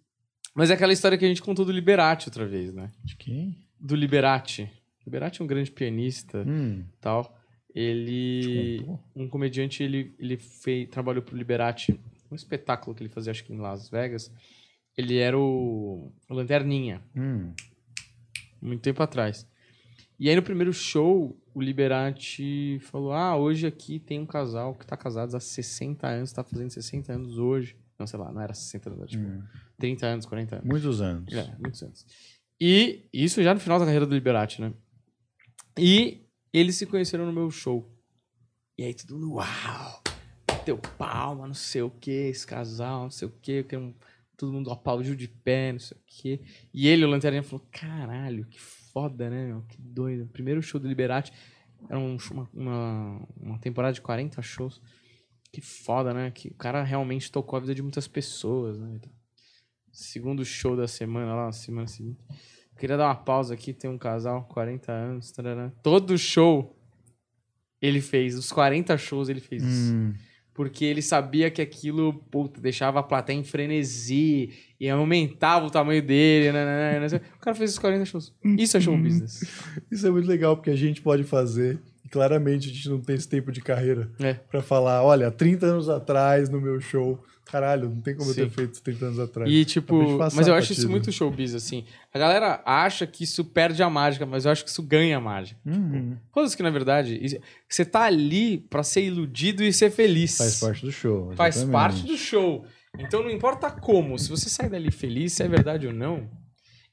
Mas 0.55 0.69
é 0.71 0.75
aquela 0.75 0.93
história 0.93 1.17
que 1.17 1.25
a 1.25 1.27
gente 1.27 1.41
contou 1.41 1.65
do 1.65 1.71
Liberati 1.71 2.29
outra 2.29 2.45
vez, 2.45 2.73
né? 2.73 2.89
De 3.03 3.15
quem? 3.17 3.55
Do 3.79 3.95
Liberati. 3.95 4.69
Liberati 5.05 5.41
é 5.41 5.43
um 5.43 5.47
grande 5.47 5.71
pianista 5.71 6.43
Hum, 6.47 6.85
e 6.87 7.01
tal. 7.01 7.37
Ele... 7.75 8.85
um 9.15 9.27
comediante, 9.27 9.83
ele, 9.83 10.13
ele 10.19 10.37
fez, 10.37 10.87
trabalhou 10.89 11.21
pro 11.21 11.35
Liberati, 11.37 11.99
um 12.31 12.35
espetáculo 12.35 12.95
que 12.95 13.01
ele 13.03 13.09
fazia, 13.09 13.31
acho 13.31 13.43
que 13.43 13.53
em 13.53 13.57
Las 13.59 13.89
Vegas. 13.89 14.31
Ele 14.97 15.17
era 15.17 15.37
o, 15.37 16.11
o 16.29 16.33
Lanterninha, 16.33 17.01
Hum. 17.15 17.53
muito 18.61 18.81
tempo 18.81 19.01
atrás. 19.01 19.47
E 20.19 20.29
aí 20.29 20.35
no 20.35 20.41
primeiro 20.43 20.73
show, 20.73 21.39
o 21.53 21.61
Liberati 21.61 22.79
falou: 22.81 23.13
Ah, 23.13 23.37
hoje 23.37 23.65
aqui 23.65 23.99
tem 23.99 24.19
um 24.19 24.25
casal 24.25 24.75
que 24.75 24.85
tá 24.85 24.97
casados 24.97 25.33
há 25.33 25.39
60 25.39 26.05
anos, 26.07 26.33
tá 26.33 26.43
fazendo 26.43 26.69
60 26.69 27.13
anos 27.13 27.37
hoje. 27.37 27.77
Não, 27.97 28.05
sei 28.07 28.19
lá, 28.19 28.31
não 28.31 28.41
era 28.41 28.53
60 28.53 28.89
anos, 28.89 28.99
era 29.01 29.09
tipo 29.09 29.23
Hum. 29.23 29.43
30 29.77 30.05
anos, 30.07 30.25
40 30.25 30.55
anos. 30.57 30.67
Muitos 30.67 31.01
anos. 31.01 31.33
É, 31.33 31.55
muitos 31.57 31.81
anos. 31.81 32.05
E 32.59 33.07
isso 33.13 33.41
já 33.41 33.53
no 33.53 33.59
final 33.61 33.79
da 33.79 33.85
carreira 33.85 34.05
do 34.05 34.13
Liberati, 34.13 34.59
né? 34.61 34.73
E 35.77 36.25
eles 36.51 36.75
se 36.75 36.85
conheceram 36.85 37.25
no 37.25 37.31
meu 37.31 37.49
show. 37.49 37.89
E 38.77 38.83
aí 38.83 38.93
todo 38.93 39.13
mundo, 39.17 39.33
uau! 39.35 40.03
Bateu 40.69 40.77
palma, 40.97 41.47
não 41.47 41.53
sei 41.53 41.81
o 41.81 41.89
que, 41.89 42.11
esse 42.11 42.45
casal, 42.45 43.03
não 43.03 43.09
sei 43.09 43.27
o 43.27 43.31
que, 43.31 43.65
todo 44.37 44.53
mundo 44.53 44.71
aplaudiu 44.71 45.15
de 45.15 45.27
pé, 45.27 45.71
não 45.71 45.79
sei 45.79 45.97
o 45.97 46.01
que. 46.05 46.41
E 46.73 46.87
ele, 46.87 47.05
o 47.05 47.09
Lanterninha, 47.09 47.43
falou: 47.43 47.65
caralho, 47.71 48.45
que 48.45 48.59
foda, 48.59 49.29
né, 49.29 49.47
meu? 49.47 49.61
Que 49.63 49.77
doido. 49.81 50.27
Primeiro 50.27 50.61
show 50.61 50.79
do 50.79 50.87
Liberati 50.87 51.31
era 51.89 51.99
um, 51.99 52.17
uma, 52.31 52.49
uma, 52.53 53.27
uma 53.37 53.59
temporada 53.59 53.93
de 53.93 54.01
40 54.01 54.41
shows. 54.41 54.81
Que 55.51 55.61
foda, 55.61 56.13
né? 56.13 56.29
Que 56.29 56.49
o 56.49 56.53
cara 56.53 56.83
realmente 56.83 57.31
tocou 57.31 57.57
a 57.57 57.59
vida 57.59 57.73
de 57.73 57.81
muitas 57.81 58.07
pessoas, 58.07 58.77
né? 58.77 58.99
Segundo 59.91 60.45
show 60.45 60.77
da 60.77 60.87
semana 60.87 61.33
lá, 61.33 61.51
semana 61.51 61.87
seguinte. 61.87 62.21
Queria 62.77 62.95
dar 62.95 63.07
uma 63.07 63.15
pausa 63.15 63.55
aqui, 63.55 63.73
tem 63.73 63.89
um 63.89 63.97
casal, 63.97 64.45
40 64.45 64.91
anos, 64.91 65.31
tarará. 65.31 65.69
todo 65.83 66.17
show 66.17 66.77
ele 67.81 67.99
fez, 67.99 68.35
os 68.35 68.51
40 68.51 68.97
shows 68.97 69.27
ele 69.27 69.41
fez 69.41 69.63
isso. 69.63 69.93
Porque 70.59 70.83
ele 70.83 71.01
sabia 71.01 71.49
que 71.49 71.61
aquilo, 71.61 72.13
puta, 72.29 72.59
deixava 72.59 72.99
a 72.99 73.03
plateia 73.03 73.37
em 73.37 73.45
frenesi 73.45 74.49
e 74.77 74.89
aumentava 74.89 75.65
o 75.65 75.69
tamanho 75.69 76.01
dele. 76.03 76.51
Né, 76.51 76.65
né, 76.65 76.99
né, 76.99 77.07
né. 77.07 77.21
O 77.37 77.39
cara 77.39 77.55
fez 77.55 77.71
os 77.71 77.79
40 77.79 78.03
shows. 78.03 78.33
Isso 78.43 78.75
é 78.75 78.81
show 78.81 78.97
business. 78.97 79.39
Isso 79.89 80.05
é 80.05 80.11
muito 80.11 80.27
legal, 80.27 80.57
porque 80.57 80.69
a 80.69 80.75
gente 80.75 81.01
pode 81.01 81.23
fazer. 81.23 81.79
E 82.03 82.09
claramente 82.09 82.69
a 82.69 82.73
gente 82.73 82.89
não 82.89 82.99
tem 82.99 83.15
esse 83.15 83.29
tempo 83.29 83.53
de 83.53 83.61
carreira 83.61 84.11
É. 84.19 84.33
pra 84.33 84.61
falar, 84.61 85.01
olha, 85.01 85.31
30 85.31 85.65
anos 85.65 85.87
atrás 85.87 86.49
no 86.49 86.59
meu 86.59 86.81
show. 86.81 87.23
Caralho, 87.51 87.89
não 87.89 88.01
tem 88.01 88.15
como 88.15 88.29
eu 88.29 88.33
Sim. 88.33 88.43
ter 88.43 88.49
feito 88.49 88.73
isso 88.73 88.83
30 88.83 89.05
anos 89.05 89.19
atrás. 89.19 89.51
E 89.51 89.65
tipo, 89.65 90.17
mas 90.35 90.47
eu 90.47 90.53
acho 90.53 90.73
isso 90.73 90.89
muito 90.89 91.11
showbiz, 91.11 91.55
assim. 91.55 91.83
A 92.13 92.19
galera 92.19 92.61
acha 92.65 93.07
que 93.07 93.23
isso 93.23 93.43
perde 93.43 93.81
a 93.81 93.89
mágica, 93.89 94.25
mas 94.25 94.45
eu 94.45 94.51
acho 94.51 94.63
que 94.63 94.69
isso 94.69 94.83
ganha 94.83 95.17
a 95.17 95.21
mágica. 95.21 95.59
Uhum. 95.65 96.15
Foda-se 96.31 96.55
que, 96.55 96.63
na 96.63 96.69
verdade, 96.69 97.41
você 97.67 97.83
tá 97.83 98.03
ali 98.03 98.57
pra 98.57 98.83
ser 98.83 99.03
iludido 99.03 99.63
e 99.63 99.73
ser 99.73 99.89
feliz. 99.89 100.37
Faz 100.37 100.59
parte 100.59 100.85
do 100.85 100.91
show. 100.91 101.33
Faz 101.35 101.55
exatamente. 101.55 101.73
parte 101.73 102.05
do 102.05 102.17
show. 102.17 102.65
Então 102.97 103.23
não 103.23 103.29
importa 103.29 103.69
como, 103.69 104.17
se 104.17 104.29
você 104.29 104.49
sai 104.49 104.69
dali 104.69 104.91
feliz, 104.91 105.33
se 105.33 105.43
é 105.43 105.47
verdade 105.47 105.87
ou 105.87 105.93
não. 105.93 106.29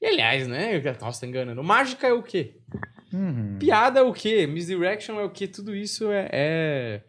E 0.01 0.05
aliás, 0.05 0.47
né? 0.47 0.81
Nossa, 1.01 1.21
tá 1.21 1.27
enganando. 1.27 1.63
Mágica 1.63 2.07
é 2.07 2.13
o 2.13 2.21
quê? 2.21 2.55
Uhum. 3.11 3.57
Piada 3.59 3.99
é 3.99 4.03
o 4.03 4.13
quê? 4.13 4.45
Misdirection 4.45 5.19
é 5.19 5.23
o 5.23 5.29
quê? 5.29 5.47
Tudo 5.47 5.75
isso 5.75 6.11
é, 6.11 6.29
é, 6.31 7.01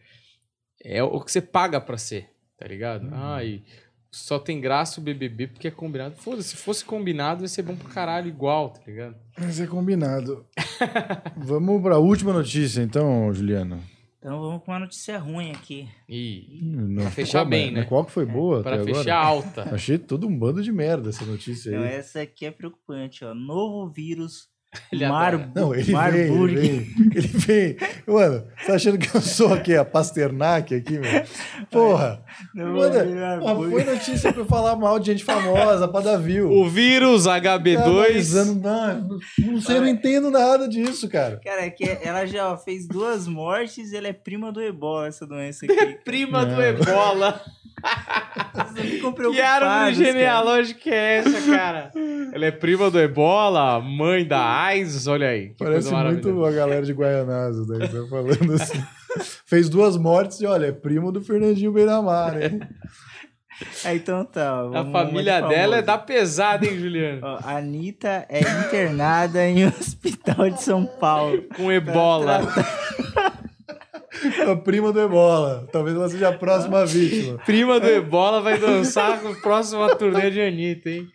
é 0.82 1.03
o 1.03 1.20
que 1.20 1.30
você 1.30 1.42
paga 1.42 1.80
pra 1.80 1.99
ser, 1.99 2.30
tá 2.59 2.66
ligado? 2.66 3.04
Uhum. 3.04 3.11
Ai, 3.14 3.62
só 4.11 4.38
tem 4.38 4.61
graça 4.61 5.00
o 5.00 5.04
BBB 5.04 5.46
porque 5.48 5.68
é 5.68 5.70
combinado. 5.70 6.16
Foda-se, 6.16 6.50
se 6.50 6.56
fosse 6.56 6.84
combinado 6.84 7.42
ia 7.44 7.48
ser 7.48 7.62
bom 7.62 7.76
pra 7.76 7.88
caralho 7.90 8.26
igual, 8.28 8.70
tá 8.70 8.80
ligado? 8.86 9.14
Mas 9.38 9.61
é 9.61 9.66
combinado. 9.66 10.44
Vamos 11.36 11.82
pra 11.82 11.98
última 11.98 12.32
notícia, 12.32 12.82
então, 12.82 13.32
Juliano. 13.32 13.80
Então 14.18 14.40
vamos 14.40 14.64
com 14.64 14.72
uma 14.72 14.80
notícia 14.80 15.16
ruim 15.16 15.52
aqui. 15.52 15.88
E 16.09 16.59
Não, 16.61 17.02
Pra 17.02 17.11
fechar 17.12 17.38
qual- 17.40 17.46
bem, 17.50 17.66
mas 17.66 17.74
né? 17.74 17.84
Qual 17.84 18.04
que 18.04 18.11
foi 18.11 18.26
boa 18.26 18.62
pra 18.64 18.74
até 18.74 18.84
fechar 18.86 19.00
agora? 19.00 19.14
alta. 19.26 19.74
Achei 19.74 19.96
todo 19.96 20.26
um 20.26 20.36
bando 20.36 20.61
de 20.61 20.72
merda 20.72 21.11
essa 21.11 21.24
notícia 21.24 21.70
Então 21.70 21.82
aí. 21.84 21.92
essa 21.94 22.20
aqui 22.22 22.44
é 22.44 22.50
preocupante, 22.50 23.24
ó. 23.24 23.32
Novo 23.32 23.88
vírus 23.88 24.48
Ele 24.92 25.04
adora. 25.04 25.38
Marburg. 25.38 25.52
Não, 25.54 25.74
ele 25.74 25.82
vem, 25.84 26.44
ele 26.44 26.56
vem, 26.56 27.12
ele 27.14 27.28
vem. 27.28 27.76
Mano, 28.06 28.44
você 28.56 28.66
tá 28.66 28.74
achando 28.74 28.98
que 28.98 29.14
eu 29.14 29.20
sou 29.20 29.52
aqui, 29.52 29.74
a 29.76 29.84
Pasternak 29.84 30.74
aqui, 30.74 30.98
meu? 30.98 31.22
Porra! 31.70 32.22
Marburg. 32.54 33.70
foi 33.70 33.84
notícia 33.84 34.32
pra 34.32 34.44
falar 34.44 34.76
mal 34.76 34.98
de 34.98 35.06
gente 35.06 35.24
famosa, 35.24 35.86
pra 35.88 36.00
dar 36.00 36.16
view. 36.18 36.50
O 36.50 36.68
vírus 36.68 37.24
Tá 37.24 37.40
HB2. 37.40 37.76
analisando, 37.78 38.60
não, 38.60 39.00
não, 39.00 39.18
não 39.52 39.60
sei, 39.60 39.76
eu 39.76 39.80
não 39.82 39.88
entendo 39.88 40.30
nada 40.30 40.68
disso, 40.68 41.08
cara. 41.08 41.40
Cara, 41.44 41.66
é 41.66 41.70
que 41.70 41.84
ela 42.02 42.26
já 42.26 42.56
fez 42.56 42.86
duas 42.86 43.26
mortes 43.26 43.92
e 43.92 43.96
ela 43.96 44.08
é 44.08 44.12
prima 44.12 44.50
do 44.50 44.60
ebola, 44.60 45.08
essa 45.08 45.26
doença 45.26 45.66
aqui. 45.66 45.98
Prima 46.04 46.44
do 46.44 46.52
Não. 46.52 46.62
Ebola. 46.62 47.40
Vocês 48.54 49.00
Que 49.00 49.06
árvore 49.06 49.12
preocupados, 49.12 49.98
cara. 49.98 50.12
genealógica 50.12 50.90
é 50.90 51.16
essa, 51.16 51.40
cara? 51.50 51.90
Ela 52.32 52.46
é 52.46 52.50
prima 52.50 52.90
do 52.90 53.00
Ebola, 53.00 53.80
mãe 53.80 54.26
da 54.26 54.40
AIDS, 54.40 55.06
olha 55.06 55.28
aí. 55.28 55.50
Que 55.50 55.64
Parece 55.64 55.92
muito 55.92 56.44
a 56.44 56.50
galera 56.50 56.84
de 56.84 56.92
Guaianazes, 56.92 57.66
né? 57.66 57.86
Tá 57.86 58.06
falando 58.08 58.52
assim. 58.54 58.82
Fez 59.46 59.68
duas 59.68 59.96
mortes 59.96 60.40
e 60.40 60.46
olha, 60.46 60.66
é 60.66 60.72
primo 60.72 61.10
do 61.10 61.20
Fernandinho 61.22 61.72
Beiramar, 61.72 62.40
hein? 62.40 62.60
Ah, 63.84 63.94
então 63.94 64.24
tá. 64.24 64.60
A 64.72 64.84
família 64.84 65.40
dela 65.40 65.78
é 65.78 65.82
da 65.82 65.98
pesada, 65.98 66.64
hein, 66.64 66.78
Juliano? 66.78 67.20
Ó, 67.24 67.38
a 67.42 67.56
Anitta 67.56 68.24
é 68.28 68.40
internada 68.40 69.44
em 69.44 69.64
um 69.64 69.68
hospital 69.80 70.50
de 70.50 70.62
São 70.62 70.86
Paulo. 70.86 71.42
Com 71.56 71.72
ebola. 71.72 72.42
A 74.50 74.56
prima 74.56 74.92
do 74.92 75.00
Ebola. 75.00 75.66
Talvez 75.72 75.96
ela 75.96 76.08
seja 76.08 76.28
a 76.28 76.32
próxima 76.36 76.84
vítima. 76.84 77.38
Prima 77.44 77.78
do 77.78 77.86
ebola 77.86 78.40
vai 78.40 78.58
dançar 78.58 79.20
com 79.20 79.28
a 79.28 79.34
próxima 79.34 79.94
turnê 79.96 80.30
de 80.30 80.40
Anitta, 80.40 80.90
hein? 80.90 81.06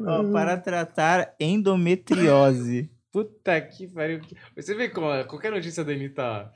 Ó, 0.00 0.32
para 0.32 0.56
tratar 0.56 1.34
endometriose. 1.38 2.90
Puta 3.24 3.58
que 3.62 3.88
pariu. 3.88 4.20
Você 4.54 4.74
vê 4.74 4.90
como 4.90 5.10
é, 5.10 5.24
qualquer 5.24 5.50
notícia 5.50 5.82
da 5.82 5.90
Anitta. 5.92 6.52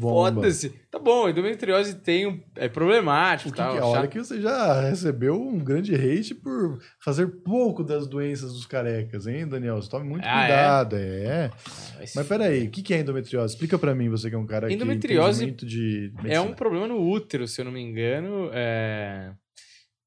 Foda-se. 0.00 0.70
Tá 0.90 0.98
bom, 0.98 1.28
endometriose 1.28 1.94
tem 2.00 2.26
um, 2.26 2.42
é 2.56 2.68
problemático 2.68 3.48
O 3.50 3.52
que 3.52 3.56
tal. 3.58 3.72
que- 3.74 3.78
olha 3.80 4.08
que 4.08 4.18
você 4.18 4.40
já 4.40 4.80
recebeu 4.80 5.40
um 5.40 5.56
grande 5.58 5.94
hate 5.94 6.34
por 6.34 6.80
fazer 7.02 7.28
pouco 7.44 7.84
das 7.84 8.08
doenças 8.08 8.52
dos 8.52 8.66
carecas, 8.66 9.26
hein, 9.28 9.46
Daniel? 9.46 9.76
Você 9.80 9.88
tome 9.88 10.04
muito 10.04 10.24
Ah, 10.26 10.42
é? 10.42 10.46
cuidado, 10.48 10.96
é. 10.96 11.50
Mas 11.98 12.14
Mas 12.16 12.26
peraí, 12.26 12.66
o 12.66 12.70
que 12.70 12.82
que 12.82 12.92
é 12.92 12.98
endometriose? 12.98 13.54
Explica 13.54 13.78
pra 13.78 13.94
mim, 13.94 14.08
você 14.10 14.28
que 14.28 14.34
é 14.34 14.38
um 14.38 14.46
cara 14.46 14.70
Endometriose 14.70 15.52
que 15.52 15.64
de 15.64 16.12
É 16.18 16.22
medicina. 16.22 16.42
um 16.42 16.54
problema 16.54 16.88
no 16.88 17.00
útero, 17.08 17.46
se 17.46 17.60
eu 17.60 17.64
não 17.64 17.72
me 17.72 17.80
engano. 17.80 18.50
É... 18.52 19.32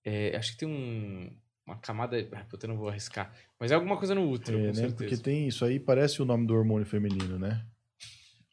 é, 0.06 0.36
acho 0.36 0.52
que 0.52 0.58
tem 0.58 0.68
um, 0.68 1.32
uma 1.66 1.78
camada. 1.78 2.18
Ah, 2.34 2.44
puta, 2.50 2.66
eu 2.66 2.70
não 2.70 2.78
vou 2.78 2.90
arriscar. 2.90 3.32
Mas 3.60 3.72
é 3.72 3.76
alguma 3.76 3.98
coisa 3.98 4.14
no 4.16 4.30
útero, 4.30 4.58
É, 4.58 4.62
né? 4.68 4.74
certeza. 4.74 4.96
Porque 4.96 5.18
tem 5.18 5.48
isso 5.48 5.64
aí, 5.64 5.80
parece 5.80 6.22
o 6.22 6.26
nome 6.26 6.46
do 6.46 6.54
hormônio 6.56 6.86
feminino, 6.86 7.38
né? 7.40 7.62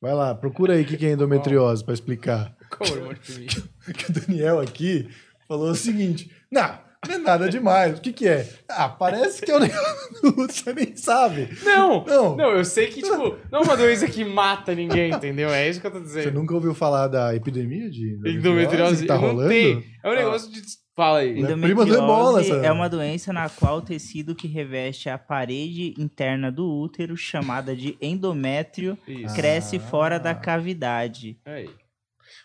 Vai 0.01 0.15
lá, 0.15 0.35
procura 0.35 0.75
aí 0.75 0.83
o 0.83 0.87
que 0.87 0.97
que 0.97 1.07
é 1.07 1.11
endometriose 1.13 1.85
pra 1.85 1.93
explicar. 1.95 2.57
Qual 2.71 2.91
hormônio 2.91 3.19
feminino? 3.21 3.63
Que 3.97 4.11
o 4.11 4.13
Daniel 4.15 4.61
aqui 4.61 5.09
falou 5.49 5.71
o 5.71 5.75
seguinte: 5.75 6.31
não, 6.51 6.79
não 7.09 7.15
é 7.15 7.19
nada 7.19 7.49
demais. 7.49 7.99
O 7.99 8.01
que 8.01 8.13
que 8.13 8.29
é? 8.29 8.49
Ah, 8.69 8.89
parece 8.89 9.43
que 9.43 9.51
é 9.51 9.57
o 9.57 9.61
negócio 9.61 10.01
você 10.37 10.73
nem 10.73 10.95
sabe. 10.97 11.49
Não! 11.65 12.05
Não. 12.05 12.37
Não, 12.37 12.51
eu 12.53 12.65
sei 12.65 12.87
que, 12.87 13.03
tipo, 13.03 13.37
não 13.51 13.61
é 13.61 13.63
uma 13.63 13.77
doença 13.77 14.07
que 14.07 14.25
mata 14.25 14.75
ninguém, 14.75 15.11
entendeu? 15.13 15.51
É 15.51 15.69
isso 15.69 15.81
que 15.81 15.87
eu 15.87 15.91
tô 15.91 15.99
Você 15.99 16.05
dizendo. 16.21 16.35
nunca 16.39 16.55
ouviu 16.55 16.75
falar 16.75 17.09
da 17.09 17.35
epidemia 17.35 17.91
de 17.91 18.11
endometriose, 18.13 18.39
Endometriose 18.39 19.03
que 19.03 19.09
tá 19.09 19.15
eu 19.17 19.21
rolando? 19.21 19.49
tenho. 19.49 19.85
É 20.05 20.09
um 20.11 20.15
negócio 20.15 20.53
de. 20.53 20.61
Fala 21.01 21.19
aí. 21.21 21.43
É 21.43 21.47
prima 21.57 21.87
do 21.87 21.95
ebola, 21.95 22.41
Endometriose 22.43 22.51
essa- 22.53 22.67
é 22.67 22.71
uma 22.71 22.87
doença 22.89 23.33
na 23.33 23.49
qual 23.49 23.79
o 23.79 23.81
tecido 23.81 24.35
que 24.35 24.47
reveste 24.47 25.09
a 25.09 25.17
parede 25.17 25.95
interna 25.99 26.53
do 26.53 26.71
útero, 26.71 27.17
chamada 27.17 27.75
de 27.75 27.97
endométrio, 28.03 28.99
Isso. 29.09 29.35
cresce 29.35 29.77
Ah. 29.77 29.81
fora 29.81 30.19
da 30.19 30.35
cavidade. 30.35 31.39
Aí. 31.47 31.71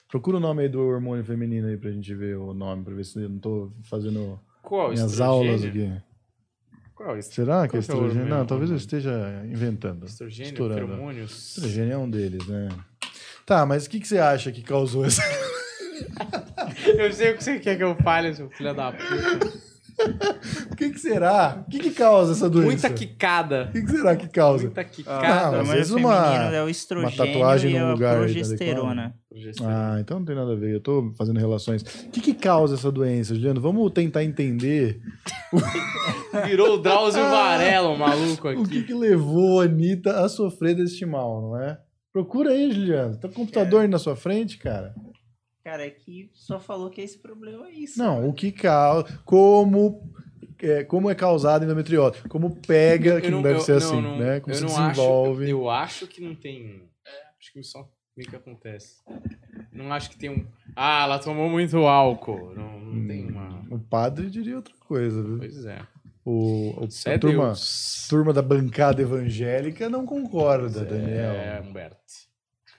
Procura 0.08 0.38
o 0.38 0.40
nome 0.40 0.62
aí 0.64 0.70
do 0.70 0.80
hormônio 0.80 1.26
feminino 1.26 1.68
aí 1.68 1.76
pra 1.76 1.92
gente 1.92 2.16
ver 2.16 2.38
o 2.38 2.54
nome, 2.54 2.86
pra 2.86 2.94
ver 2.94 3.04
se 3.04 3.20
eu 3.22 3.28
não 3.28 3.40
tô 3.40 3.74
fazendo 3.90 4.40
Qual? 4.64 4.90
minhas 4.94 5.12
Estrogênio? 5.12 5.50
aulas 5.50 5.66
aqui. 5.66 5.92
Qual? 6.96 7.18
Est- 7.18 7.34
Será 7.34 7.68
que 7.68 7.76
é 7.76 7.80
é 7.80 7.82
estrogênio? 7.82 8.10
hormônio? 8.22 8.36
Não, 8.38 8.46
talvez 8.46 8.72
eu 8.72 8.78
esteja 8.78 9.44
inventando. 9.52 10.06
Estrogênio, 10.06 10.54
Estourando. 10.54 10.80
feromônios. 10.88 11.58
Estrogênio 11.58 11.92
é 11.92 11.98
um 11.98 12.10
deles, 12.10 12.48
né? 12.48 12.70
Tá, 13.46 13.66
mas 13.66 13.86
o 13.86 13.90
que, 13.90 14.00
que 14.00 14.08
você 14.08 14.18
acha 14.18 14.50
que 14.50 14.62
causou 14.62 15.04
essa. 15.06 15.22
Eu 16.98 17.12
sei 17.12 17.32
o 17.32 17.38
que 17.38 17.44
você 17.44 17.60
quer 17.60 17.78
que 17.78 17.84
eu 17.84 17.96
fale, 17.98 18.34
seu 18.34 18.50
filho 18.50 18.74
da 18.74 18.92
puta. 18.92 19.66
O 20.72 20.76
que, 20.76 20.90
que 20.90 21.00
será? 21.00 21.64
O 21.66 21.72
que, 21.72 21.80
que 21.80 21.92
causa 21.92 22.34
essa 22.34 22.50
doença? 22.50 22.68
Muita 22.68 22.90
quicada. 22.90 23.68
O 23.70 23.72
que, 23.72 23.82
que 23.82 23.92
será 23.92 24.16
que 24.16 24.28
causa? 24.28 24.66
Muita 24.66 24.82
Ó, 24.82 24.84
quicada. 24.84 25.58
O 25.58 25.62
às 25.62 25.70
vezes 25.70 25.92
uma- 25.92 26.54
é 26.54 26.62
o 26.62 26.68
estrogênio 26.70 27.16
tatuagem 27.16 27.72
e 27.72 27.80
num 27.80 27.86
a 27.86 27.92
lugar 27.94 28.14
tá 28.16 28.20
progesterona. 28.20 29.16
Ah, 29.64 29.98
então 30.02 30.20
não 30.20 30.26
tem 30.26 30.36
nada 30.36 30.52
a 30.52 30.56
ver. 30.56 30.74
Eu 30.76 30.82
tô 30.82 31.14
fazendo 31.18 31.40
relações. 31.40 31.82
O 31.82 32.10
que, 32.10 32.20
que 32.20 32.34
causa 32.34 32.76
essa 32.76 32.92
doença, 32.92 33.34
Juliano? 33.36 33.62
Vamos 33.62 33.90
tentar 33.94 34.22
entender 34.26 35.00
Virou 36.46 36.74
o 36.74 36.78
Drauzio 36.78 37.24
Varela, 37.24 37.90
o 37.90 37.98
maluco 37.98 38.50
o 38.50 38.68
que, 38.68 38.80
aqui. 38.80 38.84
que 38.88 38.94
levou 38.94 39.62
a 39.62 39.64
Anitta 39.64 40.20
a 40.26 40.28
sofrer 40.28 40.76
deste 40.76 41.06
mal, 41.06 41.42
não 41.42 41.58
é? 41.62 41.78
Procura 42.12 42.52
aí, 42.52 42.72
Juliano. 42.72 43.18
Tá 43.18 43.28
com 43.28 43.34
o 43.34 43.38
computador 43.38 43.82
aí 43.82 43.88
na 43.88 44.00
sua 44.00 44.16
frente, 44.16 44.58
cara? 44.58 44.94
Cara, 45.66 45.84
é 45.84 45.90
que 45.90 46.30
só 46.32 46.60
falou 46.60 46.92
que 46.92 47.02
esse 47.02 47.18
problema 47.18 47.68
é 47.68 47.72
isso. 47.72 47.98
Não, 47.98 48.30
o 48.30 48.34
que 48.34 48.52
causa. 48.52 49.20
Como. 49.26 50.08
É, 50.60 50.84
como 50.84 51.10
é 51.10 51.16
causada 51.16 51.64
a 51.64 51.68
endometriose? 51.68 52.22
Como 52.30 52.56
pega, 52.56 53.20
que 53.20 53.28
Eu 53.28 53.32
não, 53.32 53.42
deve 53.42 53.56
eu- 53.58 53.62
ser 53.62 53.74
assim, 53.78 54.00
não, 54.02 54.18
né? 54.20 54.40
Como 54.40 54.54
eu 54.54 54.58
se 54.60 54.64
não 54.64 54.70
desenvolve. 54.70 55.44
Acho, 55.44 55.52
eu 55.52 55.70
acho 55.70 56.08
que 56.08 56.22
não 56.22 56.36
tem. 56.36 56.84
é, 57.06 57.12
acho 57.40 57.52
que 57.52 57.64
só 57.64 57.90
meio 58.16 58.30
que 58.30 58.36
acontece. 58.36 58.98
Não 59.74 59.92
acho 59.92 60.12
que 60.12 60.18
tem 60.18 60.30
um. 60.30 60.46
Ah, 60.76 61.04
ela 61.04 61.18
tomou 61.20 61.50
muito 61.50 61.78
álcool. 61.80 62.54
Não, 62.56 62.80
não 62.80 63.08
tem 63.08 63.28
uma. 63.30 63.66
O 63.72 63.80
padre 63.80 64.30
diria 64.30 64.56
outra 64.58 64.76
coisa, 64.88 65.22
viu? 65.22 65.40
Pois 65.40 65.66
é. 65.66 65.80
O, 66.24 66.80
o- 66.80 66.88
a 67.08 67.10
é 67.12 67.18
turma, 67.18 67.46
Deus. 67.48 68.06
turma 68.08 68.32
da 68.32 68.42
bancada 68.42 69.02
evangélica 69.02 69.90
não 69.90 70.06
concorda, 70.06 70.86
Daniel. 70.86 71.34
É, 71.34 71.60
Humberto. 71.62 71.98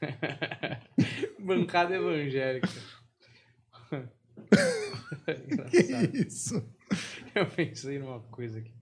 Bancada 1.47 1.95
evangélica. 1.95 2.69
Engraçado. 2.69 4.11
Que 5.71 6.27
isso? 6.27 6.63
Eu 7.35 7.47
pensei 7.47 7.99
numa 7.99 8.21
coisa 8.21 8.59
aqui. 8.59 8.73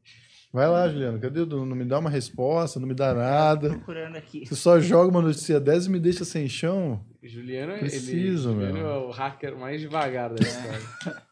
Vai 0.52 0.68
lá, 0.68 0.88
Juliano. 0.88 1.18
Cadê. 1.18 1.44
Não 1.44 1.66
me 1.66 1.84
dá 1.84 1.98
uma 1.98 2.10
resposta, 2.10 2.78
não 2.78 2.86
me 2.86 2.94
dá 2.94 3.12
nada. 3.12 3.70
Procurando 3.70 4.16
aqui. 4.16 4.46
Você 4.46 4.54
só 4.54 4.78
joga 4.78 5.10
uma 5.10 5.22
notícia 5.22 5.58
10 5.58 5.86
e 5.86 5.90
me 5.90 5.98
deixa 5.98 6.24
sem 6.24 6.48
chão. 6.48 7.04
Juliano, 7.22 7.78
Preciso, 7.78 8.50
ele, 8.50 8.66
Juliano 8.66 8.78
é 8.78 8.98
o 8.98 9.10
hacker 9.10 9.56
mais 9.56 9.80
devagar 9.80 10.32
da 10.32 10.42
história. 10.42 10.80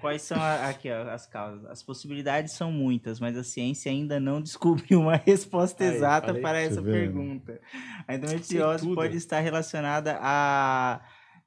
Quais 0.00 0.22
são 0.22 0.40
a- 0.40 0.68
aqui, 0.68 0.90
ó, 0.90 1.10
as 1.10 1.26
causas? 1.26 1.64
As 1.66 1.82
possibilidades 1.82 2.52
são 2.52 2.70
muitas, 2.72 3.20
mas 3.20 3.36
a 3.36 3.44
ciência 3.44 3.90
ainda 3.90 4.18
não 4.20 4.40
descobriu 4.42 5.00
uma 5.00 5.16
resposta 5.16 5.84
Aí, 5.84 5.94
exata 5.94 6.28
falei. 6.28 6.42
para 6.42 6.60
essa 6.60 6.80
né? 6.80 6.90
pergunta. 6.92 7.60
A 8.08 8.14
endometriose 8.14 8.94
pode 8.94 9.16
estar 9.16 9.40
relacionada 9.40 10.18
à 10.20 11.00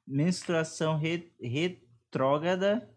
menstruação 0.06 0.96
re- 0.98 1.32
retrógrada, 1.40 2.88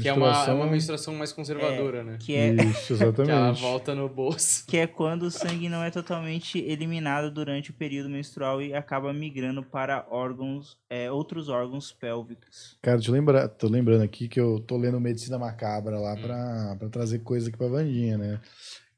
que 0.00 0.08
é 0.08 0.12
uma, 0.12 0.26
é 0.26 0.30
Menstruação- 0.30 0.56
uma 0.56 0.66
menstruação 0.66 1.14
mais 1.14 1.32
conservadora, 1.32 2.04
né? 2.04 2.18
que 2.20 2.34
é, 2.34 2.52
Isso, 2.54 2.94
Que 2.96 3.02
ela 3.02 3.12
exatamente. 3.12 3.60
volta 3.60 3.94
no 3.94 4.08
bolso. 4.08 4.64
que 4.66 4.76
é 4.76 4.86
quando 4.86 5.24
o 5.24 5.30
sangue 5.30 5.68
não 5.68 5.82
é 5.82 5.90
totalmente 5.90 6.58
eliminado 6.58 7.30
durante 7.30 7.70
o 7.70 7.74
período 7.74 8.08
menstrual 8.08 8.62
e 8.62 8.72
acaba 8.74 9.12
migrando 9.12 9.62
para 9.62 10.06
órgãos, 10.10 10.78
é, 10.88 11.10
outros 11.10 11.48
órgãos 11.48 11.92
pélvicos. 11.92 12.78
Cara, 12.80 12.96
deixa 12.98 13.10
eu 13.10 13.14
lembrar, 13.14 13.48
tô 13.48 13.68
lembrando 13.68 14.02
aqui 14.02 14.28
que 14.28 14.38
eu 14.38 14.60
tô 14.60 14.76
lendo 14.76 15.00
Medicina 15.00 15.38
Macabra 15.38 15.98
lá 15.98 16.16
pra, 16.16 16.76
pra 16.78 16.88
trazer 16.88 17.18
coisa 17.20 17.48
aqui 17.48 17.58
pra 17.58 17.66
Vandinha, 17.68 18.16
né? 18.16 18.40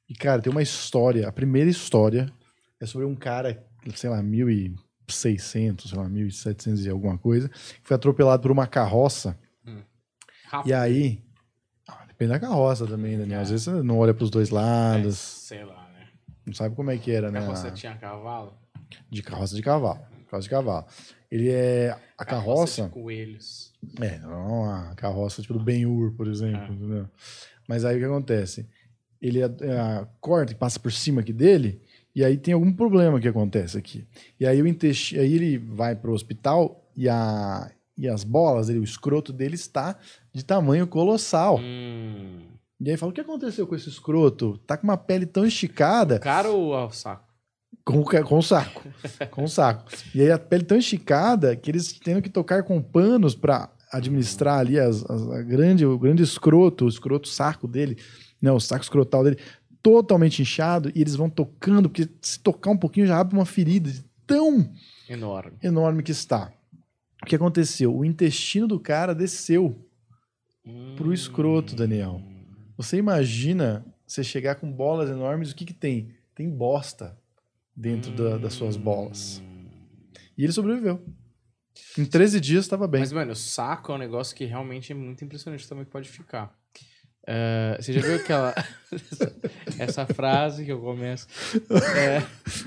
E, 0.09 0.15
cara, 0.15 0.43
tem 0.43 0.51
uma 0.51 0.63
história, 0.63 1.27
a 1.29 1.33
primeira 1.33 1.71
história 1.71 2.31
é 2.81 2.85
sobre 2.87 3.07
um 3.07 3.15
cara, 3.15 3.65
sei 3.95 4.11
lá, 4.11 4.23
1600, 5.09 5.91
sei 5.91 5.99
lá, 5.99 6.09
1700 6.09 6.85
e 6.85 6.91
alguma 6.91 7.17
coisa, 7.19 7.49
que 7.49 7.81
foi 7.85 7.95
atropelado 7.95 8.43
por 8.43 8.51
uma 8.51 8.67
carroça. 8.67 9.39
Rápido. 10.51 10.71
E 10.71 10.75
aí, 10.75 11.23
ah, 11.87 12.05
depende 12.09 12.33
da 12.33 12.41
carroça 12.41 12.87
também, 12.87 13.17
Daniel. 13.17 13.41
Às 13.41 13.51
vezes 13.51 13.65
você 13.65 13.83
não 13.83 13.99
olha 13.99 14.13
pros 14.13 14.31
dois 14.31 14.51
É, 14.51 14.55
lados, 14.55 15.17
sei 15.17 15.65
lá, 15.65 15.89
né? 15.95 16.09
não 16.45 16.53
sabe 16.53 16.75
como 16.75 16.91
é 16.91 16.97
que 16.99 17.13
era, 17.13 17.31
né? 17.31 17.41
carroça 17.41 17.71
tinha 17.71 17.95
cavalo? 17.95 18.55
De 19.09 19.23
carroça 19.23 19.55
de 19.55 19.63
cavalo. 19.63 20.01
Carroça 20.29 20.43
de 20.45 20.51
cavalo. 20.51 20.87
Ele 21.31 21.49
é. 21.51 21.97
A 22.19 22.25
carroça. 22.25 22.85
de 22.85 22.91
coelhos. 22.91 23.73
É, 24.01 24.19
não 24.19 24.65
a 24.65 24.95
carroça 24.97 25.41
tipo 25.41 25.55
do 25.55 25.61
Ben-Hur, 25.61 26.13
por 26.17 26.27
exemplo, 26.27 26.67
Ah. 26.69 26.73
entendeu? 26.73 27.09
Mas 27.69 27.85
aí 27.85 27.97
o 27.97 27.99
que 28.01 28.05
acontece? 28.05 28.69
Ele 29.23 29.41
é, 29.41 29.45
é, 29.45 30.07
corta 30.21 30.53
e 30.53 30.57
passa 30.57 30.81
por 30.81 30.91
cima 30.91 31.21
aqui 31.21 31.33
dele, 31.33 31.81
e 32.15 32.25
aí 32.25 32.37
tem 32.37 32.53
algum 32.55 32.73
problema 32.73 33.21
que 33.21 33.29
acontece 33.29 33.79
aqui. 33.79 34.05
E 34.41 34.47
aí 34.47 34.61
o 34.61 34.67
intestino, 34.67 35.21
aí 35.23 35.33
ele 35.35 35.57
vai 35.59 35.95
pro 35.95 36.13
hospital 36.13 36.91
e, 36.97 37.09
a, 37.09 37.71
e 37.97 38.09
as 38.09 38.25
bolas, 38.25 38.69
ele, 38.69 38.79
o 38.81 38.85
escroto 38.85 39.33
dele 39.33 39.55
está 39.55 39.97
de 40.33 40.45
tamanho 40.45 40.87
colossal. 40.87 41.59
Hum. 41.59 42.41
E 42.81 42.91
aí 42.91 42.97
fala, 42.97 43.11
o 43.11 43.15
que 43.15 43.21
aconteceu 43.21 43.67
com 43.67 43.75
esse 43.75 43.89
escroto? 43.89 44.57
Tá 44.67 44.77
com 44.77 44.85
uma 44.85 44.97
pele 44.97 45.27
tão 45.27 45.45
esticada 45.45 46.19
Cara 46.19 46.49
ou 46.51 46.75
ao 46.75 46.91
saco? 46.91 47.29
com, 47.85 48.01
o 48.01 48.05
com 48.25 48.39
o 48.39 48.43
saco. 48.43 48.83
com 49.31 49.45
o 49.45 49.49
saco. 49.49 49.91
E 50.15 50.21
aí 50.23 50.31
a 50.31 50.39
pele 50.39 50.65
tão 50.65 50.79
esticada 50.79 51.55
que 51.57 51.71
eles 51.71 51.93
têm 51.93 52.21
que 52.23 52.31
tocar 52.31 52.63
com 52.63 52.81
panos 52.81 53.35
para 53.35 53.69
administrar 53.93 54.61
ali 54.61 54.79
as, 54.79 55.05
as- 55.11 55.31
a 55.31 55.43
grande, 55.43 55.85
o 55.85 55.99
grande 55.99 56.23
escroto, 56.23 56.85
o 56.85 56.89
escroto 56.89 57.29
saco 57.29 57.67
dele, 57.69 57.99
não, 58.41 58.57
o 58.57 58.61
saco 58.61 58.83
escrotal 58.85 59.25
dele, 59.25 59.39
totalmente 59.83 60.41
inchado, 60.43 60.91
e 60.95 61.01
eles 61.01 61.17
vão 61.17 61.29
tocando, 61.29 61.89
porque 61.89 62.09
se 62.23 62.39
tocar 62.39 62.71
um 62.71 62.77
pouquinho 62.77 63.07
já 63.07 63.19
abre 63.19 63.35
uma 63.37 63.47
ferida 63.47 63.91
tão 64.27 64.71
Enorme. 65.09 65.53
enorme 65.63 66.03
que 66.03 66.13
está. 66.13 66.53
O 67.23 67.27
que 67.27 67.35
aconteceu? 67.35 67.95
O 67.95 68.05
intestino 68.05 68.67
do 68.69 68.79
cara 68.81 69.15
desceu 69.15 69.77
pro 70.97 71.13
escroto, 71.13 71.75
Daniel. 71.75 72.21
Você 72.77 72.97
imagina 72.97 73.85
você 74.07 74.25
chegar 74.25 74.57
com 74.57 74.71
bolas 74.71 75.09
enormes, 75.11 75.51
o 75.53 75.55
que 75.55 75.65
que 75.65 75.75
tem? 75.75 76.15
Tem 76.35 76.49
bosta 76.51 77.17
dentro 77.77 78.11
da- 78.13 78.39
das 78.39 78.55
suas 78.55 78.77
bolas. 78.77 79.43
E 80.37 80.45
ele 80.45 80.53
sobreviveu. 80.53 81.03
Em 81.97 82.05
13 82.05 82.41
dias 82.41 82.65
estava 82.65 82.87
bem. 82.89 83.01
Mas, 83.01 83.13
mano, 83.13 83.33
o 83.33 83.37
saco 83.37 83.93
é 83.93 83.95
um 83.95 83.99
negócio 83.99 84.35
que 84.35 84.45
realmente 84.45 84.93
é 84.93 84.95
muito 84.95 85.25
impressionante 85.25 85.69
também 85.69 85.85
que 85.85 85.91
pode 85.91 86.09
ficar. 86.09 86.53
É, 87.27 87.77
você 87.81 87.93
já 87.93 88.01
viu 88.01 88.17
aquela. 88.17 88.55
essa 89.79 90.07
frase 90.07 90.65
que 90.65 90.73
eu 90.73 90.81
começo. 90.81 91.27
É, 91.97 92.23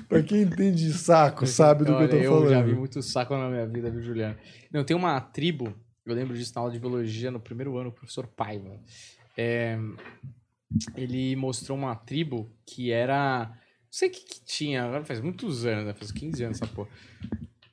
Pra 0.07 0.21
quem 0.23 0.43
entende 0.43 0.85
de 0.85 0.93
saco, 0.93 1.45
sabe 1.47 1.83
do 1.85 1.93
Olha, 1.93 2.07
que 2.07 2.15
eu 2.15 2.23
tô 2.23 2.29
falando. 2.35 2.49
já 2.51 2.61
vi 2.61 2.73
muito 2.75 3.01
saco 3.01 3.35
na 3.35 3.49
minha 3.49 3.65
vida, 3.67 3.89
viu, 3.89 4.01
Juliano? 4.01 4.35
Não, 4.71 4.83
tem 4.83 4.95
uma 4.95 5.19
tribo, 5.19 5.73
eu 6.05 6.13
lembro 6.13 6.37
disso 6.37 6.53
na 6.55 6.61
aula 6.61 6.73
de 6.73 6.79
biologia 6.79 7.31
no 7.31 7.39
primeiro 7.39 7.77
ano, 7.77 7.89
o 7.89 7.93
professor 7.93 8.27
Paiva. 8.27 8.79
É, 9.37 9.77
ele 10.95 11.35
mostrou 11.35 11.77
uma 11.77 11.95
tribo 11.95 12.51
que 12.65 12.91
era. 12.91 13.45
Não 13.47 13.91
sei 13.99 14.09
o 14.09 14.11
que, 14.11 14.21
que 14.21 14.43
tinha, 14.43 14.83
agora 14.83 15.05
faz 15.05 15.21
muitos 15.21 15.65
anos, 15.65 15.85
né? 15.85 15.93
Faz 15.93 16.11
15 16.11 16.43
anos 16.43 16.61
essa 16.61 16.71
porra. 16.71 16.89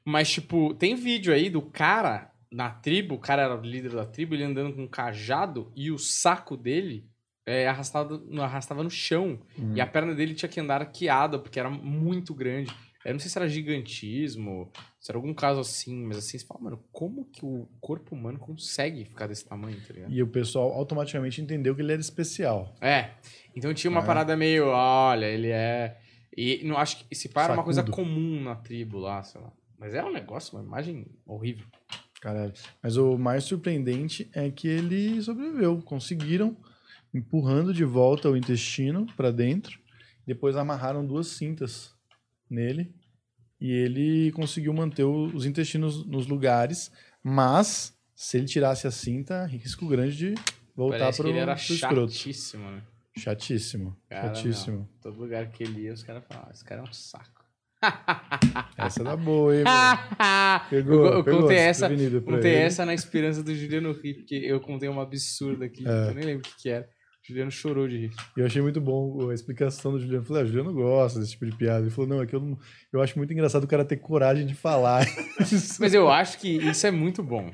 Mas, 0.05 0.31
tipo, 0.31 0.75
tem 0.75 0.95
vídeo 0.95 1.33
aí 1.33 1.49
do 1.49 1.63
cara 1.63 2.31
na 2.51 2.71
tribo, 2.71 3.15
o 3.15 3.19
cara 3.19 3.43
era 3.43 3.57
o 3.57 3.63
líder 3.63 3.93
da 3.93 4.05
tribo, 4.05 4.35
ele 4.35 4.45
andando 4.45 4.75
com 4.75 4.83
um 4.83 4.89
cajado 4.89 5.73
e 5.77 5.91
o 5.91 5.99
saco 5.99 6.57
dele 6.57 7.09
é, 7.47 7.69
arrastado, 7.69 8.27
arrastava 8.41 8.83
no 8.83 8.91
chão. 8.91 9.41
Hum. 9.59 9.75
E 9.75 9.81
a 9.81 9.87
perna 9.87 10.15
dele 10.15 10.35
tinha 10.35 10.49
que 10.49 10.61
andar 10.61 10.83
arqueada, 10.83 11.39
porque 11.39 11.59
era 11.59 11.71
muito 11.71 12.35
grande. 12.35 12.75
Eu 13.05 13.13
não 13.13 13.21
sei 13.21 13.31
se 13.31 13.39
era 13.39 13.49
gigantismo, 13.49 14.71
se 15.01 15.11
era 15.11 15.17
algum 15.19 15.33
caso 15.33 15.61
assim, 15.61 16.05
mas 16.05 16.19
assim, 16.19 16.39
você 16.39 16.45
fala, 16.47 16.61
mano, 16.61 16.85
como 16.93 17.25
que 17.25 17.45
o 17.45 17.67
corpo 17.81 18.15
humano 18.15 18.39
consegue 18.39 19.07
ficar 19.07 19.27
desse 19.27 19.45
tamanho, 19.47 19.81
tá 19.87 19.95
ligado? 19.95 20.13
E 20.13 20.23
o 20.23 20.27
pessoal 20.27 20.73
automaticamente 20.73 21.41
entendeu 21.41 21.75
que 21.75 21.81
ele 21.81 21.93
era 21.93 22.01
especial. 22.01 22.77
É. 22.83 23.13
Então 23.57 23.73
tinha 23.73 23.91
uma 23.91 24.03
É. 24.03 24.07
parada 24.07 24.37
meio, 24.37 24.67
olha, 24.67 25.25
ele 25.25 25.49
é. 25.49 25.99
E 26.37 26.63
não 26.65 26.77
acho 26.77 26.99
que 26.99 27.07
esse 27.11 27.29
pá 27.31 27.45
era 27.45 27.55
uma 27.55 27.65
coisa 27.65 27.83
comum 27.83 28.43
na 28.43 28.55
tribo 28.55 28.99
lá, 28.99 29.23
sei 29.23 29.41
lá. 29.41 29.51
Mas 29.79 29.95
é 29.95 30.05
um 30.05 30.13
negócio, 30.13 30.57
uma 30.57 30.63
imagem 30.65 31.07
horrível. 31.27 31.67
Caralho. 32.21 32.53
Mas 32.83 32.99
o 32.99 33.17
mais 33.17 33.45
surpreendente 33.45 34.31
é 34.35 34.51
que 34.51 34.69
ele 34.69 35.21
sobreviveu. 35.23 35.81
Conseguiram, 35.81 36.55
empurrando 37.15 37.73
de 37.73 37.83
volta 37.85 38.29
o 38.29 38.37
intestino 38.37 39.07
para 39.17 39.31
dentro. 39.31 39.81
Depois 40.27 40.55
amarraram 40.55 41.05
duas 41.07 41.29
cintas 41.29 41.95
nele. 42.49 42.95
E 43.61 43.71
ele 43.73 44.33
conseguiu 44.33 44.73
manter 44.73 45.05
o- 45.05 45.27
os 45.35 45.45
intestinos 45.45 46.05
nos 46.07 46.27
lugares. 46.27 46.91
Mas, 47.23 47.93
se 48.15 48.39
ele 48.39 48.47
tirasse 48.47 48.87
a 48.87 48.91
cinta, 48.91 49.45
risco 49.47 49.87
grande 49.87 50.17
de 50.17 50.35
voltar 50.75 50.99
Parece 51.01 51.19
pro, 51.19 51.25
que 51.27 51.31
ele 51.33 51.39
era 51.41 51.55
pro 51.55 51.75
escroto. 51.75 52.13
chatíssimo, 52.13 52.71
né? 52.71 52.83
Chatíssimo. 53.19 53.97
Cara, 54.09 54.35
chatíssimo. 54.35 54.89
Todo 55.03 55.19
lugar 55.19 55.47
que 55.51 55.63
ele 55.63 55.83
ia, 55.83 55.93
os 55.93 56.03
caras 56.03 56.23
falavam, 56.27 56.49
ah, 56.49 56.53
esse 56.55 56.65
cara 56.65 56.81
é 56.81 56.85
um 56.85 56.93
saco. 56.93 57.41
Essa 58.77 59.03
dá 59.03 59.17
boa, 59.17 59.57
hein, 59.57 59.65
mano? 59.65 60.01
Pegou, 60.71 61.07
eu, 61.07 61.13
eu 61.15 61.25
pegou 61.25 61.41
contei 61.43 61.57
essa, 61.57 61.89
contei 61.89 62.51
ele. 62.53 62.61
essa 62.63 62.85
na 62.85 62.93
esperança 62.95 63.43
do 63.43 63.55
Juliano 63.55 63.93
rir, 63.93 64.15
porque 64.15 64.35
eu 64.35 64.61
contei 64.61 64.89
uma 64.89 65.03
absurda 65.03 65.65
aqui, 65.65 65.87
É. 65.87 66.09
eu 66.11 66.15
nem 66.15 66.25
lembro 66.25 66.41
o 66.41 66.51
que, 66.51 66.63
que 66.63 66.69
era. 66.69 66.89
O 67.23 67.27
Juliano 67.29 67.51
chorou 67.51 67.87
de 67.87 67.99
rir. 67.99 68.11
E 68.37 68.41
eu 68.41 68.47
achei 68.47 68.63
muito 68.63 68.81
bom 68.81 69.29
a 69.31 69.35
explicação 69.35 69.93
do 69.93 69.99
Juliano. 70.01 70.23
Eu 70.23 70.27
falei, 70.27 70.43
ah, 70.43 70.45
o 70.45 70.49
Juliano 70.49 70.73
gosta 70.73 71.21
desse 71.21 71.33
tipo 71.33 71.47
de 71.47 71.55
piada. 71.57 71.81
Ele 71.83 71.91
falou, 71.91 72.09
não, 72.09 72.23
é 72.23 72.27
que 72.27 72.35
eu 72.35 72.41
não. 72.41 72.59
Eu 72.93 73.03
acho 73.03 73.17
muito 73.19 73.33
engraçado 73.33 73.65
o 73.65 73.69
cara 73.69 73.85
ter 73.85 73.97
coragem 73.99 74.47
de 74.47 74.55
falar. 74.55 75.07
isso. 75.41 75.77
Mas 75.81 75.93
eu 75.95 76.11
acho 76.11 76.39
que 76.39 76.49
isso 76.49 76.87
é 76.87 76.91
muito 76.91 77.23
bom. 77.23 77.51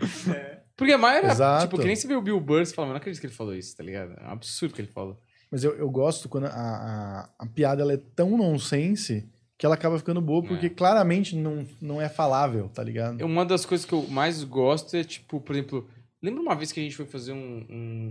Porque 0.77 0.93
a 0.93 0.99
maioria, 0.99 1.31
Exato. 1.31 1.65
tipo, 1.67 1.79
que 1.79 1.87
nem 1.87 1.97
se 1.97 2.07
vê 2.07 2.15
o 2.15 2.21
Bill 2.23 2.39
Burr, 2.41 2.65
você 2.65 2.75
fala, 2.75 2.89
mas 2.89 2.93
não 2.95 2.99
acredito 2.99 3.21
que 3.21 3.27
ele 3.27 3.35
falou 3.35 3.55
isso, 3.55 3.77
tá 3.77 3.83
ligado? 3.83 4.13
É 4.21 4.27
um 4.29 4.33
absurdo 4.33 4.75
que 4.75 4.81
ele 4.81 4.89
falou. 4.89 5.19
Mas 5.51 5.65
eu, 5.65 5.75
eu 5.77 5.89
gosto 5.91 6.29
quando 6.29 6.45
a, 6.47 6.51
a, 6.51 7.29
a 7.39 7.47
piada 7.47 7.83
ela 7.83 7.93
é 7.95 8.01
tão 8.15 8.37
nonsense 8.37 9.29
que 9.59 9.65
ela 9.65 9.75
acaba 9.75 9.97
ficando 9.99 10.21
boa, 10.21 10.43
porque 10.43 10.67
É. 10.67 10.71
claramente 10.71 11.35
não, 11.35 11.67
não 11.81 12.01
é 12.01 12.09
falável, 12.11 12.69
tá 12.69 12.83
ligado? 12.83 13.25
Uma 13.25 13.45
das 13.45 13.65
coisas 13.65 13.87
que 13.87 13.93
eu 13.95 14.07
mais 14.09 14.45
gosto 14.45 14.95
é, 14.97 15.03
tipo, 15.03 15.41
por 15.41 15.55
exemplo, 15.57 15.89
lembra 16.23 16.43
uma 16.43 16.55
vez 16.55 16.73
que 16.73 16.81
a 16.81 16.83
gente 16.83 16.97
foi 16.97 17.07
fazer 17.07 17.33
um, 17.33 17.67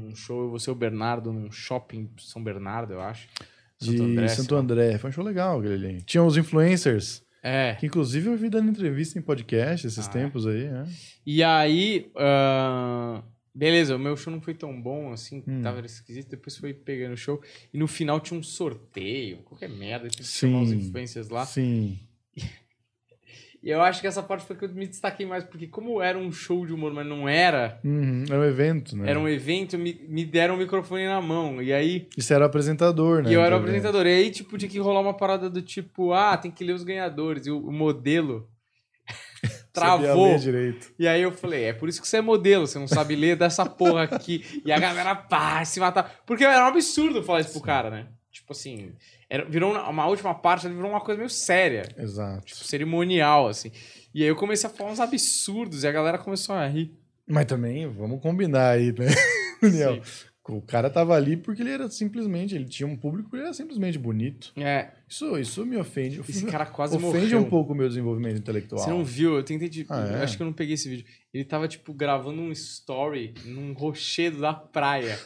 um 0.10 0.16
show, 0.16 0.44
eu 0.44 0.50
você 0.52 0.70
e 0.70 0.74
o 0.74 0.76
Bernardo, 0.76 1.32
num 1.34 1.52
shopping 1.52 2.10
São 2.20 2.44
Bernardo, 2.44 2.94
eu 2.94 3.02
acho. 3.02 3.28
De 3.80 3.98
sei 3.98 4.30
Santo. 4.30 4.56
André. 4.56 4.98
Foi 4.98 5.10
um 5.10 5.14
show 5.14 5.24
legal 5.24 5.60
aquele 5.60 5.74
ali. 5.88 6.02
Tinha 6.04 6.24
os 6.24 6.38
influencers, 6.38 7.22
É. 7.44 7.76
que 7.76 7.86
inclusive 7.86 8.28
eu 8.30 8.38
vi 8.38 8.50
dando 8.50 8.70
entrevista 8.70 9.20
em 9.20 9.22
podcast 9.22 9.86
esses 9.86 10.08
Ah, 10.08 10.10
é? 10.10 10.14
tempos 10.14 10.48
aí, 10.48 10.70
né? 10.70 10.86
E 11.26 11.44
aí, 11.44 12.10
ah, 12.16 13.22
beleza, 13.54 13.96
o 13.96 14.00
meu 14.00 14.16
show 14.16 14.32
não 14.32 14.40
foi 14.42 14.54
tão 14.54 14.82
bom 14.82 15.12
assim, 15.12 15.44
Hum. 15.46 15.62
tava 15.62 15.86
esquisito, 15.86 16.30
depois 16.30 16.56
foi 16.58 16.74
pegando 16.74 17.14
o 17.14 17.18
show. 17.18 17.42
E 17.74 17.78
no 17.78 17.86
final 17.88 18.20
tinha 18.22 18.40
um 18.40 18.44
sorteio, 18.44 19.40
qualquer 19.40 19.70
merda, 19.70 20.08
tinha 20.10 20.24
que 20.24 20.30
chamar 20.30 20.62
os 20.62 20.72
influencers 20.72 21.28
lá. 21.30 21.46
Sim. 21.46 22.00
E 23.66 23.72
eu 23.72 23.82
acho 23.82 24.00
que 24.00 24.06
essa 24.06 24.22
parte 24.22 24.46
foi 24.46 24.56
que 24.56 24.64
eu 24.66 24.70
me 24.70 24.86
destaquei 24.86 25.26
mais, 25.26 25.44
porque 25.44 25.66
como 25.66 26.00
era 26.00 26.16
um 26.20 26.32
show 26.32 26.64
de 26.68 26.72
humor, 26.72 26.94
mas 26.94 27.08
não 27.08 27.28
era, 27.28 27.80
Uhum, 27.84 28.24
Era 28.30 28.40
um 28.40 28.44
evento, 28.46 28.96
né? 28.96 29.10
era 29.10 29.20
um 29.20 29.28
evento, 29.28 29.76
me, 29.76 30.00
me 30.08 30.24
deram 30.24 30.54
o 30.54 30.58
microfone 30.60 31.08
na 31.08 31.20
mão. 31.20 31.60
E 31.60 31.74
aí, 31.74 32.08
Isso 32.16 32.32
era 32.32 32.44
o 32.44 32.48
apresentador, 32.48 33.24
né? 33.24 33.32
e 33.32 33.34
eu 33.34 33.42
era 33.42 33.56
o 33.56 33.58
evento. 33.58 33.70
apresentador. 33.70 34.06
E 34.06 34.10
aí, 34.10 34.30
tipo, 34.30 34.56
tinha 34.56 34.70
que 34.70 34.78
rolar 34.78 35.02
uma 35.02 35.16
parada 35.16 35.50
do 35.50 35.64
tipo, 35.64 36.14
ah, 36.14 36.38
tem 36.38 36.52
que 36.52 36.64
ler 36.64 36.74
os 36.74 36.84
ganhadores. 36.84 37.48
E 37.48 37.50
o, 37.52 37.58
o 37.58 37.72
modelo 37.72 38.48
travou. 39.74 40.38
direito. 40.38 40.94
E 40.98 41.08
aí 41.08 41.22
eu 41.24 41.32
falei, 41.32 41.64
é 41.66 41.74
por 41.74 41.90
isso 41.90 42.00
que 42.02 42.08
você 42.08 42.18
é 42.18 42.22
modelo, 42.22 42.68
você 42.68 42.78
não 42.80 42.88
sabe 42.88 43.16
ler 43.16 43.36
dessa 43.36 43.66
porra 43.66 44.04
aqui. 44.04 44.62
E 44.64 44.72
a 44.72 44.80
galera, 44.80 45.16
pá, 45.16 45.66
se 45.66 45.80
matar. 45.80 46.18
Porque 46.26 46.44
era 46.44 46.64
um 46.66 46.68
absurdo 46.68 47.24
falar 47.24 47.42
isso 47.42 47.52
pro 47.52 47.62
cara, 47.62 47.90
né? 47.90 48.08
Tipo 48.32 48.52
assim, 48.54 48.92
era, 49.30 49.46
virou 49.46 49.72
uma, 49.72 49.90
uma 49.90 50.08
última 50.08 50.34
parte, 50.34 50.68
virou 50.68 50.90
uma 50.90 51.02
coisa 51.02 51.18
meio 51.18 51.30
séria. 51.30 51.84
Exato. 51.98 52.46
Tipo, 52.46 52.64
cerimonial, 52.64 53.48
assim. 53.48 53.72
E 54.14 54.22
aí 54.24 54.30
eu 54.30 54.36
comecei 54.36 54.70
a 54.70 54.74
falar 54.74 54.92
uns 54.92 55.00
absurdos 55.00 55.84
e 55.84 55.88
a 55.88 55.92
galera 55.92 56.18
começou 56.18 56.56
a 56.56 56.68
rir. 56.68 56.94
Mas 57.28 57.46
também, 57.46 57.88
vamos 57.88 58.22
combinar 58.22 58.72
aí, 58.72 58.92
né, 58.92 59.08
Daniel? 59.62 59.96
Sim. 60.04 60.26
O 60.48 60.62
cara 60.62 60.92
tava 60.92 61.16
ali 61.16 61.36
porque 61.36 61.64
ele 61.64 61.72
era 61.72 61.90
simplesmente, 61.90 62.54
ele 62.54 62.66
tinha 62.66 62.86
um 62.86 62.96
público 62.96 63.24
porque 63.30 63.38
ele 63.38 63.46
era 63.46 63.54
simplesmente 63.54 63.98
bonito. 63.98 64.54
É, 64.56 64.92
Isso, 65.10 65.36
isso 65.40 65.66
me 65.66 65.76
ofende. 65.76 66.22
esse 66.30 66.46
cara 66.46 66.68
quase 66.68 66.96
ofende 66.96 67.34
morreu. 67.34 67.40
um 67.40 67.50
pouco 67.50 67.74
o 67.74 67.76
meu 67.76 67.88
desenvolvimento 67.88 68.38
intelectual. 68.38 68.80
Você 68.80 68.90
não 68.92 69.04
viu? 69.04 69.36
Eu 69.38 69.44
tentei, 69.44 69.68
tipo, 69.70 69.92
Ah, 69.92 70.08
é? 70.08 70.20
eu 70.20 70.24
acho 70.24 70.38
que 70.38 70.44
eu 70.44 70.46
não 70.46 70.54
peguei 70.54 70.76
esse 70.76 70.88
vídeo. 70.88 71.06
Ele 71.34 71.44
tava, 71.44 71.68
tipo, 71.68 71.92
gravando 71.96 72.40
um 72.42 72.52
story 72.52 73.34
num 73.46 73.74
rochedo 73.74 74.40
da 74.40 74.54
praia. 74.54 75.18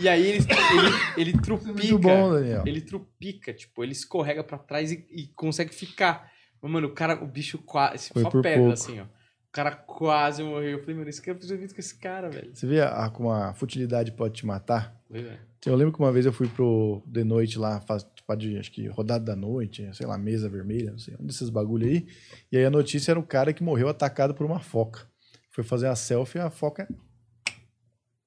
e 0.00 0.08
aí 0.08 0.26
ele, 0.26 0.38
ele, 0.38 1.30
ele 1.30 1.32
trupica. 1.40 1.72
Muito 1.72 1.98
bom, 1.98 2.32
Daniel. 2.32 2.64
Ele 2.66 2.80
trupica, 2.80 3.52
tipo, 3.54 3.84
ele 3.84 3.92
escorrega 3.92 4.42
pra 4.42 4.58
trás 4.58 4.90
e, 4.90 5.06
e 5.12 5.28
consegue 5.36 5.72
ficar. 5.72 6.28
Mas, 6.60 6.70
mano, 6.72 6.88
o 6.88 6.92
cara, 6.92 7.22
o 7.22 7.26
bicho 7.26 7.56
quase. 7.58 8.10
Foi 8.12 8.22
Só 8.22 8.30
por 8.30 8.42
pedra, 8.42 8.58
pouco. 8.58 8.72
assim, 8.72 9.00
ó. 9.00 9.04
O 9.50 9.52
cara 9.52 9.72
quase 9.72 10.44
morreu. 10.44 10.70
Eu 10.70 10.78
falei, 10.78 10.94
mano, 10.94 11.10
esse 11.10 11.20
cara 11.20 11.36
precisa 11.36 11.58
vídeo 11.58 11.74
com 11.74 11.80
esse 11.80 11.98
cara, 11.98 12.30
velho. 12.30 12.54
Você 12.54 12.68
vê 12.68 12.80
a, 12.80 13.10
como 13.10 13.32
a 13.32 13.52
futilidade 13.52 14.12
pode 14.12 14.34
te 14.34 14.46
matar? 14.46 14.96
Pois 15.08 15.26
é. 15.26 15.40
Eu 15.66 15.74
lembro 15.74 15.92
que 15.92 15.98
uma 15.98 16.12
vez 16.12 16.24
eu 16.24 16.32
fui 16.32 16.48
pro 16.48 17.02
The 17.12 17.24
Noite 17.24 17.58
lá, 17.58 17.80
faz, 17.80 18.04
tipo, 18.14 18.36
de, 18.36 18.56
acho 18.56 18.70
que 18.70 18.86
rodada 18.86 19.24
da 19.24 19.36
noite, 19.36 19.90
sei 19.92 20.06
lá, 20.06 20.16
mesa 20.16 20.48
vermelha, 20.48 20.92
não 20.92 20.98
sei, 20.98 21.16
um 21.18 21.26
desses 21.26 21.50
bagulho 21.50 21.86
aí. 21.86 22.06
E 22.50 22.56
aí 22.56 22.64
a 22.64 22.70
notícia 22.70 23.10
era 23.10 23.18
o 23.18 23.26
cara 23.26 23.52
que 23.52 23.62
morreu 23.62 23.88
atacado 23.88 24.34
por 24.34 24.46
uma 24.46 24.60
foca. 24.60 25.10
Foi 25.50 25.64
fazer 25.64 25.88
a 25.88 25.96
selfie 25.96 26.38
e 26.38 26.40
a 26.40 26.48
foca 26.48 26.88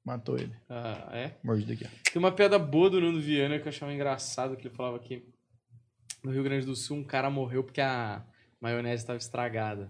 matou 0.03 0.37
ele. 0.37 0.53
Ah, 0.69 1.09
é? 1.13 1.31
Mordida 1.41 1.71
aqui. 1.71 1.87
Tem 2.11 2.19
uma 2.19 2.33
piada 2.33 2.59
boa 2.59 2.89
do 2.89 2.99
Nuno 2.99 3.21
Viana 3.21 3.57
que 3.57 3.65
eu 3.65 3.69
achava 3.69 3.93
engraçado, 3.93 4.57
que 4.57 4.67
ele 4.67 4.75
falava 4.75 4.99
que 4.99 5.25
no 6.21 6.31
Rio 6.31 6.43
Grande 6.43 6.65
do 6.65 6.75
Sul 6.75 6.97
um 6.97 7.03
cara 7.03 7.29
morreu 7.29 7.63
porque 7.63 7.81
a 7.81 8.25
maionese 8.59 9.03
estava 9.03 9.17
estragada. 9.17 9.89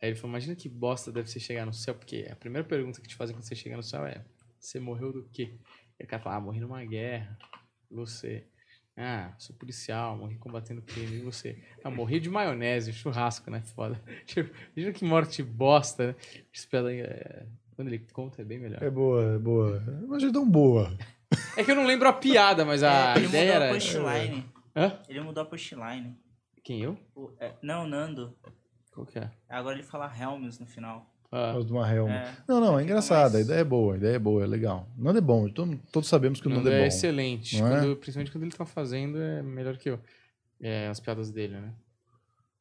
Aí 0.00 0.08
ele 0.10 0.16
falou, 0.16 0.30
imagina 0.32 0.54
que 0.54 0.68
bosta 0.68 1.10
deve 1.10 1.30
ser 1.30 1.40
chegar 1.40 1.64
no 1.64 1.72
céu, 1.72 1.94
porque 1.94 2.26
a 2.30 2.36
primeira 2.36 2.66
pergunta 2.66 3.00
que 3.00 3.08
te 3.08 3.14
fazem 3.14 3.34
quando 3.34 3.44
você 3.44 3.54
chega 3.54 3.76
no 3.76 3.82
céu 3.82 4.04
é, 4.04 4.24
você 4.58 4.78
morreu 4.78 5.12
do 5.12 5.24
quê? 5.32 5.54
E 5.98 6.04
o 6.04 6.06
cara 6.06 6.22
fala, 6.22 6.36
ah, 6.36 6.40
morri 6.40 6.60
numa 6.60 6.84
guerra. 6.84 7.38
E 7.90 7.94
você? 7.94 8.44
Ah, 8.96 9.34
sou 9.38 9.56
policial, 9.56 10.16
morri 10.16 10.36
combatendo 10.36 10.80
crime. 10.82 11.16
E 11.16 11.20
você? 11.20 11.62
Ah, 11.82 11.90
morri 11.90 12.20
de 12.20 12.30
maionese, 12.30 12.92
churrasco, 12.92 13.50
né? 13.50 13.60
Foda. 13.62 14.00
Tipo, 14.26 14.54
imagina 14.76 14.92
que 14.92 15.04
morte 15.04 15.42
bosta, 15.42 16.08
né? 16.08 16.14
É, 17.00 17.46
Quando 17.74 17.88
ele 17.88 17.98
conta 18.12 18.42
é 18.42 18.44
bem 18.44 18.58
melhor. 18.58 18.82
É 18.82 18.90
boa, 18.90 19.34
é 19.34 19.38
boa. 19.38 19.82
Mas 20.08 20.22
é 20.22 20.30
tão 20.32 20.48
boa. 20.48 20.96
É 21.56 21.64
que 21.64 21.70
eu 21.70 21.74
não 21.76 21.86
lembro 21.86 22.08
a 22.08 22.12
piada, 22.12 22.64
mas 22.64 22.82
a 22.82 23.14
É, 23.14 23.18
ele 23.18 23.26
ideia 23.26 23.44
mudou 23.52 23.62
era. 23.62 23.64
a 23.66 23.78
punchline. 23.78 24.46
Hã? 24.76 25.02
Ele 25.08 25.20
mudou 25.22 25.42
a 25.42 25.46
punchline. 25.46 26.16
Quem 26.62 26.80
eu? 26.82 26.96
O- 27.16 27.32
é, 27.40 27.54
não, 27.62 27.86
Nando. 27.86 28.36
Qual 28.94 29.06
que 29.06 29.18
é? 29.18 29.28
Agora 29.48 29.74
ele 29.74 29.82
fala 29.82 30.10
Helms 30.18 30.58
no 30.60 30.66
final. 30.66 31.10
Ah, 31.32 31.52
Gosto 31.54 31.66
de 31.66 31.72
uma 31.72 31.92
Helma. 31.92 32.14
É. 32.14 32.32
Não, 32.46 32.60
não, 32.60 32.74
é 32.78 32.82
Fica 32.82 32.84
engraçado. 32.92 33.32
mais- 33.32 33.34
A 33.34 33.40
ideia 33.40 33.58
é 33.60 33.64
boa, 33.64 33.94
a 33.94 33.96
ideia 33.96 34.14
é 34.14 34.18
boa, 34.20 34.44
é 34.44 34.46
legal. 34.46 34.88
Nada 34.96 35.18
é 35.18 35.20
bom. 35.20 35.48
Todo- 35.48 35.76
todos 35.90 36.08
sabemos 36.08 36.40
que 36.40 36.46
o 36.46 36.50
Nando 36.50 36.62
Nando 36.64 36.72
é 36.74 36.78
é 36.78 36.80
bom. 36.82 36.86
excelente. 36.86 37.58
Não 37.60 37.66
é? 37.66 37.70
Quando- 37.80 37.96
principalmente 37.96 38.30
quando 38.32 38.44
ele 38.44 38.52
tá 38.52 38.64
fazendo, 38.64 39.20
é 39.20 39.42
melhor 39.42 39.76
que 39.76 39.90
eu. 39.90 39.98
É, 40.60 40.86
as 40.86 41.00
piadas 41.00 41.30
dele, 41.32 41.54
né? 41.58 41.72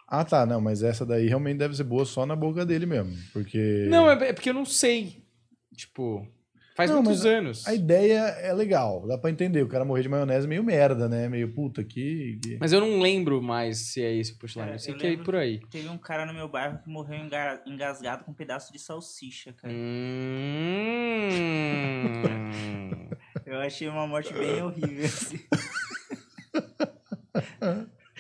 Ah, 0.08 0.26
tá, 0.26 0.46
não, 0.46 0.60
mas 0.60 0.82
essa 0.84 1.06
daí 1.06 1.28
realmente 1.28 1.58
deve 1.60 1.76
ser 1.76 1.84
boa 1.84 2.04
só 2.06 2.26
na 2.26 2.36
boca 2.36 2.66
dele 2.66 2.86
mesmo. 2.88 3.16
Porque. 3.32 3.86
Não, 3.90 4.10
é, 4.10 4.30
é 4.30 4.34
porque 4.34 4.50
eu 4.50 4.54
não 4.56 4.66
sei. 4.66 5.24
Tipo, 5.76 6.28
faz 6.76 6.90
Não, 6.90 7.02
muitos 7.04 7.26
anos. 7.26 7.68
A 7.68 7.74
ideia 7.74 8.20
é 8.42 8.54
legal, 8.54 9.06
dá 9.08 9.18
pra 9.18 9.30
entender. 9.30 9.62
O 9.64 9.68
cara 9.68 9.84
morrer 9.86 10.02
de 10.04 10.10
maionese 10.10 10.46
é 10.46 10.50
meio 10.50 10.64
merda, 10.64 11.08
né? 11.10 11.28
Meio 11.30 11.52
puta 11.54 11.84
que. 11.84 12.40
que- 12.44 12.58
Mas 12.60 12.74
eu 12.74 12.82
não 12.82 13.00
lembro 13.00 13.42
mais 13.42 13.78
se 13.92 14.02
é 14.04 14.14
esse. 14.16 14.34
É, 14.58 14.74
eu 14.74 14.80
sei 14.80 14.94
eu 14.94 14.98
que 14.98 15.08
é 15.08 15.18
por 15.18 15.36
aí. 15.36 15.60
Teve 15.70 15.88
um 15.90 15.98
cara 15.98 16.26
no 16.26 16.34
meu 16.34 16.48
bairro 16.48 16.80
que 16.80 16.90
morreu 16.90 17.18
enga- 17.18 17.62
engasgado 17.66 18.24
com 18.24 18.32
um 18.32 18.36
pedaço 18.36 18.72
de 18.74 18.80
salsicha, 18.80 19.54
cara. 19.54 19.74
Hum. 19.74 21.30
Eu 23.46 23.60
achei 23.60 23.88
uma 23.88 24.08
morte 24.08 24.34
bem 24.34 24.62
horrível, 24.64 25.06
assim. 25.06 25.40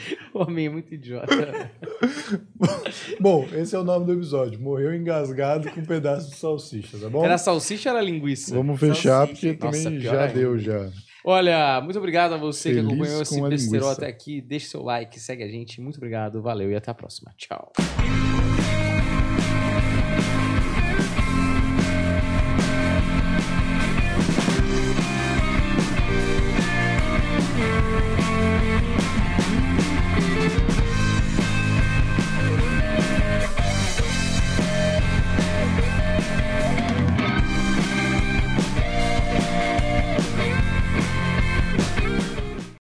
o 0.33 0.39
homem 0.39 0.67
é 0.67 0.69
muito 0.69 0.93
idiota. 0.93 1.71
Bom, 3.19 3.47
esse 3.53 3.75
é 3.75 3.79
o 3.79 3.83
nome 3.83 4.05
do 4.05 4.13
episódio. 4.13 4.59
Morreu 4.59 4.93
engasgado 4.93 5.69
com 5.71 5.81
um 5.81 5.85
pedaço 5.85 6.29
de 6.29 6.35
salsicha, 6.35 6.97
tá 6.97 7.09
bom? 7.09 7.23
Era 7.23 7.37
salsicha 7.37 7.91
ou 7.91 7.97
era 7.97 8.05
linguiça? 8.05 8.55
Vamos 8.55 8.79
fechar, 8.79 9.27
Salsicha. 9.27 9.53
porque 9.53 9.65
Nossa, 9.65 9.83
também 9.83 9.99
já 9.99 10.21
ainda. 10.21 10.33
deu 10.33 10.57
já. 10.57 10.89
Olha, 11.25 11.79
muito 11.81 11.97
obrigado 11.97 12.33
a 12.33 12.37
você 12.37 12.69
Feliz 12.69 12.81
que 12.81 12.87
acompanhou 12.87 13.21
esse 13.21 13.41
besterol 13.41 13.89
até 13.91 14.07
aqui. 14.07 14.41
Deixe 14.41 14.67
seu 14.67 14.83
like, 14.83 15.19
segue 15.19 15.43
a 15.43 15.47
gente. 15.47 15.79
Muito 15.79 15.97
obrigado, 15.97 16.41
valeu 16.41 16.69
e 16.69 16.75
até 16.75 16.91
a 16.91 16.93
próxima. 16.93 17.31
Tchau. 17.37 17.71